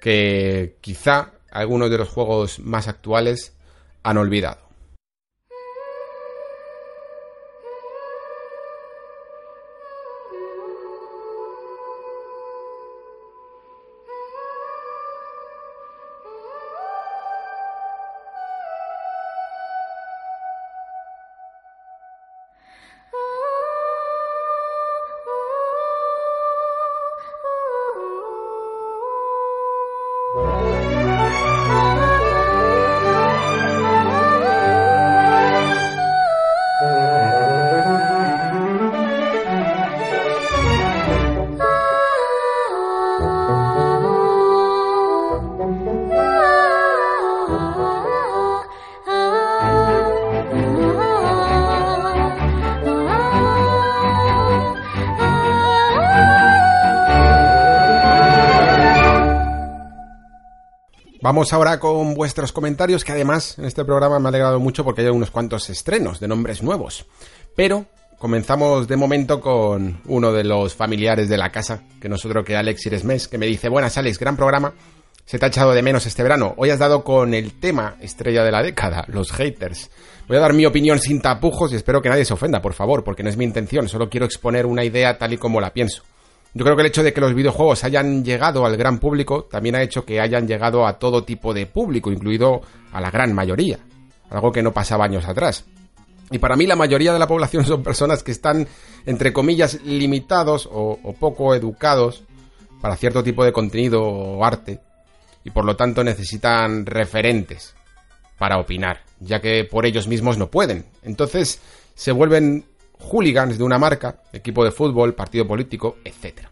Que 0.00 0.76
quizá 0.80 1.32
algunos 1.50 1.90
de 1.90 1.98
los 1.98 2.08
juegos 2.08 2.60
más 2.60 2.86
actuales 2.86 3.56
han 4.04 4.18
olvidado. 4.18 4.63
Vamos 61.24 61.54
ahora 61.54 61.80
con 61.80 62.12
vuestros 62.12 62.52
comentarios, 62.52 63.02
que 63.02 63.12
además 63.12 63.58
en 63.58 63.64
este 63.64 63.82
programa 63.82 64.18
me 64.18 64.26
ha 64.26 64.28
alegrado 64.28 64.60
mucho 64.60 64.84
porque 64.84 65.00
hay 65.00 65.08
unos 65.08 65.30
cuantos 65.30 65.70
estrenos 65.70 66.20
de 66.20 66.28
nombres 66.28 66.62
nuevos. 66.62 67.06
Pero 67.56 67.86
comenzamos 68.18 68.86
de 68.86 68.96
momento 68.98 69.40
con 69.40 70.02
uno 70.04 70.32
de 70.34 70.44
los 70.44 70.74
familiares 70.74 71.30
de 71.30 71.38
la 71.38 71.48
casa, 71.48 71.84
que 71.98 72.10
nosotros 72.10 72.44
que 72.44 72.54
Alex 72.54 72.84
Iresmes, 72.84 73.26
que 73.26 73.38
me 73.38 73.46
dice, 73.46 73.70
buenas 73.70 73.96
Alex, 73.96 74.18
gran 74.18 74.36
programa, 74.36 74.74
se 75.24 75.38
te 75.38 75.46
ha 75.46 75.48
echado 75.48 75.72
de 75.72 75.80
menos 75.80 76.04
este 76.04 76.22
verano. 76.22 76.52
Hoy 76.58 76.68
has 76.68 76.78
dado 76.78 77.02
con 77.02 77.32
el 77.32 77.58
tema 77.58 77.96
estrella 78.02 78.44
de 78.44 78.52
la 78.52 78.62
década, 78.62 79.06
los 79.08 79.32
haters. 79.32 79.90
Voy 80.28 80.36
a 80.36 80.40
dar 80.40 80.52
mi 80.52 80.66
opinión 80.66 80.98
sin 80.98 81.22
tapujos 81.22 81.72
y 81.72 81.76
espero 81.76 82.02
que 82.02 82.10
nadie 82.10 82.26
se 82.26 82.34
ofenda, 82.34 82.60
por 82.60 82.74
favor, 82.74 83.02
porque 83.02 83.22
no 83.22 83.30
es 83.30 83.38
mi 83.38 83.44
intención, 83.44 83.88
solo 83.88 84.10
quiero 84.10 84.26
exponer 84.26 84.66
una 84.66 84.84
idea 84.84 85.16
tal 85.16 85.32
y 85.32 85.38
como 85.38 85.58
la 85.58 85.72
pienso. 85.72 86.02
Yo 86.54 86.64
creo 86.64 86.76
que 86.76 86.82
el 86.82 86.88
hecho 86.88 87.02
de 87.02 87.12
que 87.12 87.20
los 87.20 87.34
videojuegos 87.34 87.82
hayan 87.82 88.24
llegado 88.24 88.64
al 88.64 88.76
gran 88.76 89.00
público 89.00 89.44
también 89.44 89.74
ha 89.74 89.82
hecho 89.82 90.04
que 90.04 90.20
hayan 90.20 90.46
llegado 90.46 90.86
a 90.86 91.00
todo 91.00 91.24
tipo 91.24 91.52
de 91.52 91.66
público, 91.66 92.12
incluido 92.12 92.60
a 92.92 93.00
la 93.00 93.10
gran 93.10 93.32
mayoría, 93.32 93.80
algo 94.30 94.52
que 94.52 94.62
no 94.62 94.72
pasaba 94.72 95.04
años 95.04 95.26
atrás. 95.26 95.64
Y 96.30 96.38
para 96.38 96.54
mí 96.54 96.66
la 96.66 96.76
mayoría 96.76 97.12
de 97.12 97.18
la 97.18 97.26
población 97.26 97.64
son 97.66 97.82
personas 97.82 98.22
que 98.22 98.30
están, 98.30 98.68
entre 99.04 99.32
comillas, 99.32 99.82
limitados 99.82 100.68
o, 100.70 100.96
poco 101.18 101.56
educados 101.56 102.22
para 102.80 102.96
cierto 102.96 103.24
tipo 103.24 103.44
de 103.44 103.52
contenido 103.52 104.02
o 104.02 104.44
arte, 104.44 104.80
y 105.42 105.50
por 105.50 105.64
lo 105.64 105.74
tanto 105.74 106.04
necesitan 106.04 106.86
referentes 106.86 107.74
para 108.38 108.58
opinar, 108.58 109.00
ya 109.18 109.40
que 109.40 109.64
por 109.64 109.86
ellos 109.86 110.06
mismos 110.06 110.38
no 110.38 110.50
pueden. 110.50 110.86
Entonces 111.02 111.60
se 111.94 112.12
vuelven 112.12 112.64
hooligans 113.04 113.58
de 113.58 113.64
una 113.64 113.78
marca, 113.78 114.22
equipo 114.32 114.64
de 114.64 114.70
fútbol, 114.70 115.14
partido 115.14 115.46
político, 115.46 115.96
etc. 116.04 116.48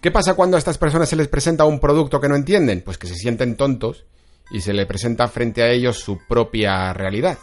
¿Qué 0.00 0.10
pasa 0.10 0.34
cuando 0.34 0.56
a 0.56 0.58
estas 0.58 0.78
personas 0.78 1.08
se 1.08 1.16
les 1.16 1.28
presenta 1.28 1.64
un 1.64 1.80
producto 1.80 2.20
que 2.20 2.28
no 2.28 2.36
entienden? 2.36 2.82
Pues 2.82 2.98
que 2.98 3.06
se 3.06 3.14
sienten 3.14 3.56
tontos 3.56 4.04
y 4.50 4.60
se 4.60 4.72
les 4.72 4.86
presenta 4.86 5.28
frente 5.28 5.62
a 5.62 5.70
ellos 5.70 5.98
su 5.98 6.18
propia 6.26 6.92
realidad. 6.92 7.38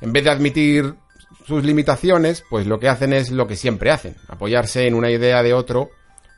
En 0.00 0.12
vez 0.12 0.24
de 0.24 0.30
admitir 0.30 0.94
sus 1.46 1.64
limitaciones, 1.64 2.44
pues 2.48 2.66
lo 2.66 2.78
que 2.78 2.88
hacen 2.88 3.12
es 3.12 3.30
lo 3.30 3.46
que 3.46 3.56
siempre 3.56 3.90
hacen, 3.90 4.16
apoyarse 4.28 4.86
en 4.86 4.94
una 4.94 5.10
idea 5.10 5.42
de 5.42 5.52
otro 5.52 5.90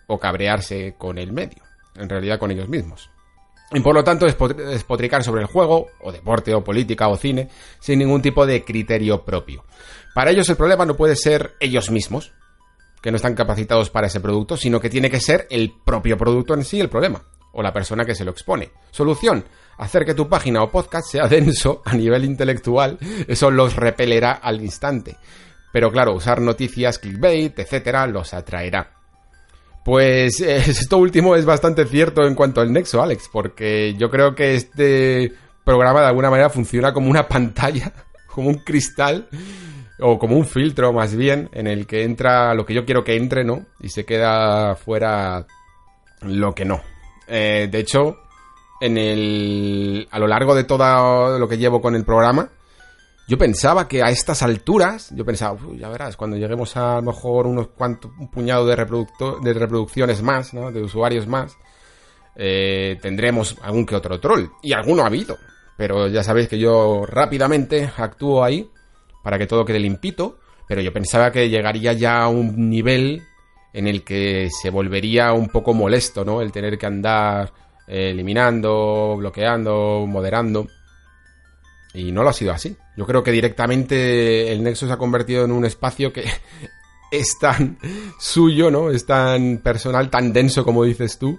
o 0.06 0.18
cabrearse 0.18 0.94
con 0.98 1.18
el 1.18 1.32
medio, 1.32 1.62
en 1.96 2.08
realidad 2.08 2.38
con 2.38 2.50
ellos 2.50 2.68
mismos. 2.68 3.10
Y 3.74 3.80
por 3.80 3.94
lo 3.94 4.04
tanto 4.04 4.26
despotricar 4.26 5.24
sobre 5.24 5.40
el 5.42 5.46
juego, 5.46 5.86
o 6.00 6.12
deporte, 6.12 6.54
o 6.54 6.62
política, 6.62 7.08
o 7.08 7.16
cine, 7.16 7.48
sin 7.80 7.98
ningún 7.98 8.20
tipo 8.20 8.44
de 8.44 8.64
criterio 8.64 9.24
propio. 9.24 9.64
Para 10.14 10.30
ellos 10.30 10.48
el 10.48 10.56
problema 10.56 10.84
no 10.84 10.96
puede 10.96 11.16
ser 11.16 11.54
ellos 11.60 11.90
mismos, 11.90 12.32
que 13.02 13.10
no 13.10 13.16
están 13.16 13.34
capacitados 13.34 13.90
para 13.90 14.06
ese 14.06 14.20
producto, 14.20 14.56
sino 14.56 14.80
que 14.80 14.88
tiene 14.90 15.10
que 15.10 15.20
ser 15.20 15.46
el 15.50 15.72
propio 15.84 16.16
producto 16.16 16.54
en 16.54 16.64
sí 16.64 16.80
el 16.80 16.88
problema, 16.88 17.22
o 17.52 17.62
la 17.62 17.72
persona 17.72 18.04
que 18.04 18.14
se 18.14 18.24
lo 18.24 18.30
expone. 18.30 18.70
Solución, 18.90 19.44
hacer 19.78 20.04
que 20.04 20.14
tu 20.14 20.28
página 20.28 20.62
o 20.62 20.70
podcast 20.70 21.10
sea 21.10 21.26
denso 21.26 21.82
a 21.84 21.94
nivel 21.94 22.24
intelectual, 22.24 22.98
eso 23.26 23.50
los 23.50 23.76
repelerá 23.76 24.32
al 24.32 24.62
instante. 24.62 25.16
pero 25.72 25.90
claro, 25.90 26.14
usar 26.14 26.40
noticias 26.40 26.98
clickbait, 26.98 27.58
etcétera, 27.58 28.06
los 28.06 28.34
atraerá. 28.34 28.92
Pues 29.84 30.40
esto 30.40 30.98
último 30.98 31.34
es 31.34 31.44
bastante 31.44 31.86
cierto 31.86 32.24
en 32.26 32.34
cuanto 32.34 32.60
al 32.60 32.72
Nexo, 32.72 33.02
Alex, 33.02 33.28
porque 33.32 33.94
yo 33.98 34.10
creo 34.10 34.34
que 34.34 34.54
este 34.54 35.32
programa 35.64 36.00
de 36.02 36.06
alguna 36.06 36.30
manera 36.30 36.50
funciona 36.50 36.92
como 36.92 37.10
una 37.10 37.26
pantalla, 37.28 37.92
como 38.28 38.48
un 38.48 38.56
cristal, 38.56 39.28
o 40.00 40.18
como 40.18 40.36
un 40.36 40.46
filtro 40.46 40.92
más 40.92 41.14
bien, 41.14 41.48
en 41.52 41.66
el 41.66 41.86
que 41.86 42.04
entra 42.04 42.54
lo 42.54 42.64
que 42.64 42.74
yo 42.74 42.84
quiero 42.84 43.04
que 43.04 43.16
entre, 43.16 43.44
¿no? 43.44 43.66
Y 43.80 43.88
se 43.88 44.04
queda 44.04 44.74
fuera 44.74 45.46
lo 46.22 46.54
que 46.54 46.64
no. 46.64 46.80
Eh, 47.28 47.68
de 47.70 47.78
hecho, 47.78 48.18
en 48.80 48.98
el, 48.98 50.08
a 50.10 50.18
lo 50.18 50.26
largo 50.26 50.54
de 50.54 50.64
todo 50.64 51.38
lo 51.38 51.48
que 51.48 51.58
llevo 51.58 51.80
con 51.80 51.94
el 51.94 52.04
programa, 52.04 52.50
yo 53.28 53.38
pensaba 53.38 53.86
que 53.86 54.02
a 54.02 54.10
estas 54.10 54.42
alturas, 54.42 55.10
yo 55.14 55.24
pensaba, 55.24 55.56
ya 55.76 55.88
verás, 55.88 56.16
cuando 56.16 56.36
lleguemos 56.36 56.76
a, 56.76 56.96
lo 56.96 57.02
mejor 57.02 57.46
unos 57.46 57.68
cuantos, 57.68 58.10
un 58.18 58.28
puñado 58.28 58.66
de, 58.66 58.74
de 58.74 59.54
reproducciones 59.54 60.22
más, 60.22 60.52
¿no? 60.52 60.72
De 60.72 60.82
usuarios 60.82 61.26
más, 61.26 61.56
eh, 62.34 62.98
tendremos 63.00 63.56
algún 63.62 63.86
que 63.86 63.94
otro 63.94 64.18
troll. 64.18 64.46
Y 64.62 64.72
alguno 64.72 65.02
ha 65.02 65.06
habido. 65.06 65.38
Pero 65.76 66.08
ya 66.08 66.22
sabéis 66.22 66.48
que 66.48 66.58
yo 66.58 67.04
rápidamente 67.06 67.90
actúo 67.96 68.44
ahí 68.44 68.70
para 69.22 69.38
que 69.38 69.46
todo 69.46 69.64
quede 69.64 69.80
limpito. 69.80 70.38
Pero 70.68 70.80
yo 70.80 70.92
pensaba 70.92 71.32
que 71.32 71.48
llegaría 71.48 71.92
ya 71.92 72.22
a 72.22 72.28
un 72.28 72.70
nivel 72.70 73.22
en 73.72 73.86
el 73.86 74.04
que 74.04 74.48
se 74.50 74.70
volvería 74.70 75.32
un 75.32 75.48
poco 75.48 75.74
molesto, 75.74 76.24
¿no? 76.24 76.40
El 76.40 76.52
tener 76.52 76.78
que 76.78 76.86
andar 76.86 77.52
eh, 77.86 78.10
eliminando, 78.10 79.16
bloqueando, 79.18 80.06
moderando. 80.06 80.66
Y 81.94 82.12
no 82.12 82.22
lo 82.22 82.30
ha 82.30 82.34
sido 82.34 82.52
así. 82.52 82.76
Yo 82.96 83.06
creo 83.06 83.22
que 83.22 83.32
directamente 83.32 84.52
el 84.52 84.62
Nexo 84.62 84.86
se 84.86 84.92
ha 84.92 84.98
convertido 84.98 85.44
en 85.44 85.52
un 85.52 85.64
espacio 85.64 86.12
que 86.12 86.24
es 87.10 87.38
tan 87.38 87.78
suyo, 88.18 88.70
¿no? 88.70 88.90
Es 88.90 89.06
tan 89.06 89.58
personal, 89.58 90.10
tan 90.10 90.32
denso 90.32 90.64
como 90.64 90.84
dices 90.84 91.18
tú, 91.18 91.38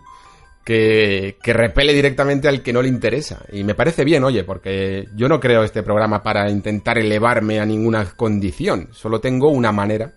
que, 0.63 1.37
repele 1.43 1.93
directamente 1.93 2.47
al 2.47 2.61
que 2.61 2.73
no 2.73 2.81
le 2.81 2.89
interesa. 2.89 3.41
Y 3.51 3.63
me 3.63 3.75
parece 3.75 4.03
bien, 4.03 4.23
oye, 4.23 4.43
porque 4.43 5.07
yo 5.15 5.27
no 5.27 5.39
creo 5.39 5.63
este 5.63 5.83
programa 5.83 6.23
para 6.23 6.49
intentar 6.49 6.97
elevarme 6.97 7.59
a 7.59 7.65
ninguna 7.65 8.05
condición. 8.15 8.89
Solo 8.91 9.19
tengo 9.19 9.49
una 9.49 9.71
manera 9.71 10.13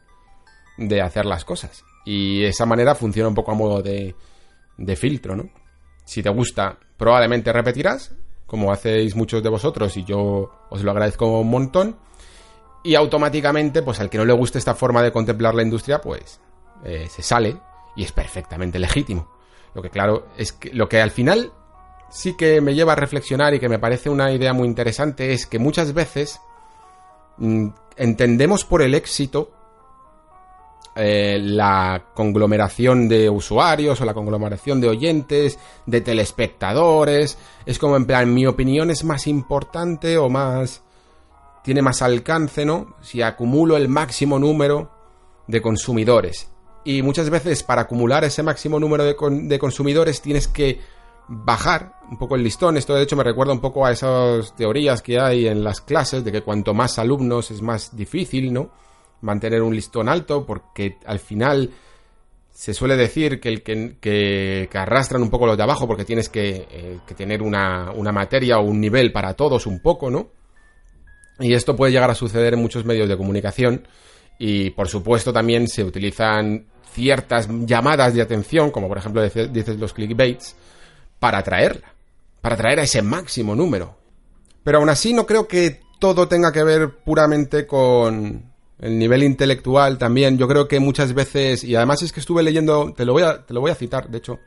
de 0.77 1.01
hacer 1.01 1.27
las 1.27 1.44
cosas. 1.44 1.85
Y 2.05 2.44
esa 2.44 2.66
manera 2.66 2.94
funciona 2.94 3.28
un 3.28 3.35
poco 3.35 3.52
a 3.52 3.56
modo 3.56 3.82
de, 3.82 4.14
de 4.77 4.97
filtro, 4.97 5.35
¿no? 5.35 5.51
Si 6.05 6.23
te 6.23 6.31
gusta, 6.31 6.78
probablemente 6.97 7.52
repetirás 7.52 8.14
como 8.47 8.70
hacéis 8.70 9.16
muchos 9.16 9.43
de 9.43 9.48
vosotros 9.48 9.97
y 9.97 10.05
yo 10.05 10.51
os 10.70 10.82
lo 10.82 10.90
agradezco 10.93 11.40
un 11.40 11.51
montón. 11.51 11.97
Y 12.85 12.94
automáticamente, 12.94 13.82
pues 13.82 13.98
al 13.98 14.09
que 14.09 14.18
no 14.18 14.24
le 14.24 14.32
guste 14.32 14.59
esta 14.59 14.77
forma 14.77 15.02
de 15.02 15.10
contemplar 15.10 15.55
la 15.56 15.62
industria, 15.62 16.01
pues 16.01 16.40
eh, 16.85 17.09
se 17.10 17.23
sale 17.23 17.56
y 17.97 18.05
es 18.05 18.12
perfectamente 18.12 18.78
legítimo. 18.78 19.35
Lo 19.77 19.82
que 19.82 19.90
claro 19.90 20.28
es 20.39 20.53
que 20.53 20.73
lo 20.73 20.89
que 20.89 21.03
al 21.03 21.11
final 21.11 21.53
sí 22.09 22.35
que 22.35 22.62
me 22.62 22.74
lleva 22.74 22.94
a 22.94 22.97
reflexionar 22.97 23.53
y 23.53 23.61
que 23.61 23.69
me 23.69 23.78
parece 23.78 24.09
una 24.09 24.32
idea 24.32 24.55
muy 24.55 24.66
interesante 24.66 25.35
es 25.35 25.47
que 25.47 25.59
muchas 25.59 25.93
veces 25.93 26.40
mm, 27.36 27.69
entendemos 27.98 28.65
por 28.65 28.81
el 28.81 28.94
éxito 28.94 29.51
eh, 30.94 31.39
la 31.39 32.07
conglomeración 32.15 33.07
de 33.07 33.28
usuarios 33.28 34.01
o 34.01 34.07
la 34.07 34.15
conglomeración 34.15 34.81
de 34.81 34.89
oyentes, 34.89 35.59
de 35.85 36.01
telespectadores. 36.01 37.36
Es 37.66 37.78
como 37.78 37.97
en 37.97 38.07
plan, 38.07 38.32
mi 38.32 38.47
opinión 38.47 38.90
es 38.90 39.05
más 39.05 39.27
importante 39.27 40.16
o 40.16 40.31
más... 40.31 40.82
tiene 41.62 41.82
más 41.82 42.01
alcance, 42.01 42.65
¿no? 42.65 42.97
Si 43.03 43.20
acumulo 43.20 43.77
el 43.77 43.89
máximo 43.89 44.39
número 44.39 44.90
de 45.47 45.61
consumidores. 45.61 46.48
Y 46.86 47.02
muchas 47.02 47.28
veces 47.30 47.64
para 47.64 47.82
acumular 47.82 48.22
ese 48.22 48.44
máximo 48.44 48.78
número 48.78 49.02
de, 49.02 49.16
de 49.42 49.58
consumidores 49.58 50.22
tienes 50.22 50.46
que 50.46 50.78
bajar 51.26 51.94
un 52.08 52.16
poco 52.16 52.36
el 52.36 52.44
listón. 52.44 52.76
Esto 52.76 52.94
de 52.94 53.02
hecho 53.02 53.16
me 53.16 53.24
recuerda 53.24 53.52
un 53.52 53.60
poco 53.60 53.84
a 53.84 53.90
esas 53.90 54.54
teorías 54.54 55.02
que 55.02 55.18
hay 55.18 55.48
en 55.48 55.64
las 55.64 55.80
clases 55.80 56.24
de 56.24 56.30
que 56.30 56.42
cuanto 56.42 56.74
más 56.74 57.00
alumnos 57.00 57.50
es 57.50 57.60
más 57.60 57.96
difícil, 57.96 58.52
¿no? 58.52 58.70
mantener 59.20 59.62
un 59.62 59.74
listón 59.74 60.08
alto, 60.08 60.46
porque 60.46 60.98
al 61.06 61.18
final 61.18 61.72
se 62.52 62.72
suele 62.72 62.96
decir 62.96 63.40
que 63.40 63.48
el 63.48 63.62
que, 63.64 63.96
que, 64.00 64.68
arrastran 64.78 65.22
un 65.22 65.30
poco 65.30 65.46
los 65.46 65.56
de 65.56 65.64
abajo, 65.64 65.88
porque 65.88 66.04
tienes 66.04 66.28
que, 66.28 66.68
eh, 66.70 66.98
que 67.04 67.16
tener 67.16 67.42
una, 67.42 67.90
una, 67.90 68.12
materia 68.12 68.58
o 68.58 68.62
un 68.62 68.80
nivel 68.80 69.10
para 69.10 69.34
todos 69.34 69.66
un 69.66 69.80
poco, 69.80 70.08
¿no? 70.08 70.28
Y 71.40 71.52
esto 71.52 71.74
puede 71.74 71.90
llegar 71.90 72.12
a 72.12 72.14
suceder 72.14 72.54
en 72.54 72.60
muchos 72.60 72.84
medios 72.84 73.08
de 73.08 73.16
comunicación. 73.16 73.88
Y 74.38 74.70
por 74.70 74.88
supuesto 74.88 75.32
también 75.32 75.66
se 75.66 75.82
utilizan 75.82 76.66
ciertas 76.97 77.47
llamadas 77.66 78.14
de 78.14 78.23
atención, 78.23 78.73
como 78.73 78.89
por 78.89 78.98
ejemplo 78.98 79.23
dices 79.23 79.78
los 79.78 79.93
clickbaits, 79.93 80.56
para 81.20 81.39
atraerla, 81.39 81.94
para 82.40 82.55
atraer 82.56 82.81
a 82.81 82.82
ese 82.82 83.02
máximo 83.02 83.55
número. 83.55 83.97
Pero 84.64 84.78
aún 84.78 84.89
así 84.89 85.12
no 85.12 85.27
creo 85.27 85.47
que 85.47 85.81
todo 86.01 86.27
tenga 86.27 86.51
que 86.52 86.64
ver 86.64 86.90
puramente 87.05 87.66
con, 87.66 88.51
el 88.78 88.98
nivel 88.98 89.23
intelectual 89.23 89.97
también, 89.98 90.36
yo 90.36 90.48
creo 90.48 90.68
que 90.68 90.81
muchas 90.81 91.14
veces, 91.14 91.64
y 91.64 91.74
además 91.74 92.02
es 92.02 92.12
que 92.12 92.20
estuve 92.20 92.43
leyendo, 92.43 92.93
te 92.94 93.05
lo 93.05 93.12
voy 93.12 93.23
a, 93.23 93.44
te 93.44 93.55
lo 93.55 93.60
voy 93.60 93.70
a 93.70 93.74
citar, 93.74 94.09
de 94.09 94.18
hecho, 94.18 94.40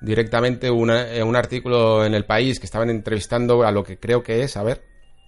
directamente 0.00 0.66
eh, 0.68 1.22
un 1.22 1.36
artículo 1.36 2.04
en 2.04 2.14
El 2.14 2.24
País 2.24 2.58
que 2.58 2.66
estaban 2.66 2.90
entrevistando 2.90 3.62
a 3.62 3.72
lo 3.72 3.82
que 3.82 3.98
creo 3.98 4.22
que 4.22 4.42
es, 4.42 4.56
a 4.56 4.62
ver, 4.62 4.82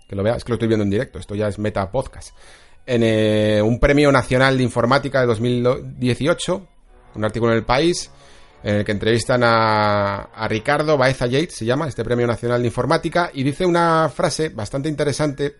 que 0.09 0.17
lo 0.17 0.23
veas, 0.23 0.39
es 0.39 0.45
que 0.45 0.53
lo 0.53 0.55
estoy 0.57 0.69
viendo 0.69 0.85
en 0.85 0.91
directo, 0.91 1.19
esto 1.19 1.35
ya 1.35 1.49
es 1.49 1.59
meta 1.59 1.91
podcast, 1.91 2.37
en 2.87 3.03
eh, 3.03 3.63
un 3.63 3.79
premio 3.79 4.13
nacional 4.13 4.57
de 4.57 4.63
informática 4.63 5.21
de 5.21 5.27
2018, 5.27 6.69
un 7.15 7.25
artículo 7.25 7.53
en 7.53 7.59
El 7.59 7.65
País, 7.65 8.11
en 8.63 8.77
el 8.77 8.85
que 8.85 8.93
entrevistan 8.93 9.43
a, 9.45 10.49
Ricardo 10.49 10.97
Baeza 10.97 11.27
Yates, 11.27 11.55
se 11.55 11.65
llama, 11.65 11.87
este 11.87 12.05
premio 12.05 12.27
nacional 12.27 12.63
de 12.63 12.69
informática, 12.69 13.31
y 13.33 13.43
dice 13.43 13.67
una 13.67 14.09
frase 14.09 14.49
bastante 14.49 14.89
interesante 14.89 15.57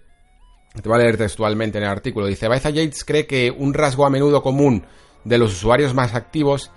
te 0.75 0.89
voy 0.89 0.99
a 0.99 1.03
leer 1.03 1.17
textualmente 1.17 1.79
en 1.79 1.85
el 1.85 1.91
artículo. 1.91 2.27
Dice, 2.27 2.49
Baeza 2.49 2.71
Yates 2.71 3.05
cree 3.05 3.29
que 3.29 3.51
un 3.51 3.75
rasgo 3.75 4.07
a 4.07 4.11
menudo 4.11 4.43
común 4.43 4.85
de 5.23 5.39
los 5.39 5.53
usuarios 5.53 5.95
más 5.95 6.15
activos 6.15 6.73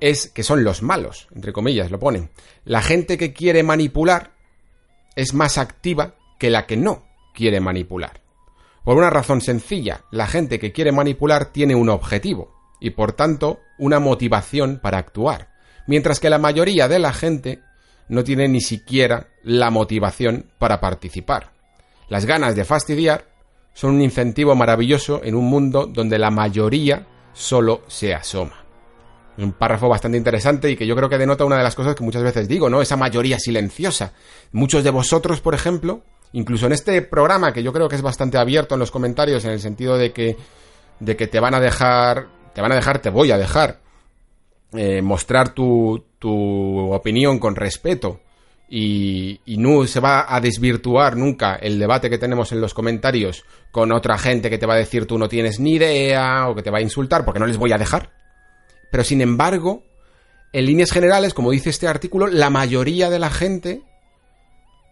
es 0.00 0.28
que 0.28 0.42
son 0.42 0.64
los 0.64 0.82
malos, 0.82 1.28
entre 1.34 1.52
comillas, 1.52 1.90
lo 1.90 1.98
ponen. 1.98 2.30
La 2.64 2.80
gente 2.82 3.18
que 3.18 3.32
quiere 3.32 3.62
manipular 3.62 4.32
es 5.16 5.34
más 5.34 5.58
activa 5.58 6.14
que 6.38 6.50
la 6.50 6.66
que 6.66 6.76
no 6.76 7.04
quiere 7.34 7.60
manipular. 7.60 8.23
Por 8.84 8.98
una 8.98 9.08
razón 9.08 9.40
sencilla, 9.40 10.04
la 10.10 10.26
gente 10.26 10.58
que 10.58 10.72
quiere 10.72 10.92
manipular 10.92 11.46
tiene 11.46 11.74
un 11.74 11.88
objetivo 11.88 12.54
y 12.80 12.90
por 12.90 13.12
tanto 13.12 13.60
una 13.78 13.98
motivación 13.98 14.78
para 14.82 14.98
actuar, 14.98 15.48
mientras 15.86 16.20
que 16.20 16.28
la 16.28 16.38
mayoría 16.38 16.86
de 16.86 16.98
la 16.98 17.14
gente 17.14 17.60
no 18.08 18.22
tiene 18.24 18.46
ni 18.46 18.60
siquiera 18.60 19.28
la 19.42 19.70
motivación 19.70 20.50
para 20.58 20.80
participar. 20.80 21.52
Las 22.10 22.26
ganas 22.26 22.54
de 22.56 22.66
fastidiar 22.66 23.24
son 23.72 23.94
un 23.94 24.02
incentivo 24.02 24.54
maravilloso 24.54 25.22
en 25.24 25.34
un 25.34 25.46
mundo 25.46 25.86
donde 25.86 26.18
la 26.18 26.30
mayoría 26.30 27.06
solo 27.32 27.82
se 27.86 28.14
asoma. 28.14 28.64
Un 29.38 29.52
párrafo 29.52 29.88
bastante 29.88 30.18
interesante 30.18 30.70
y 30.70 30.76
que 30.76 30.86
yo 30.86 30.94
creo 30.94 31.08
que 31.08 31.18
denota 31.18 31.46
una 31.46 31.56
de 31.56 31.64
las 31.64 31.74
cosas 31.74 31.94
que 31.94 32.04
muchas 32.04 32.22
veces 32.22 32.46
digo, 32.46 32.68
¿no? 32.68 32.82
Esa 32.82 32.96
mayoría 32.96 33.38
silenciosa. 33.38 34.12
Muchos 34.52 34.84
de 34.84 34.90
vosotros, 34.90 35.40
por 35.40 35.54
ejemplo, 35.54 36.02
incluso 36.34 36.66
en 36.66 36.72
este 36.72 37.00
programa, 37.02 37.52
que 37.52 37.62
yo 37.62 37.72
creo 37.72 37.88
que 37.88 37.96
es 37.96 38.02
bastante 38.02 38.38
abierto 38.38 38.74
en 38.74 38.80
los 38.80 38.90
comentarios, 38.90 39.44
en 39.44 39.52
el 39.52 39.60
sentido 39.60 39.96
de 39.96 40.12
que, 40.12 40.36
de 41.00 41.16
que 41.16 41.26
te 41.26 41.40
van 41.40 41.54
a 41.54 41.60
dejar, 41.60 42.28
te 42.54 42.60
van 42.60 42.72
a 42.72 42.76
dejar, 42.76 42.98
te 43.00 43.10
voy 43.10 43.30
a 43.30 43.38
dejar, 43.38 43.80
eh, 44.72 45.00
mostrar 45.00 45.54
tu, 45.54 46.04
tu 46.18 46.92
opinión 46.92 47.38
con 47.38 47.54
respeto 47.54 48.20
y, 48.68 49.40
no 49.58 49.86
se 49.86 50.00
va 50.00 50.26
a 50.28 50.40
desvirtuar 50.40 51.16
nunca 51.16 51.54
el 51.54 51.78
debate 51.78 52.10
que 52.10 52.18
tenemos 52.18 52.50
en 52.50 52.60
los 52.60 52.74
comentarios 52.74 53.44
con 53.70 53.92
otra 53.92 54.18
gente 54.18 54.50
que 54.50 54.58
te 54.58 54.66
va 54.66 54.74
a 54.74 54.78
decir 54.78 55.06
tú 55.06 55.18
no 55.18 55.28
tienes 55.28 55.60
ni 55.60 55.74
idea 55.74 56.48
o 56.48 56.54
que 56.54 56.62
te 56.62 56.70
va 56.70 56.78
a 56.78 56.82
insultar 56.82 57.24
porque 57.24 57.40
no 57.40 57.46
les 57.46 57.56
voy 57.56 57.72
a 57.72 57.78
dejar. 57.78 58.10
Pero 58.90 59.04
sin 59.04 59.20
embargo, 59.20 59.84
en 60.52 60.66
líneas 60.66 60.90
generales, 60.90 61.34
como 61.34 61.52
dice 61.52 61.70
este 61.70 61.86
artículo, 61.86 62.26
la 62.26 62.50
mayoría 62.50 63.10
de 63.10 63.18
la 63.20 63.30
gente 63.30 63.82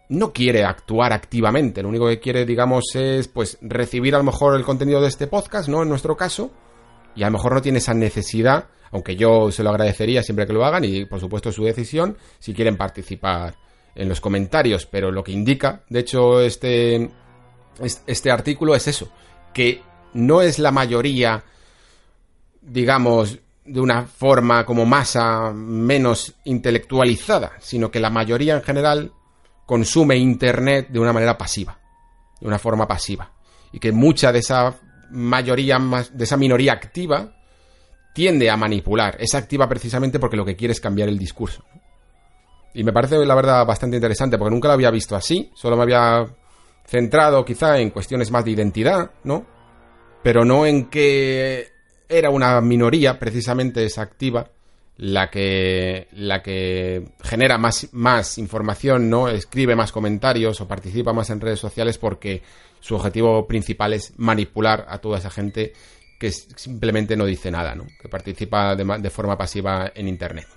no 0.09 0.33
quiere 0.33 0.63
actuar 0.63 1.13
activamente. 1.13 1.81
Lo 1.81 1.89
único 1.89 2.07
que 2.07 2.19
quiere, 2.19 2.45
digamos, 2.45 2.83
es 2.95 3.27
pues 3.27 3.57
recibir 3.61 4.15
a 4.15 4.19
lo 4.19 4.23
mejor 4.23 4.55
el 4.55 4.63
contenido 4.63 5.01
de 5.01 5.07
este 5.07 5.27
podcast, 5.27 5.69
¿no? 5.69 5.81
En 5.83 5.89
nuestro 5.89 6.15
caso. 6.15 6.51
Y 7.15 7.23
a 7.23 7.27
lo 7.27 7.33
mejor 7.33 7.53
no 7.53 7.61
tiene 7.61 7.77
esa 7.77 7.93
necesidad, 7.93 8.69
aunque 8.91 9.15
yo 9.15 9.51
se 9.51 9.63
lo 9.63 9.69
agradecería 9.69 10.23
siempre 10.23 10.47
que 10.47 10.53
lo 10.53 10.65
hagan 10.65 10.83
y 10.83 11.05
por 11.05 11.19
supuesto 11.19 11.51
su 11.51 11.63
decisión 11.63 12.17
si 12.39 12.53
quieren 12.53 12.75
participar 12.75 13.55
en 13.95 14.09
los 14.09 14.19
comentarios, 14.19 14.85
pero 14.85 15.11
lo 15.11 15.23
que 15.23 15.31
indica, 15.31 15.83
de 15.89 15.99
hecho, 15.99 16.41
este, 16.41 17.11
este 18.07 18.31
artículo 18.31 18.73
es 18.75 18.87
eso, 18.87 19.09
que 19.53 19.81
no 20.13 20.41
es 20.41 20.59
la 20.59 20.71
mayoría, 20.71 21.43
digamos, 22.61 23.39
de 23.65 23.79
una 23.79 24.03
forma 24.03 24.65
como 24.65 24.85
masa 24.85 25.51
menos 25.53 26.33
intelectualizada, 26.43 27.53
sino 27.59 27.91
que 27.91 27.99
la 27.99 28.09
mayoría 28.09 28.55
en 28.55 28.63
general 28.63 29.11
consume 29.65 30.17
Internet 30.17 30.89
de 30.89 30.99
una 30.99 31.13
manera 31.13 31.37
pasiva, 31.37 31.77
de 32.39 32.47
una 32.47 32.59
forma 32.59 32.87
pasiva. 32.87 33.31
Y 33.71 33.79
que 33.79 33.91
mucha 33.91 34.31
de 34.31 34.39
esa 34.39 34.75
mayoría 35.11 35.79
de 36.11 36.23
esa 36.23 36.37
minoría 36.37 36.73
activa, 36.73 37.35
tiende 38.13 38.49
a 38.49 38.57
manipular. 38.57 39.17
Es 39.19 39.33
activa 39.35 39.67
precisamente 39.67 40.19
porque 40.19 40.37
lo 40.37 40.45
que 40.45 40.55
quiere 40.55 40.71
es 40.71 40.79
cambiar 40.79 41.09
el 41.09 41.17
discurso. 41.17 41.63
Y 42.73 42.83
me 42.83 42.93
parece, 42.93 43.23
la 43.25 43.35
verdad, 43.35 43.65
bastante 43.65 43.97
interesante, 43.97 44.37
porque 44.37 44.53
nunca 44.53 44.67
lo 44.67 44.75
había 44.75 44.91
visto 44.91 45.15
así. 45.15 45.51
Solo 45.55 45.75
me 45.75 45.83
había 45.83 46.25
centrado 46.85 47.43
quizá 47.45 47.79
en 47.79 47.91
cuestiones 47.91 48.31
más 48.31 48.45
de 48.45 48.51
identidad, 48.51 49.11
¿no? 49.23 49.45
Pero 50.23 50.43
no 50.45 50.65
en 50.65 50.89
que 50.89 51.67
era 52.09 52.29
una 52.29 52.59
minoría, 52.61 53.19
precisamente 53.19 53.83
esa 53.83 54.01
activa, 54.01 54.49
la 54.97 55.29
que, 55.29 56.07
la 56.13 56.41
que 56.41 57.03
genera 57.23 57.57
más, 57.57 57.89
más 57.93 58.37
información, 58.37 59.09
¿no? 59.09 59.27
Escribe 59.27 59.75
más 59.75 59.91
comentarios 59.91 60.61
o 60.61 60.67
participa 60.67 61.13
más 61.13 61.29
en 61.29 61.41
redes 61.41 61.59
sociales 61.59 61.97
porque 61.97 62.43
su 62.79 62.95
objetivo 62.95 63.47
principal 63.47 63.93
es 63.93 64.13
manipular 64.17 64.85
a 64.87 64.99
toda 64.99 65.17
esa 65.17 65.29
gente 65.29 65.73
que 66.19 66.31
simplemente 66.31 67.17
no 67.17 67.25
dice 67.25 67.49
nada, 67.49 67.75
¿no? 67.75 67.85
Que 68.01 68.07
participa 68.07 68.75
de, 68.75 68.85
de 68.99 69.09
forma 69.09 69.37
pasiva 69.37 69.91
en 69.95 70.07
Internet. 70.07 70.47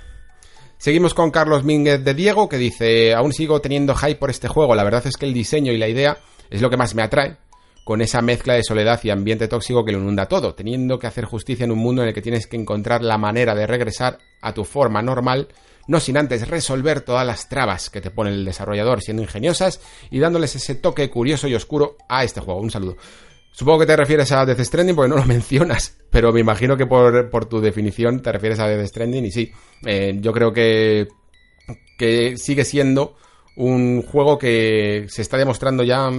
Seguimos 0.79 1.15
con 1.15 1.31
Carlos 1.31 1.65
Mínguez 1.65 2.05
de 2.05 2.13
Diego, 2.13 2.49
que 2.49 2.59
dice, 2.59 3.15
aún 3.15 3.33
sigo 3.33 3.61
teniendo 3.61 3.95
hype 3.95 4.17
por 4.17 4.31
este 4.31 4.49
juego, 4.49 4.75
la 4.75 4.85
verdad 4.85 5.07
es 5.07 5.17
que 5.17 5.25
el 5.25 5.33
diseño 5.33 5.73
y 5.73 5.79
la 5.79 5.89
idea 5.89 6.19
es 6.51 6.61
lo 6.61 6.69
que 6.69 6.77
más 6.77 6.95
me 6.95 7.03
atrae, 7.03 7.37
con 7.87 8.03
esa 8.03 8.21
mezcla 8.21 8.55
de 8.55 8.65
soledad 8.65 8.99
y 9.05 9.11
ambiente 9.11 9.47
tóxico 9.47 9.85
que 9.85 9.93
lo 9.93 10.01
inunda 10.01 10.27
todo, 10.27 10.57
teniendo 10.57 10.99
que 10.99 11.07
hacer 11.07 11.25
justicia 11.25 11.63
en 11.63 11.71
un 11.71 11.79
mundo 11.79 12.03
en 12.03 12.09
el 12.09 12.15
que 12.15 12.21
tienes 12.21 12.49
que 12.49 12.57
encontrar 12.57 13.01
la 13.01 13.17
manera 13.17 13.55
de 13.55 13.65
regresar 13.65 14.19
a 14.43 14.53
tu 14.53 14.65
forma 14.65 15.03
normal, 15.03 15.47
no 15.87 16.01
sin 16.01 16.17
antes 16.17 16.49
resolver 16.49 17.03
todas 17.03 17.25
las 17.25 17.49
trabas 17.49 17.89
que 17.89 18.01
te 18.01 18.11
pone 18.11 18.31
el 18.31 18.45
desarrollador 18.45 19.03
siendo 19.03 19.23
ingeniosas 19.23 19.81
y 20.11 20.19
dándoles 20.19 20.57
ese 20.57 20.75
toque 20.75 21.09
curioso 21.11 21.47
y 21.47 21.55
oscuro 21.55 21.97
a 22.09 22.25
este 22.25 22.41
juego. 22.41 22.61
Un 22.61 22.73
saludo. 22.73 22.97
Supongo 23.53 23.79
que 23.79 23.87
te 23.87 23.97
refieres 23.97 24.33
a 24.33 24.45
Death 24.45 24.63
Stranding 24.63 24.97
porque 24.97 25.11
no 25.11 25.19
lo 25.19 25.25
mencionas, 25.27 25.97
pero 26.11 26.33
me 26.33 26.41
imagino 26.41 26.77
que 26.77 26.87
por, 26.87 27.47
tu 27.49 27.61
definición 27.61 28.21
te 28.21 28.33
refieres 28.33 28.59
a 28.59 28.67
Death 28.67 28.89
Stranding 28.89 29.27
y 29.27 29.31
sí, 29.31 29.53
eh, 29.85 30.17
yo 30.21 30.33
creo 30.33 30.53
que, 30.53 31.07
que 31.97 32.37
sigue 32.37 32.65
siendo 32.65 33.15
un 33.55 34.03
juego 34.03 34.39
que 34.39 35.07
se 35.09 35.23
está 35.23 35.39
demostrando 35.39 35.85
ya 35.85 36.11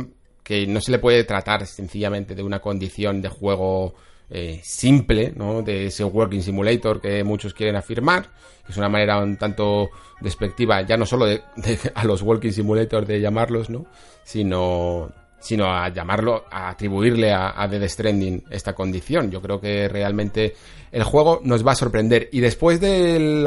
que 0.48 0.66
no 0.66 0.80
se 0.80 0.92
le 0.92 1.00
puede 1.00 1.26
tratar 1.26 1.68
sencillamente 1.68 2.34
de 2.34 2.42
una 2.42 2.60
condición 2.60 3.22
de 3.22 3.28
juego 3.28 3.96
eh, 4.30 4.62
simple, 4.64 5.34
¿no? 5.36 5.62
De 5.62 5.88
ese 5.88 6.06
working 6.06 6.42
simulator 6.42 7.02
que 7.02 7.22
muchos 7.26 7.54
quieren 7.54 7.76
afirmar, 7.76 8.30
que 8.66 8.72
es 8.72 8.78
una 8.78 8.88
manera 8.88 9.18
un 9.22 9.36
tanto 9.36 9.90
despectiva, 10.22 10.84
ya 10.84 10.96
no 10.96 11.06
solo 11.06 11.26
de, 11.26 11.42
a 11.96 12.06
los 12.06 12.22
walking 12.22 12.52
simulators 12.52 13.06
de 13.06 13.20
llamarlos, 13.20 13.70
¿no? 13.70 13.88
Sino, 14.24 15.12
sino 15.38 15.66
a 15.66 15.90
llamarlo, 15.90 16.46
a 16.50 16.70
atribuirle 16.70 17.34
a, 17.34 17.62
a 17.62 17.70
The 17.70 17.90
Stranding 17.90 18.46
esta 18.50 18.74
condición. 18.74 19.30
Yo 19.30 19.42
creo 19.42 19.60
que 19.60 19.90
realmente 19.90 20.56
el 20.94 21.04
juego 21.04 21.42
nos 21.44 21.68
va 21.68 21.74
a 21.74 21.76
sorprender. 21.76 22.30
Y 22.32 22.40
después 22.40 22.80
del 22.80 23.46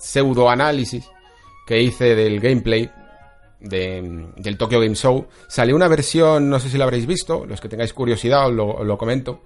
pseudo 0.00 0.50
análisis 0.50 1.08
que 1.64 1.80
hice 1.80 2.16
del 2.16 2.40
gameplay, 2.40 2.90
del 3.64 4.58
Tokyo 4.58 4.80
Game 4.80 4.94
Show, 4.94 5.26
salió 5.48 5.74
una 5.74 5.88
versión, 5.88 6.50
no 6.50 6.60
sé 6.60 6.68
si 6.68 6.78
la 6.78 6.84
habréis 6.84 7.06
visto, 7.06 7.46
los 7.46 7.60
que 7.60 7.68
tengáis 7.68 7.92
curiosidad 7.92 8.46
os 8.46 8.86
lo, 8.86 8.98
comento, 8.98 9.42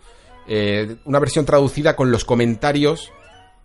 eh, 0.49 0.97
una 1.05 1.21
versión 1.21 1.45
traducida 1.45 1.95
con 1.95 2.11
los 2.11 2.25
comentarios 2.25 3.13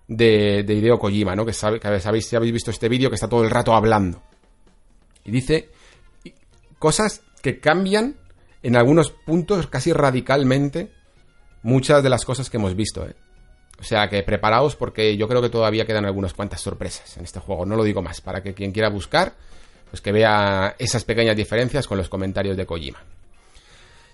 de, 0.08 0.64
de 0.64 0.74
Hideo 0.76 1.00
Kojima, 1.00 1.36
¿no? 1.36 1.46
Que, 1.46 1.54
sabe, 1.54 1.80
que 1.80 2.00
sabéis 2.00 2.28
si 2.28 2.36
habéis 2.36 2.54
visto 2.54 2.72
este 2.72 2.88
vídeo 2.88 3.10
que 3.10 3.16
está 3.16 3.28
todo 3.28 3.44
el 3.44 3.50
rato 3.50 3.74
hablando. 3.74 4.22
Y 5.26 5.32
dice 5.32 5.70
cosas 6.78 7.22
que 7.42 7.60
cambian 7.60 8.16
en 8.62 8.76
algunos 8.76 9.10
puntos 9.12 9.68
casi 9.68 9.92
radicalmente 9.92 10.92
muchas 11.64 12.04
de 12.04 12.10
las 12.10 12.26
cosas 12.26 12.50
que 12.50 12.58
hemos 12.58 12.76
visto, 12.76 13.06
¿eh? 13.08 13.16
O 13.80 13.84
sea 13.84 14.08
que 14.08 14.22
preparaos 14.24 14.76
porque 14.76 15.18
yo 15.18 15.28
creo 15.28 15.42
que 15.42 15.50
todavía 15.50 15.86
quedan 15.86 16.06
algunas 16.06 16.34
cuantas 16.34 16.62
sorpresas 16.62 17.18
en 17.18 17.24
este 17.24 17.40
juego. 17.40 17.66
No 17.66 17.76
lo 17.76 17.84
digo 17.84 18.02
más, 18.02 18.22
para 18.22 18.44
que 18.44 18.54
quien 18.54 18.72
quiera 18.72 18.90
buscar 18.90 19.34
pues 19.94 20.02
que 20.02 20.12
vea 20.12 20.76
esas 20.80 21.04
pequeñas 21.04 21.36
diferencias 21.36 21.86
con 21.86 22.00
los 22.00 22.10
comentarios 22.10 22.58
de 22.58 22.66
Kojima. 22.66 22.98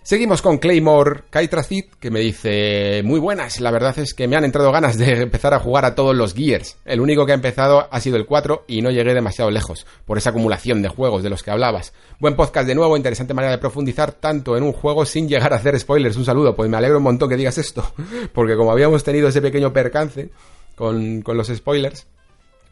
Seguimos 0.04 0.42
con 0.42 0.58
Claymore 0.58 1.22
Kaitracid, 1.30 1.86
que 2.02 2.12
me 2.12 2.20
dice, 2.20 3.02
muy 3.06 3.18
buenas, 3.18 3.62
la 3.62 3.72
verdad 3.72 3.98
es 3.98 4.14
que 4.14 4.28
me 4.28 4.36
han 4.36 4.44
entrado 4.44 4.74
ganas 4.74 4.98
de 4.98 5.22
empezar 5.22 5.54
a 5.54 5.60
jugar 5.60 5.86
a 5.86 5.96
todos 5.96 6.14
los 6.14 6.34
Gears. 6.34 6.76
El 6.84 7.00
único 7.00 7.26
que 7.26 7.32
ha 7.32 7.36
empezado 7.36 7.88
ha 7.90 8.02
sido 8.02 8.18
el 8.18 8.26
4 8.26 8.66
y 8.68 8.82
no 8.82 8.92
llegué 8.92 9.14
demasiado 9.14 9.52
lejos, 9.52 9.88
por 10.04 10.18
esa 10.18 10.32
acumulación 10.32 10.82
de 10.82 10.90
juegos 10.90 11.24
de 11.24 11.30
los 11.30 11.44
que 11.44 11.52
hablabas. 11.52 11.94
Buen 12.20 12.36
podcast 12.36 12.68
de 12.68 12.76
nuevo, 12.76 12.98
interesante 12.98 13.34
manera 13.34 13.54
de 13.54 13.60
profundizar 13.60 14.12
tanto 14.12 14.58
en 14.58 14.64
un 14.64 14.74
juego 14.74 15.06
sin 15.06 15.30
llegar 15.30 15.54
a 15.54 15.56
hacer 15.56 15.80
spoilers. 15.80 16.18
Un 16.18 16.26
saludo, 16.26 16.58
pues 16.58 16.70
me 16.70 16.76
alegro 16.76 16.98
un 16.98 17.04
montón 17.04 17.30
que 17.30 17.38
digas 17.38 17.58
esto, 17.58 17.90
porque 18.34 18.58
como 18.58 18.74
habíamos 18.74 19.06
tenido 19.06 19.30
ese 19.30 19.42
pequeño 19.42 19.72
percance 19.72 20.30
con, 20.76 21.22
con 21.22 21.38
los 21.38 21.48
spoilers, 21.48 22.06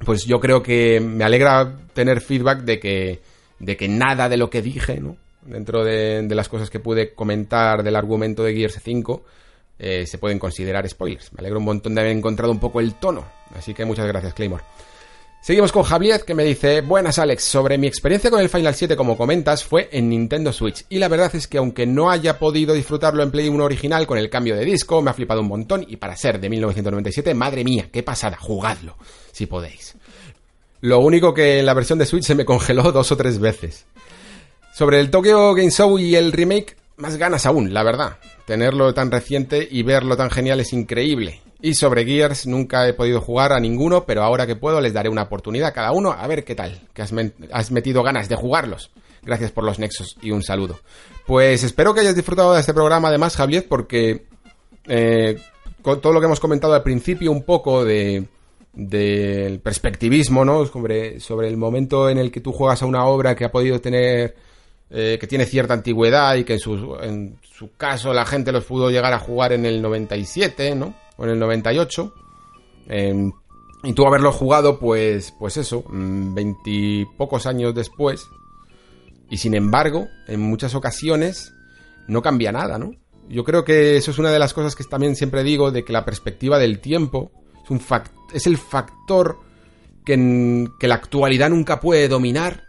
pues 0.05 0.25
yo 0.25 0.39
creo 0.39 0.61
que 0.61 0.99
me 0.99 1.23
alegra 1.23 1.77
tener 1.93 2.21
feedback 2.21 2.59
de 2.61 2.79
que, 2.79 3.21
de 3.59 3.77
que 3.77 3.87
nada 3.87 4.29
de 4.29 4.37
lo 4.37 4.49
que 4.49 4.61
dije, 4.61 4.99
¿no? 4.99 5.17
Dentro 5.41 5.83
de, 5.83 6.27
las 6.29 6.49
cosas 6.49 6.69
que 6.69 6.79
pude 6.79 7.13
comentar 7.13 7.81
del 7.83 7.95
argumento 7.95 8.43
de 8.43 8.53
Gears 8.53 8.79
5, 8.83 9.23
eh, 9.79 10.05
se 10.05 10.17
pueden 10.17 10.39
considerar 10.39 10.87
spoilers. 10.87 11.31
Me 11.33 11.39
alegro 11.39 11.59
un 11.59 11.65
montón 11.65 11.95
de 11.95 12.01
haber 12.01 12.15
encontrado 12.15 12.51
un 12.51 12.59
poco 12.59 12.81
el 12.81 12.95
tono. 12.95 13.25
Así 13.55 13.73
que 13.73 13.85
muchas 13.85 14.07
gracias, 14.07 14.33
Claymore. 14.33 14.63
Seguimos 15.41 15.71
con 15.71 15.83
Javier 15.83 16.23
que 16.25 16.33
me 16.33 16.43
dice, 16.43 16.81
buenas 16.81 17.19
Alex, 17.19 17.43
sobre 17.43 17.77
mi 17.77 17.87
experiencia 17.87 18.29
con 18.29 18.41
el 18.41 18.49
Final 18.49 18.75
7 18.75 18.97
como 18.97 19.15
comentas 19.15 19.63
fue 19.63 19.87
en 19.93 20.09
Nintendo 20.09 20.51
Switch 20.51 20.85
y 20.89 20.99
la 20.99 21.07
verdad 21.07 21.33
es 21.35 21.47
que 21.47 21.57
aunque 21.57 21.85
no 21.85 22.11
haya 22.11 22.37
podido 22.37 22.73
disfrutarlo 22.73 23.23
en 23.23 23.31
Play 23.31 23.47
1 23.47 23.63
original 23.63 24.05
con 24.05 24.17
el 24.17 24.29
cambio 24.29 24.57
de 24.57 24.65
disco, 24.65 25.01
me 25.01 25.11
ha 25.11 25.13
flipado 25.13 25.41
un 25.41 25.47
montón 25.47 25.85
y 25.87 25.95
para 25.97 26.17
ser 26.17 26.41
de 26.41 26.49
1997, 26.49 27.33
madre 27.33 27.63
mía, 27.63 27.87
qué 27.91 28.03
pasada, 28.03 28.35
jugadlo, 28.37 28.97
si 29.31 29.45
podéis. 29.45 29.95
Lo 30.81 30.99
único 30.99 31.33
que 31.33 31.59
en 31.59 31.65
la 31.65 31.73
versión 31.73 31.97
de 31.97 32.05
Switch 32.05 32.25
se 32.25 32.35
me 32.35 32.45
congeló 32.45 32.91
dos 32.91 33.11
o 33.11 33.17
tres 33.17 33.39
veces. 33.39 33.85
Sobre 34.73 34.99
el 34.99 35.09
Tokyo 35.09 35.53
Game 35.53 35.71
Show 35.71 35.97
y 35.97 36.15
el 36.15 36.33
remake, 36.33 36.75
más 36.97 37.17
ganas 37.17 37.45
aún, 37.45 37.73
la 37.73 37.83
verdad. 37.83 38.17
Tenerlo 38.45 38.93
tan 38.93 39.11
reciente 39.11 39.67
y 39.69 39.83
verlo 39.83 40.17
tan 40.17 40.29
genial 40.29 40.59
es 40.59 40.73
increíble. 40.73 41.41
Y 41.61 41.73
sobre 41.73 42.05
Gears 42.05 42.45
nunca 42.45 42.87
he 42.87 42.93
podido 42.93 43.19
jugar 43.19 43.51
a 43.51 43.59
ninguno, 43.59 44.05
pero 44.05 44.23
ahora 44.23 44.45
que 44.45 44.55
puedo 44.55 44.79
les 44.79 44.93
daré 44.93 45.09
una 45.09 45.23
oportunidad 45.23 45.69
a 45.69 45.73
cada 45.73 45.91
uno 45.91 46.11
a 46.11 46.27
ver 46.27 46.43
qué 46.43 46.53
tal, 46.53 46.79
que 46.93 47.01
has, 47.01 47.71
metido 47.71 48.03
ganas 48.03 48.29
de 48.29 48.35
jugarlos. 48.35 48.91
Gracias 49.23 49.51
por 49.51 49.63
los 49.63 49.79
nexos 49.79 50.17
y 50.21 50.31
un 50.31 50.43
saludo. 50.43 50.79
Pues 51.25 51.63
espero 51.63 51.93
que 51.93 52.01
hayas 52.01 52.15
disfrutado 52.15 52.53
de 52.53 52.59
este 52.59 52.73
programa 52.73 53.07
además, 53.07 53.35
Javier, 53.35 53.65
porque 53.67 54.25
eh, 54.87 55.37
con 55.81 55.99
todo 55.99 56.13
lo 56.13 56.19
que 56.19 56.27
hemos 56.27 56.39
comentado 56.39 56.75
al 56.75 56.83
principio 56.83 57.31
un 57.31 57.43
poco 57.43 57.83
de 57.83 58.27
del 58.73 59.59
perspectivismo, 59.59 60.45
¿no? 60.45 60.67
Sobre, 60.67 61.19
sobre 61.19 61.47
el 61.47 61.57
momento 61.57 62.11
en 62.11 62.19
el 62.19 62.31
que 62.31 62.41
tú 62.41 62.51
juegas 62.51 62.83
a 62.83 62.85
una 62.85 63.05
obra 63.05 63.35
que 63.35 63.43
ha 63.43 63.51
podido 63.51 63.81
tener 63.81 64.35
eh, 64.91 65.17
que 65.19 65.25
tiene 65.25 65.45
cierta 65.45 65.73
antigüedad 65.73 66.35
y 66.35 66.43
que 66.43 66.53
en 66.53 66.59
su, 66.59 66.95
en 67.01 67.39
su 67.41 67.75
caso 67.75 68.13
la 68.13 68.23
gente 68.23 68.51
los 68.51 68.65
pudo 68.65 68.91
llegar 68.91 69.13
a 69.13 69.19
jugar 69.19 69.51
en 69.51 69.65
el 69.65 69.81
97, 69.81 70.75
¿no? 70.75 70.93
En 71.23 71.29
el 71.29 71.39
98. 71.39 72.13
Em, 72.87 73.31
y 73.83 73.93
tú 73.93 74.05
haberlo 74.05 74.31
jugado, 74.31 74.79
pues, 74.79 75.33
pues 75.37 75.57
eso, 75.57 75.83
mm, 75.87 76.33
veintipocos 76.33 77.45
años 77.45 77.75
después. 77.75 78.27
Y 79.29 79.37
sin 79.37 79.53
embargo, 79.53 80.07
en 80.27 80.41
muchas 80.41 80.75
ocasiones 80.75 81.53
no 82.07 82.21
cambia 82.21 82.51
nada, 82.51 82.77
¿no? 82.77 82.91
Yo 83.29 83.43
creo 83.43 83.65
que 83.65 83.97
eso 83.97 84.11
es 84.11 84.19
una 84.19 84.31
de 84.31 84.39
las 84.39 84.53
cosas 84.53 84.75
que 84.75 84.83
también 84.85 85.15
siempre 85.15 85.43
digo, 85.43 85.71
de 85.71 85.83
que 85.83 85.91
la 85.91 86.05
perspectiva 86.05 86.57
del 86.57 86.79
tiempo 86.79 87.31
es, 87.63 87.69
un 87.69 87.81
es 88.33 88.47
el 88.47 88.57
factor 88.57 89.39
que, 90.05 90.67
que 90.79 90.87
la 90.87 90.95
actualidad 90.95 91.49
nunca 91.49 91.81
puede 91.81 92.07
dominar. 92.07 92.63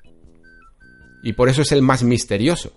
Y 1.23 1.35
por 1.35 1.49
eso 1.49 1.63
es 1.63 1.73
el 1.73 1.83
más 1.83 2.03
misterioso. 2.03 2.73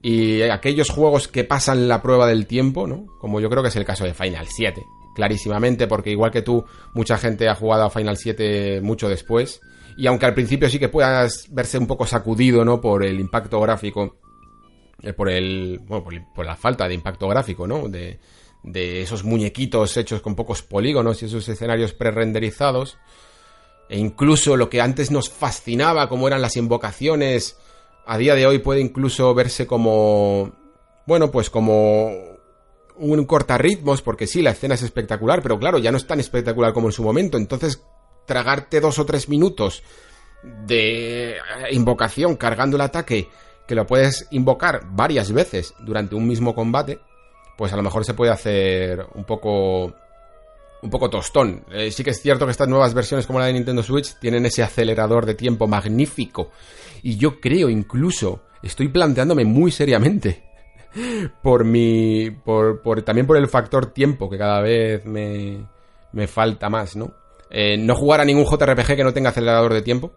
Y 0.00 0.42
aquellos 0.42 0.90
juegos 0.90 1.26
que 1.26 1.44
pasan 1.44 1.88
la 1.88 2.02
prueba 2.02 2.26
del 2.28 2.46
tiempo, 2.46 2.86
¿no? 2.86 3.06
Como 3.18 3.40
yo 3.40 3.50
creo 3.50 3.62
que 3.62 3.70
es 3.70 3.76
el 3.76 3.84
caso 3.84 4.04
de 4.04 4.14
Final 4.14 4.46
7, 4.46 4.84
clarísimamente, 5.14 5.88
porque 5.88 6.10
igual 6.10 6.30
que 6.30 6.42
tú, 6.42 6.64
mucha 6.94 7.18
gente 7.18 7.48
ha 7.48 7.56
jugado 7.56 7.84
a 7.84 7.90
Final 7.90 8.16
7 8.16 8.80
mucho 8.80 9.08
después. 9.08 9.60
Y 9.96 10.06
aunque 10.06 10.26
al 10.26 10.34
principio 10.34 10.70
sí 10.70 10.78
que 10.78 10.88
puedas 10.88 11.48
verse 11.50 11.78
un 11.78 11.88
poco 11.88 12.06
sacudido, 12.06 12.64
¿no? 12.64 12.80
Por 12.80 13.04
el 13.04 13.18
impacto 13.18 13.60
gráfico, 13.60 14.18
eh, 15.02 15.12
por 15.12 15.28
el. 15.28 15.80
Bueno, 15.84 16.04
por, 16.32 16.46
la 16.46 16.54
falta 16.54 16.86
de 16.86 16.94
impacto 16.94 17.26
gráfico, 17.26 17.66
¿no? 17.66 17.88
De, 17.88 18.20
de 18.62 19.02
esos 19.02 19.24
muñequitos 19.24 19.96
hechos 19.96 20.20
con 20.20 20.36
pocos 20.36 20.62
polígonos 20.62 21.20
y 21.22 21.26
esos 21.26 21.48
escenarios 21.48 21.92
pre-renderizados. 21.92 22.98
E 23.88 23.98
incluso 23.98 24.56
lo 24.56 24.70
que 24.70 24.80
antes 24.80 25.10
nos 25.10 25.30
fascinaba, 25.30 26.08
como 26.08 26.28
eran 26.28 26.42
las 26.42 26.56
invocaciones 26.56 27.56
a 28.08 28.16
día 28.16 28.34
de 28.34 28.46
hoy 28.46 28.58
puede 28.58 28.80
incluso 28.80 29.34
verse 29.34 29.66
como, 29.66 30.50
bueno, 31.06 31.30
pues 31.30 31.50
como 31.50 32.10
un 32.96 33.24
cortarritmos, 33.26 34.00
porque 34.00 34.26
sí, 34.26 34.40
la 34.40 34.52
escena 34.52 34.74
es 34.74 34.82
espectacular, 34.82 35.42
pero 35.42 35.58
claro, 35.58 35.76
ya 35.78 35.92
no 35.92 35.98
es 35.98 36.06
tan 36.06 36.18
espectacular 36.18 36.72
como 36.72 36.88
en 36.88 36.92
su 36.92 37.02
momento, 37.02 37.36
entonces 37.36 37.84
tragarte 38.26 38.80
dos 38.80 38.98
o 38.98 39.04
tres 39.04 39.28
minutos 39.28 39.82
de 40.66 41.36
invocación 41.70 42.36
cargando 42.36 42.76
el 42.76 42.82
ataque, 42.82 43.28
que 43.66 43.74
lo 43.74 43.86
puedes 43.86 44.26
invocar 44.30 44.80
varias 44.90 45.30
veces 45.30 45.74
durante 45.78 46.14
un 46.14 46.26
mismo 46.26 46.54
combate, 46.54 47.00
pues 47.58 47.74
a 47.74 47.76
lo 47.76 47.82
mejor 47.82 48.06
se 48.06 48.14
puede 48.14 48.32
hacer 48.32 49.04
un 49.14 49.24
poco 49.24 49.92
un 50.80 50.90
poco 50.90 51.10
tostón. 51.10 51.64
Eh, 51.70 51.90
sí 51.90 52.04
que 52.04 52.10
es 52.10 52.22
cierto 52.22 52.46
que 52.46 52.52
estas 52.52 52.68
nuevas 52.68 52.94
versiones 52.94 53.26
como 53.26 53.40
la 53.40 53.46
de 53.46 53.52
Nintendo 53.52 53.82
Switch 53.82 54.18
tienen 54.18 54.46
ese 54.46 54.62
acelerador 54.62 55.26
de 55.26 55.34
tiempo 55.34 55.66
magnífico. 55.66 56.52
Y 57.02 57.16
yo 57.16 57.40
creo 57.40 57.68
incluso, 57.68 58.42
estoy 58.62 58.88
planteándome 58.88 59.44
muy 59.44 59.70
seriamente, 59.70 60.44
por 61.42 61.64
mi... 61.64 62.30
Por, 62.30 62.82
por, 62.82 63.02
también 63.02 63.26
por 63.26 63.36
el 63.36 63.48
factor 63.48 63.86
tiempo, 63.86 64.28
que 64.28 64.38
cada 64.38 64.60
vez 64.60 65.04
me, 65.04 65.66
me 66.12 66.26
falta 66.26 66.68
más, 66.68 66.96
¿no? 66.96 67.12
Eh, 67.50 67.76
no 67.78 67.94
jugar 67.94 68.20
a 68.20 68.24
ningún 68.24 68.44
JRPG 68.44 68.96
que 68.96 69.04
no 69.04 69.12
tenga 69.12 69.30
acelerador 69.30 69.72
de 69.72 69.82
tiempo. 69.82 70.12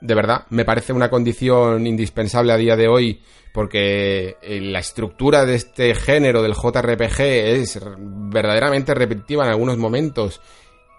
De 0.00 0.14
verdad, 0.14 0.44
me 0.50 0.64
parece 0.64 0.92
una 0.92 1.08
condición 1.08 1.86
indispensable 1.86 2.52
a 2.52 2.56
día 2.56 2.76
de 2.76 2.88
hoy 2.88 3.22
porque 3.54 4.36
eh, 4.42 4.60
la 4.60 4.80
estructura 4.80 5.44
de 5.46 5.54
este 5.54 5.94
género 5.94 6.42
del 6.42 6.54
JRPG 6.54 7.20
es 7.20 7.80
verdaderamente 7.96 8.92
repetitiva 8.92 9.44
en 9.44 9.50
algunos 9.50 9.78
momentos 9.78 10.40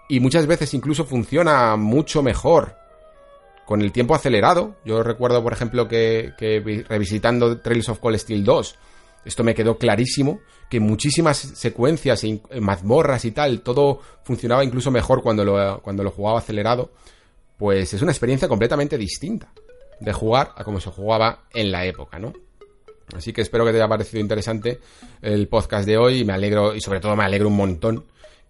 y 0.08 0.20
muchas 0.20 0.46
veces 0.46 0.72
incluso 0.72 1.04
funciona 1.04 1.76
mucho 1.76 2.22
mejor 2.22 2.76
con 3.66 3.82
el 3.82 3.92
tiempo 3.92 4.14
acelerado. 4.14 4.76
Yo 4.84 5.02
recuerdo, 5.02 5.42
por 5.42 5.52
ejemplo, 5.52 5.86
que, 5.88 6.32
revisitando 6.88 7.58
Trails 7.58 7.88
of 7.90 7.98
Cold 7.98 8.16
Steel 8.16 8.44
2, 8.44 8.76
esto 9.26 9.44
me 9.44 9.54
quedó 9.54 9.76
clarísimo, 9.76 10.40
que 10.70 10.78
muchísimas 10.80 11.36
secuencias, 11.36 12.22
y 12.24 12.40
mazmorras 12.60 13.24
y 13.24 13.32
tal, 13.32 13.60
todo 13.60 14.00
funcionaba 14.22 14.64
incluso 14.64 14.90
mejor 14.90 15.20
cuando 15.20 15.44
lo, 15.44 15.82
cuando 15.82 16.04
lo 16.04 16.12
jugaba 16.12 16.38
acelerado. 16.38 16.92
Pues 17.58 17.92
es 17.92 18.00
una 18.02 18.12
experiencia 18.12 18.48
completamente 18.48 18.96
distinta 18.96 19.52
de 19.98 20.12
jugar 20.12 20.52
a 20.56 20.62
como 20.62 20.80
se 20.80 20.90
jugaba 20.90 21.44
en 21.52 21.72
la 21.72 21.84
época, 21.84 22.18
¿no? 22.18 22.32
Así 23.16 23.32
que 23.32 23.40
espero 23.40 23.64
que 23.64 23.72
te 23.72 23.78
haya 23.78 23.88
parecido 23.88 24.20
interesante 24.20 24.80
el 25.22 25.48
podcast 25.48 25.86
de 25.86 25.96
hoy 25.96 26.20
y 26.20 26.24
me 26.24 26.34
alegro, 26.34 26.74
y 26.74 26.80
sobre 26.80 27.00
todo 27.00 27.16
me 27.16 27.24
alegro 27.24 27.48
un 27.48 27.56
montón 27.56 28.04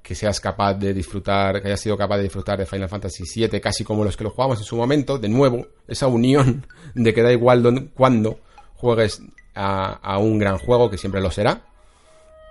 que 0.06 0.14
seas 0.14 0.38
capaz 0.38 0.74
de 0.74 0.94
disfrutar, 0.94 1.60
que 1.60 1.66
hayas 1.66 1.80
sido 1.80 1.98
capaz 1.98 2.18
de 2.18 2.22
disfrutar 2.22 2.56
de 2.56 2.64
Final 2.64 2.88
Fantasy 2.88 3.24
VII 3.24 3.60
casi 3.60 3.82
como 3.82 4.04
los 4.04 4.16
que 4.16 4.22
lo 4.22 4.30
jugamos 4.30 4.56
en 4.60 4.64
su 4.64 4.76
momento, 4.76 5.18
de 5.18 5.28
nuevo, 5.28 5.66
esa 5.88 6.06
unión 6.06 6.64
de 6.94 7.12
que 7.12 7.22
da 7.22 7.32
igual 7.32 7.90
cuando 7.92 8.38
juegues 8.76 9.20
a, 9.56 10.18
un 10.18 10.38
gran 10.38 10.58
juego, 10.58 10.88
que 10.88 10.96
siempre 10.96 11.20
lo 11.20 11.32
será, 11.32 11.60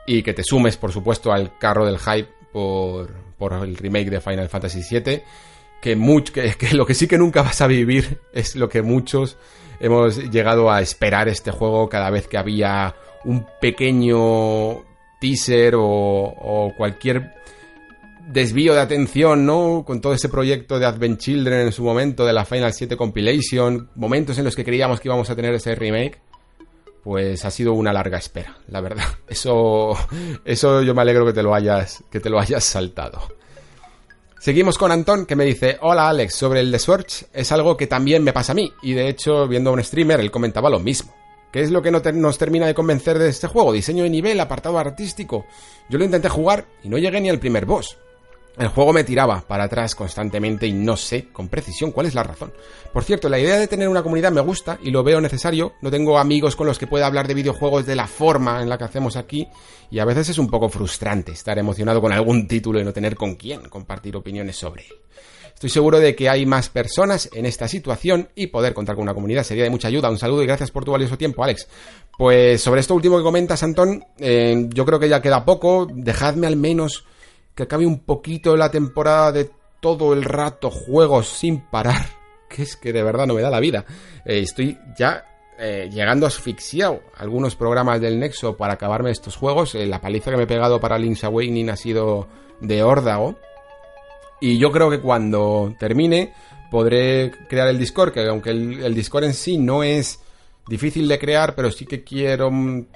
y 0.06 0.22
que 0.22 0.34
te 0.34 0.44
sumes, 0.44 0.76
por 0.76 0.92
supuesto, 0.92 1.32
al 1.32 1.58
carro 1.58 1.86
del 1.86 1.98
hype 1.98 2.28
por, 2.52 3.10
por 3.38 3.54
el 3.54 3.78
remake 3.78 4.10
de 4.10 4.20
Final 4.20 4.50
Fantasy 4.50 4.82
VII, 4.82 5.24
que, 5.82 6.24
que, 6.34 6.56
que 6.58 6.76
lo 6.76 6.86
que 6.86 6.94
sí 6.94 7.08
que 7.08 7.18
nunca 7.18 7.42
vas 7.42 7.62
a 7.62 7.68
vivir 7.68 8.20
es 8.34 8.58
lo 8.58 8.68
que 8.68 8.82
muchos 8.82 9.38
hemos 9.80 10.18
llegado 10.30 10.70
a 10.70 10.82
esperar 10.82 11.30
este 11.30 11.52
juego 11.52 11.88
cada 11.88 12.10
vez 12.10 12.28
que 12.28 12.38
había 12.38 12.96
un 13.24 13.46
pequeño 13.62 14.84
teaser 15.20 15.76
o, 15.78 16.72
cualquier 16.78 17.34
desvío 18.28 18.74
de 18.74 18.82
atención, 18.82 19.46
¿no? 19.46 19.84
Con 19.86 20.02
todo 20.02 20.14
ese 20.14 20.30
proyecto 20.30 20.80
de 20.80 20.86
Advent 20.86 21.20
Children 21.20 21.68
en 21.68 21.72
su 21.72 21.84
momento, 21.84 22.26
de 22.26 22.34
la 22.34 22.46
Final 22.46 22.74
7 22.74 22.98
Compilation, 22.98 23.90
momentos 23.96 24.38
en 24.38 24.46
los 24.46 24.56
que 24.56 24.64
creíamos 24.64 25.00
que 25.00 25.08
íbamos 25.08 25.30
a 25.30 25.36
tener 25.36 25.54
ese 25.54 25.76
remake, 25.76 26.20
pues 27.04 27.46
ha 27.46 27.52
sido 27.52 27.74
una 27.74 27.94
larga 27.94 28.18
espera, 28.18 28.58
la 28.68 28.82
verdad. 28.82 29.06
Eso, 29.28 29.92
eso 30.44 30.82
yo 30.82 30.96
me 30.96 31.02
alegro 31.02 31.26
que 31.26 31.34
te 31.34 31.44
lo 31.44 31.54
hayas, 31.54 32.04
que 32.10 32.20
te 32.20 32.30
lo 32.30 32.40
hayas 32.40 32.64
saltado. 32.64 33.22
Seguimos 34.40 34.78
con 34.78 34.92
Antón 34.92 35.26
que 35.26 35.36
me 35.36 35.44
dice, 35.44 35.78
hola 35.82 36.08
Alex, 36.08 36.36
sobre 36.36 36.60
el 36.60 36.72
The 36.72 36.78
Switch 36.78 37.26
es 37.34 37.52
algo 37.52 37.76
que 37.76 37.88
también 37.88 38.24
me 38.24 38.32
pasa 38.32 38.52
a 38.52 38.56
mí 38.56 38.72
y 38.84 38.94
de 38.94 39.10
hecho 39.10 39.48
viendo 39.48 39.72
a 39.72 39.74
un 39.74 39.84
streamer 39.84 40.20
él 40.20 40.30
comentaba 40.30 40.70
lo 40.70 40.80
mismo. 40.80 41.16
¿Qué 41.56 41.62
es 41.62 41.72
lo 41.72 41.82
que 41.82 41.90
no 41.90 42.02
nos 42.16 42.38
termina 42.38 42.68
de 42.68 42.74
convencer 42.74 43.18
de 43.18 43.30
este 43.30 43.48
juego? 43.48 43.72
Diseño 43.72 44.04
de 44.04 44.10
nivel, 44.10 44.42
apartado 44.42 44.78
artístico. 44.78 45.46
Yo 45.88 45.98
lo 45.98 46.04
intenté 46.04 46.28
jugar 46.28 46.66
y 46.84 46.90
no 46.90 46.98
llegué 46.98 47.22
ni 47.22 47.30
al 47.30 47.40
primer 47.40 47.66
boss. 47.66 47.98
El 48.58 48.68
juego 48.68 48.92
me 48.92 49.06
tiraba 49.06 49.40
para 49.40 49.64
atrás 49.64 49.96
constantemente 49.96 50.68
y 50.68 50.74
no 50.74 50.98
sé 50.98 51.30
con 51.32 51.48
precisión 51.48 51.94
cuál 51.94 52.08
es 52.08 52.14
la 52.14 52.24
razón. 52.24 52.52
Por 52.92 53.06
cierto, 53.06 53.30
la 53.30 53.40
idea 53.40 53.58
de 53.58 53.70
tener 53.70 53.88
una 53.88 54.04
comunidad 54.04 54.34
me 54.34 54.42
gusta 54.42 54.78
y 54.84 54.92
lo 54.92 55.02
veo 55.02 55.22
necesario. 55.22 55.76
No 55.82 55.90
tengo 55.90 56.20
amigos 56.20 56.58
con 56.58 56.68
los 56.68 56.78
que 56.78 56.88
pueda 56.88 57.08
hablar 57.08 57.26
de 57.26 57.36
videojuegos 57.36 57.86
de 57.86 57.96
la 57.96 58.08
forma 58.08 58.62
en 58.62 58.68
la 58.68 58.78
que 58.78 58.84
hacemos 58.84 59.16
aquí 59.16 59.48
y 59.90 60.00
a 60.00 60.06
veces 60.06 60.28
es 60.28 60.38
un 60.38 60.50
poco 60.50 60.68
frustrante 60.68 61.32
estar 61.32 61.58
emocionado 61.58 62.02
con 62.02 62.12
algún 62.12 62.50
título 62.50 62.82
y 62.82 62.84
no 62.84 62.92
tener 62.92 63.16
con 63.16 63.36
quién 63.36 63.70
compartir 63.70 64.18
opiniones 64.18 64.58
sobre 64.58 64.88
él. 64.88 64.96
Estoy 65.56 65.70
seguro 65.70 66.02
de 66.02 66.16
que 66.16 66.28
hay 66.28 66.46
más 66.46 66.68
personas 66.68 67.30
en 67.34 67.46
esta 67.46 67.70
situación 67.70 68.28
y 68.36 68.48
poder 68.48 68.74
contar 68.74 68.96
con 68.96 69.04
una 69.04 69.14
comunidad 69.14 69.44
sería 69.44 69.64
de 69.64 69.70
mucha 69.70 69.88
ayuda. 69.88 70.10
Un 70.10 70.18
saludo 70.18 70.44
y 70.44 70.48
gracias 70.48 70.70
por 70.70 70.84
tu 70.84 70.92
valioso 70.92 71.18
tiempo, 71.18 71.46
Alex. 71.46 71.70
Pues 72.18 72.62
sobre 72.62 72.82
esto 72.82 72.94
último 72.94 73.18
que 73.18 73.24
comentas, 73.24 73.64
Antón, 73.64 74.04
eh, 74.20 74.68
yo 74.74 74.86
creo 74.86 75.00
que 75.00 75.08
ya 75.08 75.22
queda 75.22 75.46
poco. 75.46 75.88
Dejadme 75.90 76.46
al 76.48 76.58
menos 76.58 77.06
que 77.56 77.64
acabe 77.64 77.86
un 77.86 78.00
poquito 78.00 78.58
la 78.58 78.70
temporada 78.70 79.32
de 79.32 79.50
todo 79.80 80.12
el 80.12 80.26
rato 80.26 80.70
juegos 80.70 81.30
sin 81.30 81.62
parar, 81.62 82.06
que 82.50 82.64
es 82.64 82.76
que 82.76 82.92
de 82.92 83.04
verdad 83.04 83.26
no 83.26 83.34
me 83.34 83.42
da 83.42 83.50
la 83.50 83.62
vida. 83.62 83.86
Eh, 84.26 84.40
estoy 84.40 84.78
ya 85.00 85.24
eh, 85.58 85.90
llegando 85.90 86.28
asfixiado 86.28 87.00
algunos 87.16 87.56
programas 87.56 88.02
del 88.02 88.20
Nexo 88.20 88.58
para 88.58 88.74
acabarme 88.74 89.10
estos 89.10 89.38
juegos. 89.38 89.74
La 89.76 90.02
paliza 90.02 90.32
que 90.32 90.38
me 90.38 90.44
he 90.44 90.48
pegado 90.48 90.82
para 90.82 90.98
Link's 90.98 91.24
Awakening 91.24 91.70
ha 91.70 91.78
sido 91.78 92.28
de 92.60 92.84
órdago. 92.84 93.38
Y 94.42 94.58
yo 94.58 94.72
creo 94.72 94.90
que 94.90 95.00
cuando 95.00 95.74
termine 95.80 96.34
podré 96.72 97.32
crear 97.48 97.68
el 97.68 97.80
Discord, 97.80 98.12
que 98.12 98.28
aunque 98.28 98.50
el 98.50 98.94
Discord 98.94 99.26
en 99.26 99.34
sí 99.34 99.58
no 99.58 99.84
es 99.84 100.20
difícil 100.68 101.08
de 101.08 101.20
crear, 101.20 101.56
pero 101.56 101.72
sí 101.72 101.86
que 101.86 102.04
quiero 102.04 102.52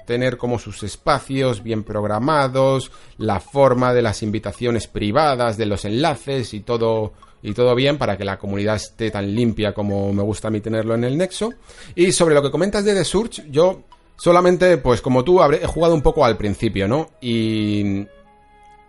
tener 0.06 0.36
como 0.36 0.58
sus 0.58 0.82
espacios 0.82 1.62
bien 1.62 1.84
programados, 1.84 2.90
la 3.16 3.40
forma 3.40 3.94
de 3.94 4.02
las 4.02 4.22
invitaciones 4.22 4.86
privadas, 4.86 5.56
de 5.56 5.66
los 5.66 5.84
enlaces 5.84 6.52
y 6.54 6.60
todo 6.60 7.12
y 7.42 7.54
todo 7.54 7.74
bien 7.74 7.96
para 7.96 8.18
que 8.18 8.24
la 8.24 8.38
comunidad 8.38 8.76
esté 8.76 9.10
tan 9.10 9.34
limpia 9.34 9.72
como 9.72 10.12
me 10.12 10.22
gusta 10.22 10.48
a 10.48 10.50
mí 10.50 10.60
tenerlo 10.60 10.94
en 10.94 11.04
el 11.04 11.16
Nexo. 11.16 11.54
Y 11.94 12.12
sobre 12.12 12.34
lo 12.34 12.42
que 12.42 12.50
comentas 12.50 12.84
de 12.84 12.94
The 12.94 13.04
Surge, 13.04 13.44
yo 13.50 13.82
solamente, 14.16 14.76
pues 14.76 15.00
como 15.00 15.24
tú, 15.24 15.42
he 15.42 15.66
jugado 15.66 15.94
un 15.94 16.02
poco 16.02 16.24
al 16.24 16.36
principio, 16.36 16.86
¿no? 16.86 17.10
Y, 17.20 18.06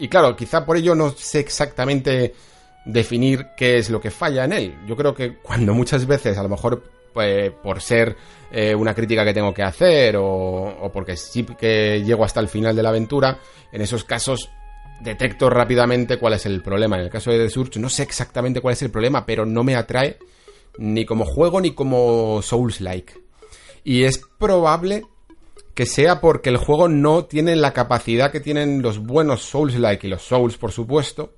y 0.02 0.08
claro, 0.08 0.36
quizá 0.36 0.66
por 0.66 0.78
ello 0.78 0.96
no 0.96 1.12
sé 1.12 1.40
exactamente 1.40 2.34
definir 2.86 3.50
qué 3.56 3.78
es 3.78 3.92
lo 3.92 4.02
que 4.02 4.10
falla 4.10 4.46
en 4.46 4.54
él. 4.54 4.76
Yo 4.88 4.98
creo 4.98 5.14
que 5.14 5.38
cuando 5.38 5.76
muchas 5.76 6.08
veces 6.08 6.40
a 6.40 6.42
lo 6.42 6.50
mejor 6.50 6.82
pues, 7.14 7.52
por 7.52 7.80
ser 7.82 8.18
eh, 8.52 8.74
una 8.74 8.96
crítica 8.96 9.24
que 9.24 9.36
tengo 9.36 9.54
que 9.54 9.62
hacer 9.62 10.16
o, 10.18 10.90
porque 10.92 11.16
sí 11.16 11.44
que 11.44 12.02
llego 12.04 12.26
hasta 12.26 12.40
el 12.40 12.48
final 12.48 12.76
de 12.76 12.82
la 12.82 12.90
aventura, 12.90 13.40
en 13.72 13.82
esos 13.82 14.04
casos 14.04 14.50
detecto 15.02 15.52
rápidamente 15.52 16.18
cuál 16.18 16.34
es 16.34 16.48
el 16.48 16.64
problema. 16.64 16.96
En 16.96 17.04
el 17.04 17.12
caso 17.12 17.30
de 17.30 17.38
The 17.38 17.52
Surge 17.52 17.80
no 17.80 17.88
sé 17.90 18.02
exactamente 18.02 18.60
cuál 18.60 18.74
es 18.74 18.82
el 18.82 18.90
problema, 18.90 19.24
pero 19.24 19.46
no 19.46 19.64
me 19.64 19.76
atrae 19.76 20.18
ni 20.80 21.06
como 21.06 21.26
juego 21.26 21.62
ni 21.62 21.76
como 21.76 22.42
Souls-like. 22.42 23.22
Y 23.84 24.02
es 24.02 24.20
probable 24.40 25.04
que 25.74 25.86
sea 25.86 26.20
porque 26.20 26.50
el 26.50 26.58
juego 26.58 26.90
no 26.90 27.26
tiene 27.26 27.56
la 27.56 27.74
capacidad 27.74 28.32
que 28.32 28.40
tienen 28.40 28.82
los 28.82 29.00
buenos 29.00 29.44
Souls-like 29.44 30.06
y 30.06 30.10
los 30.10 30.24
Souls, 30.24 30.58
por 30.58 30.72
supuesto, 30.72 31.34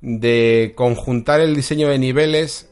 de 0.00 0.72
conjuntar 0.76 1.40
el 1.40 1.54
diseño 1.54 1.88
de 1.88 1.98
niveles 1.98 2.68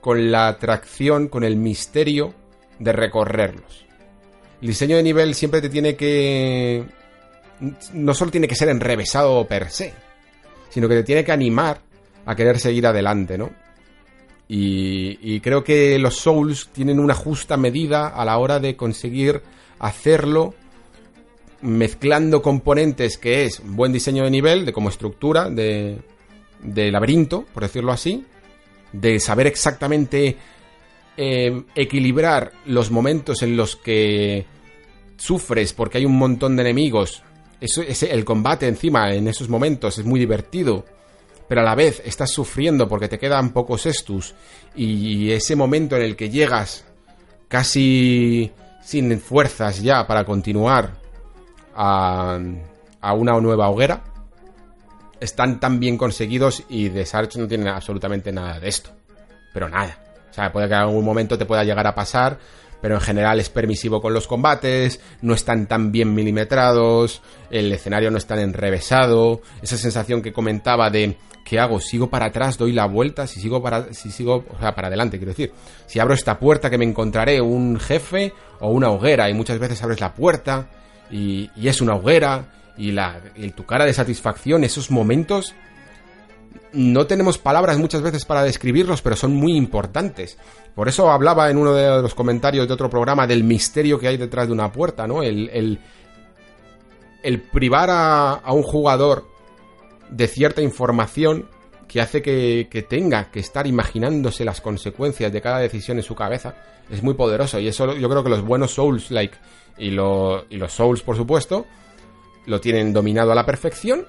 con 0.00 0.30
la 0.30 0.48
atracción, 0.48 1.28
con 1.28 1.44
el 1.44 1.56
misterio 1.56 2.34
de 2.78 2.92
recorrerlos. 2.92 3.84
El 4.60 4.68
diseño 4.68 4.96
de 4.96 5.02
nivel 5.02 5.34
siempre 5.34 5.60
te 5.60 5.68
tiene 5.68 5.96
que... 5.96 6.84
No 7.92 8.14
solo 8.14 8.30
tiene 8.30 8.48
que 8.48 8.56
ser 8.56 8.68
enrevesado 8.68 9.46
per 9.46 9.70
se, 9.70 9.92
sino 10.68 10.88
que 10.88 10.96
te 10.96 11.04
tiene 11.04 11.24
que 11.24 11.32
animar 11.32 11.80
a 12.26 12.34
querer 12.34 12.58
seguir 12.58 12.86
adelante, 12.86 13.38
¿no? 13.38 13.50
Y, 14.48 15.18
y, 15.22 15.40
creo 15.40 15.62
que 15.62 15.98
los 15.98 16.16
Souls 16.16 16.68
tienen 16.72 16.98
una 16.98 17.14
justa 17.14 17.56
medida 17.56 18.08
a 18.08 18.24
la 18.24 18.36
hora 18.36 18.58
de 18.58 18.76
conseguir 18.76 19.40
hacerlo 19.82 20.54
mezclando 21.60 22.40
componentes 22.40 23.18
que 23.18 23.44
es 23.44 23.60
buen 23.64 23.92
diseño 23.92 24.24
de 24.24 24.30
nivel, 24.30 24.64
de 24.64 24.72
como 24.72 24.88
estructura, 24.88 25.50
de, 25.50 25.98
de 26.62 26.90
laberinto, 26.90 27.44
por 27.52 27.64
decirlo 27.64 27.92
así, 27.92 28.24
de 28.92 29.20
saber 29.20 29.46
exactamente 29.46 30.36
eh, 31.16 31.62
equilibrar 31.74 32.52
los 32.66 32.90
momentos 32.90 33.42
en 33.42 33.56
los 33.56 33.76
que 33.76 34.46
sufres 35.16 35.72
porque 35.72 35.98
hay 35.98 36.06
un 36.06 36.16
montón 36.16 36.56
de 36.56 36.62
enemigos. 36.62 37.22
Eso, 37.60 37.82
el 37.82 38.24
combate 38.24 38.66
encima 38.66 39.12
en 39.12 39.28
esos 39.28 39.48
momentos 39.48 39.98
es 39.98 40.04
muy 40.04 40.18
divertido, 40.18 40.84
pero 41.48 41.60
a 41.60 41.64
la 41.64 41.74
vez 41.74 42.02
estás 42.04 42.30
sufriendo 42.30 42.88
porque 42.88 43.08
te 43.08 43.18
quedan 43.18 43.52
pocos 43.52 43.86
estus 43.86 44.34
y 44.74 45.30
ese 45.30 45.54
momento 45.54 45.96
en 45.96 46.02
el 46.02 46.16
que 46.16 46.30
llegas 46.30 46.84
casi 47.48 48.50
sin 48.82 49.20
fuerzas 49.20 49.82
ya 49.82 50.06
para 50.06 50.24
continuar 50.24 50.90
a, 51.74 52.38
a 53.00 53.12
una 53.14 53.40
nueva 53.40 53.68
hoguera, 53.68 54.02
están 55.20 55.60
tan 55.60 55.78
bien 55.78 55.96
conseguidos 55.96 56.64
y 56.68 56.90
The 56.90 57.06
Sarge 57.06 57.38
no 57.38 57.46
tiene 57.46 57.70
absolutamente 57.70 58.32
nada 58.32 58.58
de 58.58 58.68
esto. 58.68 58.90
Pero 59.54 59.68
nada. 59.68 59.98
O 60.30 60.34
sea, 60.34 60.50
puede 60.50 60.66
que 60.66 60.74
en 60.74 60.80
algún 60.80 61.04
momento 61.04 61.38
te 61.38 61.44
pueda 61.44 61.62
llegar 61.62 61.86
a 61.86 61.94
pasar, 61.94 62.38
pero 62.82 62.96
en 62.96 63.00
general 63.00 63.40
es 63.40 63.48
permisivo 63.48 64.02
con 64.02 64.12
los 64.12 64.26
combates, 64.26 65.00
no 65.22 65.32
están 65.32 65.66
tan 65.66 65.92
bien 65.92 66.12
milimetrados, 66.12 67.22
el 67.50 67.72
escenario 67.72 68.10
no 68.10 68.18
está 68.18 68.38
enrevesado, 68.42 69.40
esa 69.62 69.78
sensación 69.78 70.20
que 70.20 70.32
comentaba 70.32 70.90
de 70.90 71.16
¿qué 71.44 71.58
hago? 71.58 71.80
¿Sigo 71.80 72.10
para 72.10 72.26
atrás, 72.26 72.58
doy 72.58 72.72
la 72.72 72.86
vuelta? 72.86 73.26
Si 73.26 73.40
sigo 73.40 73.62
para, 73.62 73.94
si 73.94 74.10
sigo, 74.10 74.44
o 74.48 74.58
sea, 74.58 74.74
para 74.74 74.88
adelante, 74.88 75.16
quiero 75.16 75.30
decir. 75.30 75.52
Si 75.86 75.98
abro 75.98 76.14
esta 76.14 76.38
puerta 76.38 76.68
que 76.68 76.78
me 76.78 76.84
encontraré 76.84 77.40
un 77.40 77.78
jefe 77.78 78.32
o 78.60 78.70
una 78.70 78.90
hoguera 78.90 79.30
y 79.30 79.34
muchas 79.34 79.58
veces 79.58 79.82
abres 79.82 80.00
la 80.00 80.14
puerta 80.14 80.68
y, 81.10 81.50
y 81.56 81.68
es 81.68 81.80
una 81.80 81.94
hoguera 81.94 82.46
y, 82.76 82.92
la, 82.92 83.20
y 83.36 83.50
tu 83.50 83.64
cara 83.64 83.84
de 83.84 83.92
satisfacción, 83.92 84.64
esos 84.64 84.90
momentos 84.90 85.54
no 86.72 87.06
tenemos 87.06 87.38
palabras 87.38 87.78
muchas 87.78 88.02
veces 88.02 88.24
para 88.24 88.42
describirlos, 88.42 89.02
pero 89.02 89.16
son 89.16 89.34
muy 89.34 89.56
importantes. 89.56 90.38
Por 90.74 90.88
eso 90.88 91.10
hablaba 91.10 91.50
en 91.50 91.58
uno 91.58 91.74
de 91.74 92.02
los 92.02 92.14
comentarios 92.14 92.66
de 92.66 92.74
otro 92.74 92.88
programa 92.88 93.26
del 93.26 93.44
misterio 93.44 93.98
que 93.98 94.08
hay 94.08 94.16
detrás 94.16 94.46
de 94.46 94.52
una 94.52 94.72
puerta, 94.72 95.06
¿no? 95.06 95.22
El, 95.22 95.78
el, 97.22 97.40
privar 97.40 97.90
a, 97.90 98.52
un 98.52 98.62
jugador 98.62 99.26
de 100.10 100.28
cierta 100.28 100.62
información 100.62 101.48
que 101.88 102.00
hace 102.00 102.22
que, 102.22 102.86
tenga 102.88 103.30
que 103.30 103.40
estar 103.40 103.66
imaginándose 103.66 104.44
las 104.44 104.60
consecuencias 104.60 105.30
de 105.32 105.42
cada 105.42 105.58
decisión 105.58 105.98
en 105.98 106.02
su 106.02 106.14
cabeza 106.14 106.54
es 106.90 107.02
muy 107.02 107.14
poderoso. 107.14 107.58
Y 107.58 107.68
eso 107.68 107.94
yo 107.94 108.08
creo 108.08 108.24
que 108.24 108.30
los 108.30 108.42
buenos 108.42 108.72
Souls, 108.72 109.10
like, 109.10 109.36
y, 109.76 109.88
y 109.88 109.90
los 109.90 110.72
Souls, 110.72 111.02
por 111.02 111.16
supuesto, 111.16 111.66
lo 112.46 112.60
tienen 112.60 112.92
dominado 112.94 113.32
a 113.32 113.34
la 113.34 113.44
perfección. 113.44 114.06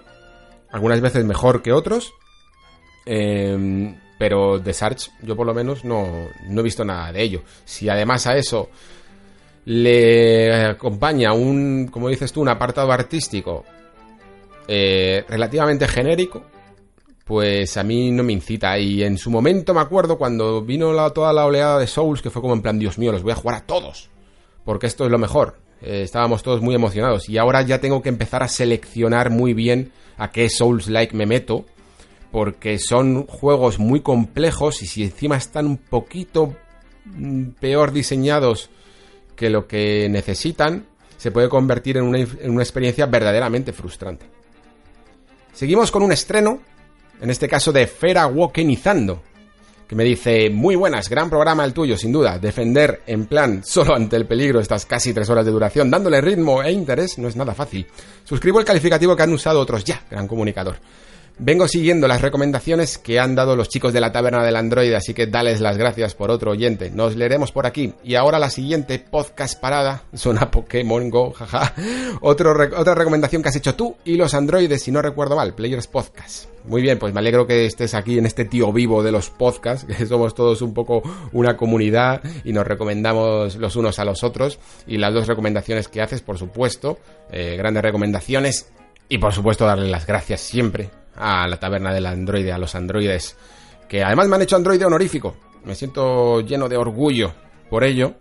Algunas 0.71 1.01
veces 1.01 1.23
mejor 1.25 1.61
que 1.61 1.71
otros, 1.71 2.13
eh, 3.05 3.95
pero 4.17 4.59
de 4.59 4.73
Sarch 4.73 5.11
yo 5.21 5.35
por 5.35 5.45
lo 5.45 5.53
menos 5.53 5.83
no, 5.83 6.29
no, 6.47 6.61
he 6.61 6.63
visto 6.63 6.85
nada 6.85 7.11
de 7.11 7.21
ello. 7.21 7.41
Si 7.65 7.89
además 7.89 8.25
a 8.27 8.37
eso 8.37 8.69
le 9.65 10.65
acompaña 10.65 11.33
un, 11.33 11.89
como 11.91 12.09
dices 12.09 12.31
tú, 12.31 12.41
un 12.41 12.49
apartado 12.49 12.91
artístico 12.91 13.65
eh, 14.67 15.25
relativamente 15.27 15.87
genérico, 15.87 16.43
pues 17.25 17.75
a 17.77 17.83
mí 17.83 18.11
no 18.11 18.23
me 18.23 18.33
incita. 18.33 18.77
Y 18.77 19.03
en 19.03 19.17
su 19.17 19.29
momento 19.29 19.73
me 19.73 19.81
acuerdo 19.81 20.17
cuando 20.17 20.61
vino 20.61 20.93
la, 20.93 21.09
toda 21.09 21.33
la 21.33 21.45
oleada 21.45 21.79
de 21.79 21.87
Souls, 21.87 22.21
que 22.21 22.29
fue 22.29 22.41
como 22.41 22.53
en 22.53 22.61
plan, 22.61 22.79
Dios 22.79 22.97
mío, 22.97 23.11
los 23.11 23.23
voy 23.23 23.31
a 23.31 23.35
jugar 23.35 23.57
a 23.57 23.65
todos, 23.65 24.09
porque 24.63 24.87
esto 24.87 25.05
es 25.05 25.11
lo 25.11 25.17
mejor. 25.17 25.57
Eh, 25.81 26.03
estábamos 26.03 26.43
todos 26.43 26.61
muy 26.61 26.75
emocionados 26.75 27.27
y 27.27 27.37
ahora 27.37 27.61
ya 27.61 27.81
tengo 27.81 28.01
que 28.01 28.07
empezar 28.07 28.41
a 28.41 28.47
seleccionar 28.47 29.29
muy 29.29 29.53
bien 29.53 29.91
a 30.17 30.31
qué 30.31 30.49
Souls-like 30.49 31.13
me 31.13 31.25
meto 31.25 31.65
porque 32.33 32.79
son 32.79 33.27
juegos 33.27 33.77
muy 33.77 34.01
complejos 34.01 34.81
y 34.81 34.87
si 34.87 35.03
encima 35.03 35.37
están 35.37 35.67
un 35.67 35.77
poquito 35.77 36.55
mm, 37.05 37.49
peor 37.59 37.91
diseñados 37.91 38.71
que 39.35 39.51
lo 39.51 39.67
que 39.67 40.09
necesitan, 40.09 40.87
se 41.15 41.29
puede 41.29 41.47
convertir 41.47 41.97
en 41.97 42.05
una, 42.05 42.17
en 42.17 42.49
una, 42.49 42.63
experiencia 42.63 43.05
verdaderamente 43.05 43.71
frustrante. 43.71 44.25
Seguimos 45.53 45.91
con 45.91 46.01
un 46.01 46.11
estreno, 46.11 46.59
en 47.21 47.29
este 47.29 47.47
caso 47.47 47.71
de 47.71 47.85
Fera 47.85 48.25
Wokenizando, 48.25 49.21
que 49.87 49.95
me 49.95 50.03
dice, 50.03 50.49
muy 50.49 50.75
buenas, 50.75 51.09
gran 51.09 51.29
programa 51.29 51.63
el 51.63 51.73
tuyo, 51.73 51.99
sin 51.99 52.11
duda, 52.11 52.39
defender 52.39 53.03
en 53.05 53.27
plan 53.27 53.61
solo 53.63 53.95
ante 53.95 54.15
el 54.15 54.25
peligro 54.25 54.59
estas 54.59 54.87
casi 54.87 55.13
tres 55.13 55.29
horas 55.29 55.45
de 55.45 55.51
duración, 55.51 55.91
dándole 55.91 56.19
ritmo 56.19 56.63
e 56.63 56.71
interés, 56.71 57.19
no 57.19 57.27
es 57.27 57.35
nada 57.35 57.53
fácil. 57.53 57.85
Suscribo 58.23 58.59
el 58.59 58.65
calificativo 58.65 59.15
que 59.15 59.21
han 59.21 59.33
usado 59.33 59.59
otros 59.59 59.83
ya, 59.83 60.01
gran 60.09 60.27
comunicador. 60.27 60.77
Vengo 61.39 61.67
siguiendo 61.67 62.07
las 62.07 62.21
recomendaciones 62.21 62.99
que 62.99 63.19
han 63.19 63.33
dado 63.33 63.55
los 63.55 63.67
chicos 63.67 63.91
de 63.91 63.99
la 63.99 64.11
taberna 64.11 64.43
del 64.43 64.55
Android, 64.55 64.93
así 64.93 65.15
que 65.15 65.25
dales 65.25 65.61
las 65.61 65.77
gracias 65.77 66.13
por 66.13 66.29
otro 66.29 66.51
oyente. 66.51 66.91
Nos 66.91 67.15
leeremos 67.15 67.51
por 67.51 67.65
aquí. 67.65 67.95
Y 68.03 68.13
ahora 68.13 68.37
la 68.37 68.51
siguiente 68.51 68.99
podcast 68.99 69.59
parada 69.59 70.03
suena 70.13 70.51
Pokémon 70.51 71.09
Go, 71.09 71.31
jaja. 71.31 71.73
Otro, 72.21 72.51
otra 72.77 72.93
recomendación 72.93 73.41
que 73.41 73.49
has 73.49 73.55
hecho 73.55 73.73
tú 73.73 73.95
y 74.05 74.15
los 74.15 74.35
androides, 74.35 74.83
si 74.83 74.91
no 74.91 75.01
recuerdo 75.01 75.35
mal, 75.35 75.55
Players 75.55 75.87
Podcast. 75.87 76.45
Muy 76.65 76.83
bien, 76.83 76.99
pues 76.99 77.13
me 77.15 77.19
alegro 77.19 77.47
que 77.47 77.65
estés 77.65 77.95
aquí 77.95 78.19
en 78.19 78.27
este 78.27 78.45
tío 78.45 78.71
vivo 78.71 79.01
de 79.01 79.11
los 79.11 79.31
podcasts, 79.31 79.85
que 79.85 80.05
somos 80.05 80.35
todos 80.35 80.61
un 80.61 80.75
poco 80.75 81.01
una 81.31 81.57
comunidad 81.57 82.21
y 82.43 82.53
nos 82.53 82.67
recomendamos 82.67 83.55
los 83.55 83.75
unos 83.75 83.97
a 83.97 84.05
los 84.05 84.23
otros. 84.23 84.59
Y 84.85 84.97
las 84.97 85.13
dos 85.13 85.27
recomendaciones 85.27 85.87
que 85.87 86.01
haces, 86.01 86.21
por 86.21 86.37
supuesto, 86.37 86.99
eh, 87.31 87.55
grandes 87.57 87.81
recomendaciones. 87.81 88.71
Y 89.09 89.17
por 89.17 89.33
supuesto 89.33 89.65
darle 89.65 89.89
las 89.89 90.05
gracias 90.05 90.39
siempre 90.39 91.02
a 91.15 91.47
la 91.47 91.59
taberna 91.59 91.93
del 91.93 92.05
androide, 92.05 92.51
a 92.51 92.57
los 92.57 92.75
androides, 92.75 93.37
que 93.87 94.03
además 94.03 94.27
me 94.27 94.35
han 94.35 94.41
hecho 94.41 94.55
androide 94.55 94.85
honorífico. 94.85 95.35
Me 95.63 95.75
siento 95.75 96.41
lleno 96.41 96.67
de 96.67 96.77
orgullo 96.77 97.33
por 97.69 97.83
ello, 97.83 98.15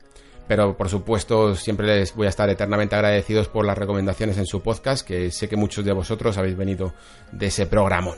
pero 0.46 0.76
por 0.76 0.88
supuesto 0.88 1.54
siempre 1.54 1.86
les 1.86 2.14
voy 2.14 2.26
a 2.26 2.30
estar 2.30 2.48
eternamente 2.50 2.94
agradecidos 2.94 3.48
por 3.48 3.64
las 3.64 3.78
recomendaciones 3.78 4.38
en 4.38 4.46
su 4.46 4.62
podcast, 4.62 5.06
que 5.06 5.30
sé 5.30 5.48
que 5.48 5.56
muchos 5.56 5.84
de 5.84 5.92
vosotros 5.92 6.38
habéis 6.38 6.56
venido 6.56 6.92
de 7.32 7.46
ese 7.46 7.66
programa. 7.66 8.14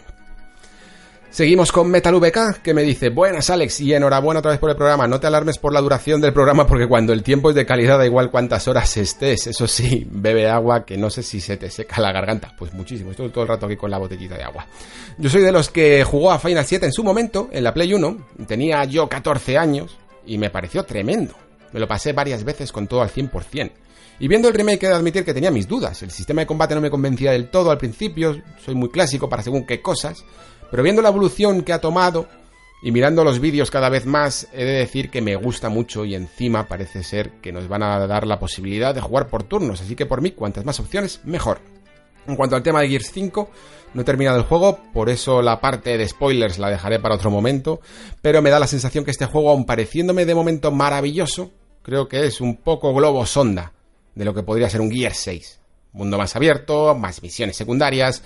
Seguimos 1.34 1.72
con 1.72 1.90
Metal 1.90 2.14
VK, 2.14 2.62
que 2.62 2.74
me 2.74 2.84
dice, 2.84 3.08
buenas 3.08 3.50
Alex, 3.50 3.80
y 3.80 3.92
enhorabuena 3.92 4.38
otra 4.38 4.52
vez 4.52 4.60
por 4.60 4.70
el 4.70 4.76
programa. 4.76 5.08
No 5.08 5.18
te 5.18 5.26
alarmes 5.26 5.58
por 5.58 5.72
la 5.72 5.80
duración 5.80 6.20
del 6.20 6.32
programa, 6.32 6.64
porque 6.64 6.86
cuando 6.86 7.12
el 7.12 7.24
tiempo 7.24 7.50
es 7.50 7.56
de 7.56 7.66
calidad 7.66 7.98
da 7.98 8.06
igual 8.06 8.30
cuántas 8.30 8.68
horas 8.68 8.96
estés. 8.96 9.48
Eso 9.48 9.66
sí, 9.66 10.06
bebe 10.08 10.48
agua, 10.48 10.84
que 10.84 10.96
no 10.96 11.10
sé 11.10 11.24
si 11.24 11.40
se 11.40 11.56
te 11.56 11.70
seca 11.70 12.00
la 12.00 12.12
garganta. 12.12 12.54
Pues 12.56 12.72
muchísimo, 12.72 13.10
estoy 13.10 13.30
todo 13.30 13.42
el 13.42 13.48
rato 13.48 13.66
aquí 13.66 13.74
con 13.74 13.90
la 13.90 13.98
botellita 13.98 14.36
de 14.36 14.44
agua. 14.44 14.68
Yo 15.18 15.28
soy 15.28 15.42
de 15.42 15.50
los 15.50 15.70
que 15.70 16.04
jugó 16.04 16.30
a 16.30 16.38
Final 16.38 16.64
7 16.64 16.86
en 16.86 16.92
su 16.92 17.02
momento, 17.02 17.48
en 17.50 17.64
la 17.64 17.74
Play 17.74 17.92
1. 17.92 18.28
Tenía 18.46 18.84
yo 18.84 19.08
14 19.08 19.58
años, 19.58 19.98
y 20.24 20.38
me 20.38 20.50
pareció 20.50 20.84
tremendo. 20.84 21.34
Me 21.72 21.80
lo 21.80 21.88
pasé 21.88 22.12
varias 22.12 22.44
veces 22.44 22.70
con 22.70 22.86
todo 22.86 23.02
al 23.02 23.10
100%. 23.10 23.72
Y 24.20 24.28
viendo 24.28 24.46
el 24.46 24.54
remake 24.54 24.84
he 24.84 24.88
de 24.88 24.94
admitir 24.94 25.24
que 25.24 25.34
tenía 25.34 25.50
mis 25.50 25.66
dudas. 25.66 26.00
El 26.04 26.12
sistema 26.12 26.42
de 26.42 26.46
combate 26.46 26.76
no 26.76 26.80
me 26.80 26.90
convencía 26.90 27.32
del 27.32 27.50
todo 27.50 27.72
al 27.72 27.78
principio, 27.78 28.40
soy 28.64 28.76
muy 28.76 28.88
clásico 28.88 29.28
para 29.28 29.42
según 29.42 29.66
qué 29.66 29.82
cosas, 29.82 30.24
pero 30.70 30.82
viendo 30.82 31.02
la 31.02 31.08
evolución 31.08 31.62
que 31.62 31.72
ha 31.72 31.80
tomado 31.80 32.26
y 32.82 32.92
mirando 32.92 33.24
los 33.24 33.40
vídeos 33.40 33.70
cada 33.70 33.88
vez 33.88 34.04
más, 34.04 34.48
he 34.52 34.64
de 34.64 34.72
decir 34.72 35.10
que 35.10 35.22
me 35.22 35.36
gusta 35.36 35.70
mucho 35.70 36.04
y 36.04 36.14
encima 36.14 36.68
parece 36.68 37.02
ser 37.02 37.30
que 37.40 37.50
nos 37.50 37.66
van 37.66 37.82
a 37.82 38.06
dar 38.06 38.26
la 38.26 38.38
posibilidad 38.38 38.94
de 38.94 39.00
jugar 39.00 39.28
por 39.28 39.42
turnos, 39.42 39.80
así 39.80 39.96
que 39.96 40.04
por 40.04 40.20
mí, 40.20 40.32
cuantas 40.32 40.66
más 40.66 40.80
opciones, 40.80 41.20
mejor. 41.24 41.60
En 42.26 42.36
cuanto 42.36 42.56
al 42.56 42.62
tema 42.62 42.80
de 42.80 42.88
Gears 42.88 43.10
5, 43.12 43.50
no 43.94 44.02
he 44.02 44.04
terminado 44.04 44.36
el 44.36 44.44
juego, 44.44 44.80
por 44.92 45.08
eso 45.08 45.40
la 45.40 45.60
parte 45.60 45.96
de 45.96 46.08
spoilers 46.08 46.58
la 46.58 46.68
dejaré 46.68 46.98
para 46.98 47.14
otro 47.14 47.30
momento, 47.30 47.80
pero 48.20 48.42
me 48.42 48.50
da 48.50 48.58
la 48.58 48.66
sensación 48.66 49.04
que 49.04 49.12
este 49.12 49.26
juego, 49.26 49.50
aun 49.50 49.64
pareciéndome 49.64 50.26
de 50.26 50.34
momento 50.34 50.70
maravilloso, 50.70 51.52
creo 51.82 52.08
que 52.08 52.26
es 52.26 52.40
un 52.40 52.56
poco 52.56 52.92
globo 52.92 53.24
sonda 53.24 53.72
de 54.14 54.24
lo 54.24 54.34
que 54.34 54.42
podría 54.42 54.68
ser 54.68 54.80
un 54.80 54.90
Gears 54.90 55.18
6. 55.18 55.60
Mundo 55.92 56.18
más 56.18 56.34
abierto, 56.34 56.94
más 56.94 57.22
misiones 57.22 57.56
secundarias, 57.56 58.22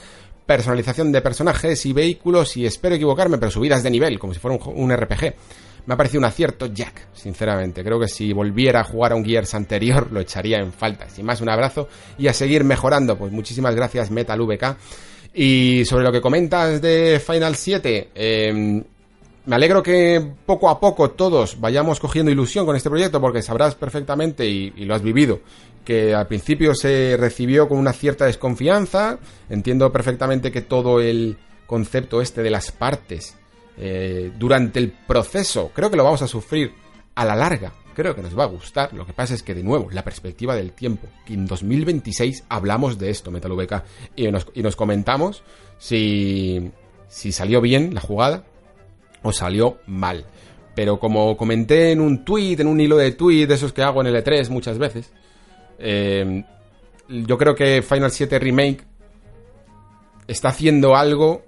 personalización 0.49 1.13
de 1.13 1.21
personajes 1.21 1.85
y 1.85 1.93
vehículos 1.93 2.57
y 2.57 2.65
espero 2.65 2.95
equivocarme, 2.95 3.37
pero 3.37 3.51
subidas 3.51 3.83
de 3.83 3.91
nivel, 3.91 4.19
como 4.19 4.33
si 4.33 4.41
fuera 4.41 4.57
un, 4.57 4.83
un, 4.83 4.97
RPG. 4.97 5.35
Me 5.85 5.93
ha 5.93 5.97
parecido 5.99 6.21
un 6.21 6.25
acierto 6.25 6.73
Jack, 6.73 7.09
sinceramente. 7.13 7.85
Creo 7.85 8.01
que 8.01 8.09
si 8.09 8.33
volviera 8.33 8.81
a 8.81 8.85
jugar 8.85 9.13
a 9.13 9.15
un 9.15 9.27
Gears 9.27 9.55
anterior 9.55 10.11
lo 10.11 10.21
echaría 10.21 10.57
en 10.57 10.73
falta. 10.73 11.07
Sin 11.11 11.27
más, 11.27 11.43
un 11.43 11.51
abrazo 11.51 11.89
y 12.17 12.29
a 12.29 12.33
seguir 12.33 12.65
mejorando. 12.65 13.19
Pues 13.19 13.31
muchísimas 13.31 13.75
gracias 13.75 14.11
Metal 14.11 14.41
VK. 14.41 14.77
Y 15.35 15.85
sobre 15.85 16.05
lo 16.05 16.13
que 16.13 16.23
comentas 16.23 16.81
de 16.81 17.21
Final 17.21 17.55
7, 17.55 18.09
eh, 18.15 18.83
me 19.49 19.57
alegro 19.57 19.83
que 19.83 20.33
poco 20.47 20.71
a 20.71 20.81
poco 20.81 21.11
todos 21.11 21.61
vayamos 21.61 22.01
cogiendo 22.01 22.31
ilusión 22.31 22.65
con 22.65 22.75
este 22.75 22.89
proyecto 22.89 23.21
porque 23.21 23.41
sabrás 23.41 23.75
perfectamente 23.75 24.47
y, 24.47 24.71
lo 24.85 24.95
has 24.95 25.03
vivido 25.03 25.41
que 25.89 26.15
al 26.15 26.27
principio 26.27 26.75
se 26.75 27.17
recibió 27.19 27.67
con 27.67 27.79
una 27.79 27.95
cierta 27.95 28.27
desconfianza. 28.27 29.19
Entiendo 29.49 29.91
perfectamente 29.91 30.53
que 30.53 30.61
todo 30.61 31.01
el 31.01 31.39
concepto 31.67 32.21
este 32.21 32.43
de 32.43 32.51
las 32.51 32.73
partes 32.73 33.39
eh, 33.79 34.31
durante 34.39 34.81
el 34.81 34.91
proceso 34.91 35.71
creo 35.75 35.91
que 35.91 35.97
lo 35.97 36.05
vamos 36.05 36.21
a 36.21 36.29
sufrir 36.29 36.75
a 37.15 37.25
la 37.25 37.35
larga. 37.35 37.73
Creo 37.95 38.15
que 38.15 38.21
nos 38.21 38.39
va 38.39 38.45
a 38.45 38.49
gustar. 38.49 38.93
Lo 38.93 39.07
que 39.07 39.15
pasa 39.15 39.33
es 39.33 39.43
que, 39.43 39.55
de 39.55 39.63
nuevo, 39.63 39.89
la 39.91 40.05
perspectiva 40.05 40.55
del 40.55 40.73
tiempo. 40.73 41.09
Que 41.25 41.33
en 41.33 41.47
2026 41.47 42.45
hablamos 42.51 42.99
de 42.99 43.09
esto, 43.09 43.31
Metal 43.31 43.53
VK, 43.53 43.83
y 44.15 44.31
nos, 44.31 44.47
y 44.53 44.63
nos 44.63 44.77
comentamos 44.77 45.43
si, 45.79 46.71
si 47.09 47.33
salió 47.33 47.63
bien 47.63 47.95
la 47.95 48.03
jugada 48.03 48.45
o 49.23 49.33
salió 49.33 49.79
mal. 49.87 50.27
Pero 50.75 51.01
como 51.01 51.35
comenté 51.39 51.93
en 51.93 52.03
un 52.03 52.27
tweet, 52.27 52.57
en 52.61 52.67
un 52.67 52.79
hilo 52.79 52.99
de 52.99 53.13
tweet 53.13 53.47
de 53.47 53.55
esos 53.55 53.73
que 53.73 53.83
hago 53.83 54.03
en 54.03 54.09
el 54.09 54.23
E3 54.23 54.51
muchas 54.51 54.77
veces, 54.77 55.11
eh, 55.79 56.45
yo 57.09 57.39
creo 57.39 57.55
que 57.55 57.83
Final 57.83 58.11
7 58.11 58.39
Remake 58.39 58.85
está 60.27 60.49
haciendo 60.49 60.97
algo 60.97 61.45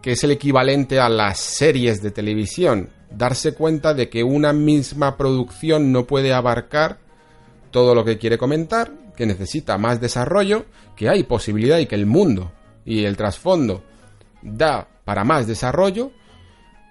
que 0.00 0.12
es 0.12 0.24
el 0.24 0.32
equivalente 0.32 1.00
a 1.00 1.08
las 1.08 1.38
series 1.38 2.02
de 2.02 2.10
televisión. 2.10 2.90
Darse 3.10 3.54
cuenta 3.54 3.94
de 3.94 4.08
que 4.08 4.22
una 4.22 4.52
misma 4.52 5.16
producción 5.16 5.92
no 5.92 6.06
puede 6.06 6.32
abarcar 6.32 6.98
todo 7.70 7.94
lo 7.94 8.04
que 8.04 8.18
quiere 8.18 8.36
comentar, 8.36 8.92
que 9.16 9.26
necesita 9.26 9.78
más 9.78 10.00
desarrollo, 10.00 10.66
que 10.96 11.08
hay 11.08 11.22
posibilidad 11.22 11.78
y 11.78 11.86
que 11.86 11.94
el 11.94 12.06
mundo 12.06 12.52
y 12.84 13.04
el 13.04 13.16
trasfondo 13.16 13.82
da 14.42 14.86
para 15.04 15.24
más 15.24 15.46
desarrollo 15.46 16.12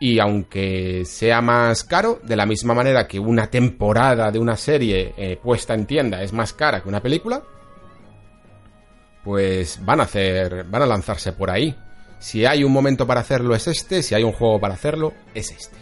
Y 0.04 0.20
aunque 0.20 1.06
sea 1.06 1.40
más 1.40 1.86
caro, 1.86 2.20
de 2.22 2.36
la 2.36 2.46
misma 2.46 2.74
manera 2.74 3.08
que 3.08 3.18
una 3.18 3.50
temporada 3.50 4.32
de 4.32 4.38
una 4.38 4.58
serie 4.58 5.14
eh, 5.16 5.40
puesta 5.42 5.74
en 5.76 5.86
tienda 5.86 6.22
es 6.22 6.34
más 6.34 6.52
cara 6.52 6.84
que 6.84 6.90
una 6.90 7.02
película, 7.02 7.42
pues 9.24 9.80
van 9.86 10.02
a 10.02 10.04
hacer, 10.04 10.66
van 10.66 10.82
a 10.82 10.88
lanzarse 10.88 11.32
por 11.32 11.50
ahí. 11.50 11.74
Si 12.20 12.46
hay 12.46 12.66
un 12.66 12.74
momento 12.74 13.08
para 13.08 13.22
hacerlo 13.22 13.56
es 13.56 13.66
este, 13.68 14.04
si 14.04 14.14
hay 14.14 14.24
un 14.24 14.34
juego 14.34 14.60
para 14.60 14.74
hacerlo 14.74 15.14
es 15.34 15.52
este. 15.52 15.78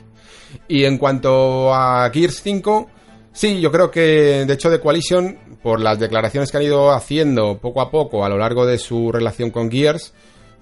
Y 0.68 0.86
en 0.86 1.00
cuanto 1.00 1.74
a 1.74 2.08
Gears 2.14 2.44
5, 2.44 2.92
sí, 3.32 3.60
yo 3.60 3.72
creo 3.72 3.90
que 3.90 4.46
de 4.46 4.54
hecho 4.54 4.70
de 4.70 4.80
Coalition, 4.80 5.58
por 5.64 5.80
las 5.80 5.98
declaraciones 5.98 6.52
que 6.52 6.58
han 6.58 6.64
ido 6.64 6.92
haciendo 6.92 7.58
poco 7.58 7.82
a 7.82 7.90
poco 7.90 8.24
a 8.24 8.30
lo 8.30 8.38
largo 8.38 8.68
de 8.68 8.78
su 8.78 9.12
relación 9.12 9.50
con 9.50 9.72
Gears, 9.72 10.14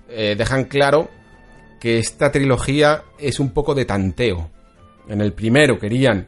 eh, 0.07 0.35
dejan 0.37 0.63
claro 0.63 1.09
que 1.79 1.97
esta 1.97 2.31
trilogía 2.31 3.03
es 3.17 3.39
un 3.39 3.51
poco 3.51 3.73
de 3.73 3.85
tanteo. 3.85 4.49
En 5.07 5.21
el 5.21 5.33
primero 5.33 5.79
querían 5.79 6.27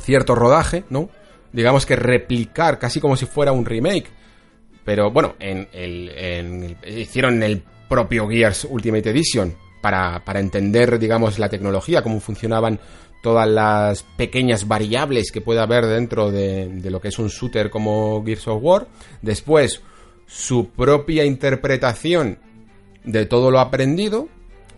cierto 0.00 0.34
rodaje, 0.34 0.84
¿no? 0.90 1.10
Digamos 1.52 1.84
que 1.86 1.96
replicar 1.96 2.78
casi 2.78 3.00
como 3.00 3.16
si 3.16 3.26
fuera 3.26 3.52
un 3.52 3.64
remake. 3.64 4.08
Pero 4.84 5.10
bueno, 5.10 5.36
en 5.38 5.68
el, 5.72 6.76
hicieron 6.86 7.42
el 7.42 7.62
propio 7.88 8.28
Gears 8.28 8.66
Ultimate 8.68 9.10
Edition 9.10 9.54
para, 9.80 10.24
para 10.24 10.40
entender, 10.40 10.98
digamos, 10.98 11.38
la 11.38 11.48
tecnología, 11.48 12.02
cómo 12.02 12.20
funcionaban 12.20 12.80
todas 13.22 13.48
las 13.48 14.02
pequeñas 14.02 14.66
variables 14.66 15.30
que 15.30 15.40
puede 15.40 15.60
haber 15.60 15.86
dentro 15.86 16.32
de, 16.32 16.68
de, 16.68 16.90
lo 16.90 17.00
que 17.00 17.08
es 17.08 17.18
un 17.18 17.28
shooter 17.28 17.70
como 17.70 18.24
Gears 18.24 18.48
of 18.48 18.62
War. 18.62 18.88
Después, 19.20 19.82
su 20.26 20.70
propia 20.70 21.24
interpretación 21.24 22.38
de 23.04 23.26
todo 23.26 23.50
lo 23.50 23.60
aprendido, 23.60 24.28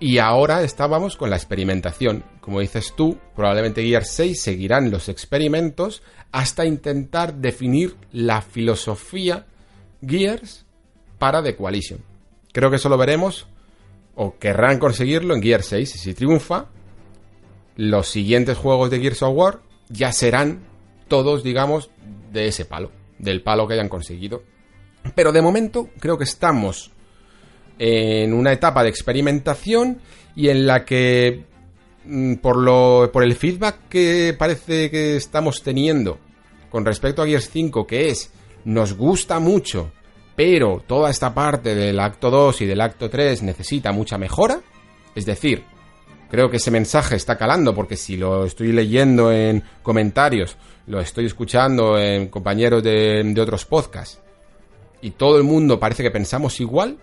y 0.01 0.19
ahora 0.19 0.62
estábamos 0.62 1.16
con 1.16 1.31
la 1.31 1.37
experimentación. 1.37 2.25
Como 2.41 2.61
dices 2.61 2.95
tú, 2.97 3.19
probablemente 3.35 3.83
Gears 3.83 4.11
6 4.11 4.43
seguirán 4.43 4.91
los 4.91 5.09
experimentos 5.09 6.03
hasta 6.33 6.66
intentar 6.66 7.35
definir 7.35 7.97
la 8.12 8.43
filosofía 8.43 9.47
Gears 10.07 10.66
para 11.19 11.43
The 11.43 11.57
Coalition. 11.57 12.01
Creo 12.53 12.71
que 12.71 12.77
eso 12.77 12.89
lo 12.89 12.99
veremos 12.99 13.47
o 14.15 14.37
querrán 14.39 14.79
conseguirlo 14.79 15.35
en 15.35 15.43
Gears 15.43 15.66
6 15.66 15.95
y 15.95 15.99
si 15.99 16.15
triunfa, 16.15 16.66
los 17.77 18.09
siguientes 18.09 18.59
juegos 18.59 18.91
de 18.91 19.01
Gears 19.01 19.23
of 19.23 19.37
War 19.37 19.61
ya 19.89 20.12
serán 20.12 20.65
todos, 21.09 21.43
digamos, 21.43 21.91
de 22.33 22.49
ese 22.49 22.65
palo, 22.65 22.91
del 23.19 23.43
palo 23.43 23.66
que 23.66 23.75
hayan 23.75 23.89
conseguido. 23.89 24.43
Pero 25.15 25.33
de 25.33 25.43
momento 25.43 25.89
creo 26.01 26.16
que 26.16 26.25
estamos 26.25 26.93
en 27.78 28.32
una 28.32 28.52
etapa 28.52 28.82
de 28.82 28.88
experimentación 28.88 29.98
y 30.36 30.48
en 30.48 30.66
la 30.66 30.84
que 30.84 31.44
mm, 32.05 32.34
por 32.34 32.56
lo 32.56 33.10
por 33.12 33.22
el 33.24 33.34
feedback 33.34 33.88
que 33.88 34.34
parece 34.38 34.90
que 34.90 35.16
estamos 35.16 35.62
teniendo 35.62 36.18
con 36.70 36.84
respecto 36.84 37.22
a 37.22 37.26
Gears 37.26 37.51
5 37.51 37.86
que 37.86 38.09
es 38.09 38.30
nos 38.64 38.94
gusta 38.94 39.38
mucho 39.38 39.92
pero 40.36 40.82
toda 40.86 41.10
esta 41.10 41.32
parte 41.32 41.74
del 41.74 42.01
acto 42.01 42.30
2 42.30 42.62
y 42.62 42.66
del 42.66 42.80
acto 42.80 43.09
3 43.09 43.42
necesita 43.44 43.92
mucha 43.92 44.18
mejora. 44.18 44.60
Es 45.14 45.24
decir 45.26 45.62
creo 46.28 46.51
que 46.51 46.56
ese 46.56 46.72
mensaje 46.72 47.14
está 47.14 47.36
calando 47.36 47.74
porque 47.74 47.96
si 47.96 48.16
lo 48.16 48.44
estoy 48.44 48.72
leyendo 48.72 49.30
en 49.30 49.62
comentarios 49.82 50.56
lo 50.86 50.98
estoy 51.01 51.26
escuchando 51.26 51.96
en 51.96 52.26
compañeros 52.28 52.82
de, 52.82 53.22
de 53.22 53.40
otros 53.40 53.64
podcasts 53.64 54.20
y 55.01 55.10
todo 55.12 55.36
el 55.38 55.44
mundo 55.44 55.78
parece 55.78 56.02
que 56.02 56.10
pensamos 56.10 56.59
igual 56.59 56.98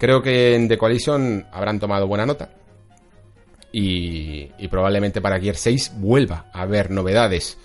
Creo 0.00 0.22
que 0.22 0.54
en 0.54 0.66
The 0.66 0.78
Coalition 0.78 1.46
habrán 1.52 1.78
tomado 1.78 2.06
buena 2.06 2.24
nota. 2.24 2.48
Y, 3.70 4.46
probablemente 4.68 5.20
para 5.20 5.38
Gear 5.38 5.56
6 5.56 5.92
vuelva 5.96 6.46
a 6.54 6.62
haber 6.62 6.90
novedades. 6.90 7.58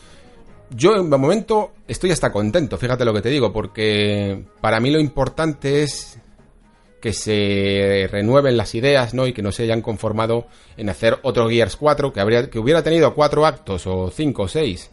Yo 0.70 0.98
en 0.98 1.10
momento 1.10 1.72
estoy 1.88 2.12
hasta 2.12 2.34
contento, 2.34 2.78
fíjate 2.78 3.06
lo 3.06 3.14
que 3.14 3.22
te 3.22 3.30
digo, 3.30 3.54
porque 3.54 4.44
para 4.60 4.82
mí 4.82 4.92
lo 4.92 5.00
importante 5.00 5.84
es 5.84 6.20
que 7.02 7.14
se 7.14 8.10
renueven 8.12 8.58
las 8.58 8.76
ideas, 8.76 9.14
¿no? 9.14 9.28
Y 9.28 9.34
que 9.34 9.42
no 9.42 9.54
se 9.54 9.64
hayan 9.64 9.82
conformado 9.82 10.48
en 10.76 10.90
hacer 10.90 11.20
otro 11.22 11.48
Gears 11.48 11.78
4, 11.78 12.12
que, 12.12 12.20
habría, 12.20 12.50
que 12.50 12.60
hubiera 12.60 12.84
tenido 12.84 13.14
cuatro 13.14 13.46
actos, 13.46 13.88
o 13.88 14.12
cinco 14.12 14.44
o 14.44 14.48
seis, 14.50 14.92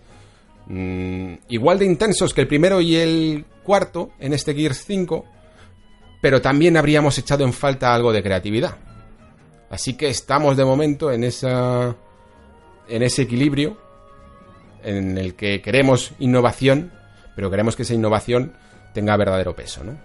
mm, 0.67 1.35
igual 1.49 1.81
de 1.81 1.87
intensos 1.87 2.33
que 2.33 2.43
el 2.43 2.49
primero 2.49 2.81
y 2.81 2.97
el 2.97 3.45
cuarto 3.65 4.11
en 4.21 4.33
este 4.33 4.55
Gears 4.55 4.85
5, 4.87 5.25
pero 6.23 6.41
también 6.41 6.77
habríamos 6.79 7.19
echado 7.19 7.45
en 7.45 7.53
falta 7.53 7.93
algo 7.93 8.13
de 8.13 8.23
creatividad. 8.23 8.77
Así 9.69 9.95
que 9.95 10.09
estamos 10.09 10.57
de 10.57 10.65
momento 10.65 11.11
en 11.11 11.25
esa 11.25 11.97
en 12.89 13.03
ese 13.03 13.23
equilibrio 13.23 13.77
en 14.85 15.19
el 15.19 15.35
que 15.35 15.61
queremos 15.61 16.13
innovación, 16.21 16.93
pero 17.35 17.51
queremos 17.51 17.75
que 17.75 17.83
esa 17.83 17.95
innovación 17.95 18.53
tenga 18.95 19.17
verdadero 19.17 19.55
peso, 19.57 19.83
¿no? 19.83 19.99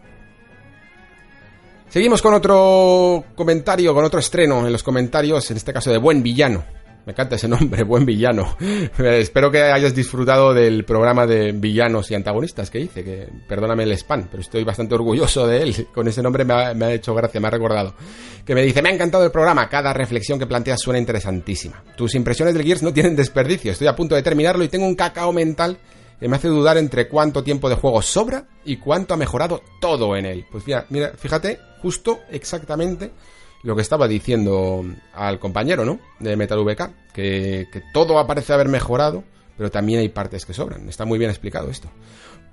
Seguimos 1.89 2.21
con 2.21 2.33
otro 2.33 3.23
comentario, 3.35 3.93
con 3.93 4.03
otro 4.03 4.19
estreno 4.19 4.65
en 4.65 4.73
los 4.73 4.83
comentarios, 4.83 5.49
en 5.51 5.57
este 5.57 5.71
caso 5.71 5.91
de 5.91 5.97
Buen 5.97 6.23
Villano. 6.23 6.63
Me 7.07 7.13
encanta 7.13 7.37
ese 7.37 7.47
nombre, 7.47 7.83
buen 7.85 8.05
villano. 8.05 8.57
Espero 8.99 9.49
que 9.49 9.61
hayas 9.61 9.95
disfrutado 9.95 10.53
del 10.53 10.83
programa 10.83 11.25
de 11.25 11.53
villanos 11.53 12.11
y 12.11 12.15
antagonistas 12.15 12.69
que 12.69 12.81
hice, 12.81 13.01
que 13.01 13.29
perdóname 13.47 13.83
el 13.83 13.93
spam, 13.93 14.27
pero 14.29 14.41
estoy 14.41 14.65
bastante 14.65 14.93
orgulloso 14.93 15.47
de 15.47 15.61
él. 15.61 15.87
Con 15.93 16.09
ese 16.09 16.21
nombre 16.21 16.43
me 16.43 16.53
ha, 16.53 16.93
hecho 16.93 17.15
gracia, 17.15 17.39
me 17.39 17.47
ha 17.47 17.51
recordado. 17.51 17.93
Que 18.45 18.53
me 18.53 18.61
dice, 18.61 18.81
me 18.81 18.89
ha 18.89 18.91
encantado 18.91 19.23
el 19.23 19.31
programa, 19.31 19.69
cada 19.69 19.93
reflexión 19.93 20.37
que 20.37 20.47
planteas 20.47 20.81
suena 20.81 20.99
interesantísima. 20.99 21.81
Tus 21.95 22.13
impresiones 22.13 22.53
del 22.53 22.65
Gears 22.65 22.83
no 22.83 22.91
tienen 22.91 23.15
desperdicio, 23.15 23.71
estoy 23.71 23.87
a 23.87 23.95
punto 23.95 24.13
de 24.13 24.21
terminarlo 24.21 24.65
y 24.65 24.67
tengo 24.67 24.85
un 24.85 24.95
cacao 24.95 25.31
mental 25.31 25.77
que 26.19 26.27
me 26.27 26.35
hace 26.35 26.49
dudar 26.49 26.77
entre 26.77 27.07
cuánto 27.07 27.41
tiempo 27.41 27.69
de 27.69 27.75
juego 27.75 28.01
sobra 28.01 28.47
y 28.65 28.77
cuánto 28.77 29.13
ha 29.13 29.17
mejorado 29.17 29.61
todo 29.79 30.17
en 30.17 30.25
él. 30.25 30.45
Pues 30.51 30.67
mira, 30.67 30.85
mira, 30.89 31.13
fíjate, 31.15 31.57
justo 31.81 32.19
exactamente 32.31 33.13
lo 33.67 33.75
que 33.75 33.81
estaba 33.81 34.07
diciendo 34.07 34.81
al 35.13 35.39
compañero, 35.39 35.83
¿no? 35.83 35.99
De 36.19 36.37
Metal 36.37 36.63
VK, 36.63 37.11
que, 37.11 37.67
que 37.69 37.83
todo 37.91 38.25
parece 38.25 38.53
haber 38.53 38.69
mejorado, 38.69 39.25
pero 39.57 39.69
también 39.69 39.99
hay 39.99 40.07
partes 40.07 40.45
que 40.45 40.53
sobran. 40.53 40.87
Está 40.87 41.03
muy 41.03 41.19
bien 41.19 41.29
explicado 41.29 41.69
esto. 41.69 41.89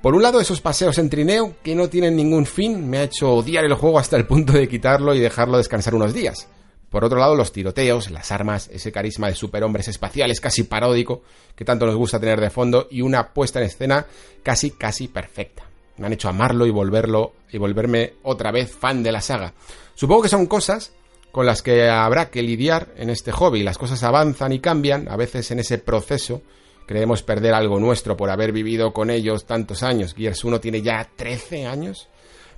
Por 0.03 0.17
un 0.17 0.25
lado, 0.25 0.41
esos 0.41 0.61
paseos 0.61 0.99
en 0.99 1.09
trineo 1.09 1.55
que 1.63 1.77
no 1.77 1.89
tienen 1.89 2.17
ningún 2.17 2.47
fin 2.47 2.91
me 2.91 2.99
ha 2.99 3.05
hecho 3.05 3.33
odiar 3.33 3.65
el 3.65 3.75
juego 3.75 4.01
hasta 4.01 4.17
el 4.17 4.27
punto 4.27 4.55
de 4.55 4.67
quitarlo 4.67 5.15
y 5.15 5.21
dejarlo 5.21 5.57
descansar 5.57 5.95
unos 5.95 6.13
días. 6.13 6.49
Por 6.91 7.05
otro 7.05 7.21
lado, 7.21 7.37
los 7.37 7.53
tiroteos, 7.53 8.11
las 8.11 8.33
armas, 8.33 8.69
ese 8.73 8.91
carisma 8.91 9.29
de 9.29 9.37
superhombres 9.37 9.87
espaciales 9.87 10.41
casi 10.41 10.65
paródico 10.65 11.23
que 11.55 11.65
tanto 11.65 11.87
nos 11.87 11.95
gusta 11.95 12.19
tener 12.19 12.41
de 12.41 12.51
fondo 12.51 12.89
y 12.91 13.03
una 13.03 13.33
puesta 13.33 13.61
en 13.61 13.67
escena 13.67 14.05
casi 14.43 14.73
casi 14.73 15.07
perfecta. 15.07 15.63
Me 15.97 16.07
han 16.07 16.13
hecho 16.13 16.29
amarlo 16.29 16.67
y 16.67 16.71
volverlo 16.71 17.35
y 17.53 17.59
volverme 17.59 18.15
otra 18.25 18.51
vez 18.51 18.73
fan 18.75 19.05
de 19.05 19.13
la 19.13 19.21
saga. 19.21 19.55
Supongo 19.95 20.23
que 20.23 20.29
son 20.29 20.47
cosas 20.47 20.93
con 21.35 21.47
las 21.47 21.63
que 21.63 21.91
habrá 21.91 22.31
que 22.31 22.45
lidiar 22.45 22.95
en 22.97 23.11
este 23.11 23.33
hobby. 23.33 23.65
Las 23.65 23.77
cosas 23.77 24.05
avanzan 24.05 24.53
y 24.53 24.61
cambian, 24.61 25.09
a 25.09 25.17
veces 25.17 25.51
en 25.51 25.59
ese 25.59 25.79
proceso 25.79 26.43
creemos 26.87 27.25
perder 27.25 27.55
algo 27.55 27.81
nuestro 27.81 28.17
por 28.17 28.31
haber 28.31 28.53
vivido 28.53 28.93
con 28.93 29.11
ellos 29.11 29.45
tantos 29.45 29.83
años. 29.83 30.15
Gears 30.15 30.45
1 30.45 30.61
tiene 30.61 30.81
ya 30.81 31.11
13 31.17 31.67
años, 31.67 32.07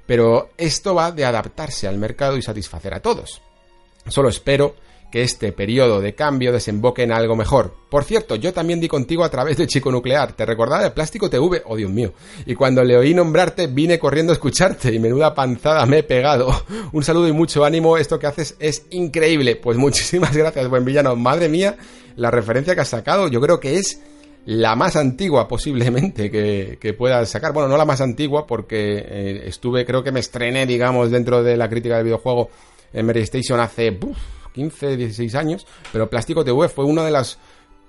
pero 0.05 0.51
esto 0.59 0.95
va 0.95 1.11
de 1.11 1.25
adaptarse 1.25 1.89
al 1.89 1.97
mercado 1.97 2.37
y 2.37 2.43
satisfacer 2.43 2.93
a 2.93 3.01
todos. 3.01 3.41
Solo 4.09 4.29
espero 4.29 4.77
que 5.11 5.23
este 5.23 5.53
periodo 5.53 6.01
de 6.01 6.15
cambio 6.15 6.53
desemboque 6.53 7.03
en 7.03 7.13
algo 7.13 7.37
mejor. 7.37 7.75
Por 7.89 8.05
cierto, 8.05 8.37
yo 8.37 8.53
también 8.53 8.81
di 8.81 8.89
contigo 8.89 9.25
a 9.25 9.31
través 9.31 9.57
de 9.57 9.67
Chico 9.67 9.93
Nuclear. 9.93 10.33
¿Te 10.33 10.45
recordaba 10.45 10.83
de 10.83 10.91
Plástico 10.91 11.31
TV? 11.31 11.63
Oh, 11.67 11.77
Dios 11.77 11.91
mío. 11.91 12.13
Y 12.45 12.55
cuando 12.55 12.83
le 12.83 12.97
oí 12.97 13.15
nombrarte, 13.15 13.69
vine 13.69 13.99
corriendo 13.99 14.33
a 14.33 14.35
escucharte 14.35 14.93
y 14.93 14.99
menuda 14.99 15.35
panzada 15.35 15.87
me 15.87 15.99
he 15.99 16.03
pegado. 16.03 16.53
Un 16.93 17.05
saludo 17.05 17.29
y 17.29 17.33
mucho 17.33 17.65
ánimo. 17.65 17.97
Esto 17.97 18.19
que 18.19 18.27
haces 18.27 18.57
es 18.59 18.87
increíble. 18.91 19.57
Pues 19.57 19.79
muchísimas 19.79 20.37
gracias, 20.37 20.69
buen 20.69 20.85
villano. 20.85 21.15
Madre 21.15 21.49
mía, 21.49 21.77
la 22.17 22.31
referencia 22.31 22.75
que 22.75 22.81
has 22.81 22.89
sacado, 22.89 23.29
yo 23.29 23.41
creo 23.41 23.61
que 23.61 23.77
es 23.79 24.01
la 24.45 24.77
más 24.77 24.97
antigua 24.97 25.49
posiblemente 25.49 26.31
que, 26.31 26.79
que 26.81 26.95
puedas 26.95 27.29
sacar. 27.29 27.53
Bueno, 27.53 27.69
no 27.69 27.77
la 27.77 27.85
más 27.85 28.01
antigua 28.01 28.47
porque 28.47 28.99
eh, 28.99 29.43
estuve, 29.47 29.85
creo 29.85 30.03
que 30.03 30.13
me 30.13 30.21
estrené, 30.21 30.67
digamos, 30.67 31.11
dentro 31.11 31.43
de 31.43 31.57
la 31.57 31.69
crítica 31.69 31.97
del 31.97 32.05
videojuego 32.05 32.51
en 32.93 33.07
Mary 33.07 33.21
Station 33.23 33.61
hace... 33.61 33.99
15, 34.57 34.97
16 34.97 35.35
años, 35.35 35.67
pero 35.93 36.09
Plástico 36.09 36.45
TV 36.45 36.69
fue 36.69 36.87
una 36.87 37.05
de 37.05 37.11
las 37.11 37.39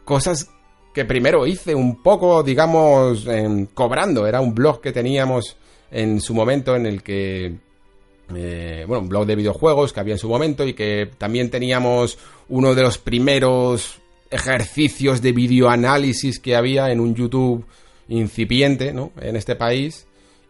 cosas 0.03 0.49
que 0.93 1.05
primero 1.05 1.47
hice 1.47 1.73
un 1.73 2.03
poco, 2.03 2.43
digamos, 2.43 3.25
cobrando. 3.73 4.27
Era 4.27 4.41
un 4.41 4.53
blog 4.53 4.81
que 4.81 4.91
teníamos 4.91 5.55
en 5.91 6.19
su 6.19 6.33
momento 6.33 6.75
en 6.75 6.85
el 6.85 7.03
que... 7.03 7.55
Eh, 8.35 8.83
bueno, 8.85 9.03
un 9.03 9.09
blog 9.09 9.25
de 9.25 9.37
videojuegos 9.37 9.93
que 9.93 10.01
había 10.01 10.15
en 10.15 10.19
su 10.19 10.27
momento 10.27 10.67
y 10.67 10.73
que 10.73 11.09
también 11.17 11.49
teníamos 11.49 12.17
uno 12.49 12.75
de 12.75 12.81
los 12.81 12.97
primeros 12.97 13.99
ejercicios 14.29 15.21
de 15.21 15.31
videoanálisis 15.31 16.39
que 16.39 16.57
había 16.57 16.91
en 16.91 16.99
un 16.99 17.15
YouTube 17.15 17.65
incipiente, 18.09 18.91
¿no? 18.91 19.13
En 19.21 19.37
este 19.37 19.55
país 19.55 20.06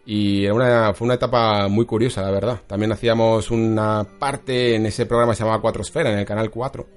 y 0.10 0.48
una, 0.48 0.94
fue 0.94 1.04
una 1.04 1.16
etapa 1.16 1.68
muy 1.68 1.86
curiosa, 1.86 2.22
la 2.22 2.32
verdad. 2.32 2.62
También 2.66 2.94
hacíamos 2.94 3.52
una 3.52 4.08
parte 4.18 4.74
en 4.76 4.86
ese 4.86 5.06
programa 5.06 5.34
que 5.34 5.36
se 5.36 5.44
llamaba 5.44 5.62
Cuatro 5.62 5.82
Esfera, 5.82 6.14
en 6.14 6.20
el 6.20 6.26
canal 6.26 6.50
4. 6.50 6.88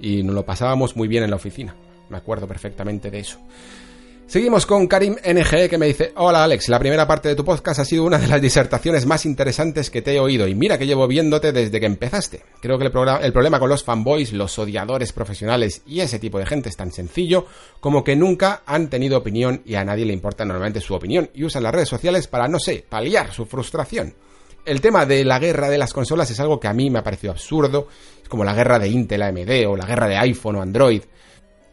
y 0.00 0.22
nos 0.22 0.32
lo 0.32 0.46
pasábamos 0.46 0.96
muy 0.96 1.08
bien 1.08 1.24
en 1.24 1.30
la 1.30 1.36
oficina. 1.36 1.74
Me 2.08 2.16
acuerdo 2.16 2.46
perfectamente 2.46 3.10
de 3.10 3.18
eso. 3.18 3.40
Seguimos 4.28 4.66
con 4.66 4.88
Karim 4.88 5.14
NG 5.24 5.70
que 5.70 5.78
me 5.78 5.86
dice, 5.86 6.12
hola 6.16 6.42
Alex, 6.42 6.68
la 6.68 6.80
primera 6.80 7.06
parte 7.06 7.28
de 7.28 7.36
tu 7.36 7.44
podcast 7.44 7.78
ha 7.78 7.84
sido 7.84 8.02
una 8.02 8.18
de 8.18 8.26
las 8.26 8.42
disertaciones 8.42 9.06
más 9.06 9.24
interesantes 9.24 9.88
que 9.88 10.02
te 10.02 10.14
he 10.14 10.20
oído 10.20 10.48
y 10.48 10.54
mira 10.56 10.76
que 10.76 10.86
llevo 10.86 11.06
viéndote 11.06 11.52
desde 11.52 11.78
que 11.78 11.86
empezaste. 11.86 12.42
Creo 12.60 12.76
que 12.76 12.86
el, 12.86 12.92
el, 13.22 13.32
problema 13.32 13.60
con 13.60 13.68
los 13.68 13.84
fanboys, 13.84 14.32
los 14.32 14.58
odiadores 14.58 15.12
profesionales 15.12 15.82
y 15.86 16.00
ese 16.00 16.18
tipo 16.18 16.40
de 16.40 16.46
gente 16.46 16.68
es 16.68 16.76
tan 16.76 16.90
sencillo 16.90 17.46
como 17.78 18.02
que 18.02 18.16
nunca 18.16 18.62
han 18.66 18.90
tenido 18.90 19.16
opinión 19.16 19.62
y 19.64 19.76
a 19.76 19.84
nadie 19.84 20.04
le 20.04 20.12
importa 20.12 20.44
normalmente 20.44 20.80
su 20.80 20.94
opinión 20.94 21.30
y 21.32 21.44
usan 21.44 21.62
las 21.62 21.74
redes 21.74 21.88
sociales 21.88 22.26
para, 22.26 22.48
no 22.48 22.58
sé, 22.58 22.84
paliar 22.88 23.32
su 23.32 23.46
frustración. 23.46 24.12
El 24.64 24.80
tema 24.80 25.06
de 25.06 25.24
la 25.24 25.38
guerra 25.38 25.68
de 25.68 25.78
las 25.78 25.92
consolas 25.92 26.28
es 26.32 26.40
algo 26.40 26.58
que 26.58 26.66
a 26.66 26.72
mí 26.72 26.90
me 26.90 26.98
ha 26.98 27.04
parecido 27.04 27.32
absurdo, 27.32 27.86
es 28.20 28.28
como 28.28 28.42
la 28.42 28.54
guerra 28.54 28.80
de 28.80 28.88
Intel 28.88 29.22
AMD 29.22 29.68
o 29.68 29.76
la 29.76 29.86
guerra 29.86 30.08
de 30.08 30.16
iPhone 30.16 30.56
o 30.56 30.62
Android. 30.62 31.02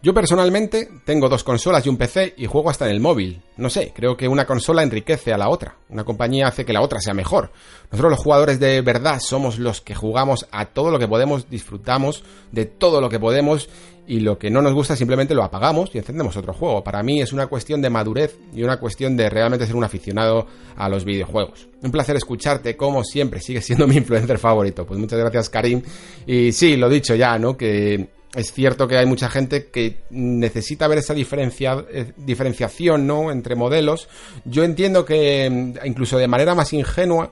Yo 0.04 0.14
personalmente 0.14 0.90
tengo 1.06 1.30
dos 1.30 1.46
consolas 1.46 1.86
y 1.86 1.90
un 1.90 1.96
PC 1.96 2.34
y 2.36 2.46
juego 2.46 2.70
hasta 2.70 2.84
en 2.84 2.92
el 2.92 3.00
móvil. 3.00 3.42
No 3.56 3.70
sé, 3.70 3.94
creo 3.96 4.18
que 4.18 4.28
una 4.28 4.46
consola 4.46 4.84
enriquece 4.84 5.32
a 5.32 5.38
la 5.38 5.48
otra. 5.48 5.78
Una 5.88 6.04
compañía 6.04 6.48
hace 6.48 6.66
que 6.66 6.74
la 6.74 6.82
otra 6.82 7.00
sea 7.00 7.14
mejor. 7.14 7.52
Nosotros 7.90 8.12
los 8.12 8.20
jugadores 8.20 8.60
de 8.60 8.82
verdad 8.82 9.22
somos 9.22 9.60
los 9.60 9.80
que 9.80 9.96
jugamos 9.96 10.46
a 10.52 10.66
todo 10.66 10.92
lo 10.92 11.00
que 11.00 11.08
podemos, 11.08 11.50
disfrutamos 11.50 12.26
de 12.52 12.66
todo 12.66 13.00
lo 13.00 13.08
que 13.08 13.18
podemos 13.18 13.70
y 14.06 14.20
lo 14.20 14.38
que 14.38 14.50
no 14.50 14.62
nos 14.62 14.74
gusta 14.74 14.98
simplemente 14.98 15.36
lo 15.36 15.44
apagamos 15.46 15.90
y 15.94 16.00
encendemos 16.00 16.36
otro 16.36 16.54
juego. 16.54 16.84
Para 16.84 17.02
mí 17.02 17.22
es 17.22 17.32
una 17.32 17.48
cuestión 17.48 17.82
de 17.82 17.90
madurez 17.90 18.38
y 18.54 18.62
una 18.62 18.82
cuestión 18.82 19.16
de 19.16 19.30
realmente 19.30 19.66
ser 19.66 19.78
un 19.78 19.86
aficionado 19.86 20.48
a 20.76 20.90
los 20.90 21.06
videojuegos. 21.06 21.70
Un 21.82 21.92
placer 21.92 22.18
escucharte, 22.18 22.76
como 22.76 23.06
siempre, 23.06 23.40
sigue 23.40 23.62
siendo 23.62 23.88
mi 23.88 23.96
influencer 24.00 24.38
favorito. 24.38 24.86
Pues 24.86 25.00
muchas 25.00 25.20
gracias 25.20 25.50
Karim. 25.50 25.82
Y 26.28 26.52
sí, 26.52 26.76
lo 26.76 26.90
dicho 26.90 27.16
ya, 27.16 27.40
¿no? 27.40 27.56
Que 27.56 28.10
es 28.36 28.52
cierto 28.52 28.88
que 28.88 28.98
hay 28.98 29.06
mucha 29.06 29.30
gente 29.30 29.68
que 29.68 30.04
necesita 30.10 30.88
ver 30.88 30.98
esa 30.98 31.14
diferencia, 31.14 31.86
eh, 31.92 32.14
diferenciación 32.18 33.06
¿no? 33.06 33.32
entre 33.32 33.56
modelos. 33.56 34.08
Yo 34.46 34.64
entiendo 34.64 35.06
que 35.06 35.50
mm, 35.50 35.86
incluso 35.86 36.18
de 36.18 36.28
manera 36.28 36.56
más 36.56 36.74
ingenua, 36.74 37.32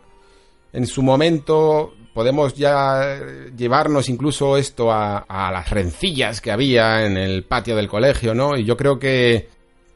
en 0.73 0.85
su 0.85 1.01
momento 1.01 1.93
podemos 2.13 2.53
ya 2.55 3.19
llevarnos 3.57 4.09
incluso 4.09 4.57
esto 4.57 4.91
a, 4.91 5.25
las 5.29 5.69
rencillas 5.69 6.41
que 6.41 6.51
había 6.51 7.05
en 7.05 7.17
el 7.17 7.43
patio 7.43 7.75
del 7.75 7.87
colegio, 7.87 8.33
¿no? 8.33 8.57
Y 8.57 8.65
yo 8.65 8.75
creo 8.77 8.99
que, 8.99 9.47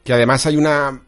que 0.02 0.12
además 0.12 0.46
hay 0.46 0.56
una 0.56 1.02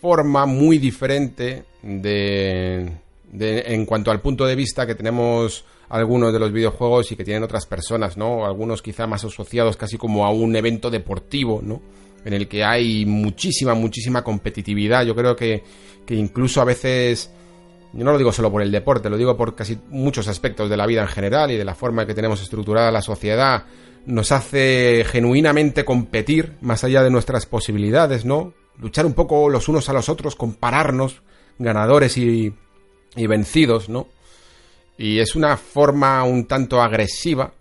forma 0.00 0.46
muy 0.46 0.78
diferente 0.78 1.64
de, 1.82 2.92
de, 3.32 3.60
en 3.66 3.86
cuanto 3.86 4.10
al 4.10 4.20
punto 4.20 4.46
de 4.46 4.54
vista 4.54 4.86
que 4.86 4.94
tenemos 4.94 5.64
algunos 5.92 6.32
de 6.32 6.38
los 6.38 6.50
videojuegos 6.52 7.12
y 7.12 7.16
que 7.16 7.24
tienen 7.24 7.42
otras 7.42 7.66
personas, 7.66 8.16
¿no? 8.16 8.46
Algunos 8.46 8.80
quizá 8.80 9.06
más 9.06 9.24
asociados 9.24 9.76
casi 9.76 9.98
como 9.98 10.24
a 10.24 10.30
un 10.30 10.56
evento 10.56 10.90
deportivo, 10.90 11.60
¿no? 11.62 11.82
En 12.24 12.32
el 12.32 12.48
que 12.48 12.64
hay 12.64 13.04
muchísima, 13.04 13.74
muchísima 13.74 14.24
competitividad. 14.24 15.04
Yo 15.04 15.14
creo 15.14 15.36
que, 15.36 15.62
que 16.06 16.14
incluso 16.14 16.62
a 16.62 16.64
veces, 16.64 17.30
yo 17.92 18.04
no 18.06 18.12
lo 18.12 18.16
digo 18.16 18.32
solo 18.32 18.50
por 18.50 18.62
el 18.62 18.72
deporte, 18.72 19.10
lo 19.10 19.18
digo 19.18 19.36
por 19.36 19.54
casi 19.54 19.78
muchos 19.90 20.28
aspectos 20.28 20.70
de 20.70 20.78
la 20.78 20.86
vida 20.86 21.02
en 21.02 21.08
general 21.08 21.50
y 21.50 21.58
de 21.58 21.64
la 21.66 21.74
forma 21.74 22.06
que 22.06 22.14
tenemos 22.14 22.40
estructurada 22.40 22.90
la 22.90 23.02
sociedad, 23.02 23.64
nos 24.06 24.32
hace 24.32 25.04
genuinamente 25.06 25.84
competir 25.84 26.54
más 26.62 26.84
allá 26.84 27.02
de 27.02 27.10
nuestras 27.10 27.44
posibilidades, 27.44 28.24
¿no? 28.24 28.54
Luchar 28.78 29.04
un 29.04 29.12
poco 29.12 29.50
los 29.50 29.68
unos 29.68 29.90
a 29.90 29.92
los 29.92 30.08
otros, 30.08 30.36
compararnos, 30.36 31.20
ganadores 31.58 32.16
y, 32.16 32.54
y 33.14 33.26
vencidos, 33.26 33.90
¿no? 33.90 34.08
Y 35.02 35.18
es 35.18 35.34
una 35.34 35.56
forma 35.56 36.22
un 36.22 36.46
tanto 36.46 36.80
agresiva 36.80 37.52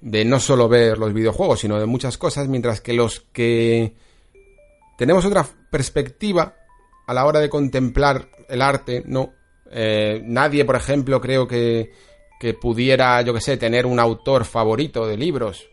de 0.00 0.24
no 0.24 0.40
solo 0.40 0.70
ver 0.70 0.96
los 0.96 1.12
videojuegos, 1.12 1.60
sino 1.60 1.78
de 1.78 1.84
muchas 1.84 2.16
cosas, 2.16 2.48
mientras 2.48 2.80
que 2.80 2.94
los 2.94 3.26
que 3.30 3.92
tenemos 4.96 5.26
otra 5.26 5.46
perspectiva 5.70 6.56
a 7.06 7.12
la 7.12 7.26
hora 7.26 7.40
de 7.40 7.50
contemplar 7.50 8.30
el 8.48 8.62
arte, 8.62 9.02
no. 9.04 9.34
Eh, 9.70 10.22
nadie, 10.24 10.64
por 10.64 10.76
ejemplo, 10.76 11.20
creo 11.20 11.46
que, 11.46 11.92
que 12.40 12.54
pudiera, 12.54 13.20
yo 13.20 13.34
que 13.34 13.42
sé, 13.42 13.58
tener 13.58 13.84
un 13.84 14.00
autor 14.00 14.46
favorito 14.46 15.06
de 15.06 15.18
libros, 15.18 15.68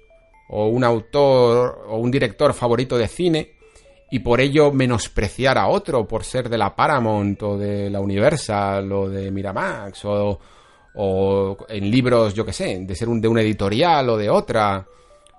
o 0.49 0.67
un 0.67 0.83
autor 0.83 1.85
o 1.87 1.95
un 1.95 2.11
director 2.11 2.53
favorito 2.53 2.97
de 2.97 3.07
cine, 3.07 3.53
y 4.11 4.19
por 4.19 4.41
ello 4.41 4.73
menospreciar 4.73 5.59
a 5.59 5.67
otro 5.67 6.05
por 6.05 6.25
ser 6.25 6.49
de 6.49 6.57
la 6.57 6.75
Paramount 6.75 7.41
o 7.41 7.57
de 7.57 7.89
la 7.89 8.01
Universal 8.01 8.91
o 8.91 9.07
de 9.07 9.31
Miramax 9.31 10.03
o, 10.03 10.39
o 10.95 11.57
en 11.67 11.91
libros, 11.91 12.33
yo 12.33 12.45
que 12.45 12.53
sé, 12.53 12.79
de 12.79 12.95
ser 12.95 13.09
un, 13.09 13.21
de 13.21 13.27
una 13.27 13.41
editorial 13.41 14.09
o 14.09 14.17
de 14.17 14.29
otra, 14.29 14.85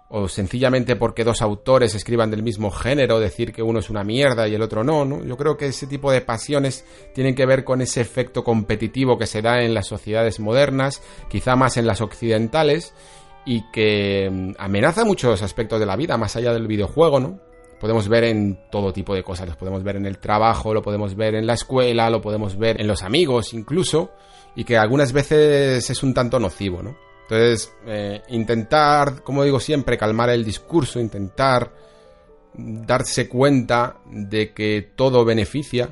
o 0.09 0.29
sencillamente 0.29 0.97
porque 0.97 1.25
dos 1.25 1.43
autores 1.43 1.95
escriban 1.95 2.31
del 2.31 2.43
mismo 2.43 2.71
género, 2.71 3.19
decir 3.19 3.53
que 3.53 3.63
uno 3.63 3.81
es 3.81 3.91
una 3.91 4.05
mierda 4.05 4.47
y 4.47 4.55
el 4.55 4.63
otro 4.63 4.85
no, 4.85 5.05
¿no? 5.05 5.25
Yo 5.25 5.37
creo 5.37 5.57
que 5.57 5.67
ese 5.67 5.87
tipo 5.87 6.13
de 6.13 6.21
pasiones 6.21 6.85
tienen 7.15 7.35
que 7.35 7.47
ver 7.47 7.65
con 7.65 7.81
ese 7.81 8.01
efecto 8.01 8.45
competitivo 8.45 9.19
que 9.19 9.27
se 9.27 9.43
da 9.43 9.63
en 9.63 9.75
las 9.75 9.87
sociedades 9.87 10.39
modernas, 10.39 11.03
quizá 11.29 11.57
más 11.57 11.77
en 11.77 11.87
las 11.87 12.01
occidentales, 12.01 12.95
y 13.45 13.63
que 13.71 14.29
mm, 14.31 14.53
amenaza 14.59 15.05
muchos 15.05 15.43
aspectos 15.43 15.81
de 15.81 15.87
la 15.87 15.97
vida, 15.97 16.19
más 16.19 16.37
allá 16.37 16.53
del 16.53 16.67
videojuego, 16.67 17.19
¿no? 17.19 17.41
Podemos 17.81 18.09
ver 18.09 18.25
en 18.25 18.59
todo 18.71 18.93
tipo 18.93 19.15
de 19.15 19.23
cosas, 19.23 19.49
lo 19.49 19.57
podemos 19.57 19.83
ver 19.83 19.97
en 19.97 20.07
el 20.07 20.19
trabajo, 20.19 20.73
lo 20.73 20.83
podemos 20.83 21.15
ver 21.15 21.35
en 21.35 21.47
la 21.47 21.55
escuela, 21.55 22.11
lo 22.11 22.23
podemos 22.23 22.57
ver 22.57 22.81
en 22.81 22.87
los 22.87 23.03
amigos 23.03 23.53
incluso, 23.53 24.13
y 24.57 24.65
que 24.65 24.79
algunas 24.79 25.13
veces 25.13 25.89
es 25.89 26.03
un 26.03 26.15
tanto 26.15 26.41
nocivo, 26.41 26.83
¿no? 26.83 26.97
Entonces, 27.23 27.73
eh, 27.87 28.23
intentar, 28.29 29.23
como 29.23 29.45
digo 29.45 29.61
siempre, 29.61 29.99
calmar 29.99 30.31
el 30.31 30.45
discurso, 30.45 30.99
intentar 30.99 31.73
darse 32.55 33.29
cuenta 33.29 33.99
de 34.07 34.55
que 34.55 34.93
todo 34.95 35.25
beneficia, 35.25 35.91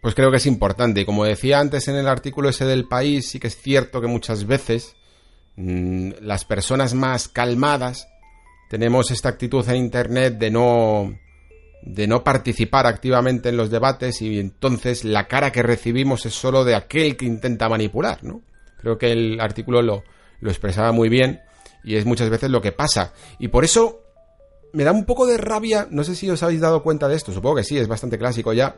pues 0.00 0.14
creo 0.14 0.30
que 0.30 0.38
es 0.38 0.46
importante. 0.46 1.02
Y 1.02 1.04
como 1.04 1.24
decía 1.24 1.60
antes 1.60 1.88
en 1.88 1.96
el 1.96 2.08
artículo 2.08 2.48
ese 2.48 2.64
del 2.64 2.86
país, 2.86 3.28
sí 3.28 3.38
que 3.38 3.48
es 3.48 3.56
cierto 3.60 4.00
que 4.00 4.06
muchas 4.06 4.46
veces 4.46 4.96
mmm, 5.56 6.10
las 6.20 6.44
personas 6.44 6.94
más 6.94 7.28
calmadas 7.28 8.08
tenemos 8.70 9.10
esta 9.10 9.28
actitud 9.28 9.68
en 9.68 9.76
Internet 9.76 10.38
de 10.38 10.50
no 10.50 11.18
de 11.84 12.06
no 12.06 12.24
participar 12.24 12.86
activamente 12.86 13.50
en 13.50 13.58
los 13.58 13.70
debates 13.70 14.22
y 14.22 14.38
entonces 14.38 15.04
la 15.04 15.28
cara 15.28 15.52
que 15.52 15.62
recibimos 15.62 16.24
es 16.24 16.32
solo 16.34 16.64
de 16.64 16.74
aquel 16.74 17.16
que 17.16 17.26
intenta 17.26 17.68
manipular, 17.68 18.24
¿no? 18.24 18.40
Creo 18.78 18.96
que 18.96 19.12
el 19.12 19.38
artículo 19.40 19.82
lo, 19.82 20.02
lo 20.40 20.50
expresaba 20.50 20.92
muy 20.92 21.10
bien 21.10 21.40
y 21.82 21.96
es 21.96 22.06
muchas 22.06 22.30
veces 22.30 22.50
lo 22.50 22.62
que 22.62 22.72
pasa. 22.72 23.12
Y 23.38 23.48
por 23.48 23.64
eso 23.64 24.00
me 24.72 24.84
da 24.84 24.92
un 24.92 25.04
poco 25.04 25.26
de 25.26 25.36
rabia, 25.36 25.86
no 25.90 26.04
sé 26.04 26.14
si 26.14 26.30
os 26.30 26.42
habéis 26.42 26.60
dado 26.60 26.82
cuenta 26.82 27.06
de 27.06 27.16
esto, 27.16 27.32
supongo 27.32 27.56
que 27.56 27.64
sí, 27.64 27.78
es 27.78 27.86
bastante 27.86 28.18
clásico 28.18 28.54
ya, 28.54 28.76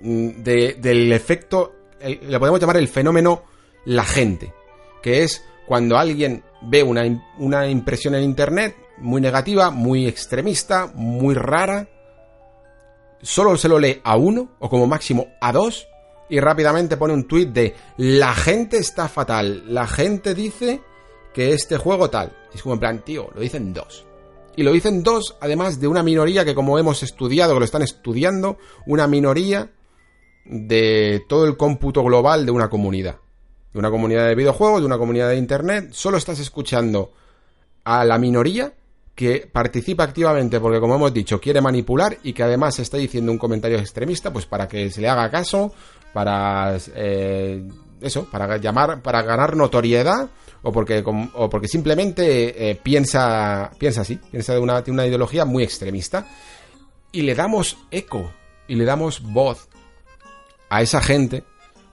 mm, 0.00 0.42
de, 0.42 0.76
del 0.78 1.10
efecto, 1.10 1.72
le 2.00 2.38
podemos 2.38 2.60
llamar 2.60 2.76
el 2.76 2.88
fenómeno 2.88 3.44
la 3.86 4.04
gente, 4.04 4.52
que 5.02 5.22
es 5.22 5.42
cuando 5.66 5.96
alguien 5.96 6.44
ve 6.60 6.82
una, 6.82 7.02
una 7.38 7.66
impresión 7.66 8.14
en 8.14 8.24
Internet 8.24 8.76
muy 8.98 9.22
negativa, 9.22 9.70
muy 9.70 10.06
extremista, 10.06 10.92
muy 10.94 11.34
rara, 11.34 11.88
solo 13.24 13.56
se 13.56 13.68
lo 13.68 13.78
lee 13.78 14.00
a 14.04 14.16
uno 14.16 14.50
o 14.58 14.68
como 14.68 14.86
máximo 14.86 15.28
a 15.40 15.50
dos 15.50 15.88
y 16.28 16.40
rápidamente 16.40 16.96
pone 16.96 17.14
un 17.14 17.26
tweet 17.26 17.46
de 17.46 17.74
la 17.96 18.34
gente 18.34 18.76
está 18.76 19.08
fatal, 19.08 19.64
la 19.72 19.86
gente 19.86 20.34
dice 20.34 20.80
que 21.32 21.52
este 21.52 21.76
juego 21.76 22.08
tal. 22.10 22.36
Es 22.54 22.62
como 22.62 22.74
en 22.74 22.80
plan, 22.80 23.04
tío, 23.04 23.28
lo 23.34 23.40
dicen 23.40 23.72
dos. 23.72 24.06
Y 24.56 24.62
lo 24.62 24.72
dicen 24.72 25.02
dos, 25.02 25.36
además 25.40 25.80
de 25.80 25.88
una 25.88 26.02
minoría 26.02 26.44
que 26.44 26.54
como 26.54 26.78
hemos 26.78 27.02
estudiado, 27.02 27.54
que 27.54 27.58
lo 27.58 27.64
están 27.64 27.82
estudiando, 27.82 28.58
una 28.86 29.08
minoría 29.08 29.72
de 30.44 31.24
todo 31.28 31.46
el 31.46 31.56
cómputo 31.56 32.04
global 32.04 32.46
de 32.46 32.52
una 32.52 32.68
comunidad. 32.68 33.18
De 33.72 33.78
una 33.80 33.90
comunidad 33.90 34.28
de 34.28 34.36
videojuegos, 34.36 34.80
de 34.80 34.86
una 34.86 34.98
comunidad 34.98 35.30
de 35.30 35.36
internet. 35.36 35.88
Solo 35.92 36.18
estás 36.18 36.38
escuchando 36.38 37.12
a 37.82 38.04
la 38.04 38.18
minoría 38.18 38.74
que 39.14 39.48
participa 39.50 40.04
activamente 40.04 40.58
porque, 40.60 40.80
como 40.80 40.96
hemos 40.96 41.14
dicho, 41.14 41.40
quiere 41.40 41.60
manipular 41.60 42.18
y 42.22 42.32
que 42.32 42.42
además 42.42 42.78
está 42.80 42.96
diciendo 42.96 43.30
un 43.30 43.38
comentario 43.38 43.78
extremista, 43.78 44.32
pues 44.32 44.46
para 44.46 44.66
que 44.66 44.90
se 44.90 45.00
le 45.00 45.08
haga 45.08 45.30
caso, 45.30 45.72
para 46.12 46.76
eh, 46.94 47.62
eso, 48.00 48.28
para 48.30 48.56
llamar, 48.56 49.02
para 49.02 49.22
ganar 49.22 49.56
notoriedad 49.56 50.28
o 50.62 50.72
porque, 50.72 51.04
o 51.34 51.48
porque 51.48 51.68
simplemente 51.68 52.70
eh, 52.70 52.74
piensa, 52.74 53.70
piensa 53.78 54.00
así, 54.00 54.16
piensa 54.30 54.54
de 54.54 54.58
una, 54.58 54.82
de 54.82 54.90
una 54.90 55.06
ideología 55.06 55.44
muy 55.44 55.62
extremista. 55.62 56.26
Y 57.12 57.22
le 57.22 57.34
damos 57.36 57.78
eco 57.92 58.32
y 58.66 58.74
le 58.74 58.84
damos 58.84 59.22
voz 59.22 59.68
a 60.70 60.82
esa 60.82 61.00
gente 61.00 61.44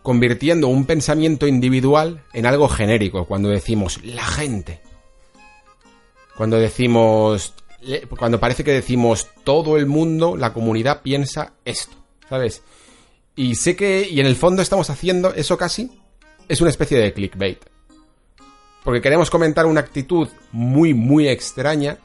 convirtiendo 0.02 0.68
un 0.68 0.86
pensamiento 0.86 1.46
individual 1.46 2.24
en 2.34 2.48
algo 2.48 2.68
genérico 2.68 3.26
cuando 3.26 3.50
decimos 3.50 4.04
la 4.04 4.26
gente 4.26 4.82
cuando 6.36 6.58
decimos, 6.58 7.54
cuando 8.18 8.40
parece 8.40 8.64
que 8.64 8.72
decimos 8.72 9.28
todo 9.44 9.78
el 9.78 9.86
mundo, 9.86 10.36
la 10.36 10.54
comunidad 10.54 11.02
piensa 11.02 11.54
esto, 11.66 11.96
¿sabes? 12.30 12.64
Y 13.36 13.56
sé 13.56 13.76
que, 13.76 14.08
y 14.10 14.20
en 14.20 14.26
el 14.26 14.36
fondo 14.36 14.62
estamos 14.62 14.90
haciendo 14.90 15.34
eso 15.34 15.58
casi, 15.58 15.92
es 16.48 16.62
una 16.62 16.70
especie 16.70 17.00
de 17.00 17.14
clickbait. 17.14 17.60
porque 18.84 19.02
queremos 19.02 19.30
comentar 19.30 19.66
una 19.66 19.82
actitud 19.82 20.28
muy, 20.52 20.94
muy 20.94 21.28
extraña 21.28 21.98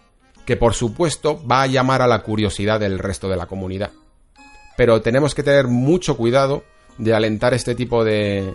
que 0.44 0.56
por 0.56 0.74
supuesto 0.74 1.44
va 1.46 1.62
a 1.62 1.66
llamar 1.66 2.02
a 2.02 2.06
la 2.06 2.22
curiosidad 2.22 2.78
del 2.78 2.98
resto 2.98 3.28
de 3.28 3.36
la 3.36 3.46
comunidad. 3.46 3.90
Pero 4.76 5.00
tenemos 5.00 5.34
que 5.34 5.42
tener 5.42 5.66
mucho 5.66 6.16
cuidado 6.16 6.64
de 6.98 7.14
alentar 7.14 7.54
este 7.54 7.74
tipo 7.74 8.04
de, 8.04 8.54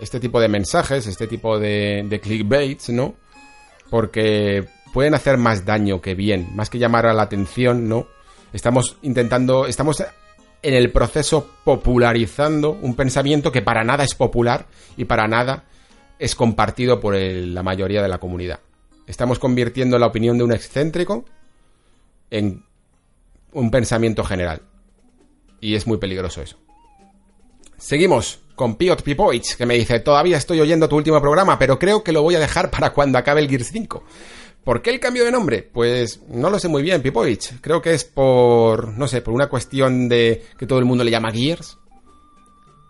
este 0.00 0.20
tipo 0.20 0.40
de 0.40 0.48
mensajes, 0.48 1.06
este 1.06 1.26
tipo 1.26 1.58
de, 1.58 2.04
de 2.08 2.20
clickbaits, 2.20 2.90
¿no? 2.90 3.14
Porque 3.88 4.68
pueden 4.92 5.14
hacer 5.14 5.36
más 5.36 5.64
daño 5.64 6.00
que 6.00 6.14
bien, 6.14 6.50
más 6.54 6.70
que 6.70 6.78
llamar 6.78 7.06
a 7.06 7.14
la 7.14 7.22
atención, 7.22 7.88
¿no? 7.88 8.06
Estamos 8.52 8.96
intentando, 9.02 9.66
estamos 9.66 10.02
en 10.62 10.74
el 10.74 10.90
proceso 10.90 11.48
popularizando 11.64 12.72
un 12.72 12.94
pensamiento 12.94 13.52
que 13.52 13.62
para 13.62 13.84
nada 13.84 14.04
es 14.04 14.14
popular 14.14 14.66
y 14.96 15.04
para 15.04 15.26
nada 15.28 15.64
es 16.18 16.34
compartido 16.34 17.00
por 17.00 17.14
la 17.16 17.62
mayoría 17.62 18.02
de 18.02 18.08
la 18.08 18.18
comunidad. 18.18 18.60
Estamos 19.06 19.38
convirtiendo 19.38 19.98
la 19.98 20.06
opinión 20.06 20.36
de 20.38 20.44
un 20.44 20.52
excéntrico 20.52 21.24
en 22.30 22.64
un 23.52 23.70
pensamiento 23.70 24.22
general. 24.24 24.62
Y 25.60 25.74
es 25.74 25.86
muy 25.86 25.98
peligroso 25.98 26.42
eso. 26.42 26.56
Seguimos 27.76 28.40
con 28.54 28.76
Piot 28.76 29.02
Pipoich, 29.02 29.56
que 29.56 29.64
me 29.64 29.74
dice, 29.74 30.00
todavía 30.00 30.36
estoy 30.36 30.60
oyendo 30.60 30.88
tu 30.88 30.96
último 30.96 31.20
programa, 31.20 31.58
pero 31.58 31.78
creo 31.78 32.04
que 32.04 32.12
lo 32.12 32.22
voy 32.22 32.34
a 32.34 32.40
dejar 32.40 32.70
para 32.70 32.90
cuando 32.92 33.18
acabe 33.18 33.40
el 33.40 33.48
Gears 33.48 33.70
5. 33.72 34.04
¿Por 34.64 34.82
qué 34.82 34.90
el 34.90 35.00
cambio 35.00 35.24
de 35.24 35.30
nombre? 35.30 35.62
Pues 35.62 36.20
no 36.28 36.50
lo 36.50 36.58
sé 36.58 36.68
muy 36.68 36.82
bien, 36.82 37.02
Pipoich. 37.02 37.60
Creo 37.60 37.80
que 37.80 37.94
es 37.94 38.04
por, 38.04 38.88
no 38.88 39.08
sé, 39.08 39.22
por 39.22 39.34
una 39.34 39.48
cuestión 39.48 40.08
de 40.08 40.44
que 40.58 40.66
todo 40.66 40.78
el 40.78 40.84
mundo 40.84 41.02
le 41.02 41.10
llama 41.10 41.32
Gears. 41.32 41.78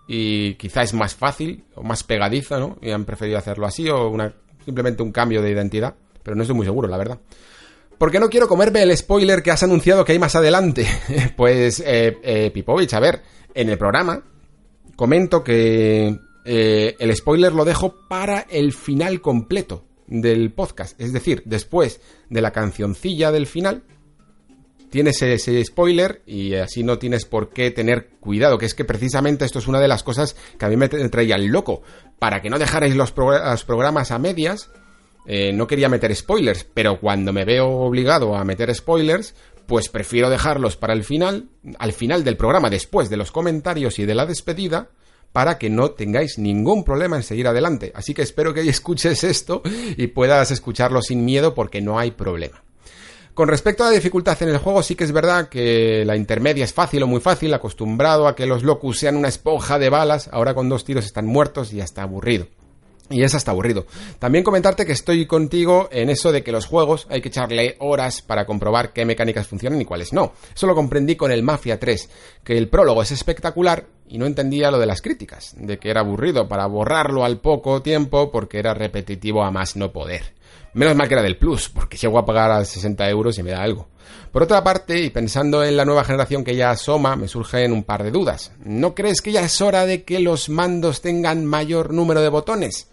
Y 0.08 0.54
quizá 0.54 0.82
es 0.82 0.92
más 0.92 1.14
fácil 1.14 1.64
o 1.76 1.82
más 1.82 2.02
pegadizo, 2.02 2.58
¿no? 2.58 2.78
Y 2.82 2.90
han 2.90 3.04
preferido 3.04 3.38
hacerlo 3.38 3.66
así 3.66 3.88
o 3.88 4.08
una, 4.08 4.34
simplemente 4.64 5.02
un 5.02 5.12
cambio 5.12 5.40
de 5.40 5.52
identidad. 5.52 5.94
Pero 6.22 6.34
no 6.34 6.42
estoy 6.42 6.56
muy 6.56 6.66
seguro, 6.66 6.88
la 6.88 6.98
verdad. 6.98 7.20
¿Por 7.96 8.10
qué 8.10 8.18
no 8.18 8.28
quiero 8.28 8.48
comerme 8.48 8.82
el 8.82 8.96
spoiler 8.96 9.42
que 9.42 9.52
has 9.52 9.62
anunciado 9.62 10.04
que 10.04 10.12
hay 10.12 10.18
más 10.18 10.34
adelante? 10.34 10.86
pues, 11.36 11.80
eh, 11.86 12.16
eh, 12.22 12.50
Pipovich, 12.50 12.94
a 12.94 13.00
ver, 13.00 13.22
en 13.54 13.68
el 13.68 13.78
programa 13.78 14.24
comento 14.96 15.42
que 15.42 16.14
eh, 16.44 16.96
el 16.98 17.16
spoiler 17.16 17.54
lo 17.54 17.64
dejo 17.64 18.06
para 18.06 18.40
el 18.50 18.74
final 18.74 19.22
completo 19.22 19.84
del 20.10 20.52
podcast. 20.52 21.00
Es 21.00 21.12
decir, 21.12 21.42
después 21.46 22.00
de 22.28 22.42
la 22.42 22.50
cancioncilla 22.50 23.32
del 23.32 23.46
final, 23.46 23.84
tienes 24.90 25.22
ese 25.22 25.64
spoiler 25.64 26.22
y 26.26 26.54
así 26.54 26.82
no 26.82 26.98
tienes 26.98 27.24
por 27.24 27.50
qué 27.50 27.70
tener 27.70 28.10
cuidado, 28.20 28.58
que 28.58 28.66
es 28.66 28.74
que 28.74 28.84
precisamente 28.84 29.44
esto 29.44 29.60
es 29.60 29.68
una 29.68 29.80
de 29.80 29.88
las 29.88 30.02
cosas 30.02 30.36
que 30.58 30.64
a 30.66 30.68
mí 30.68 30.76
me 30.76 30.88
traía 30.88 31.36
el 31.36 31.46
loco. 31.46 31.82
Para 32.18 32.42
que 32.42 32.50
no 32.50 32.58
dejarais 32.58 32.94
los, 32.94 33.12
programas 33.12 34.10
a 34.10 34.18
medias, 34.18 34.70
eh, 35.26 35.52
no 35.52 35.66
quería 35.66 35.88
meter 35.88 36.14
spoilers, 36.14 36.64
pero 36.64 37.00
cuando 37.00 37.32
me 37.32 37.44
veo 37.44 37.68
obligado 37.68 38.36
a 38.36 38.44
meter 38.44 38.74
spoilers, 38.74 39.34
pues 39.66 39.88
prefiero 39.88 40.28
dejarlos 40.28 40.76
para 40.76 40.92
el 40.92 41.04
final, 41.04 41.48
al 41.78 41.92
final 41.92 42.24
del 42.24 42.36
programa, 42.36 42.68
después 42.68 43.08
de 43.08 43.16
los 43.16 43.30
comentarios 43.30 43.98
y 44.00 44.04
de 44.04 44.16
la 44.16 44.26
despedida, 44.26 44.90
para 45.32 45.58
que 45.58 45.70
no 45.70 45.92
tengáis 45.92 46.38
ningún 46.38 46.84
problema 46.84 47.16
en 47.16 47.22
seguir 47.22 47.46
adelante. 47.46 47.92
Así 47.94 48.14
que 48.14 48.22
espero 48.22 48.52
que 48.54 48.60
escuches 48.68 49.24
esto 49.24 49.62
y 49.96 50.08
puedas 50.08 50.50
escucharlo 50.50 51.02
sin 51.02 51.24
miedo 51.24 51.54
porque 51.54 51.80
no 51.80 51.98
hay 51.98 52.10
problema. 52.10 52.62
Con 53.34 53.48
respecto 53.48 53.84
a 53.84 53.86
la 53.86 53.92
dificultad 53.92 54.42
en 54.42 54.50
el 54.50 54.58
juego, 54.58 54.82
sí 54.82 54.96
que 54.96 55.04
es 55.04 55.12
verdad 55.12 55.48
que 55.48 56.04
la 56.04 56.16
intermedia 56.16 56.64
es 56.64 56.74
fácil 56.74 57.02
o 57.04 57.06
muy 57.06 57.20
fácil, 57.20 57.54
acostumbrado 57.54 58.26
a 58.26 58.34
que 58.34 58.44
los 58.44 58.64
locus 58.64 58.98
sean 58.98 59.16
una 59.16 59.28
esponja 59.28 59.78
de 59.78 59.88
balas, 59.88 60.28
ahora 60.32 60.52
con 60.52 60.68
dos 60.68 60.84
tiros 60.84 61.06
están 61.06 61.26
muertos 61.26 61.72
y 61.72 61.76
ya 61.76 61.84
está 61.84 62.02
aburrido. 62.02 62.48
Y 63.12 63.24
es 63.24 63.34
hasta 63.34 63.50
aburrido. 63.50 63.86
También 64.20 64.44
comentarte 64.44 64.86
que 64.86 64.92
estoy 64.92 65.26
contigo 65.26 65.88
en 65.90 66.10
eso 66.10 66.30
de 66.30 66.44
que 66.44 66.52
los 66.52 66.66
juegos 66.66 67.08
hay 67.10 67.20
que 67.20 67.28
echarle 67.28 67.74
horas 67.80 68.22
para 68.22 68.46
comprobar 68.46 68.92
qué 68.92 69.04
mecánicas 69.04 69.48
funcionan 69.48 69.80
y 69.82 69.84
cuáles 69.84 70.12
no. 70.12 70.32
Eso 70.54 70.68
lo 70.68 70.76
comprendí 70.76 71.16
con 71.16 71.32
el 71.32 71.42
Mafia 71.42 71.80
3, 71.80 72.08
que 72.44 72.56
el 72.56 72.68
prólogo 72.68 73.02
es 73.02 73.10
espectacular 73.10 73.86
y 74.06 74.18
no 74.18 74.26
entendía 74.26 74.70
lo 74.70 74.78
de 74.78 74.86
las 74.86 75.02
críticas, 75.02 75.54
de 75.56 75.78
que 75.78 75.90
era 75.90 76.02
aburrido 76.02 76.46
para 76.46 76.66
borrarlo 76.66 77.24
al 77.24 77.40
poco 77.40 77.82
tiempo 77.82 78.30
porque 78.30 78.60
era 78.60 78.74
repetitivo 78.74 79.42
a 79.42 79.50
más 79.50 79.74
no 79.74 79.90
poder. 79.90 80.34
Menos 80.72 80.94
mal 80.94 81.08
que 81.08 81.14
era 81.14 81.22
del 81.22 81.36
Plus, 81.36 81.68
porque 81.68 81.96
llego 81.96 82.16
a 82.16 82.24
pagar 82.24 82.52
a 82.52 82.64
60 82.64 83.08
euros 83.10 83.36
y 83.38 83.42
me 83.42 83.50
da 83.50 83.62
algo. 83.62 83.88
Por 84.30 84.44
otra 84.44 84.62
parte, 84.62 85.00
y 85.00 85.10
pensando 85.10 85.64
en 85.64 85.76
la 85.76 85.84
nueva 85.84 86.04
generación 86.04 86.44
que 86.44 86.54
ya 86.54 86.70
asoma, 86.70 87.16
me 87.16 87.26
surgen 87.26 87.72
un 87.72 87.82
par 87.82 88.04
de 88.04 88.12
dudas. 88.12 88.52
¿No 88.64 88.94
crees 88.94 89.20
que 89.20 89.32
ya 89.32 89.42
es 89.42 89.60
hora 89.60 89.84
de 89.84 90.04
que 90.04 90.20
los 90.20 90.48
mandos 90.48 91.00
tengan 91.00 91.44
mayor 91.44 91.92
número 91.92 92.20
de 92.20 92.28
botones? 92.28 92.86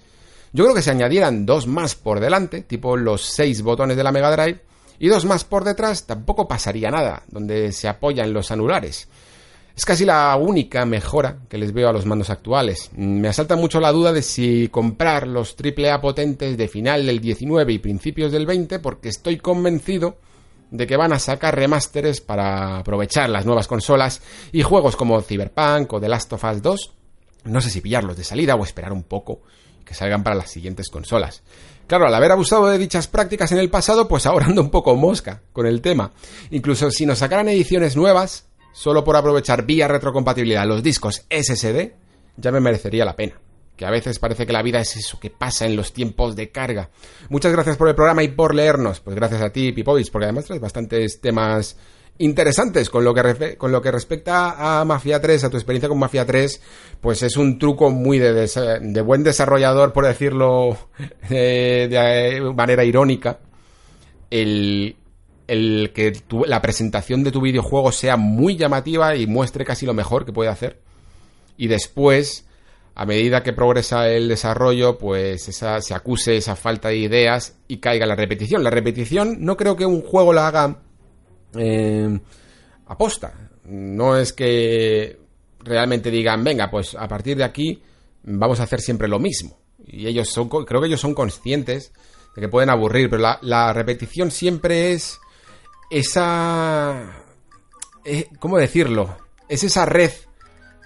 Yo 0.53 0.64
creo 0.64 0.76
que 0.76 0.82
si 0.82 0.90
añadieran 0.90 1.45
dos 1.45 1.68
más 1.68 1.95
por 1.95 2.19
delante, 2.19 2.61
tipo 2.61 2.98
los 2.98 3.22
seis 3.22 3.61
botones 3.61 3.98
de 3.98 4.03
la 4.03 4.11
Mega 4.11 4.32
Drive, 4.32 4.61
y 4.99 5.10
dos 5.10 5.26
más 5.26 5.44
por 5.44 5.64
detrás, 5.64 6.06
tampoco 6.06 6.48
pasaría 6.48 6.90
nada, 6.90 7.24
donde 7.28 7.72
se 7.72 7.88
apoyan 7.88 8.34
los 8.34 8.52
anulares. 8.52 9.07
Es 9.76 9.86
casi 9.86 10.06
la 10.06 10.36
única 10.38 10.86
mejora 10.86 11.38
que 11.48 11.60
les 11.60 11.72
veo 11.72 11.88
a 11.88 11.94
los 11.94 12.07
mandos 12.07 12.32
actuales. 12.32 12.90
Me 12.95 13.28
asalta 13.28 13.56
mucho 13.56 13.80
la 13.80 13.91
duda 13.91 14.11
de 14.11 14.24
si 14.24 14.69
comprar 14.69 15.28
los 15.28 15.56
AAA 15.56 16.02
potentes 16.02 16.57
de 16.57 16.68
final 16.68 17.06
del 17.06 17.19
19 17.19 17.74
y 17.74 17.78
principios 17.78 18.32
del 18.32 18.48
20, 18.48 18.80
porque 18.80 19.10
estoy 19.10 19.38
convencido 19.38 20.18
de 20.72 20.88
que 20.88 20.98
van 20.98 21.14
a 21.14 21.19
sacar 21.19 21.56
remasteres 21.56 22.22
para 22.22 22.80
aprovechar 22.80 23.30
las 23.30 23.45
nuevas 23.45 23.68
consolas 23.68 24.22
y 24.52 24.64
juegos 24.64 24.95
como 24.95 25.22
Cyberpunk 25.22 25.94
o 25.94 26.02
The 26.02 26.10
Last 26.10 26.34
of 26.34 26.44
Us 26.44 26.61
2. 26.64 26.94
No 27.45 27.61
sé 27.61 27.69
si 27.69 27.80
pillarlos 27.80 28.18
de 28.18 28.24
salida 28.24 28.56
o 28.56 28.64
esperar 28.64 28.91
un 28.91 29.03
poco 29.03 29.41
que 29.88 29.93
salgan 29.93 30.23
para 30.23 30.35
las 30.35 30.51
siguientes 30.51 30.89
consolas. 30.89 31.43
Claro, 31.88 32.05
al 32.05 32.14
haber 32.14 32.34
abusado 32.34 32.68
de 32.68 32.77
dichas 32.77 33.07
prácticas 33.07 33.53
en 33.53 33.59
el 33.59 33.69
pasado, 33.69 34.07
pues 34.09 34.26
ahora 34.26 34.47
ando 34.47 34.61
un 34.61 34.69
poco 34.69 34.95
mosca 34.95 35.41
con 35.53 35.65
el 35.65 35.81
tema. 35.81 36.11
Incluso 36.51 36.91
si 36.91 37.05
nos 37.05 37.19
sacaran 37.19 37.47
ediciones 37.47 37.95
nuevas, 37.95 38.47
solo 38.73 39.05
por 39.05 39.15
aprovechar 39.15 39.65
vía 39.65 39.88
retrocompatibilidad 39.88 40.68
los 40.68 40.84
discos 40.84 41.26
SSD, 41.30 41.93
ya 42.35 42.51
me 42.51 42.59
merecería 42.59 43.05
la 43.05 43.15
pena. 43.15 43.39
Que 43.77 43.85
a 43.85 43.91
veces 43.91 44.19
parece 44.19 44.45
que 44.45 44.53
la 44.53 44.64
vida 44.64 44.80
es 44.80 44.97
eso 44.97 45.19
que 45.19 45.30
pasa 45.30 45.65
en 45.65 45.76
los 45.76 45.93
tiempos 45.93 46.35
de 46.35 46.51
carga. 46.51 46.89
Muchas 47.30 47.53
gracias 47.53 47.77
por 47.77 47.88
el 47.88 47.95
programa 47.95 48.23
y 48.23 48.30
por 48.30 48.53
leernos. 48.53 48.99
Pues 48.99 49.15
gracias 49.15 49.41
a 49.41 49.51
ti, 49.51 49.72
Pipovis, 49.72 50.09
porque 50.09 50.26
además 50.26 50.45
traes 50.45 50.61
bastantes 50.61 51.22
temas 51.22 51.77
interesantes 52.19 52.89
con 52.89 53.03
lo 53.03 53.14
que 53.14 53.57
con 53.57 53.72
lo 53.72 53.81
que 53.81 53.91
respecta 53.91 54.80
a 54.80 54.85
Mafia 54.85 55.22
3, 55.22 55.44
a 55.44 55.49
tu 55.49 55.57
experiencia 55.57 55.89
con 55.89 55.99
Mafia 55.99 56.26
3, 56.26 56.61
pues 57.02 57.23
es 57.23 57.38
un 57.38 57.60
truco 57.60 57.89
muy 57.89 58.19
de, 58.19 58.34
de 58.81 59.02
buen 59.02 59.23
desarrollador, 59.23 59.94
por 59.94 60.06
decirlo 60.06 60.77
de, 61.30 62.52
manera 62.56 62.84
irónica, 62.84 63.39
el, 64.30 64.95
el 65.48 65.91
que 65.94 66.14
la 66.45 66.61
presentación 66.61 67.23
de 67.23 67.31
tu 67.31 67.41
videojuego 67.41 67.91
sea 67.91 68.18
muy 68.18 68.57
llamativa 68.57 69.15
y 69.15 69.27
muestre 69.27 69.65
casi 69.65 69.85
lo 69.85 69.94
mejor 69.94 70.26
que 70.26 70.34
puede 70.34 70.49
hacer. 70.49 70.81
Y 71.56 71.68
después, 71.68 72.45
a 72.95 73.06
medida 73.06 73.44
que 73.44 73.53
progresa 73.53 74.07
el 74.10 74.27
desarrollo, 74.27 74.98
pues 74.98 75.48
esa, 75.48 75.81
se 75.81 75.94
acuse 75.94 76.38
esa 76.38 76.56
falta 76.56 76.89
de 76.89 76.98
ideas 76.98 77.57
y 77.68 77.77
caiga 77.77 78.06
la 78.06 78.15
repetición. 78.15 78.64
La 78.64 78.69
repetición 78.69 79.38
no 79.39 79.57
creo 79.57 79.76
que 79.76 79.85
un 79.85 80.02
juego 80.02 80.34
la 80.34 80.48
haga 80.48 80.81
eh, 81.60 82.20
aposta. 82.88 83.34
No 83.66 84.18
es 84.18 84.34
que 84.34 85.20
realmente 85.60 86.10
digan, 86.10 86.44
venga, 86.44 86.70
pues 86.70 86.96
a 86.96 87.08
partir 87.08 87.38
de 87.38 87.44
aquí 87.44 87.82
vamos 88.24 88.60
a 88.60 88.64
hacer 88.64 88.82
siempre 88.82 89.08
lo 89.08 89.20
mismo. 89.20 89.58
Y 89.86 90.08
ellos 90.08 90.30
son, 90.30 90.50
creo 90.50 90.82
que 90.82 90.88
ellos 90.88 91.02
son 91.02 91.14
conscientes 91.14 91.94
de 92.36 92.42
que 92.42 92.50
pueden 92.50 92.70
aburrir, 92.70 93.10
pero 93.10 93.38
la, 93.42 93.74
repetición 93.74 94.32
siempre 94.32 94.94
es 94.94 95.20
esa... 95.90 97.24
Eh, 98.06 98.28
¿Cómo 98.40 98.58
decirlo? 98.58 99.18
Es 99.50 99.64
esa 99.64 99.86
red 99.86 100.12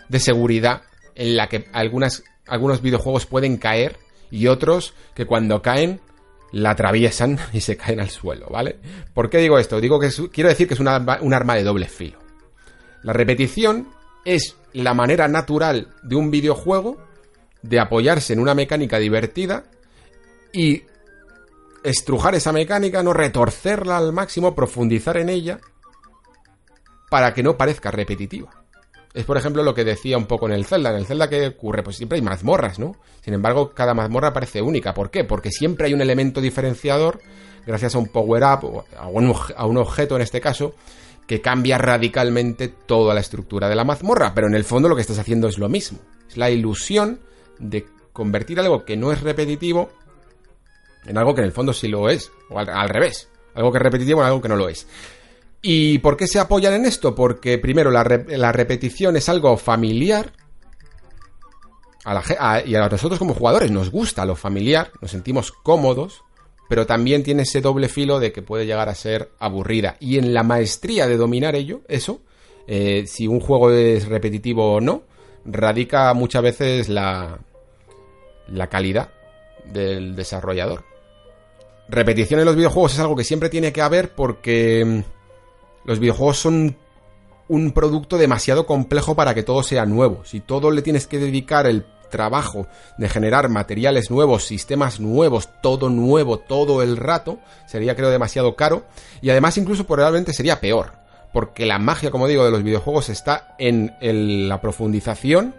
de 0.10 0.19
seguridad 0.19 0.84
en 1.15 1.35
la 1.35 1.48
que 1.48 1.68
algunas, 1.73 2.23
algunos 2.48 2.81
videojuegos 2.81 3.26
pueden 3.26 3.57
caer 3.57 3.98
y 4.30 4.48
otros 4.48 4.93
que 5.14 5.26
cuando 5.26 5.61
caen 5.61 6.02
la 6.51 6.71
atraviesan 6.71 7.39
y 7.53 7.61
se 7.61 7.77
caen 7.77 7.99
al 7.99 8.09
suelo, 8.09 8.47
¿vale? 8.49 8.79
¿Por 9.13 9.29
qué 9.29 9.37
digo 9.39 9.57
esto? 9.59 9.79
Digo 9.79 9.99
que 9.99 10.09
quiero 10.31 10.49
decir 10.49 10.67
que 10.67 10.73
es 10.73 10.79
un 10.79 10.87
arma 10.87 11.55
de 11.55 11.63
doble 11.63 11.87
filo. 11.87 12.19
La 13.03 13.13
repetición 13.13 13.89
es 14.25 14.55
la 14.73 14.93
manera 14.93 15.27
natural 15.27 15.87
de 16.03 16.15
un 16.15 16.29
videojuego 16.31 16.97
de 17.61 17.79
apoyarse 17.79 18.33
en 18.33 18.39
una 18.39 18.53
mecánica 18.53 18.97
divertida 18.99 19.63
y 20.53 20.83
estrujar 21.83 22.35
esa 22.35 22.51
mecánica, 22.51 23.03
no 23.03 23.13
retorcerla 23.13 23.97
al 23.97 24.13
máximo, 24.13 24.55
profundizar 24.55 25.17
en 25.17 25.29
ella 25.29 25.59
para 27.09 27.33
que 27.33 27.43
no 27.43 27.57
parezca 27.57 27.91
repetitiva. 27.91 28.60
Es, 29.13 29.25
por 29.25 29.38
ejemplo, 29.38 29.63
lo 29.63 29.73
que 29.73 29.83
decía 29.83 30.17
un 30.17 30.25
poco 30.25 30.47
en 30.47 30.53
el 30.53 30.65
Zelda. 30.65 30.91
En 30.91 30.97
el 30.97 31.05
Zelda, 31.05 31.29
¿qué 31.29 31.47
ocurre? 31.47 31.83
Pues 31.83 31.97
siempre 31.97 32.17
hay 32.17 32.21
mazmorras, 32.21 32.79
¿no? 32.79 32.95
Sin 33.21 33.33
embargo, 33.33 33.73
cada 33.73 33.93
mazmorra 33.93 34.33
parece 34.33 34.61
única. 34.61 34.93
¿Por 34.93 35.11
qué? 35.11 35.23
Porque 35.23 35.51
siempre 35.51 35.88
hay 35.88 35.93
un 35.93 36.01
elemento 36.01 36.39
diferenciador, 36.39 37.21
gracias 37.65 37.95
a 37.95 37.97
un 37.97 38.07
power-up, 38.07 38.63
o 38.63 38.85
a 38.97 39.07
un, 39.07 39.33
a 39.55 39.65
un 39.65 39.77
objeto 39.77 40.15
en 40.15 40.21
este 40.21 40.39
caso, 40.39 40.75
que 41.27 41.41
cambia 41.41 41.77
radicalmente 41.77 42.69
toda 42.69 43.13
la 43.13 43.19
estructura 43.19 43.67
de 43.67 43.75
la 43.75 43.83
mazmorra. 43.83 44.33
Pero 44.33 44.47
en 44.47 44.55
el 44.55 44.63
fondo 44.63 44.88
lo 44.88 44.95
que 44.95 45.01
estás 45.01 45.19
haciendo 45.19 45.47
es 45.47 45.57
lo 45.57 45.69
mismo. 45.69 45.99
Es 46.29 46.38
la 46.38 46.49
ilusión 46.49 47.19
de 47.59 47.85
convertir 48.13 48.59
algo 48.59 48.85
que 48.85 48.97
no 48.97 49.11
es 49.11 49.21
repetitivo 49.21 49.89
en 51.05 51.17
algo 51.17 51.33
que 51.33 51.41
en 51.41 51.47
el 51.47 51.51
fondo 51.51 51.73
sí 51.73 51.88
lo 51.88 52.09
es, 52.09 52.31
o 52.49 52.59
al, 52.59 52.89
revés, 52.89 53.29
algo 53.55 53.71
que 53.71 53.77
es 53.77 53.83
repetitivo 53.83 54.21
en 54.21 54.27
algo 54.27 54.41
que 54.41 54.49
no 54.49 54.55
lo 54.55 54.69
es. 54.69 54.88
¿Y 55.61 55.99
por 55.99 56.17
qué 56.17 56.27
se 56.27 56.39
apoyan 56.39 56.73
en 56.73 56.85
esto? 56.85 57.13
Porque 57.13 57.57
primero 57.57 57.91
la, 57.91 58.03
repetición 58.03 59.15
es 59.15 59.29
algo 59.29 59.55
familiar. 59.57 60.33
y 62.65 62.75
a 62.75 62.89
nosotros 62.89 63.19
como 63.19 63.35
jugadores 63.35 63.69
nos 63.69 63.91
gusta 63.91 64.25
lo 64.25 64.35
familiar, 64.35 64.91
nos 65.01 65.11
sentimos 65.11 65.51
cómodos, 65.51 66.23
pero 66.67 66.88
también 66.88 67.21
tiene 67.21 67.43
ese 67.43 67.61
doble 67.61 67.89
filo 67.89 68.19
de 68.19 68.31
que 68.31 68.41
puede 68.41 68.65
llegar 68.65 68.89
a 68.89 68.95
ser 68.95 69.29
aburrida. 69.38 69.97
Y 69.99 70.17
en 70.17 70.33
la 70.33 70.41
maestría 70.41 71.07
de 71.07 71.17
dominar 71.17 71.55
ello, 71.55 71.81
eso, 71.88 72.21
eh, 72.65 73.05
si 73.05 73.27
un 73.27 73.39
juego 73.39 73.69
es 73.71 74.07
repetitivo 74.07 74.73
o 74.73 74.81
no, 74.81 75.03
radica 75.45 76.11
muchas 76.15 76.41
veces 76.41 76.89
la, 76.89 77.39
la 78.47 78.67
calidad 78.67 79.11
del 79.65 80.15
desarrollador. 80.15 80.85
Repetición 81.88 82.39
en 82.39 82.45
los 82.45 82.55
videojuegos 82.55 82.93
es 82.93 82.99
algo 82.99 83.15
que 83.15 83.23
siempre 83.23 83.49
tiene 83.49 83.73
que 83.73 83.81
haber 83.81 84.15
porque 84.15 84.83
mm, 84.85 85.20
los 85.85 85.99
videojuegos 85.99 86.37
son 86.39 86.77
un 87.47 87.71
producto 87.71 88.17
demasiado 88.17 88.65
complejo 88.65 89.15
para 89.15 89.33
que 89.33 89.43
todo 89.43 89.63
sea 89.63 89.85
nuevo. 89.85 90.23
Si 90.23 90.39
todo 90.39 90.71
le 90.71 90.81
tienes 90.81 91.07
que 91.07 91.19
dedicar 91.19 91.67
el 91.67 91.85
trabajo 92.09 92.67
de 92.97 93.09
generar 93.09 93.49
materiales 93.49 94.11
nuevos, 94.11 94.45
sistemas 94.45 94.99
nuevos, 94.99 95.49
todo 95.61 95.89
nuevo, 95.89 96.39
todo 96.39 96.81
el 96.81 96.97
rato, 96.97 97.39
sería 97.65 97.95
creo 97.95 98.09
demasiado 98.09 98.55
caro. 98.55 98.85
Y 99.21 99.31
además 99.31 99.57
incluso 99.57 99.85
probablemente 99.85 100.33
sería 100.33 100.61
peor. 100.61 100.93
Porque 101.33 101.65
la 101.65 101.79
magia, 101.79 102.11
como 102.11 102.27
digo, 102.27 102.45
de 102.45 102.51
los 102.51 102.63
videojuegos 102.63 103.09
está 103.09 103.55
en 103.57 103.93
la 104.47 104.61
profundización 104.61 105.55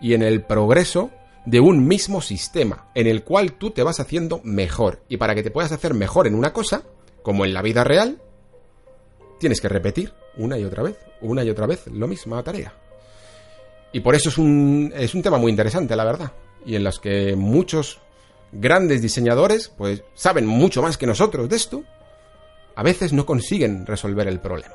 y 0.00 0.14
en 0.14 0.22
el 0.22 0.42
progreso 0.42 1.10
de 1.44 1.60
un 1.60 1.86
mismo 1.86 2.20
sistema, 2.20 2.88
en 2.94 3.06
el 3.06 3.24
cual 3.24 3.52
tú 3.52 3.70
te 3.70 3.82
vas 3.82 4.00
haciendo 4.00 4.40
mejor. 4.44 5.02
Y 5.08 5.16
para 5.16 5.34
que 5.34 5.42
te 5.42 5.50
puedas 5.50 5.72
hacer 5.72 5.94
mejor 5.94 6.26
en 6.26 6.34
una 6.34 6.52
cosa, 6.52 6.82
como 7.22 7.44
en 7.44 7.54
la 7.54 7.62
vida 7.62 7.84
real, 7.84 8.20
tienes 9.38 9.60
que 9.60 9.68
repetir 9.68 10.12
una 10.36 10.58
y 10.58 10.64
otra 10.64 10.82
vez, 10.82 10.98
una 11.20 11.44
y 11.44 11.50
otra 11.50 11.66
vez, 11.66 11.86
lo 11.88 12.06
misma 12.06 12.42
tarea. 12.42 12.72
Y 13.92 14.00
por 14.00 14.14
eso 14.14 14.28
es 14.28 14.38
un, 14.38 14.92
es 14.94 15.14
un 15.14 15.22
tema 15.22 15.38
muy 15.38 15.50
interesante, 15.50 15.96
la 15.96 16.04
verdad. 16.04 16.32
Y 16.66 16.76
en 16.76 16.84
los 16.84 17.00
que 17.00 17.34
muchos 17.36 18.00
grandes 18.52 19.02
diseñadores, 19.02 19.68
pues, 19.68 20.02
saben 20.14 20.46
mucho 20.46 20.82
más 20.82 20.96
que 20.96 21.06
nosotros 21.06 21.48
de 21.48 21.56
esto, 21.56 21.84
a 22.74 22.82
veces 22.82 23.12
no 23.12 23.26
consiguen 23.26 23.86
resolver 23.86 24.28
el 24.28 24.40
problema. 24.40 24.74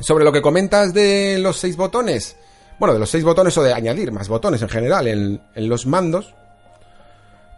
Sobre 0.00 0.24
lo 0.24 0.32
que 0.32 0.42
comentas 0.42 0.94
de 0.94 1.38
los 1.38 1.56
seis 1.56 1.76
botones, 1.76 2.36
bueno, 2.78 2.94
de 2.94 3.00
los 3.00 3.10
seis 3.10 3.24
botones 3.24 3.56
o 3.58 3.62
de 3.62 3.72
añadir 3.72 4.12
más 4.12 4.28
botones 4.28 4.62
en 4.62 4.68
general 4.68 5.06
en, 5.06 5.68
los 5.68 5.86
mandos, 5.86 6.34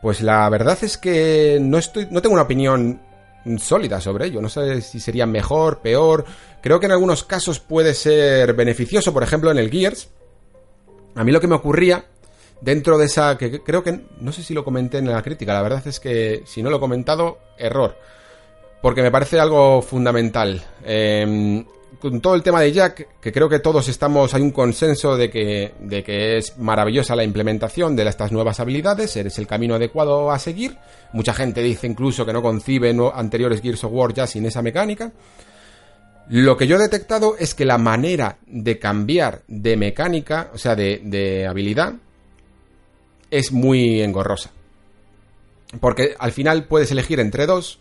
pues 0.02 0.22
la 0.22 0.48
verdad 0.48 0.78
es 0.82 0.96
que 0.96 1.58
no 1.60 1.78
estoy, 1.78 2.08
no 2.10 2.22
tengo 2.22 2.34
una 2.34 2.44
opinión 2.44 3.00
sólida 3.58 4.00
sobre 4.00 4.26
ello. 4.26 4.40
No 4.40 4.48
sé 4.48 4.80
si 4.80 5.00
sería 5.00 5.26
mejor, 5.26 5.80
peor. 5.80 6.24
Creo 6.62 6.80
que 6.80 6.86
en 6.86 6.92
algunos 6.92 7.24
casos 7.24 7.60
puede 7.60 7.94
ser 7.94 8.54
beneficioso, 8.54 9.12
por 9.12 9.22
ejemplo 9.22 9.50
en 9.50 9.58
el 9.58 9.70
Gears. 9.70 10.08
A 11.14 11.24
mí 11.24 11.32
lo 11.32 11.40
que 11.40 11.48
me 11.48 11.56
ocurría 11.56 12.04
dentro 12.60 12.98
de 12.98 13.06
esa 13.06 13.38
que 13.38 13.62
creo 13.62 13.82
que 13.82 14.00
no 14.20 14.32
sé 14.32 14.42
si 14.42 14.54
lo 14.54 14.64
comenté 14.64 14.98
en 14.98 15.10
la 15.10 15.22
crítica, 15.22 15.54
la 15.54 15.62
verdad 15.62 15.86
es 15.86 15.98
que 15.98 16.42
si 16.46 16.62
no 16.62 16.70
lo 16.70 16.76
he 16.76 16.80
comentado, 16.80 17.38
error. 17.58 17.96
Porque 18.82 19.02
me 19.02 19.10
parece 19.10 19.38
algo 19.38 19.82
fundamental. 19.82 20.62
Eh, 20.84 21.64
con 21.98 22.20
todo 22.20 22.34
el 22.34 22.42
tema 22.42 22.60
de 22.60 22.72
Jack, 22.72 23.20
que 23.20 23.32
creo 23.32 23.48
que 23.48 23.58
todos 23.58 23.88
estamos, 23.88 24.32
hay 24.34 24.42
un 24.42 24.52
consenso 24.52 25.16
de 25.16 25.30
que, 25.30 25.74
de 25.80 26.02
que 26.02 26.36
es 26.36 26.58
maravillosa 26.58 27.16
la 27.16 27.24
implementación 27.24 27.96
de 27.96 28.06
estas 28.08 28.32
nuevas 28.32 28.60
habilidades, 28.60 29.16
eres 29.16 29.38
el 29.38 29.46
camino 29.46 29.74
adecuado 29.74 30.30
a 30.30 30.38
seguir. 30.38 30.76
Mucha 31.12 31.34
gente 31.34 31.62
dice 31.62 31.86
incluso 31.86 32.24
que 32.24 32.32
no 32.32 32.42
concibe 32.42 32.94
anteriores 33.14 33.60
Gears 33.60 33.84
of 33.84 33.92
War 33.92 34.14
ya 34.14 34.26
sin 34.26 34.46
esa 34.46 34.62
mecánica. 34.62 35.12
Lo 36.28 36.56
que 36.56 36.66
yo 36.66 36.76
he 36.76 36.80
detectado 36.80 37.34
es 37.38 37.54
que 37.54 37.64
la 37.64 37.78
manera 37.78 38.38
de 38.46 38.78
cambiar 38.78 39.42
de 39.48 39.76
mecánica, 39.76 40.50
o 40.54 40.58
sea, 40.58 40.76
de, 40.76 41.00
de 41.02 41.46
habilidad, 41.46 41.94
es 43.30 43.50
muy 43.52 44.00
engorrosa. 44.00 44.50
Porque 45.80 46.14
al 46.18 46.32
final 46.32 46.64
puedes 46.64 46.90
elegir 46.90 47.20
entre 47.20 47.46
dos, 47.46 47.80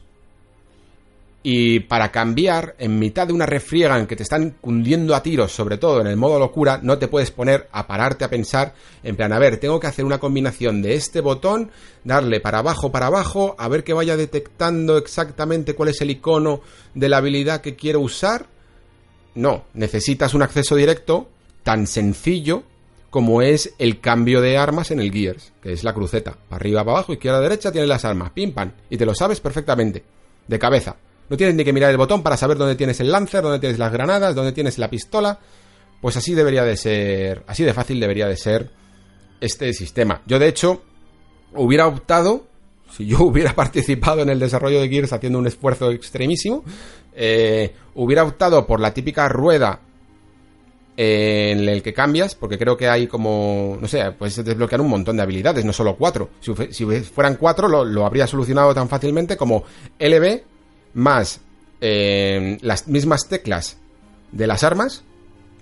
y 1.41 1.79
para 1.81 2.11
cambiar, 2.11 2.75
en 2.79 2.99
mitad 2.99 3.27
de 3.27 3.33
una 3.33 3.45
refriega 3.45 3.97
en 3.97 4.07
que 4.07 4.17
te 4.17 4.23
están 4.23 4.57
cundiendo 4.59 5.15
a 5.15 5.23
tiros, 5.23 5.53
sobre 5.53 5.77
todo 5.77 6.01
en 6.01 6.07
el 6.07 6.17
modo 6.17 6.37
locura, 6.37 6.79
no 6.83 6.97
te 6.97 7.07
puedes 7.07 7.31
poner 7.31 7.69
a 7.71 7.87
pararte 7.87 8.25
a 8.25 8.29
pensar, 8.29 8.73
en 9.03 9.15
plan, 9.15 9.31
a 9.31 9.39
ver, 9.39 9.57
tengo 9.57 9.79
que 9.79 9.87
hacer 9.87 10.03
una 10.03 10.19
combinación 10.19 10.81
de 10.81 10.95
este 10.95 11.21
botón, 11.21 11.71
darle 12.03 12.41
para 12.41 12.59
abajo, 12.59 12.91
para 12.91 13.07
abajo, 13.07 13.55
a 13.57 13.69
ver 13.69 13.85
que 13.85 13.93
vaya 13.93 14.17
detectando 14.17 14.97
exactamente 14.97 15.75
cuál 15.75 15.89
es 15.89 16.01
el 16.01 16.11
icono 16.11 16.61
de 16.93 17.07
la 17.07 17.17
habilidad 17.17 17.61
que 17.61 17.77
quiero 17.77 18.01
usar. 18.01 18.47
No, 19.35 19.63
necesitas 19.73 20.33
un 20.33 20.41
acceso 20.41 20.75
directo 20.75 21.29
tan 21.63 21.87
sencillo 21.87 22.63
como 23.09 23.41
es 23.41 23.73
el 23.79 24.01
cambio 24.01 24.41
de 24.41 24.57
armas 24.57 24.91
en 24.91 24.99
el 24.99 25.11
Gears, 25.11 25.53
que 25.63 25.71
es 25.71 25.85
la 25.85 25.93
cruceta. 25.93 26.35
Para 26.49 26.59
arriba, 26.59 26.83
para 26.83 26.97
abajo, 26.97 27.13
izquierda, 27.13 27.39
derecha, 27.39 27.71
tienes 27.71 27.87
las 27.87 28.03
armas, 28.03 28.31
pim, 28.31 28.51
pam, 28.51 28.73
y 28.89 28.97
te 28.97 29.05
lo 29.05 29.15
sabes 29.15 29.39
perfectamente, 29.39 30.03
de 30.47 30.59
cabeza. 30.59 30.97
No 31.29 31.37
tienes 31.37 31.55
ni 31.55 31.63
que 31.63 31.73
mirar 31.73 31.91
el 31.91 31.97
botón 31.97 32.23
para 32.23 32.37
saber 32.37 32.57
dónde 32.57 32.75
tienes 32.75 32.99
el 32.99 33.11
lancer, 33.11 33.41
dónde 33.43 33.59
tienes 33.59 33.77
las 33.77 33.91
granadas, 33.91 34.35
dónde 34.35 34.51
tienes 34.51 34.77
la 34.77 34.89
pistola. 34.89 35.39
Pues 36.01 36.17
así 36.17 36.33
debería 36.33 36.63
de 36.63 36.75
ser, 36.77 37.43
así 37.47 37.63
de 37.63 37.73
fácil 37.73 37.99
debería 37.99 38.27
de 38.27 38.37
ser 38.37 38.71
este 39.39 39.73
sistema. 39.73 40.21
Yo 40.25 40.39
de 40.39 40.47
hecho 40.47 40.81
hubiera 41.53 41.87
optado, 41.87 42.47
si 42.95 43.05
yo 43.05 43.19
hubiera 43.23 43.53
participado 43.53 44.21
en 44.21 44.29
el 44.29 44.39
desarrollo 44.39 44.81
de 44.81 44.89
Gears 44.89 45.13
haciendo 45.13 45.39
un 45.39 45.47
esfuerzo 45.47 45.91
extremísimo, 45.91 46.63
eh, 47.13 47.73
hubiera 47.95 48.23
optado 48.23 48.65
por 48.65 48.79
la 48.79 48.93
típica 48.93 49.27
rueda 49.29 49.81
en 51.01 51.69
el 51.69 51.81
que 51.81 51.93
cambias, 51.93 52.35
porque 52.35 52.57
creo 52.57 52.75
que 52.75 52.89
hay 52.89 53.07
como, 53.07 53.77
no 53.79 53.87
sé, 53.87 54.11
puedes 54.11 54.43
desbloquear 54.43 54.81
un 54.81 54.89
montón 54.89 55.15
de 55.15 55.23
habilidades, 55.23 55.63
no 55.63 55.71
solo 55.71 55.95
cuatro. 55.95 56.29
Si, 56.41 56.85
fueran 57.03 57.35
cuatro, 57.35 57.69
lo, 57.69 57.85
lo, 57.85 58.05
habría 58.05 58.27
solucionado 58.27 58.73
tan 58.73 58.89
fácilmente 58.89 59.37
como 59.37 59.63
LB 59.97 60.41
más 60.93 61.41
eh, 61.81 62.57
las 62.61 62.87
mismas 62.87 63.27
teclas 63.27 63.77
de 64.31 64.47
las 64.47 64.63
armas 64.63 65.03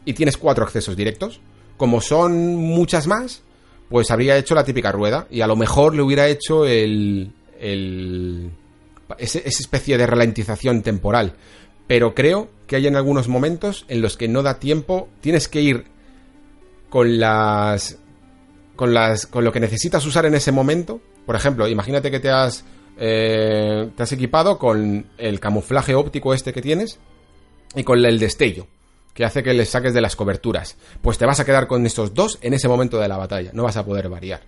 y 0.06 0.14
tienes 0.14 0.38
cuatro 0.38 0.64
accesos 0.64 0.96
directos. 0.96 1.42
Como 1.78 2.02
son 2.02 2.56
muchas 2.56 3.08
más, 3.08 3.44
pues 3.90 4.10
habría 4.10 4.38
hecho 4.38 4.56
la 4.56 4.64
típica 4.64 4.92
rueda 4.92 5.28
y 5.30 5.42
a 5.42 5.48
lo 5.48 5.56
mejor 5.56 5.96
le 5.96 6.02
hubiera 6.02 6.28
hecho 6.28 6.66
el, 6.66 7.32
el 7.60 8.52
esa 9.18 9.40
especie 9.40 9.98
de 9.98 10.08
ralentización 10.08 10.82
temporal. 10.82 11.34
Pero 11.88 12.14
creo 12.14 12.50
que 12.68 12.76
hay 12.76 12.88
en 12.88 12.96
algunos 12.96 13.28
momentos 13.28 13.86
en 13.88 14.02
los 14.02 14.18
que 14.18 14.28
no 14.28 14.44
da 14.44 14.60
tiempo, 14.60 15.08
tienes 15.22 15.48
que 15.48 15.62
ir 15.62 15.86
con 16.90 17.20
las 17.20 17.98
con 18.76 18.94
las 18.94 19.26
con 19.26 19.44
lo 19.44 19.52
que 19.52 19.60
necesitas 19.60 20.06
usar 20.06 20.26
en 20.26 20.36
ese 20.36 20.52
momento. 20.52 21.00
Por 21.26 21.36
ejemplo, 21.36 21.68
imagínate 21.68 22.12
que 22.12 22.20
te 22.20 22.30
has 22.30 22.66
eh, 22.98 23.90
te 23.96 24.04
has 24.04 24.12
equipado 24.12 24.58
con 24.58 25.06
el 25.18 25.40
camuflaje 25.40 25.96
óptico 25.96 26.34
este 26.34 26.54
que 26.54 26.62
tienes 26.62 27.00
y 27.76 27.84
con 27.84 28.04
el 28.04 28.20
destello, 28.20 28.68
que 29.14 29.26
hace 29.26 29.44
que 29.44 29.54
le 29.54 29.66
saques 29.66 29.94
de 29.94 30.02
las 30.02 30.16
coberturas. 30.16 30.78
Pues 31.02 31.18
te 31.18 31.26
vas 31.26 31.40
a 31.40 31.46
quedar 31.46 31.68
con 31.68 31.86
estos 31.86 32.14
dos 32.14 32.40
en 32.42 32.54
ese 32.54 32.68
momento 32.68 33.00
de 33.00 33.08
la 33.08 33.18
batalla, 33.18 33.52
no 33.54 33.64
vas 33.64 33.78
a 33.78 33.86
poder 33.86 34.10
variar. 34.10 34.42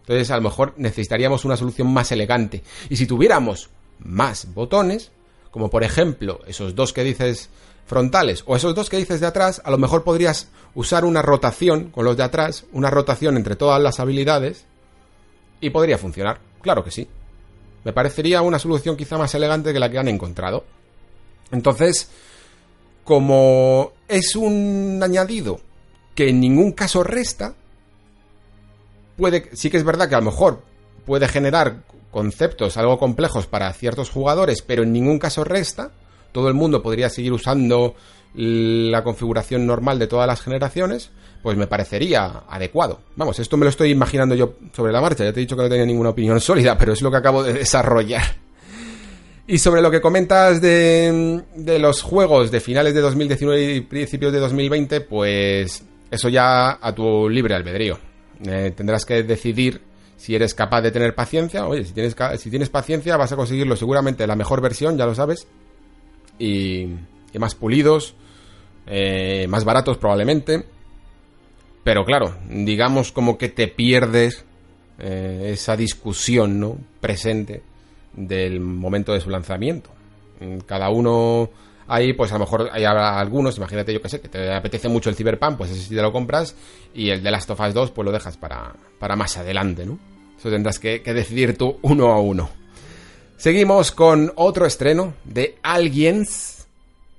Entonces 0.00 0.30
a 0.30 0.36
lo 0.36 0.42
mejor 0.42 0.74
necesitaríamos 0.76 1.44
una 1.46 1.56
solución 1.56 1.92
más 1.92 2.12
elegante. 2.12 2.62
Y 2.90 2.96
si 2.96 3.06
tuviéramos 3.06 3.70
más 4.00 4.52
botones, 4.52 5.10
como 5.50 5.70
por 5.70 5.82
ejemplo 5.82 6.40
esos 6.46 6.74
dos 6.74 6.92
que 6.92 7.04
dices 7.04 7.48
frontales 7.86 8.42
o 8.46 8.56
esos 8.56 8.74
dos 8.74 8.90
que 8.90 8.98
dices 8.98 9.20
de 9.20 9.26
atrás, 9.26 9.62
a 9.64 9.70
lo 9.70 9.78
mejor 9.78 10.04
podrías 10.04 10.48
usar 10.74 11.04
una 11.04 11.22
rotación 11.22 11.90
con 11.90 12.04
los 12.04 12.16
de 12.16 12.22
atrás, 12.22 12.66
una 12.72 12.90
rotación 12.90 13.36
entre 13.36 13.56
todas 13.56 13.80
las 13.80 13.98
habilidades 13.98 14.66
y 15.60 15.70
podría 15.70 15.96
funcionar. 15.96 16.38
Claro 16.60 16.84
que 16.84 16.90
sí. 16.90 17.08
Me 17.84 17.92
parecería 17.92 18.42
una 18.42 18.58
solución 18.58 18.96
quizá 18.96 19.18
más 19.18 19.34
elegante 19.34 19.72
que 19.72 19.78
la 19.78 19.90
que 19.90 19.98
han 19.98 20.08
encontrado. 20.08 20.64
Entonces, 21.50 22.10
como 23.04 23.92
es 24.08 24.34
un 24.34 25.00
añadido 25.02 25.60
que 26.14 26.30
en 26.30 26.40
ningún 26.40 26.72
caso 26.72 27.02
resta, 27.02 27.54
puede, 29.16 29.50
sí 29.52 29.70
que 29.70 29.76
es 29.76 29.84
verdad 29.84 30.08
que 30.08 30.14
a 30.14 30.20
lo 30.20 30.30
mejor 30.30 30.62
puede 31.04 31.28
generar 31.28 31.82
conceptos 32.10 32.76
algo 32.76 32.98
complejos 32.98 33.46
para 33.46 33.72
ciertos 33.72 34.10
jugadores, 34.10 34.62
pero 34.62 34.84
en 34.84 34.92
ningún 34.92 35.18
caso 35.18 35.44
resta. 35.44 35.90
Todo 36.32 36.48
el 36.48 36.54
mundo 36.54 36.82
podría 36.82 37.10
seguir 37.10 37.32
usando 37.32 37.94
la 38.34 39.04
configuración 39.04 39.66
normal 39.66 39.98
de 39.98 40.08
todas 40.08 40.26
las 40.26 40.40
generaciones, 40.40 41.10
pues 41.44 41.58
me 41.58 41.66
parecería 41.66 42.44
adecuado. 42.48 43.02
Vamos, 43.16 43.38
esto 43.38 43.58
me 43.58 43.64
lo 43.64 43.68
estoy 43.68 43.90
imaginando 43.90 44.34
yo 44.34 44.54
sobre 44.72 44.94
la 44.94 45.02
marcha, 45.02 45.24
ya 45.24 45.32
te 45.34 45.40
he 45.40 45.42
dicho 45.42 45.54
que 45.54 45.62
no 45.62 45.68
tenía 45.68 45.84
ninguna 45.84 46.08
opinión 46.08 46.40
sólida, 46.40 46.78
pero 46.78 46.94
es 46.94 47.02
lo 47.02 47.10
que 47.10 47.18
acabo 47.18 47.42
de 47.42 47.52
desarrollar. 47.52 48.22
Y 49.46 49.58
sobre 49.58 49.82
lo 49.82 49.90
que 49.90 50.00
comentas 50.00 50.62
de, 50.62 51.42
de 51.54 51.78
los 51.78 52.00
juegos 52.00 52.50
de 52.50 52.60
finales 52.60 52.94
de 52.94 53.02
2019 53.02 53.74
y 53.74 53.80
principios 53.82 54.32
de 54.32 54.38
2020, 54.38 55.02
pues 55.02 55.84
eso 56.10 56.30
ya 56.30 56.78
a 56.80 56.94
tu 56.94 57.28
libre 57.28 57.54
albedrío. 57.54 57.98
Eh, 58.42 58.72
tendrás 58.74 59.04
que 59.04 59.22
decidir 59.22 59.82
si 60.16 60.34
eres 60.34 60.54
capaz 60.54 60.80
de 60.80 60.92
tener 60.92 61.14
paciencia, 61.14 61.66
oye, 61.66 61.84
si 61.84 61.92
tienes, 61.92 62.16
si 62.38 62.48
tienes 62.48 62.70
paciencia 62.70 63.18
vas 63.18 63.32
a 63.32 63.36
conseguirlo 63.36 63.76
seguramente 63.76 64.26
la 64.26 64.34
mejor 64.34 64.62
versión, 64.62 64.96
ya 64.96 65.04
lo 65.04 65.14
sabes, 65.14 65.46
y, 66.38 66.88
más 67.38 67.54
pulidos, 67.54 68.14
eh, 68.86 69.46
más 69.46 69.66
baratos 69.66 69.98
probablemente, 69.98 70.64
pero 71.84 72.04
claro, 72.04 72.34
digamos 72.48 73.12
como 73.12 73.38
que 73.38 73.48
te 73.48 73.68
pierdes 73.68 74.44
eh, 74.98 75.50
esa 75.52 75.76
discusión, 75.76 76.58
¿no? 76.58 76.78
Presente 77.00 77.62
del 78.14 78.60
momento 78.60 79.12
de 79.12 79.20
su 79.20 79.30
lanzamiento. 79.30 79.90
Cada 80.66 80.90
uno 80.90 81.50
ahí, 81.86 82.12
pues 82.12 82.32
a 82.32 82.34
lo 82.34 82.40
mejor 82.40 82.68
hay 82.72 82.84
algunos, 82.84 83.56
imagínate 83.56 83.92
yo 83.92 84.00
que 84.00 84.08
sé, 84.08 84.20
que 84.20 84.28
te 84.28 84.52
apetece 84.52 84.88
mucho 84.88 85.10
el 85.10 85.16
Cyberpunk, 85.16 85.56
pues 85.56 85.70
ese 85.70 85.82
sí 85.82 85.94
te 85.94 86.02
lo 86.02 86.12
compras, 86.12 86.54
y 86.94 87.10
el 87.10 87.22
de 87.22 87.30
Last 87.30 87.50
of 87.50 87.60
Us 87.60 87.74
2, 87.74 87.90
pues 87.90 88.04
lo 88.04 88.12
dejas 88.12 88.36
para, 88.36 88.74
para 88.98 89.16
más 89.16 89.36
adelante, 89.36 89.86
¿no? 89.86 89.98
Eso 90.38 90.50
tendrás 90.50 90.78
que, 90.78 91.00
decidir 91.00 91.56
tú 91.56 91.78
uno 91.82 92.12
a 92.12 92.20
uno. 92.20 92.50
Seguimos 93.36 93.92
con 93.92 94.32
otro 94.36 94.66
estreno 94.66 95.14
de 95.24 95.56
Aliens, 95.62 96.66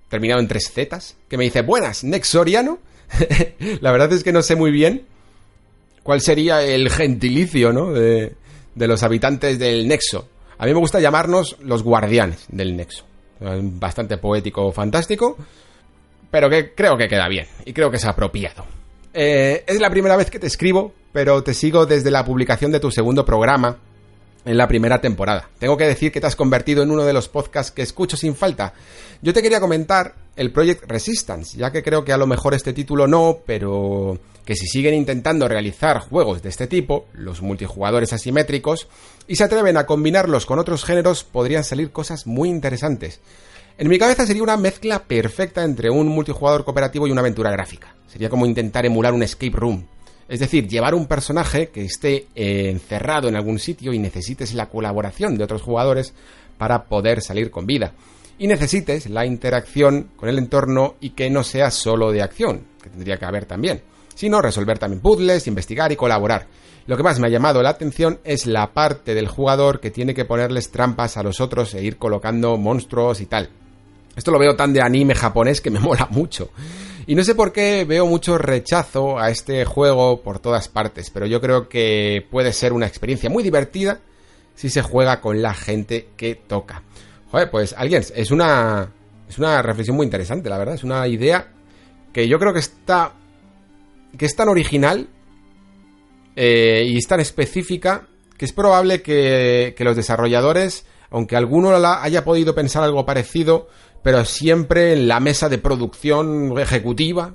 terminado 0.10 0.40
en 0.40 0.48
tres 0.48 0.72
zetas, 0.72 1.16
que 1.28 1.38
me 1.38 1.44
dice, 1.44 1.62
buenas, 1.62 2.04
Nexoriano. 2.04 2.80
La 3.82 3.92
verdad 3.92 4.12
es 4.14 4.24
que 4.24 4.32
no 4.32 4.42
sé 4.42 4.56
muy 4.56 4.72
bien 4.72 5.06
cuál 6.04 6.22
sería 6.22 6.62
el 6.64 6.90
gentilicio, 6.90 7.74
¿no? 7.74 7.92
De, 7.92 8.34
de 8.76 8.88
los 8.88 9.04
habitantes 9.04 9.58
del 9.58 9.88
Nexo. 9.88 10.28
A 10.58 10.66
mí 10.66 10.74
me 10.74 10.80
gusta 10.80 11.00
llamarnos 11.00 11.58
los 11.62 11.84
guardianes 11.84 12.46
del 12.50 12.76
Nexo. 12.76 13.06
Bastante 13.40 14.18
poético, 14.18 14.72
fantástico, 14.72 15.38
pero 16.32 16.50
que 16.50 16.74
creo 16.74 16.98
que 16.98 17.08
queda 17.08 17.28
bien 17.28 17.48
y 17.66 17.74
creo 17.74 17.90
que 17.92 17.98
es 17.98 18.06
apropiado. 18.06 18.66
Eh, 19.14 19.64
es 19.68 19.80
la 19.80 19.90
primera 19.90 20.16
vez 20.16 20.30
que 20.30 20.40
te 20.40 20.48
escribo, 20.48 20.94
pero 21.12 21.44
te 21.44 21.54
sigo 21.54 21.86
desde 21.86 22.12
la 22.12 22.24
publicación 22.24 22.72
de 22.72 22.80
tu 22.80 22.92
segundo 22.92 23.26
programa 23.26 23.78
en 24.46 24.58
la 24.58 24.68
primera 24.68 25.02
temporada. 25.02 25.50
Tengo 25.60 25.76
que 25.76 25.88
decir 25.88 26.12
que 26.12 26.22
te 26.22 26.28
has 26.28 26.36
convertido 26.36 26.84
en 26.84 26.92
uno 26.92 27.04
de 27.04 27.14
los 27.14 27.28
podcasts 27.28 27.72
que 27.72 27.82
escucho 27.82 28.16
sin 28.16 28.36
falta. 28.36 28.74
Yo 29.22 29.34
te 29.34 29.42
quería 29.42 29.60
comentar 29.60 30.16
el 30.36 30.52
Project 30.52 30.84
Resistance, 30.88 31.58
ya 31.58 31.72
que 31.72 31.84
creo 31.84 32.06
que 32.06 32.14
a 32.14 32.18
lo 32.18 32.28
mejor 32.28 32.54
este 32.54 32.74
título 32.74 33.08
no, 33.08 33.40
pero 33.46 34.20
que 34.46 34.56
si 34.56 34.68
siguen 34.68 34.94
intentando 34.94 35.48
realizar 35.48 36.00
juegos 36.00 36.44
de 36.44 36.50
este 36.50 36.68
tipo, 36.68 37.08
los 37.14 37.42
multijugadores 37.42 38.14
asimétricos, 38.14 38.88
y 39.28 39.36
se 39.36 39.44
atreven 39.44 39.78
a 39.78 39.88
combinarlos 39.88 40.46
con 40.46 40.60
otros 40.60 40.86
géneros, 40.86 41.24
podrían 41.24 41.64
salir 41.64 41.92
cosas 41.92 42.28
muy 42.28 42.50
interesantes. 42.50 43.22
En 43.78 43.90
mi 43.90 43.98
cabeza 43.98 44.26
sería 44.26 44.44
una 44.44 44.58
mezcla 44.58 45.04
perfecta 45.04 45.64
entre 45.64 45.90
un 45.90 46.08
multijugador 46.08 46.64
cooperativo 46.64 47.08
y 47.08 47.12
una 47.12 47.22
aventura 47.22 47.52
gráfica. 47.52 47.96
Sería 48.08 48.30
como 48.30 48.46
intentar 48.46 48.86
emular 48.86 49.14
un 49.14 49.24
escape 49.24 49.58
room. 49.58 49.88
Es 50.28 50.40
decir, 50.40 50.68
llevar 50.68 50.96
un 50.96 51.06
personaje 51.06 51.70
que 51.70 51.86
esté 51.86 52.28
eh, 52.36 52.70
encerrado 52.70 53.28
en 53.28 53.36
algún 53.36 53.60
sitio 53.60 53.94
y 53.94 54.00
necesites 54.00 54.54
la 54.54 54.70
colaboración 54.70 55.38
de 55.38 55.44
otros 55.44 55.62
jugadores 55.62 56.14
para 56.58 56.86
poder 56.86 57.22
salir 57.22 57.52
con 57.52 57.66
vida. 57.66 57.94
Y 58.38 58.48
necesites 58.48 59.10
la 59.10 59.26
interacción 59.26 60.10
con 60.16 60.30
el 60.30 60.38
entorno 60.38 60.96
y 61.00 61.12
que 61.12 61.30
no 61.30 61.44
sea 61.44 61.72
solo 61.72 62.12
de 62.12 62.22
acción, 62.22 62.66
que 62.82 62.90
tendría 62.90 63.18
que 63.18 63.26
haber 63.26 63.46
también 63.46 63.82
sino 64.16 64.42
resolver 64.42 64.80
también 64.80 65.02
puzzles, 65.02 65.46
investigar 65.46 65.92
y 65.92 65.96
colaborar. 65.96 66.48
Lo 66.88 66.98
que 66.98 67.04
más 67.04 67.20
me 67.20 67.28
ha 67.28 67.32
llamado 67.32 67.62
la 67.62 67.70
atención 67.70 68.20
es 68.24 68.48
la 68.48 68.74
parte 68.74 69.14
del 69.14 69.28
jugador 69.28 69.80
que 69.80 69.92
tiene 69.92 70.14
que 70.14 70.26
ponerles 70.26 70.72
trampas 70.72 71.18
a 71.18 71.24
los 71.24 71.42
otros 71.42 71.74
e 71.74 71.84
ir 71.84 71.98
colocando 71.98 72.58
monstruos 72.58 73.22
y 73.22 73.26
tal. 73.26 73.50
Esto 74.16 74.32
lo 74.32 74.40
veo 74.40 74.56
tan 74.56 74.74
de 74.74 74.82
anime 74.82 75.16
japonés 75.16 75.62
que 75.62 75.70
me 75.70 75.80
mola 75.82 76.08
mucho. 76.10 76.50
Y 77.08 77.16
no 77.16 77.24
sé 77.24 77.36
por 77.36 77.52
qué 77.52 77.86
veo 77.86 78.08
mucho 78.08 78.38
rechazo 78.38 79.20
a 79.20 79.30
este 79.30 79.64
juego 79.66 80.22
por 80.22 80.40
todas 80.40 80.70
partes, 80.70 81.12
pero 81.12 81.28
yo 81.28 81.40
creo 81.40 81.70
que 81.70 82.26
puede 82.32 82.52
ser 82.52 82.74
una 82.74 82.88
experiencia 82.88 83.30
muy 83.30 83.44
divertida 83.44 84.00
si 84.56 84.70
se 84.70 84.82
juega 84.82 85.22
con 85.22 85.42
la 85.42 85.54
gente 85.54 86.10
que 86.18 86.36
toca. 86.36 86.82
Joder, 87.32 87.52
pues 87.52 87.76
alguien, 87.78 88.04
es 88.16 88.32
una 88.32 88.92
es 89.30 89.38
una 89.38 89.62
reflexión 89.62 89.98
muy 89.98 90.06
interesante, 90.06 90.50
la 90.50 90.58
verdad, 90.58 90.76
es 90.76 90.84
una 90.84 91.08
idea 91.08 91.52
que 92.14 92.28
yo 92.28 92.40
creo 92.40 92.54
que 92.54 92.60
está 92.60 93.14
que 94.18 94.26
es 94.26 94.36
tan 94.36 94.48
original 94.50 95.08
eh, 96.36 96.86
y 96.88 96.98
es 96.98 97.08
tan 97.08 97.20
específica 97.20 98.08
que 98.38 98.46
es 98.46 98.54
probable 98.54 99.02
que, 99.02 99.76
los 99.80 99.96
desarrolladores, 99.96 100.86
aunque 101.10 101.36
alguno 101.36 101.72
haya 101.72 102.26
podido 102.26 102.54
pensar 102.54 102.84
algo 102.84 103.06
parecido, 103.06 103.70
pero 104.06 104.24
siempre 104.24 104.94
en 104.94 105.08
la 105.08 105.20
mesa 105.20 105.50
de 105.50 105.58
producción 105.58 106.60
ejecutiva 106.60 107.34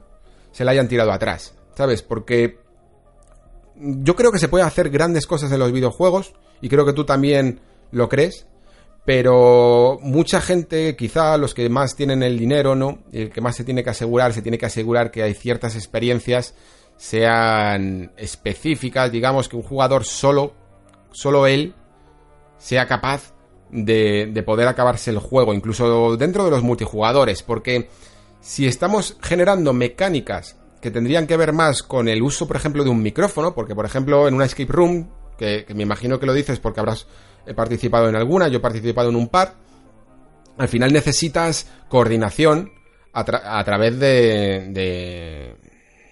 se 0.53 0.65
la 0.65 0.71
hayan 0.71 0.87
tirado 0.87 1.11
atrás, 1.11 1.53
¿sabes? 1.77 2.01
Porque 2.01 2.61
yo 3.75 4.15
creo 4.15 4.31
que 4.31 4.39
se 4.39 4.47
puede 4.47 4.63
hacer 4.63 4.89
grandes 4.89 5.27
cosas 5.27 5.51
en 5.51 5.59
los 5.59 5.73
videojuegos 5.73 6.33
y 6.61 6.69
creo 6.69 6.87
que 6.87 6.93
tú 6.93 7.05
también 7.05 7.59
lo 7.91 8.09
crees, 8.09 8.47
pero 9.05 9.99
mucha 10.01 10.41
gente, 10.41 10.95
quizá 10.95 11.37
los 11.39 11.55
que 11.55 11.69
más 11.69 11.97
tienen 11.97 12.23
el 12.23 12.39
dinero, 12.39 12.77
¿no? 12.77 13.01
El 13.11 13.31
que 13.31 13.41
más 13.41 13.57
se 13.57 13.65
tiene 13.65 13.83
que 13.83 13.91
asegurar, 13.91 14.33
se 14.33 14.41
tiene 14.41 14.57
que 14.57 14.67
asegurar 14.67 15.11
que 15.11 15.25
hay 15.25 15.35
ciertas 15.35 15.75
experiencias 15.75 16.55
sean 16.97 18.13
específicas, 18.17 19.11
digamos 19.11 19.49
que 19.49 19.57
un 19.57 19.65
jugador 19.65 20.05
solo, 20.05 20.55
solo 21.11 21.49
él, 21.49 21.75
sea 22.59 22.87
capaz 22.87 23.33
de, 23.73 24.31
de 24.33 24.43
poder 24.43 24.69
acabarse 24.69 25.11
el 25.11 25.19
juego, 25.19 25.55
incluso 25.55 26.17
dentro 26.17 26.45
de 26.45 26.51
los 26.51 26.63
multijugadores, 26.63 27.43
porque 27.43 27.89
si 28.41 28.67
estamos 28.67 29.17
generando 29.23 29.73
mecánicas 29.73 30.57
que 30.81 30.91
tendrían 30.91 31.27
que 31.27 31.37
ver 31.37 31.53
más 31.53 31.83
con 31.83 32.09
el 32.09 32.23
uso, 32.23 32.47
por 32.47 32.57
ejemplo, 32.57 32.85
de 32.85 32.91
un 32.91 33.03
micrófono, 33.03 33.55
porque, 33.55 33.75
por 33.75 33.85
ejemplo, 33.85 34.27
en 34.27 34.35
una 34.35 34.47
escape 34.47 34.73
room, 34.73 35.11
que, 35.37 35.67
me 35.75 35.83
imagino 35.83 36.19
que 36.19 36.27
lo 36.27 36.33
dices 36.33 36.59
porque 36.59 36.81
habrás 36.81 37.07
participado 37.55 38.09
en 38.09 38.17
alguna, 38.17 38.49
yo 38.49 38.59
he 38.59 38.61
participado 38.61 39.11
en 39.11 39.17
un 39.17 39.29
par, 39.29 39.55
al 40.57 40.69
final 40.69 40.93
necesitas 40.93 41.67
coordinación 41.89 42.73
a, 43.13 43.59
a 43.59 43.65
través 43.65 43.99
de, 43.99 45.57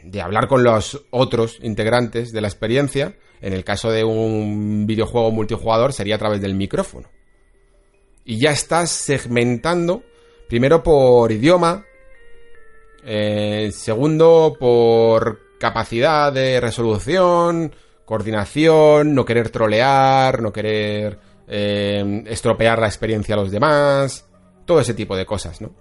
de 0.02 0.22
hablar 0.22 0.48
con 0.48 0.62
los 0.62 1.04
otros 1.10 1.58
integrantes 1.62 2.32
de 2.32 2.40
la 2.40 2.48
experiencia, 2.48 3.16
en 3.40 3.52
el 3.52 3.64
caso 3.64 3.90
de 3.90 4.04
un 4.04 4.86
videojuego 4.86 5.30
multijugador 5.30 5.92
sería 5.92 6.16
a 6.16 6.18
través 6.18 6.40
del 6.40 6.54
micrófono. 6.54 7.08
Y 8.28 8.38
ya 8.38 8.50
estás 8.50 8.90
segmentando, 8.90 10.02
primero 10.50 10.82
por 10.82 11.32
idioma, 11.32 11.86
eh, 13.02 13.70
segundo 13.72 14.54
por 14.60 15.56
capacidad 15.58 16.30
de 16.30 16.60
resolución, 16.60 17.74
coordinación, 18.04 19.14
no 19.14 19.24
querer 19.24 19.48
trolear, 19.48 20.42
no 20.42 20.52
querer 20.52 21.18
eh, 21.48 22.22
estropear 22.26 22.78
la 22.78 22.88
experiencia 22.88 23.34
a 23.34 23.38
los 23.38 23.50
demás, 23.50 24.28
todo 24.66 24.80
ese 24.80 24.92
tipo 24.92 25.16
de 25.16 25.24
cosas, 25.24 25.62
¿no? 25.62 25.74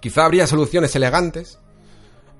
Quizá 0.00 0.26
habría 0.26 0.46
soluciones 0.46 0.94
elegantes 0.96 1.58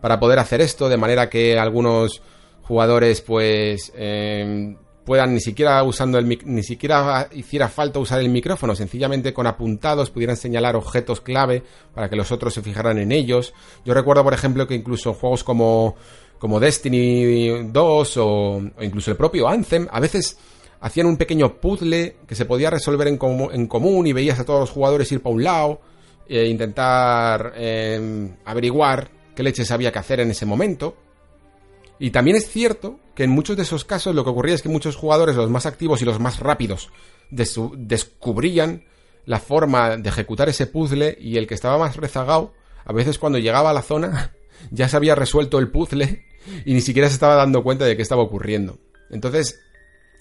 para 0.03 0.21
poder 0.21 0.39
hacer 0.39 0.61
esto, 0.61 0.91
de 0.91 0.99
manera 0.99 1.31
que 1.31 1.59
algunos 1.59 2.21
jugadores 2.61 3.23
pues 3.23 3.91
eh, 3.97 4.77
puedan 5.09 5.33
ni 5.33 5.41
siquiera 5.41 5.83
usando 5.85 6.19
el 6.19 6.39
ni 6.45 6.63
siquiera 6.63 7.31
hiciera 7.33 7.71
falta 7.71 7.99
usar 7.99 8.21
el 8.21 8.29
micrófono, 8.29 8.77
sencillamente 8.77 9.33
con 9.33 9.47
apuntados 9.47 10.11
pudieran 10.11 10.37
señalar 10.37 10.77
objetos 10.77 11.23
clave 11.23 11.63
para 11.95 12.11
que 12.11 12.17
los 12.17 12.31
otros 12.31 12.53
se 12.53 12.61
fijaran 12.61 12.99
en 12.99 13.11
ellos. 13.11 13.55
Yo 13.87 13.95
recuerdo, 13.95 14.23
por 14.23 14.35
ejemplo, 14.35 14.67
que 14.67 14.75
incluso 14.75 15.15
juegos 15.15 15.45
como 15.45 15.97
como 16.39 16.61
Destiny 16.61 17.71
2 17.73 18.17
o, 18.19 18.61
incluso 18.83 19.11
el 19.11 19.17
propio 19.17 19.49
Anthem, 19.49 19.89
a 19.91 19.99
veces 19.99 20.37
hacían 20.83 21.07
un 21.07 21.17
pequeño 21.17 21.59
puzzle 21.59 22.17
que 22.27 22.35
se 22.35 22.45
podía 22.45 22.69
resolver 22.69 23.09
en, 23.09 23.19
en 23.53 23.67
común 23.67 24.07
y 24.07 24.13
veías 24.13 24.39
a 24.39 24.45
todos 24.45 24.61
los 24.61 24.71
jugadores 24.71 25.11
ir 25.11 25.23
para 25.23 25.35
un 25.35 25.43
lado 25.43 25.81
e 26.29 26.49
intentar 26.49 27.55
eh, 27.57 28.29
averiguar 28.45 29.11
qué 29.35 29.43
leches 29.43 29.71
había 29.71 29.91
que 29.91 30.01
hacer 30.01 30.21
en 30.21 30.33
ese 30.33 30.45
momento. 30.45 31.08
Y 31.99 32.11
también 32.11 32.37
es 32.37 32.49
cierto 32.49 33.01
que 33.15 33.25
en 33.25 33.31
muchos 33.31 33.57
de 33.57 33.65
esos 33.65 33.85
casos 33.85 34.15
lo 34.15 34.25
que 34.25 34.31
ocurría 34.31 34.55
es 34.55 34.63
que 34.63 34.69
muchos 34.69 34.97
jugadores, 34.97 35.37
los 35.37 35.51
más 35.51 35.67
activos 35.67 36.01
y 36.03 36.05
los 36.05 36.21
más 36.21 36.39
rápidos, 36.41 36.91
descubrían 37.31 38.85
la 39.27 39.41
forma 39.41 39.97
de 39.97 40.09
ejecutar 40.09 40.49
ese 40.49 40.67
puzzle 40.67 41.17
y 41.21 41.37
el 41.37 41.47
que 41.47 41.55
estaba 41.55 41.79
más 41.79 41.97
rezagado, 41.97 42.55
a 42.85 42.93
veces 42.93 43.19
cuando 43.19 43.39
llegaba 43.39 43.71
a 43.71 43.75
la 43.75 43.83
zona, 43.83 44.33
ya 44.71 44.89
se 44.89 44.97
había 44.97 45.15
resuelto 45.15 45.59
el 45.59 45.71
puzzle 45.71 46.25
y 46.65 46.73
ni 46.73 46.81
siquiera 46.81 47.09
se 47.09 47.15
estaba 47.15 47.35
dando 47.35 47.63
cuenta 47.63 47.85
de 47.85 47.97
qué 47.97 48.03
estaba 48.03 48.23
ocurriendo. 48.23 48.79
Entonces, 49.11 49.61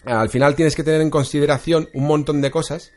al 0.03 0.29
final 0.29 0.55
tienes 0.55 0.75
que 0.75 0.83
tener 0.83 1.01
en 1.01 1.09
consideración 1.09 1.89
un 1.93 2.07
montón 2.07 2.41
de 2.41 2.51
cosas 2.51 2.91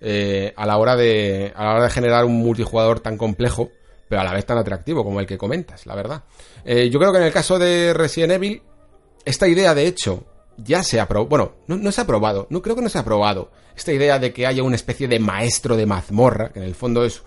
eh, 0.00 0.52
a, 0.56 0.66
la 0.66 0.76
hora 0.76 0.94
de, 0.94 1.52
a 1.56 1.64
la 1.64 1.74
hora 1.74 1.84
de 1.84 1.90
generar 1.90 2.24
un 2.24 2.36
multijugador 2.36 3.00
tan 3.00 3.16
complejo 3.16 3.70
pero 4.08 4.20
a 4.20 4.24
la 4.24 4.32
vez 4.32 4.46
tan 4.46 4.58
atractivo 4.58 5.04
como 5.04 5.20
el 5.20 5.26
que 5.26 5.38
comentas, 5.38 5.86
la 5.86 5.94
verdad. 5.94 6.24
Eh, 6.64 6.88
yo 6.90 6.98
creo 6.98 7.12
que 7.12 7.18
en 7.18 7.24
el 7.24 7.32
caso 7.32 7.58
de 7.58 7.92
Resident 7.92 8.32
Evil, 8.32 8.62
esta 9.24 9.48
idea 9.48 9.74
de 9.74 9.86
hecho 9.86 10.24
ya 10.56 10.82
se 10.82 11.00
ha 11.00 11.06
probado, 11.06 11.28
bueno, 11.28 11.52
no, 11.66 11.92
se 11.92 12.00
ha 12.00 12.06
probado, 12.06 12.46
no 12.50 12.62
creo 12.62 12.76
que 12.76 12.82
no 12.82 12.88
se 12.88 12.98
ha 12.98 13.04
probado, 13.04 13.50
esta 13.76 13.92
idea 13.92 14.18
de 14.18 14.32
que 14.32 14.46
haya 14.46 14.62
una 14.62 14.76
especie 14.76 15.08
de 15.08 15.18
maestro 15.18 15.76
de 15.76 15.86
mazmorra, 15.86 16.50
que 16.50 16.60
en 16.60 16.64
el 16.64 16.74
fondo 16.74 17.04
es 17.04 17.22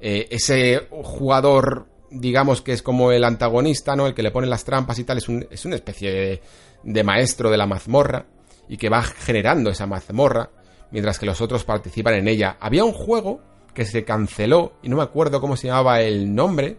eh, 0.00 0.26
ese 0.30 0.88
jugador, 0.90 1.86
digamos 2.10 2.60
que 2.60 2.72
es 2.72 2.82
como 2.82 3.12
el 3.12 3.24
antagonista, 3.24 3.94
¿no? 3.94 4.06
El 4.06 4.14
que 4.14 4.22
le 4.22 4.32
pone 4.32 4.48
las 4.48 4.64
trampas 4.64 4.98
y 4.98 5.04
tal, 5.04 5.18
es, 5.18 5.28
un, 5.28 5.46
es 5.50 5.64
una 5.64 5.76
especie 5.76 6.10
de, 6.10 6.42
de 6.82 7.04
maestro 7.04 7.50
de 7.50 7.56
la 7.56 7.66
mazmorra 7.66 8.26
y 8.68 8.76
que 8.76 8.88
va 8.88 9.02
generando 9.02 9.70
esa 9.70 9.86
mazmorra 9.86 10.50
mientras 10.90 11.18
que 11.18 11.26
los 11.26 11.40
otros 11.40 11.64
participan 11.64 12.14
en 12.14 12.28
ella. 12.28 12.56
Había 12.60 12.84
un 12.84 12.92
juego 12.92 13.40
que 13.74 13.84
se 13.84 14.04
canceló 14.04 14.74
y 14.82 14.88
no 14.88 14.96
me 14.96 15.02
acuerdo 15.02 15.40
cómo 15.40 15.56
se 15.56 15.68
llamaba 15.68 16.00
el 16.00 16.34
nombre. 16.34 16.76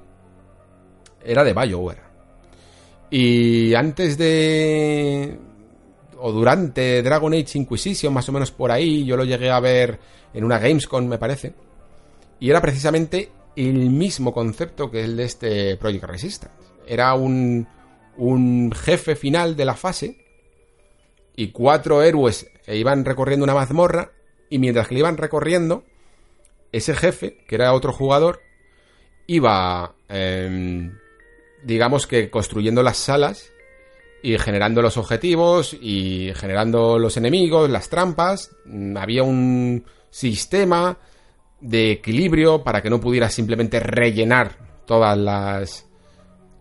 Era 1.23 1.43
de 1.43 1.53
BioWare. 1.53 2.01
Y 3.09 3.73
antes 3.75 4.17
de 4.17 5.39
o 6.25 6.31
durante 6.31 7.03
Dragon 7.03 7.33
Age 7.33 7.57
Inquisition, 7.57 8.13
más 8.13 8.29
o 8.29 8.31
menos 8.31 8.51
por 8.51 8.71
ahí, 8.71 9.03
yo 9.05 9.17
lo 9.17 9.25
llegué 9.25 9.51
a 9.51 9.59
ver 9.59 9.99
en 10.33 10.43
una 10.43 10.57
Gamescom, 10.57 11.05
me 11.05 11.17
parece. 11.17 11.53
Y 12.39 12.49
era 12.49 12.61
precisamente 12.61 13.29
el 13.55 13.89
mismo 13.89 14.33
concepto 14.33 14.89
que 14.89 15.03
el 15.03 15.17
de 15.17 15.23
este 15.25 15.77
Project 15.77 16.05
Resistance. 16.05 16.55
Era 16.87 17.13
un, 17.13 17.67
un 18.17 18.71
jefe 18.71 19.15
final 19.15 19.55
de 19.55 19.65
la 19.65 19.75
fase 19.75 20.17
y 21.35 21.49
cuatro 21.49 22.01
héroes 22.01 22.49
iban 22.67 23.05
recorriendo 23.05 23.43
una 23.43 23.55
mazmorra 23.55 24.11
y 24.49 24.59
mientras 24.59 24.87
que 24.87 24.95
le 24.95 24.99
iban 24.99 25.17
recorriendo, 25.17 25.83
ese 26.73 26.95
jefe, 26.95 27.37
que 27.47 27.55
era 27.55 27.73
otro 27.73 27.93
jugador, 27.93 28.41
iba, 29.27 29.95
em, 30.09 30.97
digamos 31.63 32.07
que 32.07 32.29
construyendo 32.29 32.83
las 32.83 32.97
salas 32.97 33.53
y 34.21 34.37
generando 34.37 34.81
los 34.81 34.97
objetivos 34.97 35.77
y 35.79 36.33
generando 36.35 36.97
los 36.99 37.15
enemigos, 37.15 37.69
las 37.69 37.89
trampas. 37.89 38.51
Mm, 38.65 38.97
había 38.97 39.23
un 39.23 39.85
sistema 40.09 40.97
de 41.61 41.91
equilibrio 41.91 42.63
para 42.63 42.81
que 42.81 42.89
no 42.89 42.99
pudiera 42.99 43.29
simplemente 43.29 43.79
rellenar 43.79 44.83
todas 44.85 45.17
las 45.17 45.85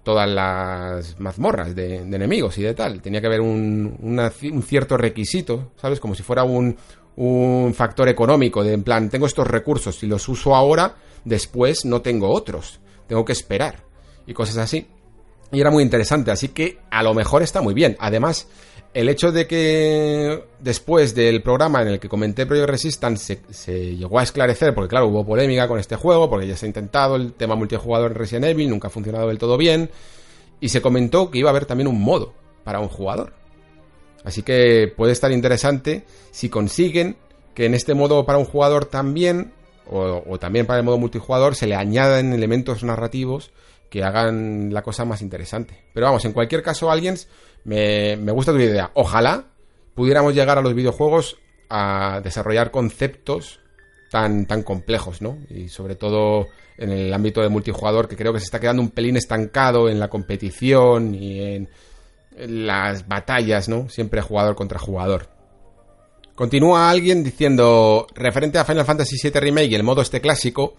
todas 0.03 0.29
las 0.29 1.21
mazmorras 1.21 1.77
de, 1.77 1.97
enemigos 1.99 2.59
y 2.59 2.63
de 2.63 2.75
tal. 2.75 3.01
Tenía 3.01 3.21
que 3.21 3.29
haber 3.29 3.41
un, 3.41 3.97
un, 4.01 4.63
cierto 4.63 4.97
requisito, 4.97 5.71
¿sabes? 5.77 6.01
Como 6.01 6.17
si 6.17 6.25
fuera 6.25 6.43
un, 6.43 6.77
un 7.17 7.75
factor 7.75 8.09
económico, 8.09 8.65
de 8.65 8.73
en 8.73 8.83
plan, 8.83 9.11
tengo 9.11 9.27
estos 9.27 9.47
recursos, 9.47 9.97
si 9.97 10.07
los 10.07 10.29
uso 10.29 10.55
ahora, 10.55 10.97
después 11.25 11.85
no 11.85 12.01
tengo 12.01 12.31
otros, 12.31 12.81
tengo 13.07 13.25
que 13.25 13.33
esperar 13.33 13.85
y 14.27 14.33
cosas 14.33 14.59
así. 14.59 14.87
Y 15.51 15.61
era 15.61 15.71
muy 15.71 15.83
interesante, 15.83 16.31
así 16.31 16.49
que 16.49 16.79
a 16.91 17.03
lo 17.03 17.13
mejor 17.13 17.43
está 17.43 17.61
muy 17.61 17.75
bien. 17.75 17.95
Además, 18.01 18.49
el 18.95 19.09
hecho 19.11 19.33
de 19.33 19.47
que 19.47 20.45
después 20.61 21.15
del 21.15 21.43
programa 21.43 21.83
en 21.83 21.89
el 21.89 22.01
que 22.01 22.09
comenté 22.09 22.47
Project 22.47 22.71
Resistance 22.71 23.43
se, 23.49 23.55
se, 23.55 23.97
llegó 23.97 24.19
a 24.19 24.23
esclarecer, 24.23 24.75
porque 24.75 24.89
claro, 24.89 25.09
hubo 25.09 25.27
polémica 25.27 25.69
con 25.69 25.79
este 25.79 25.97
juego, 25.97 26.31
porque 26.31 26.47
ya 26.47 26.57
se 26.57 26.65
ha 26.65 26.69
intentado 26.69 27.17
el 27.17 27.35
tema 27.35 27.55
multijugador 27.55 28.13
en 28.13 28.17
Resident 28.17 28.47
Evil, 28.47 28.71
nunca 28.71 28.89
ha 28.89 28.91
funcionado 28.91 29.29
del 29.29 29.39
todo 29.39 29.59
bien, 29.59 29.91
y 30.61 30.71
se 30.71 30.81
comentó 30.81 31.31
que 31.31 31.39
iba 31.39 31.51
a 31.51 31.53
haber 31.53 31.67
también 31.67 31.89
un 31.89 32.01
modo 32.01 32.33
para 32.65 32.81
un 32.81 32.89
jugador. 32.89 33.42
Así 34.25 34.43
que 34.43 34.93
puede 34.97 35.13
estar 35.13 35.33
interesante 35.33 36.05
si 36.31 36.49
consiguen 36.49 37.17
que 37.55 37.67
en 37.67 37.75
este 37.75 37.95
modo 37.95 38.25
para 38.25 38.39
un 38.39 38.45
jugador 38.45 38.87
también, 38.87 39.53
o, 39.91 40.39
también 40.39 40.67
para 40.67 40.79
el 40.79 40.85
modo 40.85 40.99
multijugador, 40.99 41.55
se 41.55 41.67
le 41.67 41.75
añadan 41.75 42.33
elementos 42.33 42.83
narrativos 42.83 43.51
que 43.91 44.05
hagan 44.05 44.73
la 44.73 44.83
cosa 44.83 45.05
más 45.05 45.21
interesante. 45.21 45.85
Pero 45.93 46.07
vamos, 46.07 46.25
en 46.25 46.33
cualquier 46.33 46.63
caso, 46.63 46.91
Aliens, 46.91 47.29
me, 47.65 48.17
me 48.17 48.33
gusta 48.33 48.53
tu 48.53 48.59
idea. 48.59 48.91
Ojalá 48.95 49.45
pudiéramos 49.95 50.35
llegar 50.35 50.57
a 50.59 50.63
los 50.63 50.75
videojuegos 50.75 51.37
a 51.69 52.21
desarrollar 52.23 52.71
conceptos 52.71 53.61
tan, 54.11 54.47
tan 54.47 54.63
complejos, 54.63 55.21
¿no? 55.21 55.39
Y 55.51 55.69
sobre 55.69 55.95
todo 55.95 56.47
en 56.77 56.91
el 56.91 57.13
ámbito 57.13 57.41
de 57.41 57.49
multijugador, 57.49 58.09
que 58.09 58.17
creo 58.17 58.33
que 58.33 58.41
se 58.41 58.45
está 58.45 58.61
quedando 58.61 58.83
un 58.83 58.91
pelín 58.91 59.17
estancado 59.17 59.89
en 59.89 59.99
la 59.99 60.09
competición 60.09 61.15
y 61.15 61.41
en 61.41 61.69
las 62.37 63.09
batallas, 63.09 63.69
¿no? 63.69 63.89
Siempre 63.89 64.23
jugador 64.23 64.55
contra 64.55 64.79
jugador. 64.79 65.29
Continúa 66.35 66.91
alguien 66.91 67.23
diciendo, 67.23 68.07
referente 68.15 68.59
a 68.59 68.65
Final 68.65 68.87
Fantasy 68.87 69.17
VII 69.23 69.41
Remake 69.41 69.71
y 69.71 69.75
el 69.75 69.83
modo 69.83 70.01
este 70.01 70.21
clásico, 70.21 70.75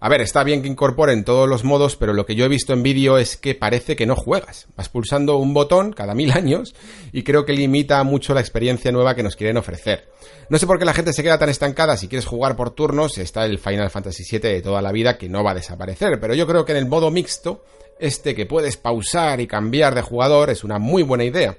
a 0.00 0.08
ver, 0.08 0.20
está 0.20 0.44
bien 0.44 0.62
que 0.62 0.68
incorporen 0.68 1.24
todos 1.24 1.48
los 1.48 1.64
modos, 1.64 1.96
pero 1.96 2.12
lo 2.12 2.24
que 2.24 2.36
yo 2.36 2.44
he 2.44 2.48
visto 2.48 2.72
en 2.72 2.84
vídeo 2.84 3.18
es 3.18 3.36
que 3.36 3.56
parece 3.56 3.96
que 3.96 4.06
no 4.06 4.14
juegas. 4.14 4.68
Vas 4.76 4.88
pulsando 4.88 5.38
un 5.38 5.54
botón 5.54 5.92
cada 5.92 6.14
mil 6.14 6.30
años 6.32 6.74
y 7.12 7.24
creo 7.24 7.44
que 7.44 7.52
limita 7.52 8.02
mucho 8.04 8.32
la 8.32 8.40
experiencia 8.40 8.92
nueva 8.92 9.16
que 9.16 9.24
nos 9.24 9.34
quieren 9.34 9.56
ofrecer. 9.56 10.08
No 10.50 10.58
sé 10.58 10.68
por 10.68 10.78
qué 10.78 10.84
la 10.84 10.94
gente 10.94 11.12
se 11.12 11.24
queda 11.24 11.38
tan 11.38 11.48
estancada. 11.48 11.96
Si 11.96 12.06
quieres 12.06 12.26
jugar 12.26 12.54
por 12.54 12.70
turnos, 12.70 13.18
está 13.18 13.44
el 13.44 13.58
Final 13.58 13.90
Fantasy 13.90 14.22
VII 14.30 14.38
de 14.38 14.62
toda 14.62 14.82
la 14.82 14.92
vida 14.92 15.18
que 15.18 15.28
no 15.28 15.42
va 15.42 15.50
a 15.50 15.56
desaparecer. 15.56 16.20
Pero 16.20 16.34
yo 16.34 16.46
creo 16.46 16.64
que 16.64 16.72
en 16.72 16.78
el 16.78 16.86
modo 16.86 17.10
mixto 17.10 17.64
este 18.00 18.34
que 18.34 18.46
puedes 18.46 18.76
pausar 18.76 19.40
y 19.40 19.46
cambiar 19.46 19.94
de 19.94 20.02
jugador 20.02 20.50
es 20.50 20.64
una 20.64 20.78
muy 20.78 21.02
buena 21.02 21.24
idea. 21.24 21.56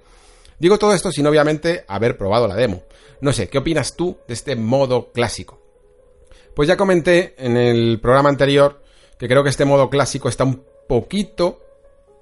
Digo 0.59 0.77
todo 0.77 0.93
esto 0.93 1.11
sin 1.11 1.25
obviamente 1.27 1.85
haber 1.87 2.17
probado 2.17 2.47
la 2.47 2.55
demo. 2.55 2.83
No 3.21 3.33
sé, 3.33 3.49
¿qué 3.49 3.57
opinas 3.57 3.95
tú 3.95 4.17
de 4.27 4.33
este 4.33 4.55
modo 4.55 5.11
clásico? 5.11 5.59
Pues 6.53 6.67
ya 6.67 6.77
comenté 6.77 7.35
en 7.37 7.57
el 7.57 7.99
programa 8.01 8.29
anterior 8.29 8.81
que 9.17 9.27
creo 9.27 9.43
que 9.43 9.49
este 9.49 9.65
modo 9.65 9.89
clásico 9.89 10.29
está 10.29 10.43
un 10.43 10.63
poquito 10.87 11.61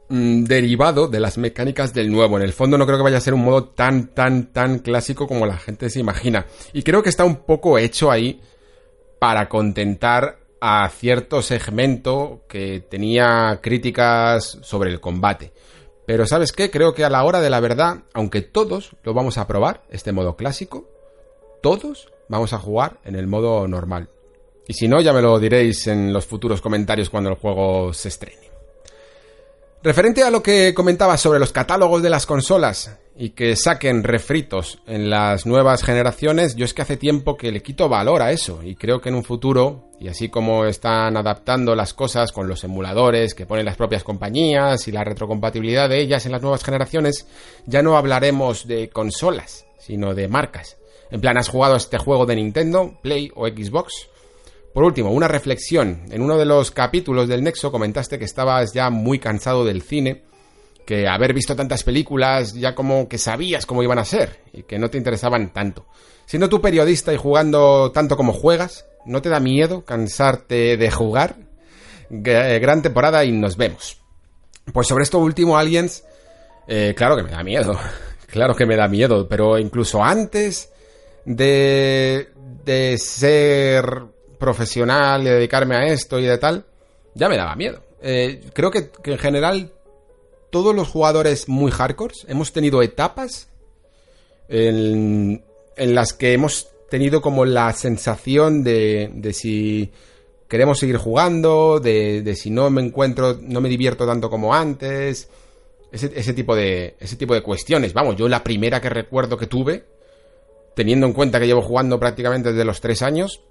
mm, 0.09 0.43
derivado 0.43 1.07
de 1.07 1.19
las 1.19 1.37
mecánicas 1.37 1.93
del 1.93 2.11
nuevo. 2.11 2.37
En 2.37 2.43
el 2.43 2.53
fondo 2.53 2.77
no 2.77 2.85
creo 2.85 2.97
que 2.97 3.03
vaya 3.03 3.17
a 3.17 3.21
ser 3.21 3.33
un 3.33 3.43
modo 3.43 3.65
tan, 3.65 4.07
tan, 4.07 4.51
tan 4.51 4.79
clásico 4.79 5.27
como 5.27 5.45
la 5.45 5.57
gente 5.57 5.89
se 5.89 5.99
imagina. 5.99 6.45
Y 6.73 6.83
creo 6.83 7.01
que 7.01 7.09
está 7.09 7.23
un 7.23 7.37
poco 7.37 7.77
hecho 7.77 8.11
ahí 8.11 8.41
para 9.19 9.49
contentar 9.49 10.39
a 10.59 10.89
cierto 10.89 11.41
segmento 11.41 12.41
que 12.47 12.79
tenía 12.79 13.59
críticas 13.61 14.57
sobre 14.61 14.91
el 14.91 14.99
combate. 14.99 15.51
Pero 16.05 16.25
¿sabes 16.25 16.51
qué? 16.51 16.71
Creo 16.71 16.93
que 16.93 17.03
a 17.03 17.09
la 17.09 17.23
hora 17.23 17.41
de 17.41 17.49
la 17.49 17.59
verdad, 17.59 18.03
aunque 18.13 18.41
todos 18.41 18.95
lo 19.03 19.13
vamos 19.13 19.37
a 19.37 19.47
probar, 19.47 19.83
este 19.89 20.11
modo 20.11 20.35
clásico, 20.35 20.87
todos 21.61 22.09
vamos 22.29 22.53
a 22.53 22.59
jugar 22.59 22.99
en 23.03 23.15
el 23.15 23.27
modo 23.27 23.67
normal. 23.67 24.09
Y 24.67 24.73
si 24.73 24.87
no, 24.87 25.01
ya 25.01 25.13
me 25.13 25.21
lo 25.21 25.39
diréis 25.39 25.87
en 25.87 26.13
los 26.13 26.25
futuros 26.25 26.61
comentarios 26.61 27.09
cuando 27.09 27.29
el 27.29 27.35
juego 27.35 27.93
se 27.93 28.09
estrene. 28.09 28.46
Referente 29.83 30.23
a 30.23 30.31
lo 30.31 30.41
que 30.41 30.73
comentaba 30.73 31.17
sobre 31.17 31.39
los 31.39 31.51
catálogos 31.51 32.01
de 32.01 32.09
las 32.09 32.25
consolas 32.25 32.97
y 33.15 33.29
que 33.29 33.55
saquen 33.55 34.03
refritos 34.03 34.79
en 34.87 35.09
las 35.11 35.45
nuevas 35.45 35.83
generaciones, 35.83 36.55
yo 36.55 36.65
es 36.65 36.73
que 36.73 36.81
hace 36.81 36.97
tiempo 36.97 37.37
que 37.37 37.51
le 37.51 37.61
quito 37.61 37.87
valor 37.87 38.23
a 38.23 38.31
eso 38.31 38.61
y 38.63 38.75
creo 38.75 39.01
que 39.01 39.09
en 39.09 39.15
un 39.15 39.23
futuro, 39.23 39.91
y 39.99 40.07
así 40.07 40.29
como 40.29 40.65
están 40.65 41.15
adaptando 41.15 41.75
las 41.75 41.93
cosas 41.93 42.31
con 42.31 42.47
los 42.47 42.63
emuladores 42.63 43.35
que 43.35 43.45
ponen 43.45 43.65
las 43.65 43.77
propias 43.77 44.03
compañías 44.03 44.87
y 44.87 44.91
la 44.91 45.03
retrocompatibilidad 45.03 45.87
de 45.87 46.01
ellas 46.01 46.25
en 46.25 46.31
las 46.31 46.41
nuevas 46.41 46.63
generaciones, 46.63 47.27
ya 47.67 47.83
no 47.83 47.97
hablaremos 47.97 48.67
de 48.67 48.89
consolas, 48.89 49.67
sino 49.77 50.15
de 50.15 50.27
marcas. 50.27 50.77
En 51.11 51.21
plan, 51.21 51.37
¿has 51.37 51.49
jugado 51.49 51.75
este 51.75 51.99
juego 51.99 52.25
de 52.25 52.35
Nintendo, 52.35 52.97
Play 53.01 53.31
o 53.35 53.47
Xbox? 53.47 54.09
Por 54.77 54.85
último, 54.85 55.09
una 55.09 55.27
reflexión. 55.27 56.03
En 56.11 56.21
uno 56.21 56.37
de 56.37 56.45
los 56.45 56.69
capítulos 56.69 57.27
del 57.27 57.43
Nexo 57.43 57.71
comentaste 57.71 58.19
que 58.19 58.25
estabas 58.25 58.73
ya 58.73 58.91
muy 58.91 59.17
cansado 59.17 59.65
del 59.65 59.81
cine, 59.81 60.21
que 60.85 61.07
haber 61.07 61.33
visto 61.33 61.55
tantas 61.55 61.81
películas 61.81 62.53
ya 62.53 62.75
como 62.75 63.09
que 63.09 63.17
sabías 63.17 63.65
cómo 63.65 63.81
iban 63.81 63.97
a 63.97 64.05
ser 64.05 64.39
y 64.53 64.61
que 64.61 64.77
no 64.77 64.91
te 64.91 64.99
interesaban 64.99 65.51
tanto. 65.51 65.87
Siendo 66.27 66.47
tú 66.47 66.61
periodista 66.61 67.11
y 67.11 67.17
jugando 67.17 67.91
tanto 67.91 68.15
como 68.17 68.33
juegas, 68.33 68.85
¿no 69.03 69.19
te 69.19 69.29
da 69.29 69.39
miedo 69.39 69.83
cansarte 69.83 70.77
de 70.77 70.91
jugar? 70.91 71.37
Eh, 72.11 72.59
gran 72.61 72.83
temporada 72.83 73.25
y 73.25 73.31
nos 73.31 73.57
vemos. 73.57 73.97
Pues 74.71 74.85
sobre 74.85 75.05
esto 75.05 75.17
último, 75.17 75.57
Aliens, 75.57 76.03
eh, 76.67 76.93
claro 76.95 77.17
que 77.17 77.23
me 77.23 77.31
da 77.31 77.43
miedo. 77.43 77.79
claro 78.27 78.55
que 78.55 78.67
me 78.67 78.75
da 78.75 78.87
miedo, 78.87 79.27
pero 79.27 79.57
incluso 79.57 80.03
antes 80.03 80.71
de, 81.25 82.29
de 82.63 82.95
ser 82.99 84.15
profesional 84.37 85.21
y 85.21 85.25
dedicarme 85.25 85.75
a 85.75 85.85
esto 85.87 86.19
y 86.19 86.25
de 86.25 86.37
tal, 86.37 86.65
ya 87.13 87.29
me 87.29 87.37
daba 87.37 87.55
miedo. 87.55 87.83
Eh, 88.01 88.41
creo 88.53 88.71
que, 88.71 88.91
en 89.03 89.17
general 89.17 89.71
todos 90.49 90.75
los 90.75 90.87
jugadores 90.87 91.49
muy 91.49 91.71
hardcore 91.71 92.13
hemos 92.27 92.53
tenido 92.53 92.81
etapas 92.81 93.49
en, 94.47 95.43
en, 95.75 95.95
las 95.95 96.13
que 96.13 96.33
hemos 96.33 96.69
tenido 96.89 97.21
como 97.21 97.43
la 97.43 97.73
sensación 97.73 98.63
de, 98.63 99.11
de 99.13 99.33
si 99.33 99.91
queremos 100.47 100.79
seguir 100.79 100.97
jugando, 100.97 101.79
de, 101.79 102.21
de, 102.21 102.35
si 102.35 102.49
no 102.49 102.69
me 102.69 102.81
encuentro, 102.81 103.37
no 103.41 103.59
me 103.61 103.69
divierto 103.69 104.05
tanto 104.05 104.29
como 104.29 104.53
antes, 104.53 105.27
ese, 105.91 106.11
ese, 106.15 106.33
tipo 106.33 106.55
de, 106.55 106.95
ese 106.99 107.15
tipo 107.17 107.33
de 107.33 107.41
cuestiones. 107.41 107.93
Vamos, 107.93 108.15
yo 108.15 108.27
la 108.29 108.43
primera 108.43 108.79
que 108.79 108.89
recuerdo 108.89 109.37
que 109.37 109.47
tuve, 109.47 109.83
teniendo 110.75 111.07
en 111.07 111.13
cuenta 111.13 111.39
que 111.39 111.47
llevo 111.47 111.61
jugando 111.61 111.99
prácticamente 111.99 112.51
desde 112.51 112.65
los 112.65 112.79
tres 112.79 113.01
años, 113.01 113.41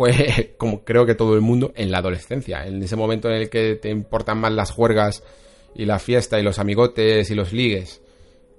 fue, 0.00 0.54
como 0.56 0.82
creo 0.82 1.04
que 1.04 1.14
todo 1.14 1.34
el 1.34 1.42
mundo, 1.42 1.72
en 1.76 1.90
la 1.90 1.98
adolescencia, 1.98 2.66
en 2.66 2.82
ese 2.82 2.96
momento 2.96 3.28
en 3.28 3.34
el 3.34 3.50
que 3.50 3.74
te 3.74 3.90
importan 3.90 4.38
más 4.38 4.50
las 4.50 4.70
juergas 4.70 5.22
y 5.74 5.84
la 5.84 5.98
fiesta 5.98 6.40
y 6.40 6.42
los 6.42 6.58
amigotes 6.58 7.30
y 7.30 7.34
los 7.34 7.52
ligues 7.52 8.00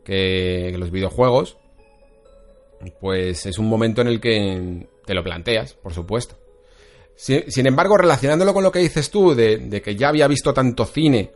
que 0.03 0.71
los 0.77 0.91
videojuegos, 0.91 1.57
pues 2.99 3.47
es 3.47 3.57
un 3.57 3.67
momento 3.67 4.01
en 4.01 4.07
el 4.07 4.21
que 4.21 4.87
te 5.03 5.15
lo 5.15 5.23
planteas, 5.23 5.73
por 5.73 5.95
supuesto. 5.95 6.35
Sin, 7.15 7.65
embargo, 7.65 7.97
relacionándolo 7.97 8.53
con 8.53 8.63
lo 8.63 8.71
que 8.71 8.79
dices 8.79 9.09
tú, 9.09 9.33
de, 9.33 9.57
de, 9.57 9.81
que 9.81 9.95
ya 9.95 10.09
había 10.09 10.27
visto 10.27 10.53
tanto 10.53 10.85
cine 10.85 11.31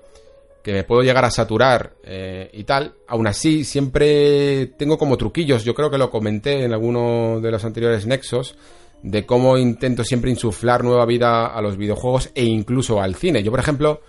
que 0.61 0.71
me 0.71 0.83
puedo 0.83 1.01
llegar 1.01 1.25
a 1.25 1.31
saturar 1.31 1.93
eh, 2.03 2.49
y 2.53 2.63
tal, 2.63 2.93
aún 3.07 3.25
así 3.25 3.63
siempre 3.63 4.67
tengo 4.77 4.99
como 4.99 5.17
truquillos, 5.17 5.63
yo 5.63 5.73
creo 5.73 5.89
que 5.89 5.97
lo 5.97 6.11
comenté 6.11 6.63
en 6.63 6.73
alguno 6.73 7.39
de 7.39 7.51
los 7.51 7.65
anteriores 7.65 8.05
nexos, 8.07 8.55
de 9.05 9.23
cómo 9.23 9.55
intento 9.55 10.03
siempre 10.03 10.31
insuflar 10.31 10.83
nueva 10.83 11.05
vida 11.05 11.45
a 11.45 11.61
los 11.61 11.77
videojuegos 11.77 12.31
e 12.33 12.43
incluso 12.43 12.99
al 12.99 13.13
cine. 13.15 13.43
Yo, 13.43 13.51
por 13.51 13.59
ejemplo, 13.59 14.01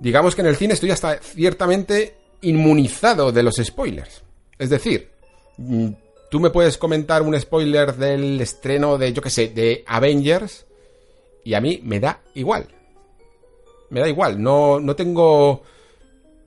digamos 0.00 0.34
que 0.34 0.40
en 0.40 0.46
el 0.46 0.56
cine 0.56 0.72
estoy 0.72 0.90
hasta 0.90 1.18
ciertamente 1.18 2.14
inmunizado 2.40 3.30
de 3.30 3.42
los 3.42 3.56
spoilers. 3.56 4.22
Es 4.58 4.70
decir, 4.70 5.10
mm, 5.58 5.88
tú 6.30 6.40
me 6.40 6.48
puedes 6.48 6.78
comentar 6.78 7.20
un 7.20 7.38
spoiler 7.38 7.94
del 7.94 8.40
estreno 8.40 8.96
de, 8.96 9.12
yo 9.12 9.20
qué 9.20 9.28
sé, 9.28 9.48
de 9.48 9.84
Avengers 9.86 10.64
y 11.44 11.52
a 11.52 11.60
mí 11.60 11.80
me 11.84 12.00
da 12.00 12.22
igual. 12.34 12.68
Me 13.90 14.00
da 14.00 14.08
igual, 14.08 14.42
no, 14.42 14.80
no 14.80 14.96
tengo 14.96 15.62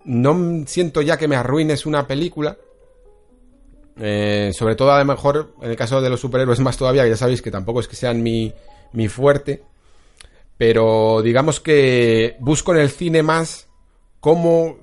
no 0.05 0.63
siento 0.65 1.03
ya 1.03 1.17
que 1.17 1.27
me 1.27 1.35
arruines 1.35 1.85
una 1.85 2.07
película. 2.07 2.57
Eh, 3.97 4.51
sobre 4.53 4.75
todo, 4.75 4.91
a 4.91 4.99
lo 4.99 5.05
mejor, 5.05 5.55
en 5.61 5.69
el 5.69 5.75
caso 5.75 6.01
de 6.01 6.09
los 6.09 6.19
superhéroes 6.19 6.59
más 6.61 6.77
todavía, 6.77 7.07
ya 7.07 7.17
sabéis 7.17 7.41
que 7.41 7.51
tampoco 7.51 7.79
es 7.79 7.87
que 7.87 7.95
sean 7.95 8.21
mi, 8.21 8.53
mi 8.93 9.07
fuerte. 9.07 9.63
Pero 10.57 11.21
digamos 11.21 11.59
que 11.59 12.37
busco 12.39 12.73
en 12.73 12.79
el 12.79 12.89
cine 12.89 13.23
más 13.23 13.67
cómo 14.21 14.77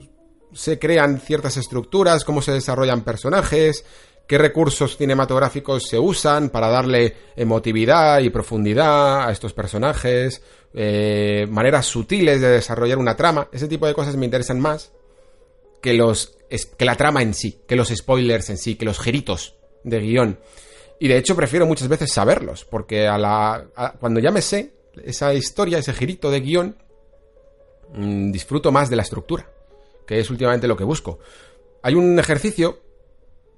se 0.53 0.79
crean 0.79 1.19
ciertas 1.19 1.57
estructuras, 1.57 2.25
cómo 2.25 2.43
se 2.43 2.53
desarrollan 2.53 3.03
personajes, 3.03 3.87
qué 4.27 4.37
recursos 4.37 4.97
cinematográficos 4.97 5.89
se 5.89 5.99
usan 5.99 6.51
para 6.51 6.69
darle 6.69 7.17
emotividad 7.37 8.21
y 8.21 8.31
profundidad 8.31 9.27
a 9.27 9.33
estos 9.33 9.55
personajes, 9.55 10.43
eh, 10.75 11.47
maneras 11.51 11.87
sutiles 11.87 12.41
de 12.41 12.49
desarrollar 12.49 12.99
una 12.99 13.17
trama. 13.17 13.49
Ese 13.51 13.67
tipo 13.67 13.87
de 13.87 13.95
cosas 13.95 14.17
me 14.17 14.27
interesan 14.27 14.61
más 14.61 14.93
que 15.83 15.93
los 15.95 16.39
que 16.79 16.85
la 16.85 16.97
trama 16.97 17.23
en 17.23 17.35
sí, 17.35 17.61
que 17.67 17.77
los 17.77 17.89
spoilers 17.89 18.51
en 18.51 18.59
sí, 18.59 18.77
que 18.77 18.85
los 18.85 19.01
giritos 19.01 19.57
de 19.85 20.01
guion. 20.01 20.39
Y 20.99 21.09
de 21.09 21.17
hecho 21.17 21.35
prefiero 21.35 21.67
muchas 21.67 21.89
veces 21.89 22.13
saberlos, 22.13 22.65
porque 22.65 23.09
a 23.09 23.19
la 23.19 23.95
cuando 23.99 24.21
ya 24.21 24.31
me 24.31 24.43
sé 24.43 24.73
esa 25.05 25.35
historia, 25.35 25.79
ese 25.79 25.93
girito 25.93 26.31
de 26.31 26.41
guion, 26.41 26.77
mm, 27.95 28.31
disfruto 28.31 28.71
más 28.71 28.91
de 28.91 28.97
la 28.97 29.03
estructura, 29.03 29.51
que 30.07 30.21
es 30.21 30.31
últimamente 30.31 30.69
lo 30.69 30.77
que 30.77 30.85
busco. 30.85 31.19
Hay 31.83 31.95
un 31.95 32.19
ejercicio 32.19 32.81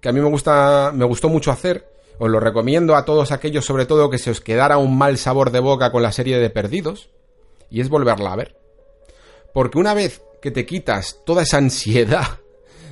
que 0.00 0.08
a 0.08 0.12
mí 0.12 0.20
me 0.20 0.28
gusta, 0.28 0.92
me 0.94 1.04
gustó 1.04 1.28
mucho 1.28 1.50
hacer, 1.50 1.90
os 2.18 2.30
lo 2.30 2.38
recomiendo 2.38 2.94
a 2.94 3.04
todos 3.04 3.32
aquellos, 3.32 3.64
sobre 3.64 3.86
todo 3.86 4.10
que 4.10 4.18
se 4.18 4.30
os 4.30 4.40
quedara 4.40 4.78
un 4.78 4.96
mal 4.96 5.18
sabor 5.18 5.50
de 5.50 5.60
boca 5.60 5.90
con 5.90 6.02
la 6.02 6.12
serie 6.12 6.38
de 6.38 6.50
Perdidos, 6.50 7.10
y 7.70 7.80
es 7.80 7.88
volverla 7.88 8.32
a 8.32 8.36
ver. 8.36 8.56
Porque 9.52 9.78
una 9.78 9.94
vez 9.94 10.22
que 10.44 10.50
te 10.50 10.66
quitas 10.66 11.20
toda 11.24 11.44
esa 11.44 11.56
ansiedad 11.56 12.38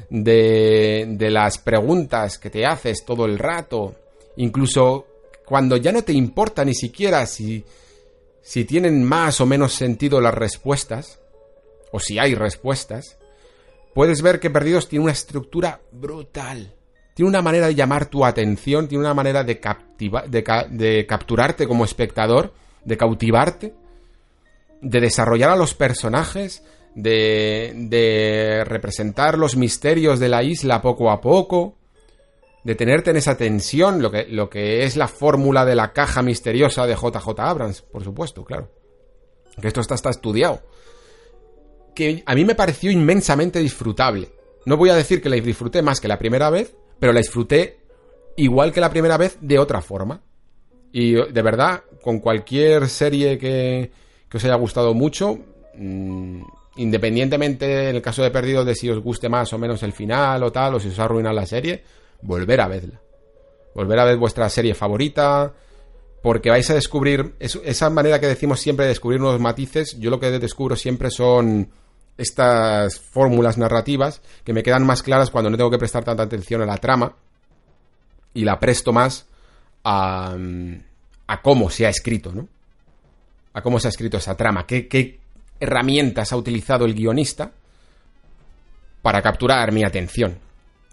de, 0.09 1.05
de 1.07 1.31
las 1.31 1.59
preguntas 1.59 2.39
que 2.39 2.49
te 2.49 2.65
haces 2.65 3.05
todo 3.05 3.27
el 3.27 3.39
rato, 3.39 3.95
incluso 4.37 5.07
cuando 5.45 5.77
ya 5.77 5.93
no 5.93 6.03
te 6.03 6.15
importa 6.15 6.65
ni 6.65 6.74
siquiera 6.74 7.27
si, 7.27 7.62
si 8.41 8.65
tienen 8.65 9.05
más 9.05 9.39
o 9.43 9.45
menos 9.45 9.74
sentido 9.74 10.19
las 10.19 10.33
respuestas, 10.33 11.20
o 11.91 12.01
si 12.01 12.19
hay 12.19 12.35
respuestas, 12.35 13.19
puedes 13.93 14.23
ver 14.23 14.41
que 14.41 14.49
Perdidos 14.49 14.89
tiene 14.89 15.03
una 15.03 15.12
estructura 15.12 15.79
brutal. 15.91 16.73
Tiene 17.12 17.29
una 17.29 17.43
manera 17.43 17.66
de 17.66 17.74
llamar 17.74 18.07
tu 18.07 18.24
atención, 18.24 18.89
tiene 18.89 19.05
una 19.05 19.12
manera 19.12 19.45
de, 19.45 19.61
de, 19.99 20.45
de 20.70 21.07
capturarte 21.07 21.69
como 21.69 21.85
espectador, 21.85 22.55
de 22.83 22.97
cautivarte, 22.97 23.74
de 24.81 25.01
desarrollar 25.03 25.51
a 25.51 25.57
los 25.57 25.74
personajes, 25.74 26.62
de, 26.94 27.73
de 27.74 28.64
representar 28.64 29.39
los 29.39 29.56
misterios 29.56 30.20
de 30.20 30.28
la 30.28 30.43
isla 30.43 30.82
poco 30.82 31.10
a 31.10 31.20
poco, 31.20 31.77
de 32.64 32.74
tenerte 32.74 33.10
en 33.10 33.16
esa 33.16 33.36
tensión, 33.36 34.01
lo 34.02 34.51
que, 34.51 34.85
es 34.85 34.97
la 34.97 35.09
fórmula 35.09 35.64
de 35.64 35.74
la 35.74 35.93
caja 35.93 36.23
misteriosa 36.23 36.86
de 36.86 36.94
JJ 36.94 37.28
Abrams, 37.39 37.82
por 37.82 38.05
supuesto, 38.05 38.44
claro. 38.44 38.70
Que 39.60 39.69
esto 39.69 39.81
está, 39.81 40.10
estudiado. 40.10 40.62
Que 41.94 42.23
a 42.24 42.35
mí 42.35 42.44
me 42.44 42.55
pareció 42.55 42.90
inmensamente 42.90 43.59
disfrutable. 43.59 44.31
No 44.64 44.77
voy 44.77 44.90
a 44.90 44.94
decir 44.94 45.20
que 45.20 45.28
la 45.28 45.36
disfruté 45.36 45.82
más 45.82 46.01
que 46.01 46.09
la 46.09 46.19
primera 46.19 46.51
vez, 46.51 46.74
pero 46.98 47.12
la 47.12 47.20
disfruté 47.20 47.81
igual 48.36 48.73
que 48.73 48.81
la 48.81 48.90
primera 48.90 49.16
vez 49.19 49.36
de 49.40 49.59
otra 49.59 49.82
forma. 49.82 50.23
Y 50.93 51.14
de 51.14 51.43
verdad, 51.43 51.82
con 52.01 52.20
cualquier 52.20 52.89
serie 52.89 53.39
que, 53.39 53.90
que 54.28 54.36
os 54.36 54.44
haya 54.44 54.55
gustado 54.55 54.94
mucho, 54.94 55.39
mmm, 55.74 56.43
independientemente 56.77 57.90
en 57.90 57.97
el 57.97 58.03
caso 58.03 58.23
de 58.23 58.31
perdido 58.31 58.65
de 58.65 58.74
si 58.74 58.89
os 58.89 58.99
guste 58.99 59.28
más 59.28 59.53
o 59.53 59.59
menos 59.59 59.82
el 59.82 59.93
final 59.93 60.43
o 60.43 60.53
tal, 60.53 60.74
o 60.74 60.81
si 60.81 60.89
os 60.89 60.99
ha 60.99 61.05
arruinado 61.05 61.35
la 61.35 61.47
serie, 61.47 61.82
volver 62.23 62.61
a 62.61 62.69
verla. 62.69 63.01
Volver 63.74 63.99
a 63.99 64.05
ver 64.05 64.16
vuestra 64.16 64.49
serie 64.49 64.74
favorita, 64.74 65.53
porque 66.23 66.51
vais 66.51 66.69
a 66.70 66.74
descubrir, 66.74 67.35
esa 67.40 67.90
manera 67.90 68.20
que 68.20 68.27
decimos 68.27 68.61
siempre 68.61 68.85
de 68.85 68.90
descubrir 68.90 69.20
nuevos 69.20 69.40
matices, 69.40 69.99
yo 69.99 70.11
lo 70.11 70.20
que 70.20 70.31
descubro 70.31 70.77
siempre 70.77 71.11
son 71.11 71.70
estas 72.16 73.01
fórmulas 73.01 73.59
narrativas 73.59 74.20
que 74.44 74.53
me 74.53 74.62
quedan 74.62 74.85
más 74.85 75.03
claras 75.03 75.31
cuando 75.31 75.51
no 75.51 75.57
tengo 75.57 75.70
que 75.70 75.78
prestar 75.78 76.05
tanta 76.05 76.23
atención 76.23 76.61
a 76.62 76.66
la 76.66 76.77
trama 76.77 77.16
y 78.35 78.44
la 78.44 78.61
presto 78.61 78.93
más 78.93 79.27
a, 79.82 80.36
a 81.27 81.43
cómo 81.43 81.70
se 81.70 81.86
ha 81.86 81.89
escrito, 81.89 82.32
¿no? 82.32 82.49
A 83.55 83.62
cómo 83.62 83.81
se 83.81 83.89
ha 83.89 83.90
escrito 83.90 84.19
esa 84.19 84.36
trama, 84.36 84.66
qué, 84.66 84.89
qué, 84.89 85.22
herramientas 85.63 86.33
ha 86.33 86.37
utilizado 86.37 86.85
el 86.85 86.95
guionista 86.95 87.53
para 89.01 89.23
capturar 89.23 89.73
mi 89.73 89.85
atención. 89.85 90.39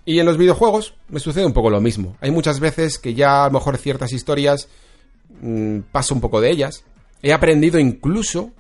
Y 0.06 0.20
en 0.20 0.26
los 0.26 0.38
videojuegos 0.38 0.94
me 1.10 1.20
sucede 1.20 1.46
un 1.46 1.54
poco 1.54 1.70
lo 1.70 1.82
mismo. 1.82 2.16
Hay 2.22 2.32
muchas 2.32 2.60
veces 2.60 3.00
que 3.00 3.14
ya 3.14 3.44
a 3.44 3.48
lo 3.48 3.54
mejor 3.54 3.78
ciertas 3.78 4.14
historias 4.14 4.70
mmm, 5.42 5.80
paso 5.92 6.14
un 6.14 6.22
poco 6.22 6.40
de 6.40 6.52
ellas. 6.52 6.84
He 7.22 7.34
aprendido 7.34 7.80
incluso 7.80 8.52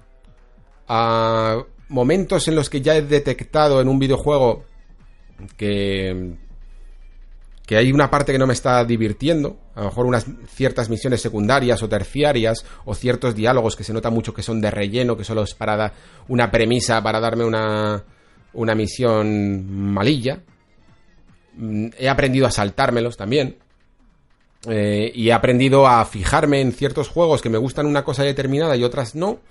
a 0.88 1.64
momentos 1.88 2.48
en 2.48 2.56
los 2.56 2.70
que 2.70 2.82
ya 2.82 2.96
he 2.96 3.02
detectado 3.04 3.80
en 3.82 3.88
un 3.88 4.00
videojuego 4.00 4.66
que 5.58 6.36
que 7.70 7.78
hay 7.78 7.92
una 7.92 8.10
parte 8.10 8.32
que 8.32 8.40
no 8.40 8.48
me 8.48 8.54
está 8.54 8.84
divirtiendo, 8.84 9.60
a 9.76 9.82
lo 9.82 9.86
mejor 9.90 10.08
unas 10.08 10.26
ciertas 10.48 10.90
misiones 10.90 11.22
secundarias 11.22 11.84
o 11.84 11.88
terciarias, 11.88 12.66
o 12.84 12.96
ciertos 12.96 13.36
diálogos 13.36 13.76
que 13.76 13.84
se 13.84 13.94
nota 13.94 14.10
mucho 14.10 14.34
que 14.34 14.42
son 14.42 14.60
de 14.60 14.72
relleno, 14.72 15.16
que 15.16 15.24
solo 15.24 15.44
es 15.44 15.54
para 15.54 15.78
dar 15.78 15.94
una 16.30 16.50
premisa 16.50 17.00
para 17.04 17.20
darme 17.20 17.46
una, 17.46 18.04
una 18.54 18.74
misión 18.74 19.70
malilla. 19.94 20.42
Mm, 21.58 21.90
he 21.96 22.10
aprendido 22.10 22.48
a 22.48 22.52
saltármelos 22.52 23.18
también. 23.18 23.58
Eh, 24.68 25.12
y 25.14 25.30
he 25.30 25.34
aprendido 25.34 25.86
a 25.86 26.04
fijarme 26.06 26.62
en 26.62 26.72
ciertos 26.72 27.08
juegos 27.08 27.40
que 27.40 27.52
me 27.52 27.60
gustan 27.60 27.86
una 27.86 28.04
cosa 28.04 28.24
determinada 28.24 28.78
y 28.78 28.84
otras 28.84 29.14
no. 29.14 29.42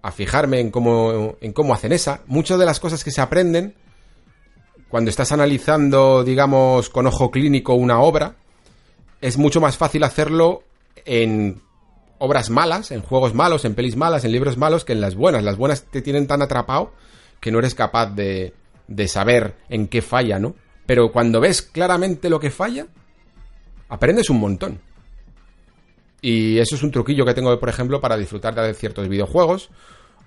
A 0.00 0.12
fijarme 0.12 0.60
en 0.60 0.70
cómo, 0.70 1.36
en 1.42 1.52
cómo 1.52 1.74
hacen 1.74 1.92
esa. 1.92 2.22
Muchas 2.24 2.58
de 2.58 2.64
las 2.64 2.80
cosas 2.80 3.04
que 3.04 3.10
se 3.10 3.20
aprenden 3.20 3.74
cuando 4.90 5.08
estás 5.08 5.30
analizando, 5.30 6.24
digamos, 6.24 6.90
con 6.90 7.06
ojo 7.06 7.30
clínico 7.30 7.74
una 7.74 8.00
obra, 8.00 8.34
es 9.20 9.38
mucho 9.38 9.60
más 9.60 9.76
fácil 9.76 10.02
hacerlo 10.02 10.64
en 11.04 11.62
obras 12.18 12.50
malas, 12.50 12.90
en 12.90 13.00
juegos 13.00 13.32
malos, 13.32 13.64
en 13.64 13.76
pelis 13.76 13.96
malas, 13.96 14.24
en 14.24 14.32
libros 14.32 14.58
malos, 14.58 14.84
que 14.84 14.92
en 14.92 15.00
las 15.00 15.14
buenas. 15.14 15.44
Las 15.44 15.56
buenas 15.56 15.84
te 15.84 16.02
tienen 16.02 16.26
tan 16.26 16.42
atrapado 16.42 16.92
que 17.38 17.52
no 17.52 17.60
eres 17.60 17.76
capaz 17.76 18.06
de, 18.06 18.52
de 18.88 19.06
saber 19.06 19.54
en 19.68 19.86
qué 19.86 20.02
falla, 20.02 20.40
¿no? 20.40 20.56
Pero 20.86 21.12
cuando 21.12 21.40
ves 21.40 21.62
claramente 21.62 22.28
lo 22.28 22.40
que 22.40 22.50
falla, 22.50 22.88
aprendes 23.88 24.28
un 24.28 24.40
montón. 24.40 24.80
Y 26.20 26.58
eso 26.58 26.74
es 26.74 26.82
un 26.82 26.90
truquillo 26.90 27.24
que 27.24 27.32
tengo, 27.32 27.58
por 27.60 27.68
ejemplo, 27.68 28.00
para 28.00 28.16
disfrutar 28.16 28.56
de 28.56 28.74
ciertos 28.74 29.08
videojuegos 29.08 29.70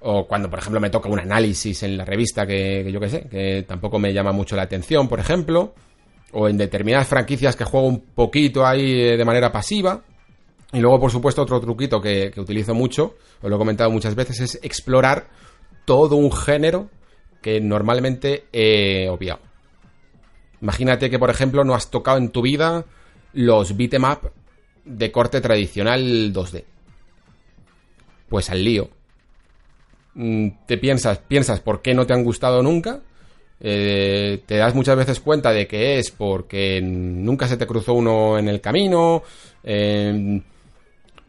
o 0.03 0.27
cuando, 0.27 0.49
por 0.49 0.59
ejemplo, 0.59 0.81
me 0.81 0.89
toca 0.89 1.09
un 1.09 1.19
análisis 1.19 1.81
en 1.83 1.97
la 1.97 2.03
revista 2.03 2.45
que, 2.45 2.89
yo 2.91 2.99
qué 2.99 3.09
sé, 3.09 3.27
que 3.29 3.63
tampoco 3.67 3.99
me 3.99 4.13
llama 4.13 4.33
mucho 4.33 4.55
la 4.55 4.63
atención, 4.63 5.07
por 5.07 5.19
ejemplo. 5.19 5.73
O 6.33 6.49
en 6.49 6.57
determinadas 6.57 7.07
franquicias 7.07 7.55
que 7.55 7.63
juego 7.63 7.87
un 7.87 8.01
poquito 8.01 8.65
ahí 8.65 9.01
eh, 9.01 9.17
de 9.17 9.25
manera 9.25 9.51
pasiva. 9.51 10.01
Y 10.73 10.79
luego, 10.79 10.99
por 10.99 11.11
supuesto, 11.11 11.43
otro 11.43 11.61
truquito 11.61 12.01
que, 12.01 12.31
que 12.31 12.41
utilizo 12.41 12.73
mucho, 12.73 13.15
os 13.41 13.49
lo 13.49 13.55
he 13.55 13.59
comentado 13.59 13.91
muchas 13.91 14.15
veces, 14.15 14.39
es 14.39 14.59
explorar 14.63 15.27
todo 15.85 16.15
un 16.15 16.31
género 16.31 16.89
que 17.41 17.61
normalmente 17.61 18.45
he 18.51 19.07
obviado. 19.09 19.41
Imagínate 20.61 21.09
que, 21.09 21.19
por 21.19 21.29
ejemplo, 21.29 21.63
no 21.63 21.75
has 21.75 21.91
tocado 21.91 22.17
en 22.17 22.29
tu 22.29 22.41
vida 22.41 22.85
los 23.33 23.77
beat'em 23.77 24.03
up 24.03 24.31
de 24.85 25.11
corte 25.11 25.39
tradicional 25.39 26.33
2D. 26.33 26.63
Pues 28.27 28.49
al 28.49 28.63
lío 28.63 28.89
te 30.13 30.77
piensas, 30.77 31.19
piensas 31.19 31.59
por 31.59 31.81
qué 31.81 31.93
no 31.93 32.05
te 32.05 32.13
han 32.13 32.23
gustado 32.23 32.61
nunca, 32.61 33.01
eh, 33.59 34.43
te 34.45 34.57
das 34.57 34.75
muchas 34.75 34.97
veces 34.97 35.19
cuenta 35.19 35.51
de 35.51 35.67
que 35.67 35.97
es 35.97 36.11
porque 36.11 36.81
nunca 36.81 37.47
se 37.47 37.57
te 37.57 37.65
cruzó 37.65 37.93
uno 37.93 38.37
en 38.37 38.47
el 38.47 38.61
camino, 38.61 39.23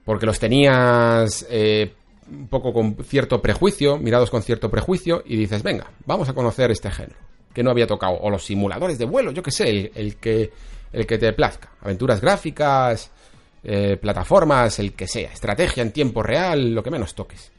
porque 0.05 0.27
los 0.27 0.39
tenías 0.39 1.47
eh, 1.49 1.93
un 2.31 2.49
poco 2.49 2.73
con 2.73 2.97
cierto 3.05 3.41
prejuicio, 3.41 3.99
mirados 3.99 4.31
con 4.31 4.43
cierto 4.43 4.71
prejuicio, 4.71 5.23
y 5.27 5.37
dices, 5.37 5.63
venga, 5.63 5.91
vamos 6.07 6.29
a 6.29 6.35
conocer 6.35 6.71
este 6.71 6.91
género, 6.91 7.19
que 7.53 7.63
no 7.63 7.71
había 7.71 7.87
tocado, 7.87 8.19
o 8.21 8.31
los 8.31 8.45
simuladores 8.45 8.99
de 8.99 9.05
vuelo, 9.05 9.31
yo 9.33 9.43
que 9.43 9.51
sé, 9.51 9.91
el, 9.95 10.17
que, 10.17 10.53
el 10.93 11.07
que 11.07 11.19
te 11.19 11.33
plazca, 11.33 11.71
aventuras 11.81 12.21
gráficas, 12.21 13.11
eh, 13.63 13.97
plataformas, 13.97 14.79
el 14.79 14.93
que 14.93 15.07
sea, 15.07 15.33
estrategia 15.33 15.83
en 15.83 15.93
tiempo 15.93 16.23
real, 16.23 16.75
lo 16.75 16.83
que 16.83 16.91
menos 16.91 17.15
toques. 17.15 17.54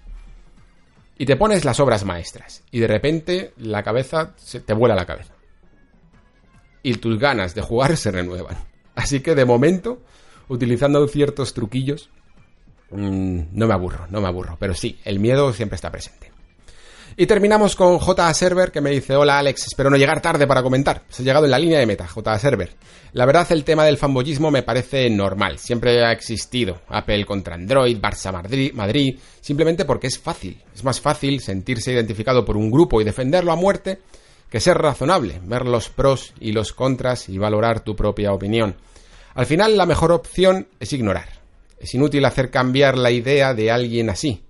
Y 1.17 1.25
te 1.25 1.37
pones 1.37 1.63
las 1.63 1.79
obras 1.79 2.03
maestras, 2.03 2.63
y 2.71 2.79
de 2.79 2.87
repente 2.87 3.53
la 3.57 3.83
cabeza 3.83 4.33
se 4.37 4.59
te 4.59 4.73
vuela 4.73 4.95
la 4.95 5.05
cabeza. 5.05 5.33
Y 6.83 6.95
tus 6.95 7.17
ganas 7.17 7.55
de 7.55 7.61
jugar 7.61 7.95
se 7.97 8.11
renuevan. 8.11 8.57
Así 8.95 9.21
que 9.21 9.33
de 9.33 9.45
momento, 9.45 10.01
utilizando 10.47 11.07
ciertos 11.07 11.53
truquillos, 11.53 12.09
mm, 12.91 13.41
no 13.51 13.67
me 13.67 13.73
aburro, 13.73 14.07
no 14.09 14.21
me 14.21 14.27
aburro. 14.27 14.57
Pero 14.59 14.73
sí, 14.73 14.99
el 15.05 15.19
miedo 15.19 15.51
siempre 15.53 15.75
está 15.75 15.91
presente. 15.91 16.34
Y 17.17 17.27
terminamos 17.27 17.77
con 17.77 17.97
J. 17.97 18.33
Server 18.33 18.73
que 18.73 18.81
me 18.81 18.89
dice, 18.89 19.15
hola 19.15 19.39
Alex, 19.39 19.67
espero 19.67 19.89
no 19.89 19.95
llegar 19.95 20.21
tarde 20.21 20.45
para 20.45 20.61
comentar. 20.61 21.03
Se 21.07 21.21
ha 21.21 21.25
llegado 21.25 21.45
en 21.45 21.51
la 21.51 21.59
línea 21.59 21.79
de 21.79 21.85
meta, 21.85 22.05
J. 22.05 22.39
Server. 22.39 22.75
La 23.13 23.25
verdad 23.25 23.47
el 23.51 23.63
tema 23.63 23.85
del 23.85 23.97
fanboyismo 23.97 24.51
me 24.51 24.63
parece 24.63 25.09
normal, 25.09 25.57
siempre 25.57 26.03
ha 26.03 26.11
existido. 26.11 26.81
Apple 26.89 27.23
contra 27.25 27.55
Android, 27.55 27.97
Barça 27.97 28.33
Madrid, 28.33 28.73
Madrid, 28.73 29.17
simplemente 29.39 29.85
porque 29.85 30.07
es 30.07 30.19
fácil. 30.19 30.61
Es 30.73 30.83
más 30.83 30.99
fácil 30.99 31.39
sentirse 31.39 31.93
identificado 31.93 32.43
por 32.43 32.57
un 32.57 32.69
grupo 32.69 32.99
y 32.99 33.05
defenderlo 33.05 33.53
a 33.53 33.55
muerte 33.55 33.99
que 34.49 34.59
ser 34.59 34.77
razonable, 34.77 35.39
ver 35.43 35.65
los 35.65 35.87
pros 35.87 36.33
y 36.41 36.51
los 36.51 36.73
contras 36.73 37.29
y 37.29 37.37
valorar 37.37 37.79
tu 37.79 37.95
propia 37.95 38.33
opinión. 38.33 38.75
Al 39.35 39.45
final 39.45 39.77
la 39.77 39.85
mejor 39.85 40.11
opción 40.11 40.67
es 40.81 40.91
ignorar. 40.91 41.29
Es 41.79 41.93
inútil 41.93 42.25
hacer 42.25 42.49
cambiar 42.49 42.97
la 42.97 43.11
idea 43.11 43.53
de 43.53 43.71
alguien 43.71 44.09
así. 44.09 44.44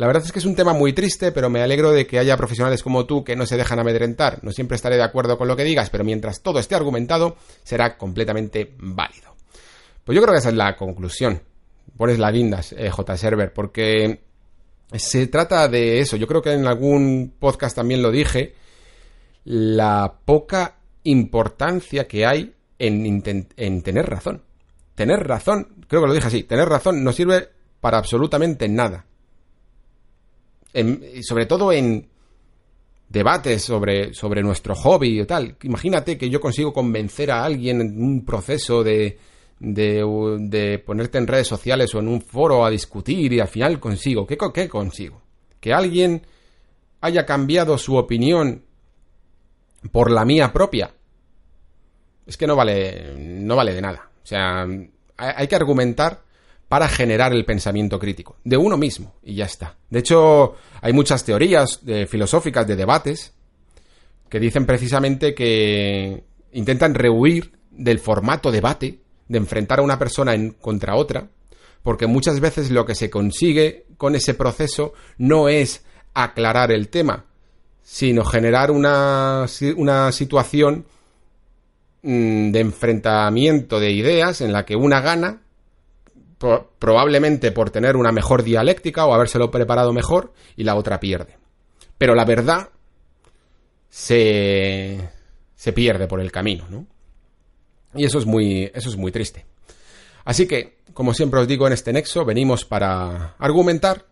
La 0.00 0.06
verdad 0.06 0.22
es 0.24 0.32
que 0.32 0.38
es 0.38 0.46
un 0.46 0.54
tema 0.54 0.72
muy 0.72 0.94
triste, 0.94 1.30
pero 1.30 1.50
me 1.50 1.60
alegro 1.60 1.92
de 1.92 2.06
que 2.06 2.18
haya 2.18 2.34
profesionales 2.34 2.82
como 2.82 3.04
tú 3.04 3.22
que 3.22 3.36
no 3.36 3.44
se 3.44 3.58
dejan 3.58 3.80
amedrentar. 3.80 4.42
No 4.42 4.50
siempre 4.50 4.76
estaré 4.76 4.96
de 4.96 5.02
acuerdo 5.02 5.36
con 5.36 5.46
lo 5.46 5.56
que 5.56 5.62
digas, 5.62 5.90
pero 5.90 6.04
mientras 6.04 6.40
todo 6.40 6.58
esté 6.58 6.74
argumentado, 6.74 7.36
será 7.64 7.98
completamente 7.98 8.72
válido. 8.78 9.36
Pues 10.02 10.16
yo 10.16 10.22
creo 10.22 10.32
que 10.32 10.38
esa 10.38 10.48
es 10.48 10.54
la 10.54 10.74
conclusión. 10.74 11.42
Pones 11.98 12.18
la 12.18 12.30
guindas, 12.30 12.72
eh, 12.78 12.88
J. 12.88 13.16
Server, 13.18 13.52
porque 13.52 14.22
se 14.90 15.26
trata 15.26 15.68
de 15.68 16.00
eso. 16.00 16.16
Yo 16.16 16.26
creo 16.26 16.40
que 16.40 16.54
en 16.54 16.66
algún 16.66 17.34
podcast 17.38 17.76
también 17.76 18.00
lo 18.00 18.10
dije. 18.10 18.54
La 19.44 20.14
poca 20.24 20.78
importancia 21.02 22.08
que 22.08 22.24
hay 22.24 22.54
en, 22.78 23.22
tener 23.82 24.06
razón. 24.06 24.44
Tener 24.94 25.28
razón, 25.28 25.84
creo 25.88 26.00
que 26.00 26.08
lo 26.08 26.14
dije 26.14 26.28
así, 26.28 26.42
tener 26.44 26.70
razón 26.70 27.04
no 27.04 27.12
sirve 27.12 27.50
para 27.82 27.98
absolutamente 27.98 28.66
nada. 28.66 29.04
Sobre 31.22 31.46
todo 31.46 31.72
en 31.72 32.08
debates 33.08 33.62
sobre, 33.62 34.14
sobre 34.14 34.42
nuestro 34.42 34.74
hobby 34.74 35.20
y 35.20 35.24
tal. 35.26 35.56
Imagínate 35.62 36.16
que 36.16 36.30
yo 36.30 36.40
consigo 36.40 36.72
convencer 36.72 37.30
a 37.30 37.44
alguien 37.44 37.80
en 37.80 38.02
un 38.02 38.24
proceso 38.24 38.84
de, 38.84 39.18
de, 39.58 40.82
ponerte 40.86 41.18
en 41.18 41.26
redes 41.26 41.48
sociales 41.48 41.94
o 41.94 41.98
en 41.98 42.08
un 42.08 42.22
foro 42.22 42.64
a 42.64 42.70
discutir 42.70 43.32
y 43.32 43.40
al 43.40 43.48
final 43.48 43.80
consigo. 43.80 44.26
¿Qué, 44.26 44.38
¿Qué 44.54 44.68
consigo? 44.68 45.20
Que 45.60 45.72
alguien 45.72 46.22
haya 47.00 47.26
cambiado 47.26 47.76
su 47.78 47.96
opinión 47.96 48.64
por 49.90 50.10
la 50.10 50.24
mía 50.24 50.52
propia 50.52 50.94
es 52.26 52.36
que 52.36 52.46
no 52.46 52.54
vale, 52.54 53.14
no 53.18 53.56
vale 53.56 53.74
de 53.74 53.82
nada. 53.82 54.08
O 54.22 54.26
sea, 54.26 54.64
hay 55.16 55.48
que 55.48 55.56
argumentar 55.56 56.22
para 56.70 56.88
generar 56.88 57.34
el 57.34 57.44
pensamiento 57.44 57.98
crítico, 57.98 58.36
de 58.44 58.56
uno 58.56 58.78
mismo, 58.78 59.16
y 59.22 59.34
ya 59.34 59.44
está. 59.44 59.76
De 59.90 59.98
hecho, 59.98 60.54
hay 60.80 60.92
muchas 60.92 61.24
teorías 61.24 61.84
de, 61.84 62.06
filosóficas 62.06 62.66
de 62.66 62.76
debates 62.76 63.34
que 64.30 64.40
dicen 64.40 64.64
precisamente 64.64 65.34
que 65.34 66.22
intentan 66.52 66.94
rehuir 66.94 67.52
del 67.70 67.98
formato 67.98 68.50
debate, 68.50 69.00
de 69.28 69.38
enfrentar 69.38 69.80
a 69.80 69.82
una 69.82 69.98
persona 69.98 70.34
en, 70.34 70.52
contra 70.52 70.94
otra, 70.94 71.28
porque 71.82 72.06
muchas 72.06 72.40
veces 72.40 72.70
lo 72.70 72.86
que 72.86 72.94
se 72.94 73.10
consigue 73.10 73.86
con 73.96 74.14
ese 74.14 74.34
proceso 74.34 74.94
no 75.18 75.48
es 75.48 75.84
aclarar 76.14 76.70
el 76.70 76.88
tema, 76.88 77.26
sino 77.82 78.24
generar 78.24 78.70
una, 78.70 79.46
una 79.76 80.12
situación 80.12 80.86
Mm, 82.02 82.50
de 82.52 82.60
enfrentamiento 82.60 83.78
de 83.78 83.90
ideas 83.90 84.40
en 84.40 84.54
la 84.54 84.64
que 84.64 84.74
una 84.74 85.02
gana, 85.02 85.42
probablemente 86.78 87.52
por 87.52 87.70
tener 87.70 87.96
una 87.96 88.12
mejor 88.12 88.42
dialéctica 88.42 89.04
o 89.06 89.14
habérselo 89.14 89.50
preparado 89.50 89.92
mejor, 89.92 90.32
y 90.56 90.64
la 90.64 90.74
otra 90.74 90.98
pierde. 90.98 91.36
Pero 91.98 92.14
la 92.14 92.24
verdad 92.24 92.70
se, 93.88 95.10
se 95.54 95.72
pierde 95.72 96.08
por 96.08 96.20
el 96.20 96.32
camino, 96.32 96.66
¿no? 96.70 96.86
Y 97.94 98.04
eso 98.04 98.18
es 98.18 98.26
muy, 98.26 98.70
eso 98.72 98.88
es 98.88 98.96
muy 98.96 99.12
triste. 99.12 99.44
Así 100.24 100.46
que, 100.46 100.78
como 100.94 101.12
siempre 101.12 101.40
os 101.40 101.48
digo 101.48 101.66
en 101.66 101.72
este 101.72 101.92
nexo, 101.92 102.24
venimos 102.24 102.64
para 102.64 103.34
argumentar, 103.38 104.06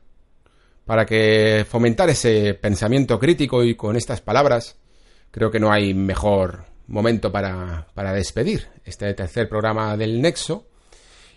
para 0.85 1.07
que 1.07 1.65
fomentar 1.69 2.11
ese 2.11 2.55
pensamiento 2.55 3.19
crítico 3.19 3.63
y 3.63 3.75
con 3.75 3.97
estas 3.97 4.21
palabras, 4.21 4.77
creo 5.31 5.51
que 5.51 5.61
no 5.61 5.71
hay 5.71 5.95
mejor 5.95 6.65
momento 6.89 7.31
para, 7.31 7.87
para 7.95 8.13
despedir 8.13 8.69
este 8.85 9.13
tercer 9.15 9.49
programa 9.49 9.97
del 9.97 10.21
Nexo. 10.21 10.68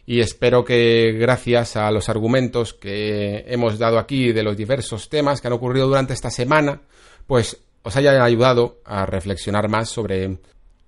Y 0.06 0.20
espero 0.20 0.66
que 0.66 1.16
gracias 1.20 1.76
a 1.76 1.92
los 1.92 2.10
argumentos 2.10 2.74
que 2.74 3.46
hemos 3.48 3.78
dado 3.78 4.00
aquí 4.00 4.32
de 4.32 4.44
los 4.44 4.58
diversos 4.58 5.10
temas 5.10 5.42
que 5.42 5.48
han 5.48 5.54
ocurrido 5.54 5.88
durante 5.88 6.14
esta 6.14 6.32
semana, 6.32 6.82
pues 7.28 7.58
os 7.84 7.96
hayan 7.96 8.22
ayudado 8.22 8.80
a 8.86 9.06
reflexionar 9.06 9.70
más 9.70 9.90
sobre 9.90 10.38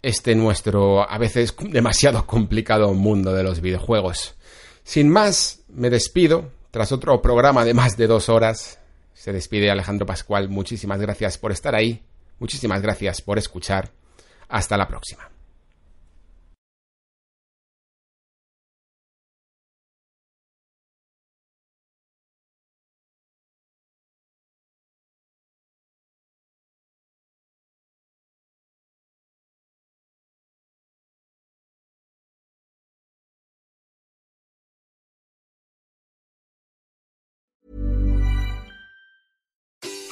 este 0.01 0.35
nuestro 0.35 1.09
a 1.09 1.17
veces 1.17 1.55
demasiado 1.59 2.25
complicado 2.27 2.93
mundo 2.93 3.33
de 3.33 3.43
los 3.43 3.61
videojuegos. 3.61 4.35
Sin 4.83 5.09
más, 5.09 5.61
me 5.69 5.89
despido. 5.89 6.51
Tras 6.71 6.91
otro 6.91 7.21
programa 7.21 7.63
de 7.63 7.75
más 7.75 7.97
de 7.97 8.07
dos 8.07 8.29
horas, 8.29 8.79
se 9.13 9.31
despide 9.31 9.69
Alejandro 9.69 10.05
Pascual. 10.05 10.49
Muchísimas 10.49 10.99
gracias 10.99 11.37
por 11.37 11.51
estar 11.51 11.75
ahí. 11.75 12.01
Muchísimas 12.39 12.81
gracias 12.81 13.21
por 13.21 13.37
escuchar 13.37 13.91
hasta 14.49 14.75
la 14.75 14.87
próxima. 14.87 15.32